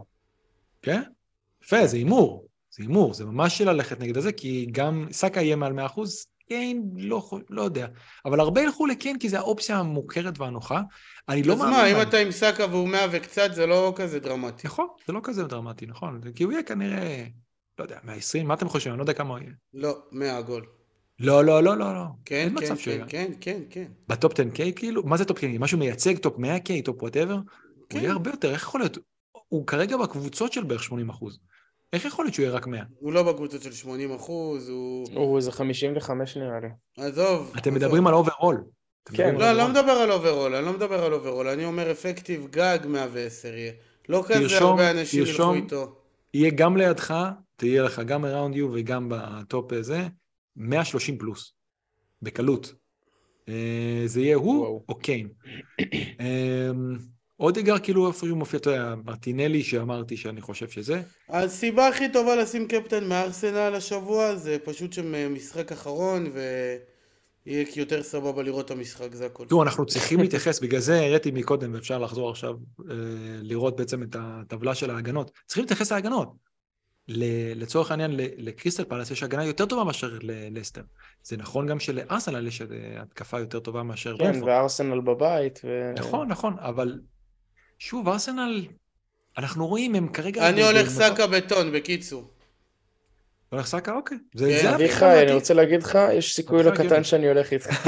כן? 0.82 1.03
יפה, 1.62 1.87
זה 1.87 1.97
הימור. 1.97 2.47
זה 2.70 2.82
הימור, 2.82 3.14
זה 3.14 3.24
ממש 3.24 3.61
ללכת 3.61 4.01
נגד 4.01 4.16
הזה, 4.16 4.32
כי 4.32 4.66
גם 4.72 5.07
סאקה 5.12 5.41
יהיה 5.41 5.57
מעל 5.57 5.72
100%, 5.72 6.01
קיין 6.49 6.91
לא, 6.97 7.30
לא 7.51 7.62
יודע. 7.62 7.87
אבל 8.24 8.41
הרבה 8.41 8.62
ילכו 8.62 8.87
לקיין 8.87 9.18
כי 9.18 9.28
זו 9.28 9.37
האופציה 9.37 9.78
המוכרת 9.78 10.39
והנוחה. 10.39 10.80
אני 11.28 11.43
לא 11.43 11.53
אז 11.53 11.59
מאמין... 11.59 11.74
מה, 11.74 11.87
אם. 11.87 12.09
אתה 12.09 12.16
עם 12.16 12.30
סאקה 12.30 12.66
והוא 12.70 12.89
מאה 12.89 13.07
וקצת, 13.12 13.51
זה 13.55 13.66
לא 13.66 13.93
כזה 13.97 14.20
דרמטי. 14.20 14.66
נכון, 14.66 14.87
זה 15.07 15.12
לא 15.12 15.20
כזה 15.22 15.45
דרמטי, 15.45 15.87
נכון. 15.87 16.20
כי 16.34 16.45
הוא 16.45 16.53
יהיה 16.53 16.62
כנראה, 16.62 17.24
לא 17.78 17.84
יודע, 17.84 17.99
120, 18.05 18.47
מה 18.47 18.55
אתם 18.55 18.68
חושבים? 18.68 18.93
אני 18.93 18.99
לא 18.99 19.03
יודע 19.03 19.12
כמה 19.12 19.30
הוא 19.30 19.39
יהיה. 19.39 19.53
לא, 19.74 19.99
מאה 20.12 20.39
עגול. 20.39 20.66
לא, 21.18 21.44
לא, 21.44 21.62
לא, 21.62 21.76
לא, 21.76 21.94
לא. 21.94 22.04
כן, 22.24 22.36
אין 22.36 22.48
כן, 22.48 22.64
מצב 22.64 22.76
כן. 22.76 23.04
כן, 23.08 23.32
כן, 23.40 23.60
כן. 23.70 23.86
ב 24.09 24.14
top 24.14 24.32
10K 24.32 24.72
כאילו? 24.76 25.02
מה 25.02 25.16
זה 25.16 25.24
top 25.24 25.38
10K? 25.38 25.58
משהו 25.58 25.78
מייצג 25.78 26.18
top 26.18 26.36
100K, 26.36 26.84
top 26.84 27.02
whatever? 27.02 27.34
הוא 27.34 27.42
כן. 27.88 27.98
יהיה 27.98 28.12
הרבה 28.12 28.30
יותר, 28.30 28.50
איך 28.50 28.62
יכול 28.62 28.80
להיות? 28.80 28.98
הוא 29.48 29.66
כרגע 29.66 29.96
בקבוצות 29.96 30.52
של 30.52 30.64
בערך 30.64 30.82
80 30.82 31.08
אחוז. 31.08 31.38
איך 31.92 32.04
יכול 32.04 32.24
להיות 32.24 32.34
שהוא 32.34 32.44
יהיה 32.44 32.54
רק 32.54 32.66
100? 32.66 32.82
הוא 32.98 33.12
לא 33.12 33.22
בקבוצות 33.22 33.62
של 33.62 33.72
80 33.72 34.14
אחוז, 34.14 34.68
הוא... 34.68 35.06
הוא 35.14 35.36
איזה 35.36 35.52
55 35.52 36.36
נראה 36.36 36.60
לי. 36.60 36.68
עזוב. 36.98 37.52
אתם 37.52 37.70
עזוב. 37.70 37.74
מדברים 37.74 38.06
על 38.06 38.14
overall. 38.14 38.64
כן. 39.14 39.34
לא, 39.34 39.50
אני 39.50 39.58
לא 39.58 39.68
מדבר 39.68 39.92
על 39.92 40.12
overall, 40.12 40.54
אני 40.54 40.66
לא 40.66 40.72
מדבר 40.72 41.04
על 41.04 41.12
overall, 41.12 41.48
אני 41.48 41.64
אומר 41.64 41.90
effective 41.90 42.46
גג 42.50 42.78
110 42.88 43.48
יהיה. 43.48 43.72
לא 44.08 44.24
כזה 44.28 44.58
הרבה 44.58 44.90
אנשים 44.90 45.22
ילכו. 45.22 45.54
איתו. 45.54 45.94
יהיה 46.34 46.50
גם 46.50 46.76
לידך, 46.76 47.14
תהיה 47.56 47.82
לך 47.82 48.00
גם 48.06 48.24
around 48.24 48.56
you 48.56 48.64
וגם 48.72 49.08
ב 49.09 49.24
top 49.24 49.72
הזה, 49.72 50.06
130 50.57 51.18
פלוס, 51.18 51.52
בקלות. 52.22 52.74
אה, 53.48 54.02
זה 54.07 54.20
יהיה 54.20 54.36
הוא 54.36 54.61
וואו. 54.61 54.84
או 54.88 54.94
קיין. 54.94 55.28
אה, 56.20 56.70
אודיגר 57.40 57.78
כאילו 57.78 58.09
איפה 58.09 58.26
שהוא 58.26 58.38
מופיע, 58.38 58.61
אתה 58.61 58.70
יודע, 58.70 58.94
מרטינלי 59.04 59.62
שאמרתי 59.62 60.16
שאני 60.16 60.40
חושב 60.40 60.68
שזה. 60.68 61.02
הסיבה 61.28 61.88
הכי 61.88 62.12
טובה 62.12 62.36
לשים 62.36 62.68
קפטן 62.68 63.09
מארסנל 63.09 63.74
השבוע 63.74 64.34
זה 64.36 64.57
פשוט 64.64 64.92
שמשחק 64.92 65.72
אחרון 65.72 66.32
ויהיה 67.46 67.64
יותר 67.76 68.02
סבבה 68.02 68.42
לראות 68.42 68.64
את 68.64 68.70
המשחק, 68.70 69.14
זה 69.14 69.26
הכל. 69.26 69.44
תראו, 69.48 69.62
אנחנו 69.62 69.86
צריכים 69.86 70.20
להתייחס, 70.20 70.61
בגלל 70.61 70.80
זה 70.80 71.00
הראיתי 71.00 71.30
מקודם, 71.30 71.74
ואפשר 71.74 71.98
לחזור 71.98 72.30
עכשיו 72.30 72.54
אה, 72.90 72.94
לראות 73.42 73.76
בעצם 73.76 74.02
את 74.02 74.16
הטבלה 74.18 74.74
של 74.74 74.90
ההגנות. 74.90 75.30
צריכים 75.46 75.64
להתייחס 75.64 75.92
להגנות. 75.92 76.45
ל- 77.09 77.62
לצורך 77.62 77.90
העניין, 77.90 78.11
לקריסטל 78.16 78.84
פלאס 78.84 79.11
יש 79.11 79.22
הגנה 79.22 79.44
יותר 79.44 79.66
טובה 79.66 79.84
מאשר 79.84 80.18
ללסטר. 80.22 80.82
זה 81.22 81.36
נכון 81.36 81.66
גם 81.66 81.80
שלארסנל 81.80 82.46
יש 82.46 82.62
אה, 82.62 82.66
התקפה 83.02 83.40
יותר 83.40 83.61
טובה 83.61 83.82
מאשר 83.82 84.16
כן, 84.18 84.24
ברנפורד. 84.24 84.48
וארסנל 84.48 85.00
בבית. 85.00 85.61
ו... 85.64 85.92
נכון, 85.96 86.28
נכון, 86.28 86.57
אבל 86.59 87.00
שוב, 87.78 88.09
ארסנל, 88.09 88.66
אנחנו 89.38 89.66
רואים, 89.66 89.94
הם 89.94 90.09
כרגע... 90.09 90.48
אני 90.48 90.62
הולך 90.62 90.88
סאקה 90.88 91.26
בטון, 91.26 91.72
בקיצור. 91.72 92.30
הולך 93.48 93.66
סאקה? 93.66 93.92
אוקיי. 93.92 94.18
זה 94.34 94.50
כן, 94.50 94.62
זה 94.62 94.74
אביחי. 94.74 95.22
אני 95.22 95.32
רוצה 95.32 95.54
להגיד 95.54 95.82
לך, 95.82 95.98
יש 96.12 96.34
סיכוי 96.34 96.62
לא 96.62 96.70
קטן. 96.70 97.04
שאני 97.04 97.28
הולך 97.28 97.52
איתך. 97.52 97.66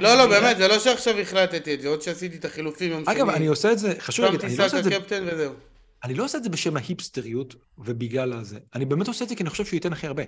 לא, 0.00 0.14
לא, 0.14 0.26
באמת, 0.26 0.56
זה 0.56 0.68
לא 0.68 0.78
שעכשיו 0.78 1.18
החלטתי 1.18 1.74
את 1.74 1.80
זה, 1.80 1.88
עוד 1.88 2.02
שעשיתי 2.02 2.36
את 2.36 2.44
החילופים. 2.44 3.04
אגב, 3.06 3.28
אני 3.28 3.46
עושה 3.46 3.72
את 3.72 3.78
זה, 3.78 3.94
חשוב 3.98 4.24
להגיד, 4.24 4.40
אני 4.40 4.56
לא 4.56 4.64
עושה 4.66 4.78
את 4.78 4.84
סאקה 4.84 4.94
זה 4.94 5.00
קפטן 5.00 5.26
וזהו. 5.32 5.52
אני 6.04 6.14
לא 6.14 6.24
עושה 6.24 6.38
את 6.38 6.44
זה 6.44 6.50
בשם 6.50 6.76
ההיפסטריות 6.76 7.54
ובגלל 7.78 8.32
הזה. 8.32 8.58
אני 8.74 8.84
באמת 8.84 9.08
עושה 9.08 9.24
את 9.24 9.28
זה 9.28 9.36
כי 9.36 9.42
אני 9.42 9.50
חושב 9.50 9.64
שהוא 9.64 9.76
ייתן 9.76 9.92
הכי 9.92 10.06
הרבה. 10.06 10.22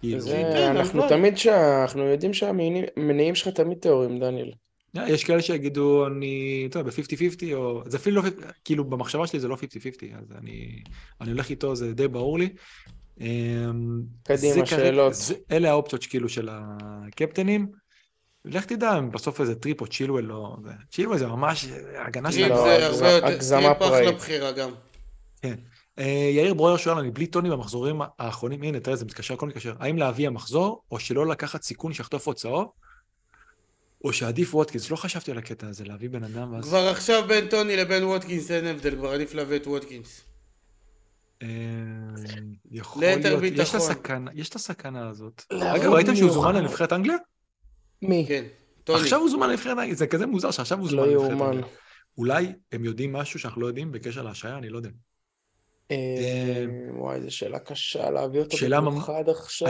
כאילו, 0.00 0.20
זה, 0.20 0.30
כן, 0.54 0.76
אנחנו. 0.76 1.08
תמיד 1.08 1.38
שה... 1.38 1.82
אנחנו 1.82 2.02
יודעים 2.02 2.34
שהמניעים 2.34 3.34
שלך 3.34 3.48
תמיד 3.48 3.78
טהורים, 3.78 4.20
דניאל. 4.20 4.52
יש 4.94 5.24
כאלה 5.24 5.42
שיגידו, 5.42 6.06
אני, 6.06 6.66
אתה 6.70 6.78
יודע, 6.78 6.90
ב-50-50, 6.90 7.54
או... 7.54 7.82
זה 7.86 7.96
אפילו 7.96 8.16
לא, 8.16 8.22
50 8.22 8.40
כאילו, 8.64 8.84
במחשבה 8.84 9.26
שלי 9.26 9.40
זה 9.40 9.48
לא 9.48 9.56
50-50, 9.56 9.58
אז 10.18 10.32
אני, 10.38 10.82
אני 11.20 11.30
הולך 11.30 11.50
איתו, 11.50 11.76
זה 11.76 11.94
די 11.94 12.08
ברור 12.08 12.38
לי. 12.38 12.48
אמ, 13.20 13.26
קדימה, 14.22 14.54
כרגע- 14.54 14.66
שאלות. 14.66 15.14
זה, 15.14 15.34
אלה 15.50 15.70
האופציות 15.70 16.04
כאילו 16.06 16.28
של 16.28 16.48
הקפטנים. 16.52 17.66
לך 18.44 18.64
תדע, 18.64 18.98
אם 18.98 19.10
בסוף 19.10 19.40
איזה 19.40 19.54
טריפ 19.54 19.80
או 19.80 19.86
צ'ילואל. 19.86 20.26
זה- 20.64 20.70
צ'ילואל 20.90 21.18
זה 21.18 21.26
ממש, 21.26 21.66
ההגנה 21.96 22.30
טריפ 22.30 22.46
שלנו. 22.46 22.54
לא, 22.54 22.64
זה 22.64 22.76
הגז- 22.88 22.94
הרבה 22.94 23.10
יותר, 23.10 23.26
הגזמה 23.26 23.60
טריפ 23.60 23.76
אחלה 23.82 23.88
פראית. 23.88 24.16
בחירה 24.16 24.52
גם. 24.52 24.70
אה, 25.98 26.30
יאיר 26.34 26.54
ברויר 26.54 26.76
שואל, 26.76 26.98
אני 26.98 27.10
בלי 27.10 27.26
טוני 27.26 27.50
במחזורים 27.50 28.00
האחרונים, 28.18 28.62
הנה, 28.62 28.80
תראה, 28.80 28.96
זה 28.96 29.04
מתקשר, 29.04 29.34
הכל 29.34 29.46
מתקשר. 29.48 29.74
האם 29.80 29.98
להביא 29.98 30.26
המחזור, 30.26 30.82
או 30.90 31.00
שלא 31.00 31.26
לקחת 31.26 31.62
סיכון 31.62 31.92
שיחטוף 31.92 32.26
הוצאות, 32.28 32.72
או 34.04 34.12
שעדיף 34.12 34.54
ווטקינס? 34.54 34.90
לא 34.90 34.96
חשבתי 34.96 35.30
על 35.30 35.38
הקטע 35.38 35.66
הזה, 35.68 35.84
להביא 35.84 36.10
בן 36.10 36.24
אדם 36.24 36.52
ואז... 36.52 36.64
כבר 36.64 36.88
עכשיו 36.88 37.22
בין 37.28 37.48
טוני 37.48 37.76
לבין 37.76 38.04
ווטקינס 38.04 38.50
אין 38.50 38.66
הבדל, 38.66 38.96
כבר 38.96 39.10
עדיף 39.10 39.34
להביא 39.34 39.56
את 39.56 39.66
ווטקינס. 39.66 40.20
אה, 41.42 41.48
יכול 42.70 43.02
להיות, 43.04 43.42
יש 43.54 43.70
את. 43.70 44.54
הסכנה, 44.54 45.08
הזאת. 45.08 45.42
אגב, 45.52 45.92
ראיתם 45.92 46.16
שהוא. 46.16 46.30
זומן 46.30 46.54
לנבחרת 46.54 46.92
אנגליה? 46.92 47.16
מי? 48.02 48.24
כן, 48.28 48.44
טוני. 48.84 49.00
עכשיו 49.02 49.20
הוא 49.20 49.30
זומן 49.30 49.50
לנבחרת 49.50 49.78
אנגליה, 49.78 49.94
זה 49.94 50.06
כזה 50.06 50.26
מוזר 50.26 50.50
שעכשיו 50.50 50.78
הוא 50.78 50.88
זומן 50.88 51.02
לא 51.02 51.08
לנבחרת 51.12 51.30
יאומן. 51.30 51.46
אנגליה. 51.46 51.66
אולי 52.18 52.46
הם 52.72 52.84
יודעים 52.84 53.12
משהו 53.12 53.38
שאנחנו 53.38 53.60
לא 53.60 53.66
יודעים 53.66 53.92
בקשר 53.92 54.22
להשעיה, 54.22 54.58
אני 54.58 54.68
לא 54.68 54.76
יודע. 54.76 54.90
אה, 55.90 56.64
וואי, 56.94 57.20
זו 57.22 57.30
שאלה 57.36 57.58
קשה 57.58 58.10
להביא 58.10 58.40
ממ- 58.80 58.84
במיוחד 58.86 59.28
עכשיו. 59.28 59.68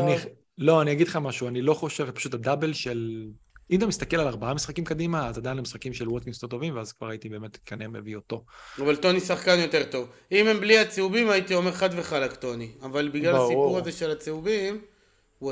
לא, 0.58 0.82
אני 0.82 0.92
אגיד 0.92 1.08
לך 1.08 1.16
משהו, 1.16 1.48
אני 1.48 1.62
לא 1.62 1.74
חושב, 1.74 2.10
פשוט 2.10 2.34
הדאבל 2.34 2.72
של 2.72 3.26
אם 3.70 3.78
אתה 3.78 3.86
מסתכל 3.86 4.16
על 4.16 4.26
ארבעה 4.26 4.54
משחקים 4.54 4.84
קדימה, 4.84 5.28
אז 5.28 5.38
עדיין 5.38 5.56
למשחקים 5.56 5.92
של 5.92 6.08
ווטקינס 6.08 6.36
יותר 6.42 6.46
טובים, 6.56 6.76
ואז 6.76 6.92
כבר 6.92 7.08
הייתי 7.08 7.28
באמת 7.28 7.56
כנראה 7.56 7.88
מביא 7.88 8.16
אותו. 8.16 8.44
אבל 8.78 8.96
טוני 8.96 9.20
שחקן 9.20 9.58
יותר 9.58 9.84
טוב. 9.90 10.08
אם 10.32 10.46
הם 10.46 10.60
בלי 10.60 10.78
הצהובים, 10.78 11.30
הייתי 11.30 11.54
אומר 11.54 11.72
חד 11.72 11.88
וחלק 11.96 12.34
טוני. 12.34 12.72
אבל 12.82 13.08
בגלל 13.08 13.32
ברור. 13.32 13.44
הסיפור 13.44 13.78
הזה 13.78 13.92
של 13.92 14.10
הצהובים. 14.10 14.80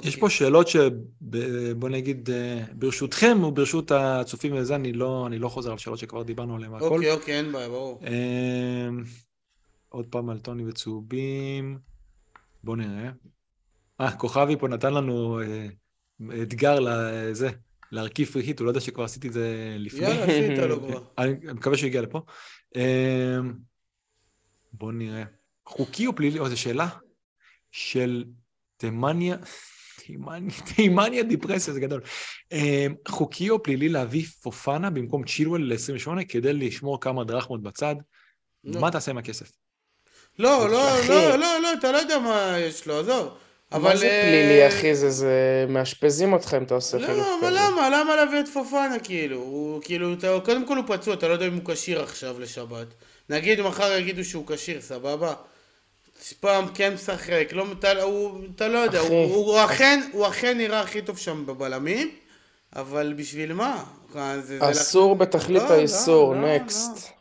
יש 0.03 0.17
פה 0.17 0.31
שאלות 0.31 0.69
שבוא 0.69 1.89
נגיד, 1.89 2.31
אה, 2.31 2.65
ברשותכם 2.73 3.45
וברשות 3.45 3.91
הצופים 3.91 4.55
וזה, 4.57 4.75
אני 4.75 4.93
לא, 4.93 5.27
אני 5.27 5.39
לא 5.39 5.49
חוזר 5.49 5.73
על 5.73 5.79
שאלות 5.79 5.99
שכבר 5.99 6.23
דיברנו 6.23 6.57
עליהן 6.57 6.73
והכל. 6.73 6.85
אוקיי, 6.85 7.13
אוקיי, 7.13 7.39
אין 7.39 7.53
בעיה, 7.53 7.69
ברור. 7.69 8.01
אמ, 8.07 9.03
עוד 9.89 10.07
פעם 10.07 10.31
על 10.31 10.39
טוני 10.39 10.69
וצהובים. 10.69 11.79
בואו 12.65 12.77
נראה. 12.77 13.11
אה, 14.01 14.17
כוכבי 14.17 14.57
פה 14.57 14.69
נתן 14.69 14.95
לנו 14.95 15.41
אה, 15.41 15.67
אתגר 16.43 16.79
לזה, 16.81 17.49
להרכיב 17.93 18.29
פרי 18.29 18.43
היט, 18.43 18.59
הוא 18.59 18.65
לא 18.65 18.71
יודע 18.71 18.81
שכבר 18.81 19.05
עשיתי 19.05 19.29
את 19.29 19.33
זה 19.33 19.77
לפני. 19.79 20.01
יאללה, 20.01 20.25
עשית 20.25 20.59
לו 20.59 20.81
כבר. 20.81 21.03
אני 21.19 21.33
מקווה 21.53 21.77
שהוא 21.77 21.89
יגיע 21.89 22.03
לפה. 22.03 22.21
בואו 24.73 24.91
נראה. 24.93 25.25
חוקי 25.67 26.07
או 26.07 26.17
פלילי, 26.17 26.39
או 26.39 26.49
זו 26.49 26.61
שאלה 26.61 26.89
של 27.71 28.25
תימניה, 28.77 29.37
תימניה, 30.77 31.23
דיפרסיה, 31.33 31.75
זה 31.75 31.81
גדול. 31.81 32.01
אמ, 32.53 32.95
חוקי 33.09 33.51
או 33.51 33.63
פלילי 33.63 33.89
להביא 33.89 34.25
פופנה 34.43 34.91
במקום 34.91 35.25
צ'ילואל 35.25 35.63
ל-28 35.63 36.25
כדי 36.29 36.53
לשמור 36.53 37.01
כמה 37.01 37.25
דרחמות 37.25 37.63
בצד? 37.63 37.95
לא. 38.65 38.81
מה 38.81 38.91
תעשה 38.91 39.11
עם 39.11 39.19
הכסף? 39.19 39.51
לא, 40.39 40.71
לא. 40.71 41.09
לא, 41.09 41.37
לא, 41.37 41.61
לא, 41.63 41.73
אתה 41.79 41.93
לא 41.93 41.97
יודע 41.97 42.19
מה 42.19 42.57
יש 42.59 42.87
לו, 42.87 43.01
עזוב. 43.01 43.29
אבל... 43.73 43.91
מה 43.91 43.97
זה 43.97 44.07
אה, 44.07 44.23
פלילי, 44.23 44.69
אחי? 44.69 44.95
זה, 44.95 45.11
זה 45.11 45.67
מאשפזים 45.69 46.33
אותך 46.33 46.55
אם 46.59 46.63
אתה 46.63 46.75
עושה 46.75 46.99
חילוף 46.99 47.27
לא, 47.27 47.39
אבל 47.41 47.49
כזה. 47.49 47.61
למה? 47.61 47.91
למה 47.91 48.17
להביא 48.17 48.41
את 48.41 48.49
פופנה 48.49 48.99
כאילו? 49.03 49.37
הוא 49.37 49.83
כאילו, 49.83 50.13
אתה, 50.13 50.39
קודם 50.45 50.67
כל 50.67 50.77
הוא 50.77 50.85
פצוע, 50.87 51.15
אתה 51.15 51.29
לא 51.29 51.33
יודע 51.33 51.47
אם 51.47 51.55
הוא 51.55 51.75
כשיר 51.75 52.03
עכשיו 52.03 52.41
לשבת. 52.41 52.87
נגיד 53.29 53.61
מחר 53.61 53.93
יגידו 53.99 54.25
שהוא 54.25 54.47
כשיר, 54.47 54.81
סבבה? 54.81 55.35
פעם 56.41 56.65
כן 56.75 56.95
משחק, 56.95 57.49
לא, 57.53 57.67
אתה, 57.73 58.03
הוא, 58.03 58.41
אתה 58.57 58.69
לא 58.69 58.79
יודע, 58.79 59.01
אחי. 59.01 59.09
הוא, 59.09 59.25
הוא, 59.25 59.65
אכן, 59.65 60.01
הוא 60.13 60.27
אכן 60.27 60.59
נראה 60.59 60.81
הכי 60.81 61.03
טוב 61.03 61.19
שם 61.19 61.47
בבלמים, 61.47 62.11
אבל 62.77 63.15
בשביל 63.17 63.53
מה? 63.53 63.85
אה, 64.17 64.41
זה, 64.41 64.59
זה 64.59 64.71
אסור 64.71 65.17
בתכלית 65.17 65.63
לא, 65.63 65.69
לא, 65.69 65.75
האיסור, 65.75 66.35
לא, 66.35 66.57
נקסט. 66.57 67.19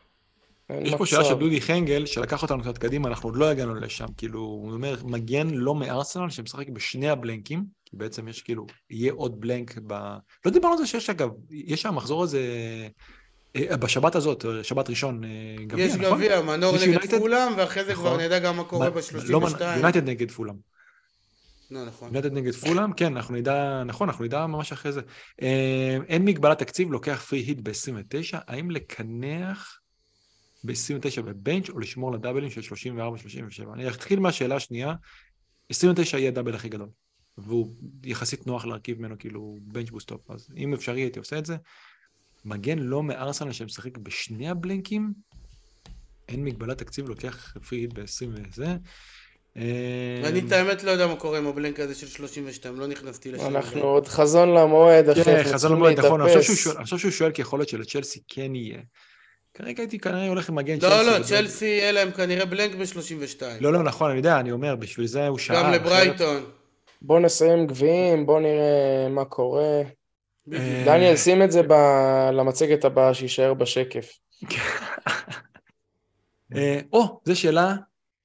יש 0.80 0.94
פה 0.94 1.06
שאלה 1.06 1.24
של 1.24 1.34
דודי 1.34 1.60
חנגל, 1.60 2.06
שלקח 2.06 2.42
אותנו 2.42 2.62
קצת 2.62 2.78
קדימה, 2.78 3.08
אנחנו 3.08 3.28
עוד 3.28 3.36
לא 3.36 3.48
הגענו 3.48 3.74
לשם. 3.74 4.06
כאילו, 4.16 4.40
הוא 4.40 4.72
אומר, 4.72 4.96
מגן 5.04 5.50
לא 5.50 5.74
מארסנל 5.74 6.30
שמשחק 6.30 6.68
בשני 6.68 7.08
הבלנקים, 7.08 7.64
כי 7.84 7.96
בעצם 7.96 8.28
יש 8.28 8.42
כאילו, 8.42 8.66
יהיה 8.90 9.12
עוד 9.12 9.40
בלנק 9.40 9.78
ב... 9.86 9.92
לא 10.44 10.52
דיברנו 10.52 10.72
על 10.72 10.78
זה 10.78 10.86
שיש 10.86 11.10
אגב, 11.10 11.28
יש 11.50 11.82
שם 11.82 11.94
מחזור 11.94 12.22
הזה, 12.22 12.40
בשבת 13.66 14.14
הזאת, 14.14 14.44
אה, 14.44 14.64
שבת 14.64 14.90
ראשון, 14.90 15.24
אה, 15.24 15.28
גביע, 15.66 15.84
יש 15.84 15.94
נכון? 15.94 16.18
גביע, 16.18 16.42
מנור 16.42 16.76
יש 16.76 16.82
נגד? 16.82 17.18
פולאם, 17.18 17.52
ואחרי 17.56 17.84
זה 17.84 17.94
כבר 17.94 18.10
נכון. 18.14 18.20
נדע 18.20 18.38
גם 18.38 18.56
מה 18.56 18.64
קורה 18.64 18.90
מה- 18.90 18.96
ב-32. 18.96 19.28
לא, 19.28 19.40
יונייטד 19.76 20.08
נגד 20.08 20.30
פולאם. 20.30 20.54
לא, 21.70 21.84
נכון. 21.86 22.08
יונייטד 22.08 22.32
נגד 22.32 22.54
פולאם, 22.54 22.92
כן, 22.92 23.16
אנחנו 23.16 23.34
נדע, 23.34 23.82
נכון, 23.86 24.08
אנחנו 24.08 24.24
נדע 24.24 24.46
ממש 24.46 24.72
אחרי 24.72 24.92
זה. 24.92 25.00
אה, 25.42 25.98
אין 26.08 26.24
מגבלת 26.24 26.58
תקציב, 26.58 26.92
לוקח 26.92 27.24
free 27.28 27.38
hit 27.38 27.58
ב-29, 27.62 28.38
האם 28.46 28.70
לקנח 28.70 29.80
ב-29 30.64 31.22
ב 31.22 31.30
bench 31.30 31.70
או 31.70 31.78
לשמור 31.78 32.12
לדאבלים 32.12 32.50
של 32.50 32.60
34-37? 32.60 33.74
אני 33.74 33.88
אתחיל 33.88 34.20
מהשאלה 34.20 34.56
השנייה, 34.56 34.94
29 35.68 36.18
יהיה 36.18 36.28
הדאבל 36.28 36.54
הכי 36.54 36.68
גדול, 36.68 36.88
והוא 37.38 37.74
יחסית 38.04 38.46
נוח 38.46 38.64
להרכיב 38.64 38.98
ממנו 39.00 39.18
כאילו 39.18 39.58
bench 39.62 39.90
boost 39.90 40.12
טוב, 40.12 40.30
אז 40.30 40.48
אם 40.56 40.74
אפשרי 40.74 41.00
הייתי 41.00 41.18
עושה 41.18 41.38
את 41.38 41.46
זה. 41.46 41.56
מגן 42.48 42.78
לא 42.78 43.02
מארסנל 43.02 43.52
שמשחק 43.52 43.98
בשני 43.98 44.48
הבלנקים, 44.48 45.12
אין 46.28 46.44
מגבלת 46.44 46.78
תקציב, 46.78 47.08
לוקח 47.08 47.54
free 47.68 47.78
hit 47.78 47.92
ב-20 47.92 48.26
וזה. 48.52 48.66
אה, 49.56 50.20
ואני 50.24 50.40
את 50.40 50.52
האמת 50.52 50.84
לא 50.84 50.90
יודע 50.90 51.06
מה 51.06 51.16
קורה 51.16 51.38
עם 51.38 51.46
הבלנק 51.46 51.80
הזה 51.80 51.94
של 51.94 52.06
32, 52.06 52.80
לא 52.80 52.86
נכנסתי 52.86 53.32
לשם. 53.32 53.46
אנחנו 53.56 53.80
עוד 53.80 54.08
חזון 54.08 54.54
למועד, 54.54 55.08
אחי. 55.08 55.24
כן, 55.24 55.42
חזון 55.44 55.72
למועד, 55.72 55.98
נכון, 55.98 56.20
אני 56.20 56.28
חושב 56.28 56.42
שהוא. 56.42 56.56
שואל- 57.12 57.26
אני 57.26 57.34
כי 57.34 57.42
יכול 57.42 57.58
להיות 57.58 57.68
שלצ'לסי 57.68 58.20
כן 58.28 58.54
יהיה. 58.54 58.78
כרגע 59.54 59.82
הייתי 59.82 59.98
כנראה 59.98 60.28
הולך 60.28 60.48
עם 60.48 60.54
מגן 60.54 60.78
לא, 60.82 60.88
לא, 61.02 61.12
גדול. 61.12 61.22
צ'לסי 61.22 61.64
יהיה 61.64 61.92
להם 61.92 62.10
כנראה 62.10 62.44
בלנק 62.44 62.74
ב-32. 62.74 63.42
לא, 63.60 63.72
לא, 63.72 63.82
נכון, 63.82 64.10
אני 64.10 64.18
יודע, 64.18 64.40
אני 64.40 64.52
אומר, 64.52 64.76
בשביל 64.76 65.06
זה 65.06 65.26
הוא 65.26 65.38
שאל. 65.38 65.56
גם 65.56 65.72
לברייטון. 65.72 66.42
בוא 67.02 67.20
נסיים 67.20 67.66
גביעים, 67.66 68.26
בוא 68.26 68.40
נראה 68.40 69.08
מה 69.10 69.24
קורה. 69.24 69.82
דניאל, 70.86 71.16
שים 71.16 71.42
את 71.42 71.52
זה 71.52 71.62
ב- 71.62 72.30
למצגת 72.32 72.84
הבאה, 72.84 73.14
שיישאר 73.14 73.54
בשקף. 73.54 74.18
אה, 76.54 76.80
או, 76.92 77.20
זו 77.24 77.40
שאלה 77.40 77.74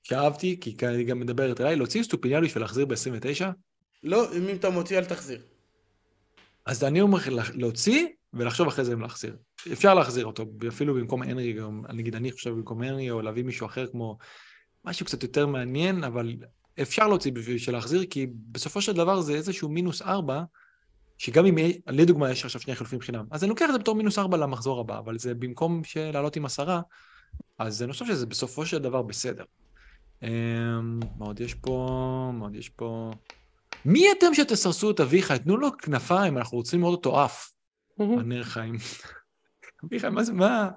שאהבתי, 0.03 0.57
כי 0.61 0.76
היא 0.88 1.07
גם 1.07 1.19
מדברת 1.19 1.61
אליי, 1.61 1.76
להוציא 1.76 2.03
סטופיניאל 2.03 2.43
בשביל 2.43 2.63
להחזיר 2.63 2.86
ב-29? 2.86 3.45
לא, 4.03 4.34
אם 4.38 4.55
אתה 4.55 4.69
מוציא 4.69 4.97
אל 4.97 5.05
תחזיר. 5.05 5.41
אז 6.65 6.84
אני 6.84 7.01
אומר 7.01 7.19
לה- 7.30 7.43
להוציא 7.53 8.07
ולחשוב 8.34 8.67
אחרי 8.67 8.86
זה 8.86 8.93
אם 8.93 9.01
להחזיר. 9.01 9.36
אפשר 9.74 9.93
להחזיר 9.93 10.26
אותו, 10.26 10.45
אפילו 10.67 10.93
במקום 10.93 11.21
הנרי, 11.21 11.53
גם, 11.53 11.84
נגיד 11.93 12.15
אני 12.15 12.32
חושב 12.32 12.49
במקום 12.49 12.82
הנרי, 12.82 13.11
או 13.11 13.21
להביא 13.21 13.43
מישהו 13.43 13.65
אחר 13.67 13.88
כמו 13.88 14.17
משהו 14.86 15.05
קצת 15.05 15.24
יותר 15.24 15.47
מעניין, 15.47 16.03
אבל 16.03 16.34
אפשר 16.82 17.07
להוציא 17.07 17.32
בשביל 17.32 17.76
להחזיר, 17.76 18.05
כי 18.09 18.28
בסופו 18.51 18.82
של 18.82 18.93
דבר 18.93 19.21
זה 19.21 19.34
איזשהו 19.34 19.69
מינוס 19.69 20.01
ארבע, 20.01 20.43
שגם 21.18 21.45
אם, 21.45 21.55
לדוגמה, 21.88 22.32
יש 22.32 22.45
עכשיו 22.45 22.61
שני 22.61 22.76
חילופים 22.76 23.01
חינם, 23.01 23.26
אז 23.32 23.43
אני 23.43 23.49
לוקח 23.49 23.66
את 23.66 23.72
זה 23.72 23.80
בתור 23.80 23.95
מינוס 23.95 24.20
ארבע 24.20 24.38
למחזור 24.38 24.80
הבא, 24.80 24.99
אבל 24.99 25.20
זה 25.20 25.34
במקום 25.34 25.82
לעלות 25.95 26.36
עם 26.36 26.45
עשרה, 26.45 26.82
אז 27.59 27.84
אני 27.84 27.91
חושב 27.91 28.05
שזה 28.05 28.26
בסופו 28.26 28.66
של 28.66 28.78
דבר 28.78 29.01
בסדר. 29.01 29.43
אמ, 30.24 30.99
מה 31.18 31.26
עוד 31.26 31.41
יש 31.41 31.53
פה? 31.53 32.32
מה 32.34 32.45
עוד 32.45 32.55
יש 32.55 32.70
פה? 32.70 33.11
מי 33.86 34.11
אתם 34.11 34.34
שתסרסו 34.34 34.91
את 34.91 34.99
אביחי? 34.99 35.39
תנו 35.39 35.57
לו 35.57 35.78
כנפיים, 35.78 36.38
אנחנו 36.38 36.57
רוצים 36.57 36.80
לראות 36.80 37.05
אותו 37.05 37.22
עף. 37.22 37.51
הנר 37.99 38.43
חיים. 38.43 38.76
אביחי, 39.86 40.09
מה 40.09 40.24
זה, 40.24 40.34
מה? 40.34 40.70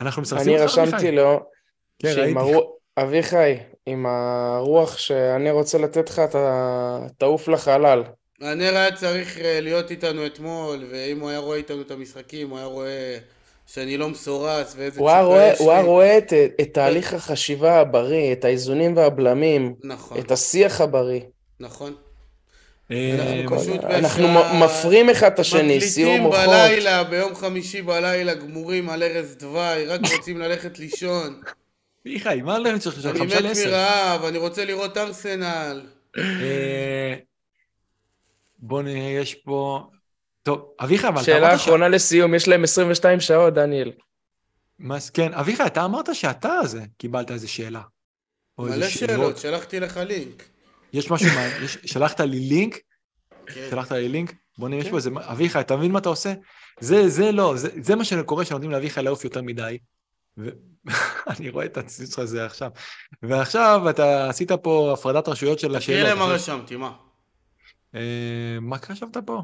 אנחנו 0.00 0.22
מסרסים 0.22 0.54
אני 0.54 0.62
אותך, 0.62 0.78
אביחי? 0.78 0.96
רשמתי 0.96 1.16
לו, 1.16 1.50
כן, 1.98 2.14
ראיתי. 2.16 2.40
אביחי, 2.98 3.56
עם 3.86 4.06
הרוח 4.06 4.98
שאני 4.98 5.50
רוצה 5.50 5.78
לתת 5.78 6.10
לך, 6.10 6.18
אתה 6.18 6.98
תעוף 7.18 7.48
לחלל. 7.48 8.02
הנר 8.40 8.76
היה 8.76 8.92
צריך 8.92 9.38
אה, 9.38 9.60
להיות 9.60 9.90
איתנו 9.90 10.26
אתמול, 10.26 10.84
ואם 10.90 11.20
הוא 11.20 11.28
היה 11.30 11.38
רואה 11.38 11.56
איתנו 11.56 11.82
את 11.82 11.90
המשחקים, 11.90 12.50
הוא 12.50 12.58
היה 12.58 12.66
רואה 12.66 13.18
שאני 13.66 13.96
לא 13.96 14.08
מסורס, 14.08 14.74
ואיזה 14.76 15.00
הוא 15.00 15.08
היה 15.10 15.18
תשוקה 15.18 15.26
רואה, 15.34 15.52
יש 15.52 15.58
הוא 15.58 15.70
היה 15.72 15.80
לי. 15.82 15.86
רואה 15.88 16.18
את, 16.18 16.32
את 16.60 16.74
תהליך 16.74 17.14
החשיבה 17.14 17.80
הבריא, 17.80 18.32
את 18.32 18.44
האיזונים 18.44 18.96
והבלמים, 18.96 19.74
נכון, 19.84 20.18
את 20.18 20.30
השיח 20.30 20.80
הבריא. 20.80 21.20
נכון. 21.60 21.94
אה, 22.90 23.16
אנחנו 23.42 23.58
פשוט 23.58 23.84
אנחנו 23.84 24.24
בשעה- 24.28 24.54
מ- 24.54 24.62
מפרים 24.62 25.10
אחד 25.10 25.32
את 25.32 25.38
השני, 25.38 25.76
מקליטים 25.76 26.20
מוחות. 26.22 26.40
בלילה, 26.46 27.04
ביום 27.04 27.34
חמישי 27.34 27.82
בלילה, 27.82 28.34
גמורים 28.34 28.90
על 28.90 29.02
ערש 29.02 29.26
דווי, 29.38 29.86
רק 29.86 30.00
רוצים 30.16 30.38
ללכת 30.38 30.78
לישון. 30.78 31.40
אביחי, 32.06 32.40
מה 32.44 32.54
הלב 32.54 32.80
שלך? 32.80 33.00
של 33.02 33.08
אני 33.08 33.20
מת 33.20 33.32
לעשר? 33.32 33.68
מרעב, 33.70 34.24
אני 34.24 34.38
רוצה 34.38 34.64
לראות 34.64 34.96
ארסנל. 34.96 35.80
בוא 38.66 38.82
נראה, 38.82 39.20
יש 39.20 39.34
פה... 39.34 39.86
טוב, 40.42 40.70
אביחי, 40.80 41.08
אבל 41.08 41.22
שאלה 41.22 41.48
אמרת 41.48 41.58
ש... 41.58 41.62
אחרונה 41.62 41.88
לסיום, 41.88 42.34
יש 42.34 42.48
להם 42.48 42.64
22 42.64 43.20
שעות, 43.20 43.54
דניאל. 43.54 43.92
מה- 44.78 44.96
כן, 45.14 45.34
אביחי, 45.34 45.66
אתה 45.66 45.84
אמרת 45.84 46.14
שאתה 46.14 46.52
הזה 46.52 46.82
קיבלת 46.98 47.30
איזה 47.30 47.48
שאלה. 47.48 47.82
או 48.58 48.66
איזה 48.66 48.76
מלא 48.78 48.88
שאלות. 48.88 49.08
שאלות, 49.08 49.36
שלחתי 49.38 49.80
לך 49.80 49.96
לינק. 49.96 50.44
יש 50.92 51.10
משהו, 51.10 51.28
מה- 51.34 51.46
יש- 51.64 51.78
שלחת 51.84 52.20
לי 52.20 52.40
לינק? 52.40 52.78
כן. 53.46 53.66
שלחת 53.70 53.92
לי 53.92 54.08
לינק? 54.08 54.32
בוא 54.58 54.68
נראה, 54.68 54.80
יש 54.80 54.84
כן. 54.86 54.90
פה 54.90 54.96
איזה... 54.96 55.10
אביחי, 55.16 55.60
אתה 55.60 55.76
מבין 55.76 55.92
מה 55.92 55.98
אתה 55.98 56.08
עושה? 56.08 56.32
זה, 56.80 57.08
זה 57.08 57.32
לא, 57.32 57.56
זה, 57.56 57.68
זה 57.82 57.96
מה 57.96 58.04
שקורה 58.04 58.44
שנותנים 58.44 58.70
לאביחי 58.70 59.02
לעוף 59.02 59.24
יותר 59.24 59.42
מדי. 59.42 59.78
ואני 60.36 61.48
רואה 61.52 61.64
את 61.64 61.76
הציוץ 61.76 62.18
הזה 62.18 62.44
עכשיו. 62.46 62.70
ועכשיו 63.22 63.90
אתה 63.90 64.28
עשית 64.28 64.52
פה 64.52 64.90
הפרדת 64.92 65.28
רשויות 65.28 65.58
של 65.58 65.66
תקריא 65.66 65.78
השאלות. 65.78 66.08
להם 66.08 66.18
מה 66.18 66.24
רשמתי, 66.24 66.76
מה? 66.76 66.92
אה, 67.96 68.60
מה 68.60 68.76
רשמת 68.90 69.16
פה? 69.16 69.42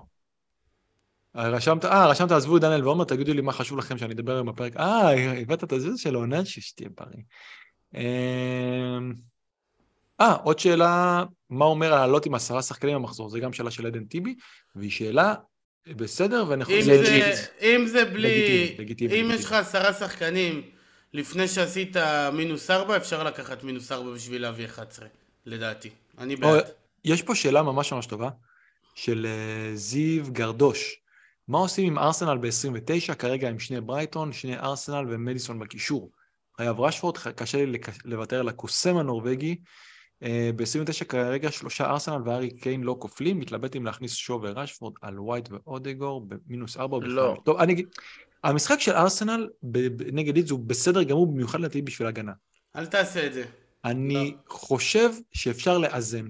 אה, 1.36 1.48
רשמת, 1.48 1.84
אה, 1.84 2.06
רשמת, 2.06 2.32
עזבו 2.32 2.58
דניאל 2.58 2.84
ועומר, 2.84 3.04
תגידו 3.04 3.34
לי 3.34 3.40
מה 3.40 3.52
חשוב 3.52 3.78
לכם 3.78 3.98
שאני 3.98 4.14
אדבר 4.14 4.38
עם 4.38 4.48
הפרק. 4.48 4.76
אה, 4.76 5.40
הבאת 5.40 5.64
את 5.64 5.72
הזיז 5.72 5.98
של 5.98 6.14
עונן, 6.14 6.44
שתהיה 6.44 6.88
בריא. 6.96 7.22
אה, 7.96 8.98
אה, 10.20 10.32
עוד 10.32 10.58
שאלה, 10.58 11.24
מה 11.50 11.64
אומר 11.64 11.90
לעלות 11.90 12.26
עם 12.26 12.34
עשרה 12.34 12.62
שחקנים 12.62 12.94
במחזור? 12.94 13.28
זו 13.28 13.38
גם 13.40 13.52
שאלה 13.52 13.70
של 13.70 13.86
עדן 13.86 14.04
טיבי, 14.04 14.34
והיא 14.76 14.90
שאלה 14.90 15.34
בסדר, 15.86 16.44
ואנחנו... 16.48 16.74
אם 17.62 17.86
זה 17.86 18.04
בלי, 18.04 18.76
אם. 19.00 19.30
יש 19.34 19.44
לך 19.44 19.52
עשרה 19.52 19.92
שחקנים 19.92 20.62
לפני 21.12 21.48
שעשית 21.48 21.96
מינוס 22.32 22.70
ארבע, 22.70 22.96
אפשר 22.96 23.22
לקחת 23.22 23.64
מינוס 23.64 23.92
ארבע 23.92 24.10
בשביל 24.10 24.42
להביא 24.42 24.64
11, 24.64 25.06
לדעתי. 25.46 25.90
אני 26.18 26.36
בעד. 26.36 26.81
יש 27.04 27.22
פה 27.22 27.34
שאלה 27.34 27.62
ממש 27.62 27.92
ממש 27.92 28.06
טובה, 28.06 28.30
של 28.94 29.26
אה, 29.26 29.76
זיו 29.76 30.32
גרדוש, 30.32 31.02
מה 31.48 31.58
עושים 31.58 31.86
עם 31.86 31.98
ארסנל 31.98 32.38
ב-29? 32.38 33.14
כרגע 33.14 33.48
עם 33.48 33.58
שני 33.58 33.80
ברייטון, 33.80 34.32
שני 34.32 34.58
ארסנל 34.58 35.04
ומדיסון 35.08 35.58
בקישור. 35.58 36.10
חייב 36.56 36.80
רשפורד, 36.80 37.18
קשה 37.18 37.64
לי 37.64 37.78
לוותר 38.04 38.40
על 38.40 38.48
הקוסם 38.48 38.96
הנורבגי. 38.96 39.56
אה, 40.22 40.50
ב-29 40.56 41.04
כרגע 41.04 41.50
שלושה 41.50 41.90
ארסנל 41.90 42.22
וארי 42.24 42.50
קיין 42.50 42.82
לא 42.82 42.96
כופלים, 42.98 43.38
מתלבט 43.38 43.76
אם 43.76 43.84
להכניס 43.84 44.14
שו 44.14 44.40
ורשפורד 44.42 44.94
על 45.02 45.20
ווייט 45.20 45.48
ואודגור 45.50 46.26
במינוס 46.28 46.76
ארבע. 46.76 46.98
לא. 47.02 47.36
טוב, 47.44 47.58
אני 47.58 47.72
אגיד, 47.72 47.86
המשחק 48.44 48.80
של 48.80 48.92
ארסנל 48.92 49.48
נגד 50.12 50.34
לידס 50.34 50.50
הוא 50.50 50.60
בסדר 50.60 51.02
גמור, 51.02 51.26
במיוחד 51.26 51.60
לדעתי 51.60 51.82
בשביל 51.82 52.08
הגנה. 52.08 52.32
אל 52.76 52.86
תעשה 52.86 53.26
את 53.26 53.32
זה. 53.32 53.44
אני 53.84 54.30
לא. 54.30 54.42
חושב 54.48 55.10
שאפשר 55.32 55.78
לאזן. 55.78 56.28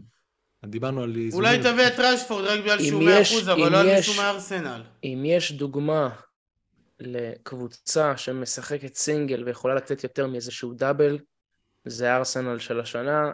דיברנו 0.65 1.03
על... 1.03 1.17
אולי 1.33 1.59
תביא 1.59 1.87
את 1.87 1.99
רשפורד 1.99 2.45
רק 2.45 2.61
בגלל 2.61 2.83
שהוא 2.83 3.03
100% 3.49 3.53
אבל 3.53 3.73
לא 3.73 3.81
על 3.81 3.97
מישהו 3.97 4.15
מארסנל. 4.15 4.83
אם 5.05 5.23
יש 5.27 5.53
דוגמה 5.53 6.09
לקבוצה 7.01 8.17
שמשחקת 8.17 8.95
סינגל 8.95 9.45
ויכולה 9.45 9.75
לתת 9.75 10.05
יותר 10.05 10.27
מאיזשהו 10.27 10.75
דאבל, 10.75 11.19
זה 11.85 12.17
ארסנל 12.17 12.59
של 12.59 12.81
השנה. 12.81 13.31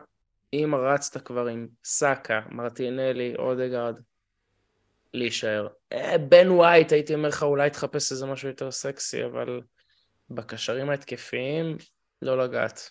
אם 0.52 0.74
רצת 0.74 1.26
כבר 1.26 1.46
עם 1.46 1.68
סאקה, 1.84 2.40
מרטינלי, 2.50 3.34
אודגרד, 3.38 4.00
להישאר. 5.14 5.68
אה, 5.92 6.18
בן 6.18 6.50
ווייט, 6.50 6.92
הייתי 6.92 7.14
אומר 7.14 7.28
לך, 7.28 7.42
אולי 7.42 7.70
תחפש 7.70 8.12
איזה 8.12 8.26
משהו 8.26 8.48
יותר 8.48 8.70
סקסי, 8.70 9.24
אבל 9.24 9.60
בקשרים 10.30 10.90
ההתקפיים, 10.90 11.76
לא 12.22 12.38
לגעת. 12.38 12.90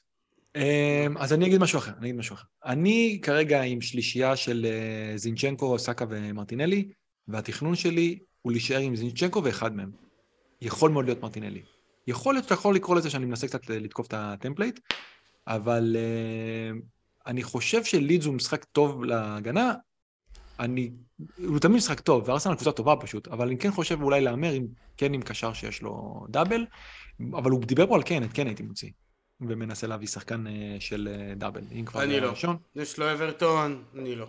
אמ, 0.55 1.17
אז 1.17 1.33
אני 1.33 1.45
אגיד 1.45 1.61
משהו 1.61 1.79
אחר, 1.79 1.91
אני 1.97 2.07
אגיד 2.07 2.19
משהו 2.19 2.33
אחר. 2.33 2.45
אני 2.65 3.19
כרגע 3.21 3.61
עם 3.61 3.81
שלישייה 3.81 4.35
של 4.35 4.65
אה, 4.65 5.17
זינצ'נקו, 5.17 5.79
סאקה 5.79 6.05
ומרטינלי, 6.09 6.87
והתכנון 7.27 7.75
שלי 7.75 8.19
הוא 8.41 8.51
להישאר 8.51 8.77
עם 8.77 8.95
זינצ'נקו 8.95 9.43
ואחד 9.43 9.75
מהם. 9.75 9.91
יכול 10.61 10.91
מאוד 10.91 11.05
להיות 11.05 11.21
מרטינלי. 11.21 11.61
יכול 12.07 12.33
להיות 12.33 12.43
שאתה 12.43 12.53
יכול 12.53 12.75
לקרוא 12.75 12.95
לזה 12.95 13.09
שאני 13.09 13.25
מנסה 13.25 13.47
קצת 13.47 13.69
לתקוף 13.69 14.07
את 14.07 14.13
ה 14.17 14.23
template, 14.23 14.79
אבל 15.47 15.95
uh, 15.95 16.81
אני 17.27 17.43
חושב 17.43 17.83
שלידס 17.83 18.25
הוא 18.25 18.33
משחק 18.33 18.63
טוב 18.63 19.03
להגנה. 19.03 19.73
אני, 20.59 20.91
הוא 21.37 21.59
תמיד 21.59 21.77
משחק 21.77 21.99
טוב, 21.99 22.29
וארסנל 22.29 22.55
קבוצה 22.55 22.71
טובה 22.71 22.95
פשוט, 22.95 23.27
אבל 23.27 23.47
אני 23.47 23.57
כן 23.57 23.71
חושב 23.71 24.01
אולי 24.01 24.21
להמר 24.21 24.51
עם, 24.51 24.67
כן 24.97 25.13
עם 25.13 25.21
קשר 25.21 25.53
שיש 25.53 25.81
לו 25.81 26.25
דאבל, 26.29 26.65
אבל 27.33 27.51
הוא 27.51 27.65
דיבר 27.65 27.87
פה 27.87 27.95
על 27.95 28.01
כן, 28.05 28.23
את 28.23 28.33
כן 28.33 28.47
הייתי 28.47 28.63
מוציא. 28.63 28.89
ומנסה 29.41 29.87
להביא 29.87 30.07
שחקן 30.07 30.47
uh, 30.47 30.49
של 30.79 31.09
uh, 31.11 31.39
דאבל, 31.39 31.61
אם 31.71 31.85
כבר 31.85 32.03
אני 32.03 32.19
לא. 32.19 32.29
ראשון. 32.29 32.57
יש 32.75 32.99
לו 32.99 33.11
אברטון, 33.11 33.83
אני 33.95 34.15
לא. 34.15 34.27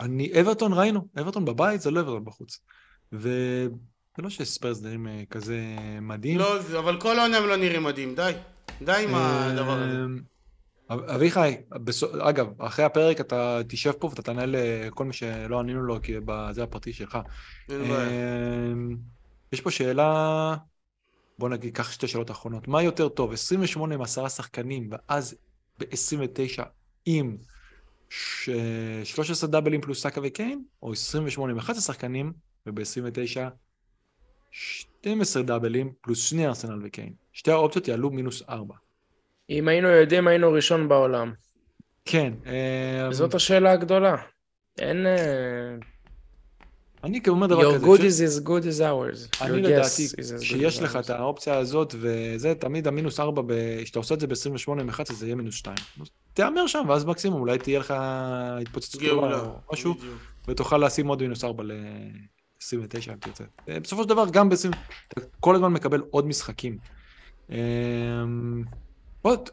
אני, 0.00 0.40
אברטון 0.40 0.72
ראינו, 0.72 1.08
אברטון 1.20 1.44
בבית 1.44 1.80
זה 1.80 1.90
לא 1.90 2.00
אברטון 2.00 2.24
בחוץ. 2.24 2.60
ו... 3.12 3.28
זה 4.16 4.22
לא 4.22 4.30
שספיירס 4.30 4.82
נראים 4.82 5.06
אה, 5.06 5.22
כזה 5.30 5.60
מדהים. 6.00 6.38
לא, 6.38 6.60
אבל 6.78 7.00
כל 7.00 7.18
העונה 7.18 7.36
הם 7.36 7.46
לא 7.46 7.56
נראים 7.56 7.82
מדהים, 7.82 8.14
די. 8.14 8.32
די 8.82 9.04
עם 9.08 9.14
הדבר 9.14 9.72
הזה. 9.72 10.04
אמ, 10.04 10.20
אביחי, 10.90 11.56
אגב, 12.20 12.62
אחרי 12.62 12.84
הפרק 12.84 13.20
אתה 13.20 13.60
תשב 13.68 13.92
פה 13.92 14.06
ואתה 14.06 14.22
תענה 14.22 14.42
לכל 14.46 15.04
מי 15.04 15.12
שלא 15.12 15.60
ענינו 15.60 15.82
לו, 15.82 16.02
כי 16.02 16.14
זה 16.50 16.62
הפרטי 16.62 16.92
שלך. 16.92 17.18
אמ, 17.70 18.96
יש 19.52 19.60
פה 19.60 19.70
שאלה, 19.70 20.56
בוא 21.38 21.48
נגיד, 21.48 21.76
קח 21.76 21.92
שתי 21.92 22.08
שאלות 22.08 22.30
אחרונות. 22.30 22.68
מה 22.68 22.82
יותר 22.82 23.08
טוב, 23.08 23.32
28 23.32 23.94
עם 23.94 24.02
עשרה 24.02 24.28
שחקנים, 24.28 24.90
ואז 24.90 25.34
ב-29 25.78 26.62
עם 27.06 27.36
13 29.04 29.50
דאבלים 29.50 29.80
פלוס 29.80 30.02
סאקה 30.02 30.20
וקיין, 30.24 30.64
או 30.82 30.92
28 30.92 31.52
עם 31.52 31.58
11 31.58 31.94
שחקנים, 31.94 32.32
וב-29 32.66 33.40
12 34.50 35.42
דאבלים 35.42 35.92
פלוס 36.00 36.28
שני 36.28 36.46
ארסנל 36.46 36.86
וקיין. 36.86 37.12
שתי 37.32 37.50
האופציות 37.50 37.88
יעלו 37.88 38.10
מינוס 38.10 38.42
4. 38.48 38.74
אם 39.50 39.68
היינו 39.68 39.88
יודעים, 39.88 40.28
היינו 40.28 40.52
ראשון 40.52 40.88
בעולם. 40.88 41.32
כן. 42.04 42.32
אמ, 42.46 43.12
זאת 43.12 43.34
השאלה 43.34 43.72
הגדולה. 43.72 44.16
אין... 44.78 45.06
אני 47.04 47.20
אומר 47.28 47.46
דבר 47.46 47.74
כזה. 47.74 47.86
Your 47.86 47.88
good 47.88 48.00
is 48.00 48.42
as 48.42 48.46
good 48.46 48.62
as 48.62 48.80
ours. 48.80 49.44
אני 49.44 49.62
לדעתי, 49.62 50.06
כשיש 50.40 50.82
לך 50.82 50.96
את 50.96 51.10
האופציה 51.10 51.58
הזאת, 51.58 51.94
וזה 51.98 52.54
תמיד 52.54 52.86
המינוס 52.88 53.20
4, 53.20 53.42
כשאתה 53.84 53.98
עושה 53.98 54.14
את 54.14 54.20
זה 54.20 54.26
ב-28 54.26 54.80
עם 54.80 54.88
11, 54.88 55.16
זה 55.16 55.26
יהיה 55.26 55.34
מינוס 55.34 55.54
2. 55.54 55.76
תהמר 56.32 56.66
שם, 56.66 56.84
ואז 56.88 57.04
מקסימום, 57.04 57.40
אולי 57.40 57.58
תהיה 57.58 57.78
לך 57.78 57.94
התפוצצות 57.96 59.02
טובה 59.08 59.40
או 59.40 59.54
משהו, 59.72 59.94
ותוכל 60.48 60.86
לשים 60.86 61.06
עוד 61.06 61.22
מינוס 61.22 61.44
4 61.44 61.64
29 62.62 63.12
אם 63.12 63.18
תרצה. 63.18 63.44
בסופו 63.68 64.02
של 64.02 64.08
דבר, 64.08 64.24
גם 64.32 64.48
ב-20... 64.48 64.76
אתה 65.08 65.20
כל 65.40 65.54
הזמן 65.54 65.72
מקבל 65.72 66.02
עוד 66.10 66.26
משחקים. 66.26 66.78
אמ, 67.50 68.62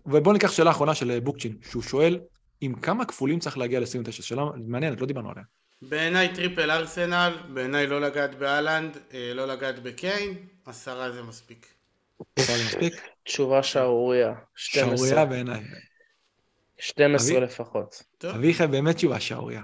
ובואו 0.06 0.34
ניקח 0.34 0.52
שאלה 0.52 0.72
אחרונה 0.72 0.96
של 0.96 1.12
אה, 1.12 1.22
בוקצ'ין, 1.22 1.56
שהוא 1.70 1.84
שואל, 1.84 2.20
עם 2.62 2.74
כמה 2.74 3.06
כפולים 3.06 3.40
צריך 3.40 3.58
להגיע 3.58 3.80
ל-29? 3.80 4.12
שאלה 4.12 4.44
מעניינת, 4.68 5.02
לא 5.02 5.08
דיברנו 5.08 5.30
עליה. 5.30 5.44
בעיניי 5.82 6.36
triple 6.36 6.72
ארסנל, 6.72 7.38
בעיניי 7.54 7.88
לא 7.88 8.02
לגעת 8.02 8.36
בהאלנד, 8.36 8.98
אה, 9.14 9.32
לא 9.34 9.46
לגעת 9.46 9.84
בקיין, 9.84 10.48
עשרה 10.66 11.12
זה 11.12 11.24
מספיק. 11.24 11.74
תשובה 13.24 13.64
שערוריה. 13.64 14.34
שערוריה 14.56 15.26
בעיניי. 15.26 15.64
12 16.78 17.40
לפחות. 17.40 18.04
אביחי 18.26 18.68
באמת 18.68 18.96
תשובה 18.96 19.20
שערוריה. 19.20 19.62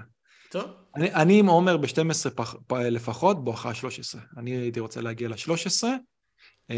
טוב. 0.50 0.70
אני, 0.96 1.14
אני 1.14 1.38
עם 1.38 1.46
עומר 1.46 1.76
ב-12 1.76 2.74
לפחות, 2.90 3.44
בואכה 3.44 3.74
13. 3.74 4.20
אני 4.36 4.50
הייתי 4.50 4.80
רוצה 4.80 5.00
להגיע 5.00 5.28
ל-13. 5.28 5.84
אה, 6.70 6.76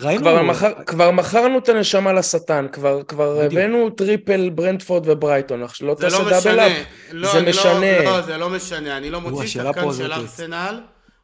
ראינו... 0.00 0.20
כבר, 0.20 0.42
מחר, 0.42 0.72
כבר 0.86 1.10
מכרנו 1.10 1.58
את 1.58 1.68
הנשמה 1.68 2.12
לשטן, 2.12 2.66
כבר, 2.72 3.02
כבר 3.02 3.40
הבאנו 3.40 3.90
triple 3.90 4.50
ברנטפורד 4.50 5.08
וברייטון, 5.08 5.60
לא 5.80 5.94
תעשה 5.94 6.18
לא 6.18 6.30
double 6.30 6.60
up, 6.60 6.72
לא, 7.12 7.32
זה 7.32 7.42
משנה. 7.42 7.98
לא, 7.98 8.04
לא, 8.04 8.20
זה 8.20 8.36
לא 8.36 8.50
משנה, 8.50 8.96
אני 8.96 9.10
לא 9.10 9.20
מוציא 9.20 9.48
שחקן 9.48 9.92
של 9.92 10.12
ארסנל, 10.12 10.80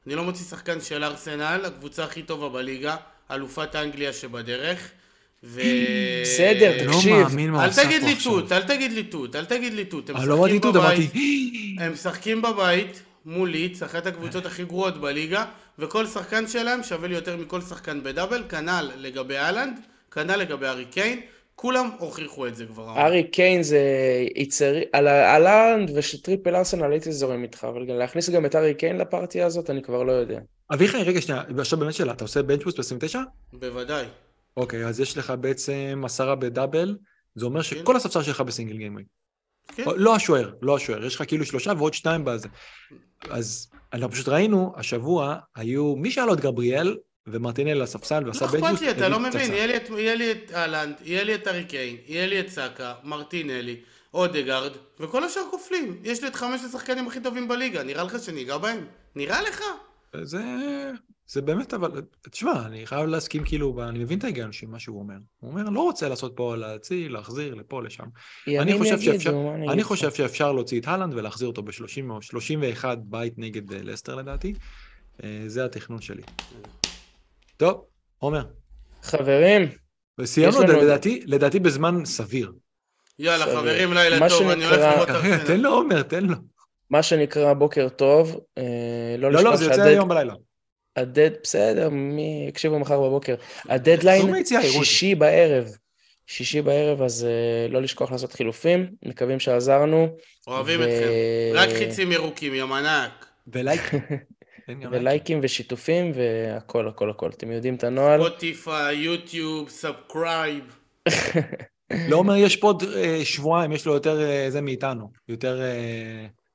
אני 0.06 0.14
לא 0.14 0.22
מוציא 0.24 0.44
שחקן 0.44 0.80
של 0.80 1.04
ארסנל, 1.04 1.60
הקבוצה 1.66 2.04
הכי 2.04 2.22
טובה 2.22 2.48
בליגה, 2.48 2.96
אלופת 3.30 3.76
אנגליה 3.76 4.12
שבדרך. 4.12 4.90
ו... 5.44 5.60
בסדר, 6.22 6.86
תקשיב. 6.86 7.16
אל 7.56 7.72
תגיד 7.72 8.02
לי 8.02 8.14
תות, 8.14 8.52
אל 8.52 8.62
תגיד 8.62 8.92
לי 8.92 9.04
תות, 9.04 9.36
אל 9.36 9.44
תגיד 9.44 9.72
לי 9.74 9.84
תות. 9.84 10.10
הם 10.10 10.16
לא 10.28 10.36
משחקים 10.36 10.72
בבית, 10.72 11.12
הם 11.78 11.92
משחקים 11.92 12.42
בבית 12.42 13.02
מול 13.26 13.50
לידס, 13.50 13.82
אחת 13.82 14.06
הקבוצות 14.06 14.46
הכי 14.46 14.64
גרועות 14.64 15.00
בליגה, 15.00 15.44
וכל 15.78 16.06
שחקן 16.06 16.46
שלהם 16.46 16.82
שווה 16.82 17.08
לי 17.08 17.14
יותר 17.14 17.36
מכל 17.36 17.60
שחקן 17.60 18.02
בדאבל, 18.02 18.42
כנ"ל 18.48 18.90
לגבי 18.96 19.36
האלנד, 19.36 19.80
כנ"ל 20.10 20.36
לגבי 20.36 20.66
הארי 20.66 20.84
קיין. 20.84 21.20
כולם 21.56 21.90
הוכיחו 21.98 22.46
את 22.46 22.56
זה 22.56 22.66
כבר. 22.66 22.98
הארי 23.06 23.24
קיין 23.24 23.62
זה 23.62 23.80
יצרי, 24.36 24.84
על 24.92 25.08
האלנד 25.08 25.90
וש 25.94 26.15
triple 26.15 26.56
ארסנל 26.56 26.90
הייתי 26.92 27.12
זורם 27.12 27.42
איתך, 27.42 27.66
אבל 27.68 27.92
להכניס 27.92 28.30
גם 28.30 28.46
את 28.46 28.54
הארי 28.54 28.74
קיין 28.74 28.98
לפרטיה 28.98 29.46
הזאת, 29.46 29.70
אני 29.70 29.82
כבר 29.82 30.02
לא 30.02 30.12
יודע. 30.12 30.40
אביחי, 30.72 31.02
רגע 31.02 31.20
שנייה, 31.20 31.42
עכשיו 31.58 31.78
באמת 31.78 31.94
שאלה, 31.94 32.12
אתה 32.12 32.24
עושה 32.24 32.42
bench 32.42 32.67
boost 32.67 32.92
ב-29? 32.92 33.18
בוודאי. 33.52 34.04
אוקיי, 34.56 34.86
אז 34.86 35.00
יש 35.00 35.18
לך 35.18 35.32
בעצם 35.40 36.02
עשרה 36.04 36.34
בדאבל, 36.34 36.96
זה 37.34 37.46
אומר 37.46 37.62
כן. 37.62 37.76
שכל 37.80 37.96
הספסל 37.96 38.22
שלך 38.22 38.40
ב 38.40 38.45
single 38.45 38.76
gameweek. 38.76 39.04
כן. 39.76 39.84
לא 39.96 40.14
השוער, 40.14 40.50
לא 40.62 40.76
השוער, 40.76 41.04
יש 41.04 41.14
לך 41.14 41.22
כאילו 41.28 41.44
שלושה 41.44 41.72
ועוד 41.78 41.94
שניים 41.94 42.24
בזה. 42.24 42.48
אז 43.30 43.70
אנחנו 43.92 44.10
פשוט 44.10 44.28
ראינו, 44.28 44.72
השבוע 44.76 45.36
היו, 45.56 45.96
מי 45.96 46.10
שהיה 46.10 46.26
לו 46.26 46.34
את 46.34 46.40
גבריאל 46.40 46.96
ומרטינל 47.26 47.82
לספסל 47.82 48.22
ועשה 48.26 48.46
בנג'וס. 48.46 48.62
לא 48.62 48.68
אכפת 48.68 48.80
לי, 48.80 48.90
אתה 48.90 49.08
לא 49.08 49.20
מבין, 49.20 49.52
יהיה 49.52 50.14
לי 50.14 50.30
את 50.32 50.52
אהלנד, 50.54 50.94
יהיה 51.04 51.24
לי 51.24 51.34
את 51.34 51.48
אריקיין, 51.48 51.96
יהיה 52.06 52.26
לי 52.26 52.40
את 52.40 52.48
סאקה, 52.48 52.94
מרטינלי, 53.04 53.76
אודגרד, 54.14 54.72
וכל 55.00 55.24
השאר 55.24 55.42
כופלים. 55.50 56.00
יש 56.02 56.22
לי 56.22 56.28
את 56.28 56.34
חמשת 56.34 56.64
השחקנים 56.64 57.06
הכי 57.06 57.20
טובים 57.20 57.48
בליגה, 57.48 57.82
נראה 57.82 58.04
לך 58.04 58.22
שאני 58.22 58.42
אגע 58.42 58.58
בהם? 58.58 58.86
נראה 59.16 59.42
לך? 59.42 59.62
זה... 60.22 60.42
זה 61.26 61.42
באמת, 61.42 61.74
אבל, 61.74 62.02
תשמע, 62.30 62.66
אני 62.66 62.86
חייב 62.86 63.06
להסכים, 63.06 63.44
כאילו, 63.44 63.82
אני 63.88 63.98
מבין 63.98 64.18
את 64.18 64.24
ההיגיון 64.24 64.52
של 64.52 64.66
מה 64.66 64.78
שהוא 64.78 64.98
אומר. 64.98 65.14
הוא 65.40 65.50
אומר, 65.50 65.70
לא 65.70 65.80
רוצה 65.80 66.08
לעשות 66.08 66.32
פה, 66.36 66.56
להציל, 66.56 67.12
להחזיר, 67.12 67.54
לפה, 67.54 67.82
לשם. 67.82 68.04
אני 68.48 68.78
חושב, 68.78 69.00
שאפשר, 69.00 69.34
אני 69.72 69.84
חושב 69.84 70.10
שאפשר 70.14 70.52
להוציא 70.52 70.80
את 70.80 70.88
הלנד 70.88 71.14
ולהחזיר 71.14 71.48
אותו 71.48 71.62
ב-30 71.62 72.10
או 72.10 72.22
31 72.22 72.98
בית 73.02 73.34
נגד 73.36 73.72
אה, 73.72 73.78
לסטר 73.82 74.14
לדעתי. 74.14 74.54
אה, 75.24 75.42
זה 75.46 75.64
התכנון 75.64 76.00
שלי. 76.00 76.22
טוב, 77.56 77.84
עומר. 78.18 78.44
חברים. 79.02 79.68
וסיימנו, 80.18 80.62
לדעתי, 80.62 81.22
לדעתי 81.26 81.60
בזמן 81.60 82.04
סביר. 82.04 82.52
יאללה, 83.18 83.44
חברים, 83.44 83.92
לילה 83.92 84.28
טוב, 84.28 84.48
אני 84.48 84.64
הולך 84.64 84.78
לראות 84.78 85.08
את 85.08 85.46
תן 85.46 85.60
לו, 85.60 85.70
עומר, 85.70 86.02
תן 86.02 86.24
לו. 86.24 86.34
מה 86.90 87.02
שנקרא 87.02 87.52
בוקר 87.52 87.88
טוב, 87.88 88.40
אה, 88.58 89.14
לא, 89.18 89.32
לא, 89.32 89.44
לא, 89.44 89.56
זה 89.56 89.64
יוצא 89.64 89.82
היום 89.82 90.08
בלילה. 90.08 90.34
הדד, 90.96 91.30
בסדר, 91.42 91.88
מי 91.88 92.46
יקשיבו 92.48 92.78
מחר 92.78 93.00
בבוקר. 93.00 93.34
הדדליין 93.68 94.44
שישי 94.44 95.14
בערב. 95.14 95.68
שישי 96.26 96.62
בערב, 96.62 97.02
אז 97.02 97.26
uh, 97.26 97.72
לא 97.72 97.82
לשכוח 97.82 98.12
לעשות 98.12 98.32
חילופים, 98.32 98.90
מקווים 99.04 99.40
שעזרנו. 99.40 100.08
אוהבים 100.46 100.80
ו... 100.80 100.82
אתכם. 100.82 101.08
רק 101.54 101.68
חיצים 101.68 102.12
ירוקים. 102.12 102.52
אין 104.68 104.80
גם 104.80 104.90
ולייקים 104.92 105.40
ושיתופים 105.42 106.12
והכל, 106.14 106.88
הכל, 106.88 107.10
הכל. 107.10 107.30
אתם 107.30 107.52
יודעים 107.52 107.74
את 107.74 107.84
הנוהל. 107.84 108.20
ספוטיפיי, 108.20 108.96
יוטיוב, 108.96 109.68
subscribe. 109.68 110.76
לעומר 112.10 112.36
יש 112.36 112.56
פה 112.56 112.66
עוד 112.66 112.82
אה, 112.82 113.20
שבועיים, 113.24 113.72
יש 113.72 113.86
לו 113.86 113.94
יותר 113.94 114.20
אה, 114.20 114.46
זה 114.50 114.60
מאיתנו. 114.60 115.10
יותר... 115.28 115.60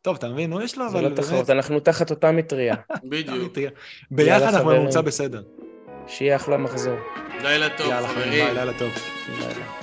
טוב, 0.02 0.16
אתה 0.16 0.30
מבין? 0.30 0.54
הוא 0.54 0.62
יש 0.62 0.78
לו, 0.78 0.90
זה 0.90 0.98
אבל... 1.00 1.10
לא 1.10 1.16
תחרות, 1.16 1.50
אנחנו 1.50 1.80
תחת 1.80 2.10
אותה 2.10 2.32
מטריה. 2.32 2.76
בדיוק. 3.04 3.58
ביחד 4.12 4.54
אנחנו. 4.54 4.72
ממוצע 4.72 5.02
בסדר. 5.02 5.42
שיהיה 6.08 6.36
אחלה 6.36 6.58
מחזור. 6.58 6.96
לילה 7.42 7.78
טוב, 7.78 7.94
חברים, 8.08 8.56
לילה 8.56 8.80
טוב. 8.80 8.90
לילה. 9.40 9.79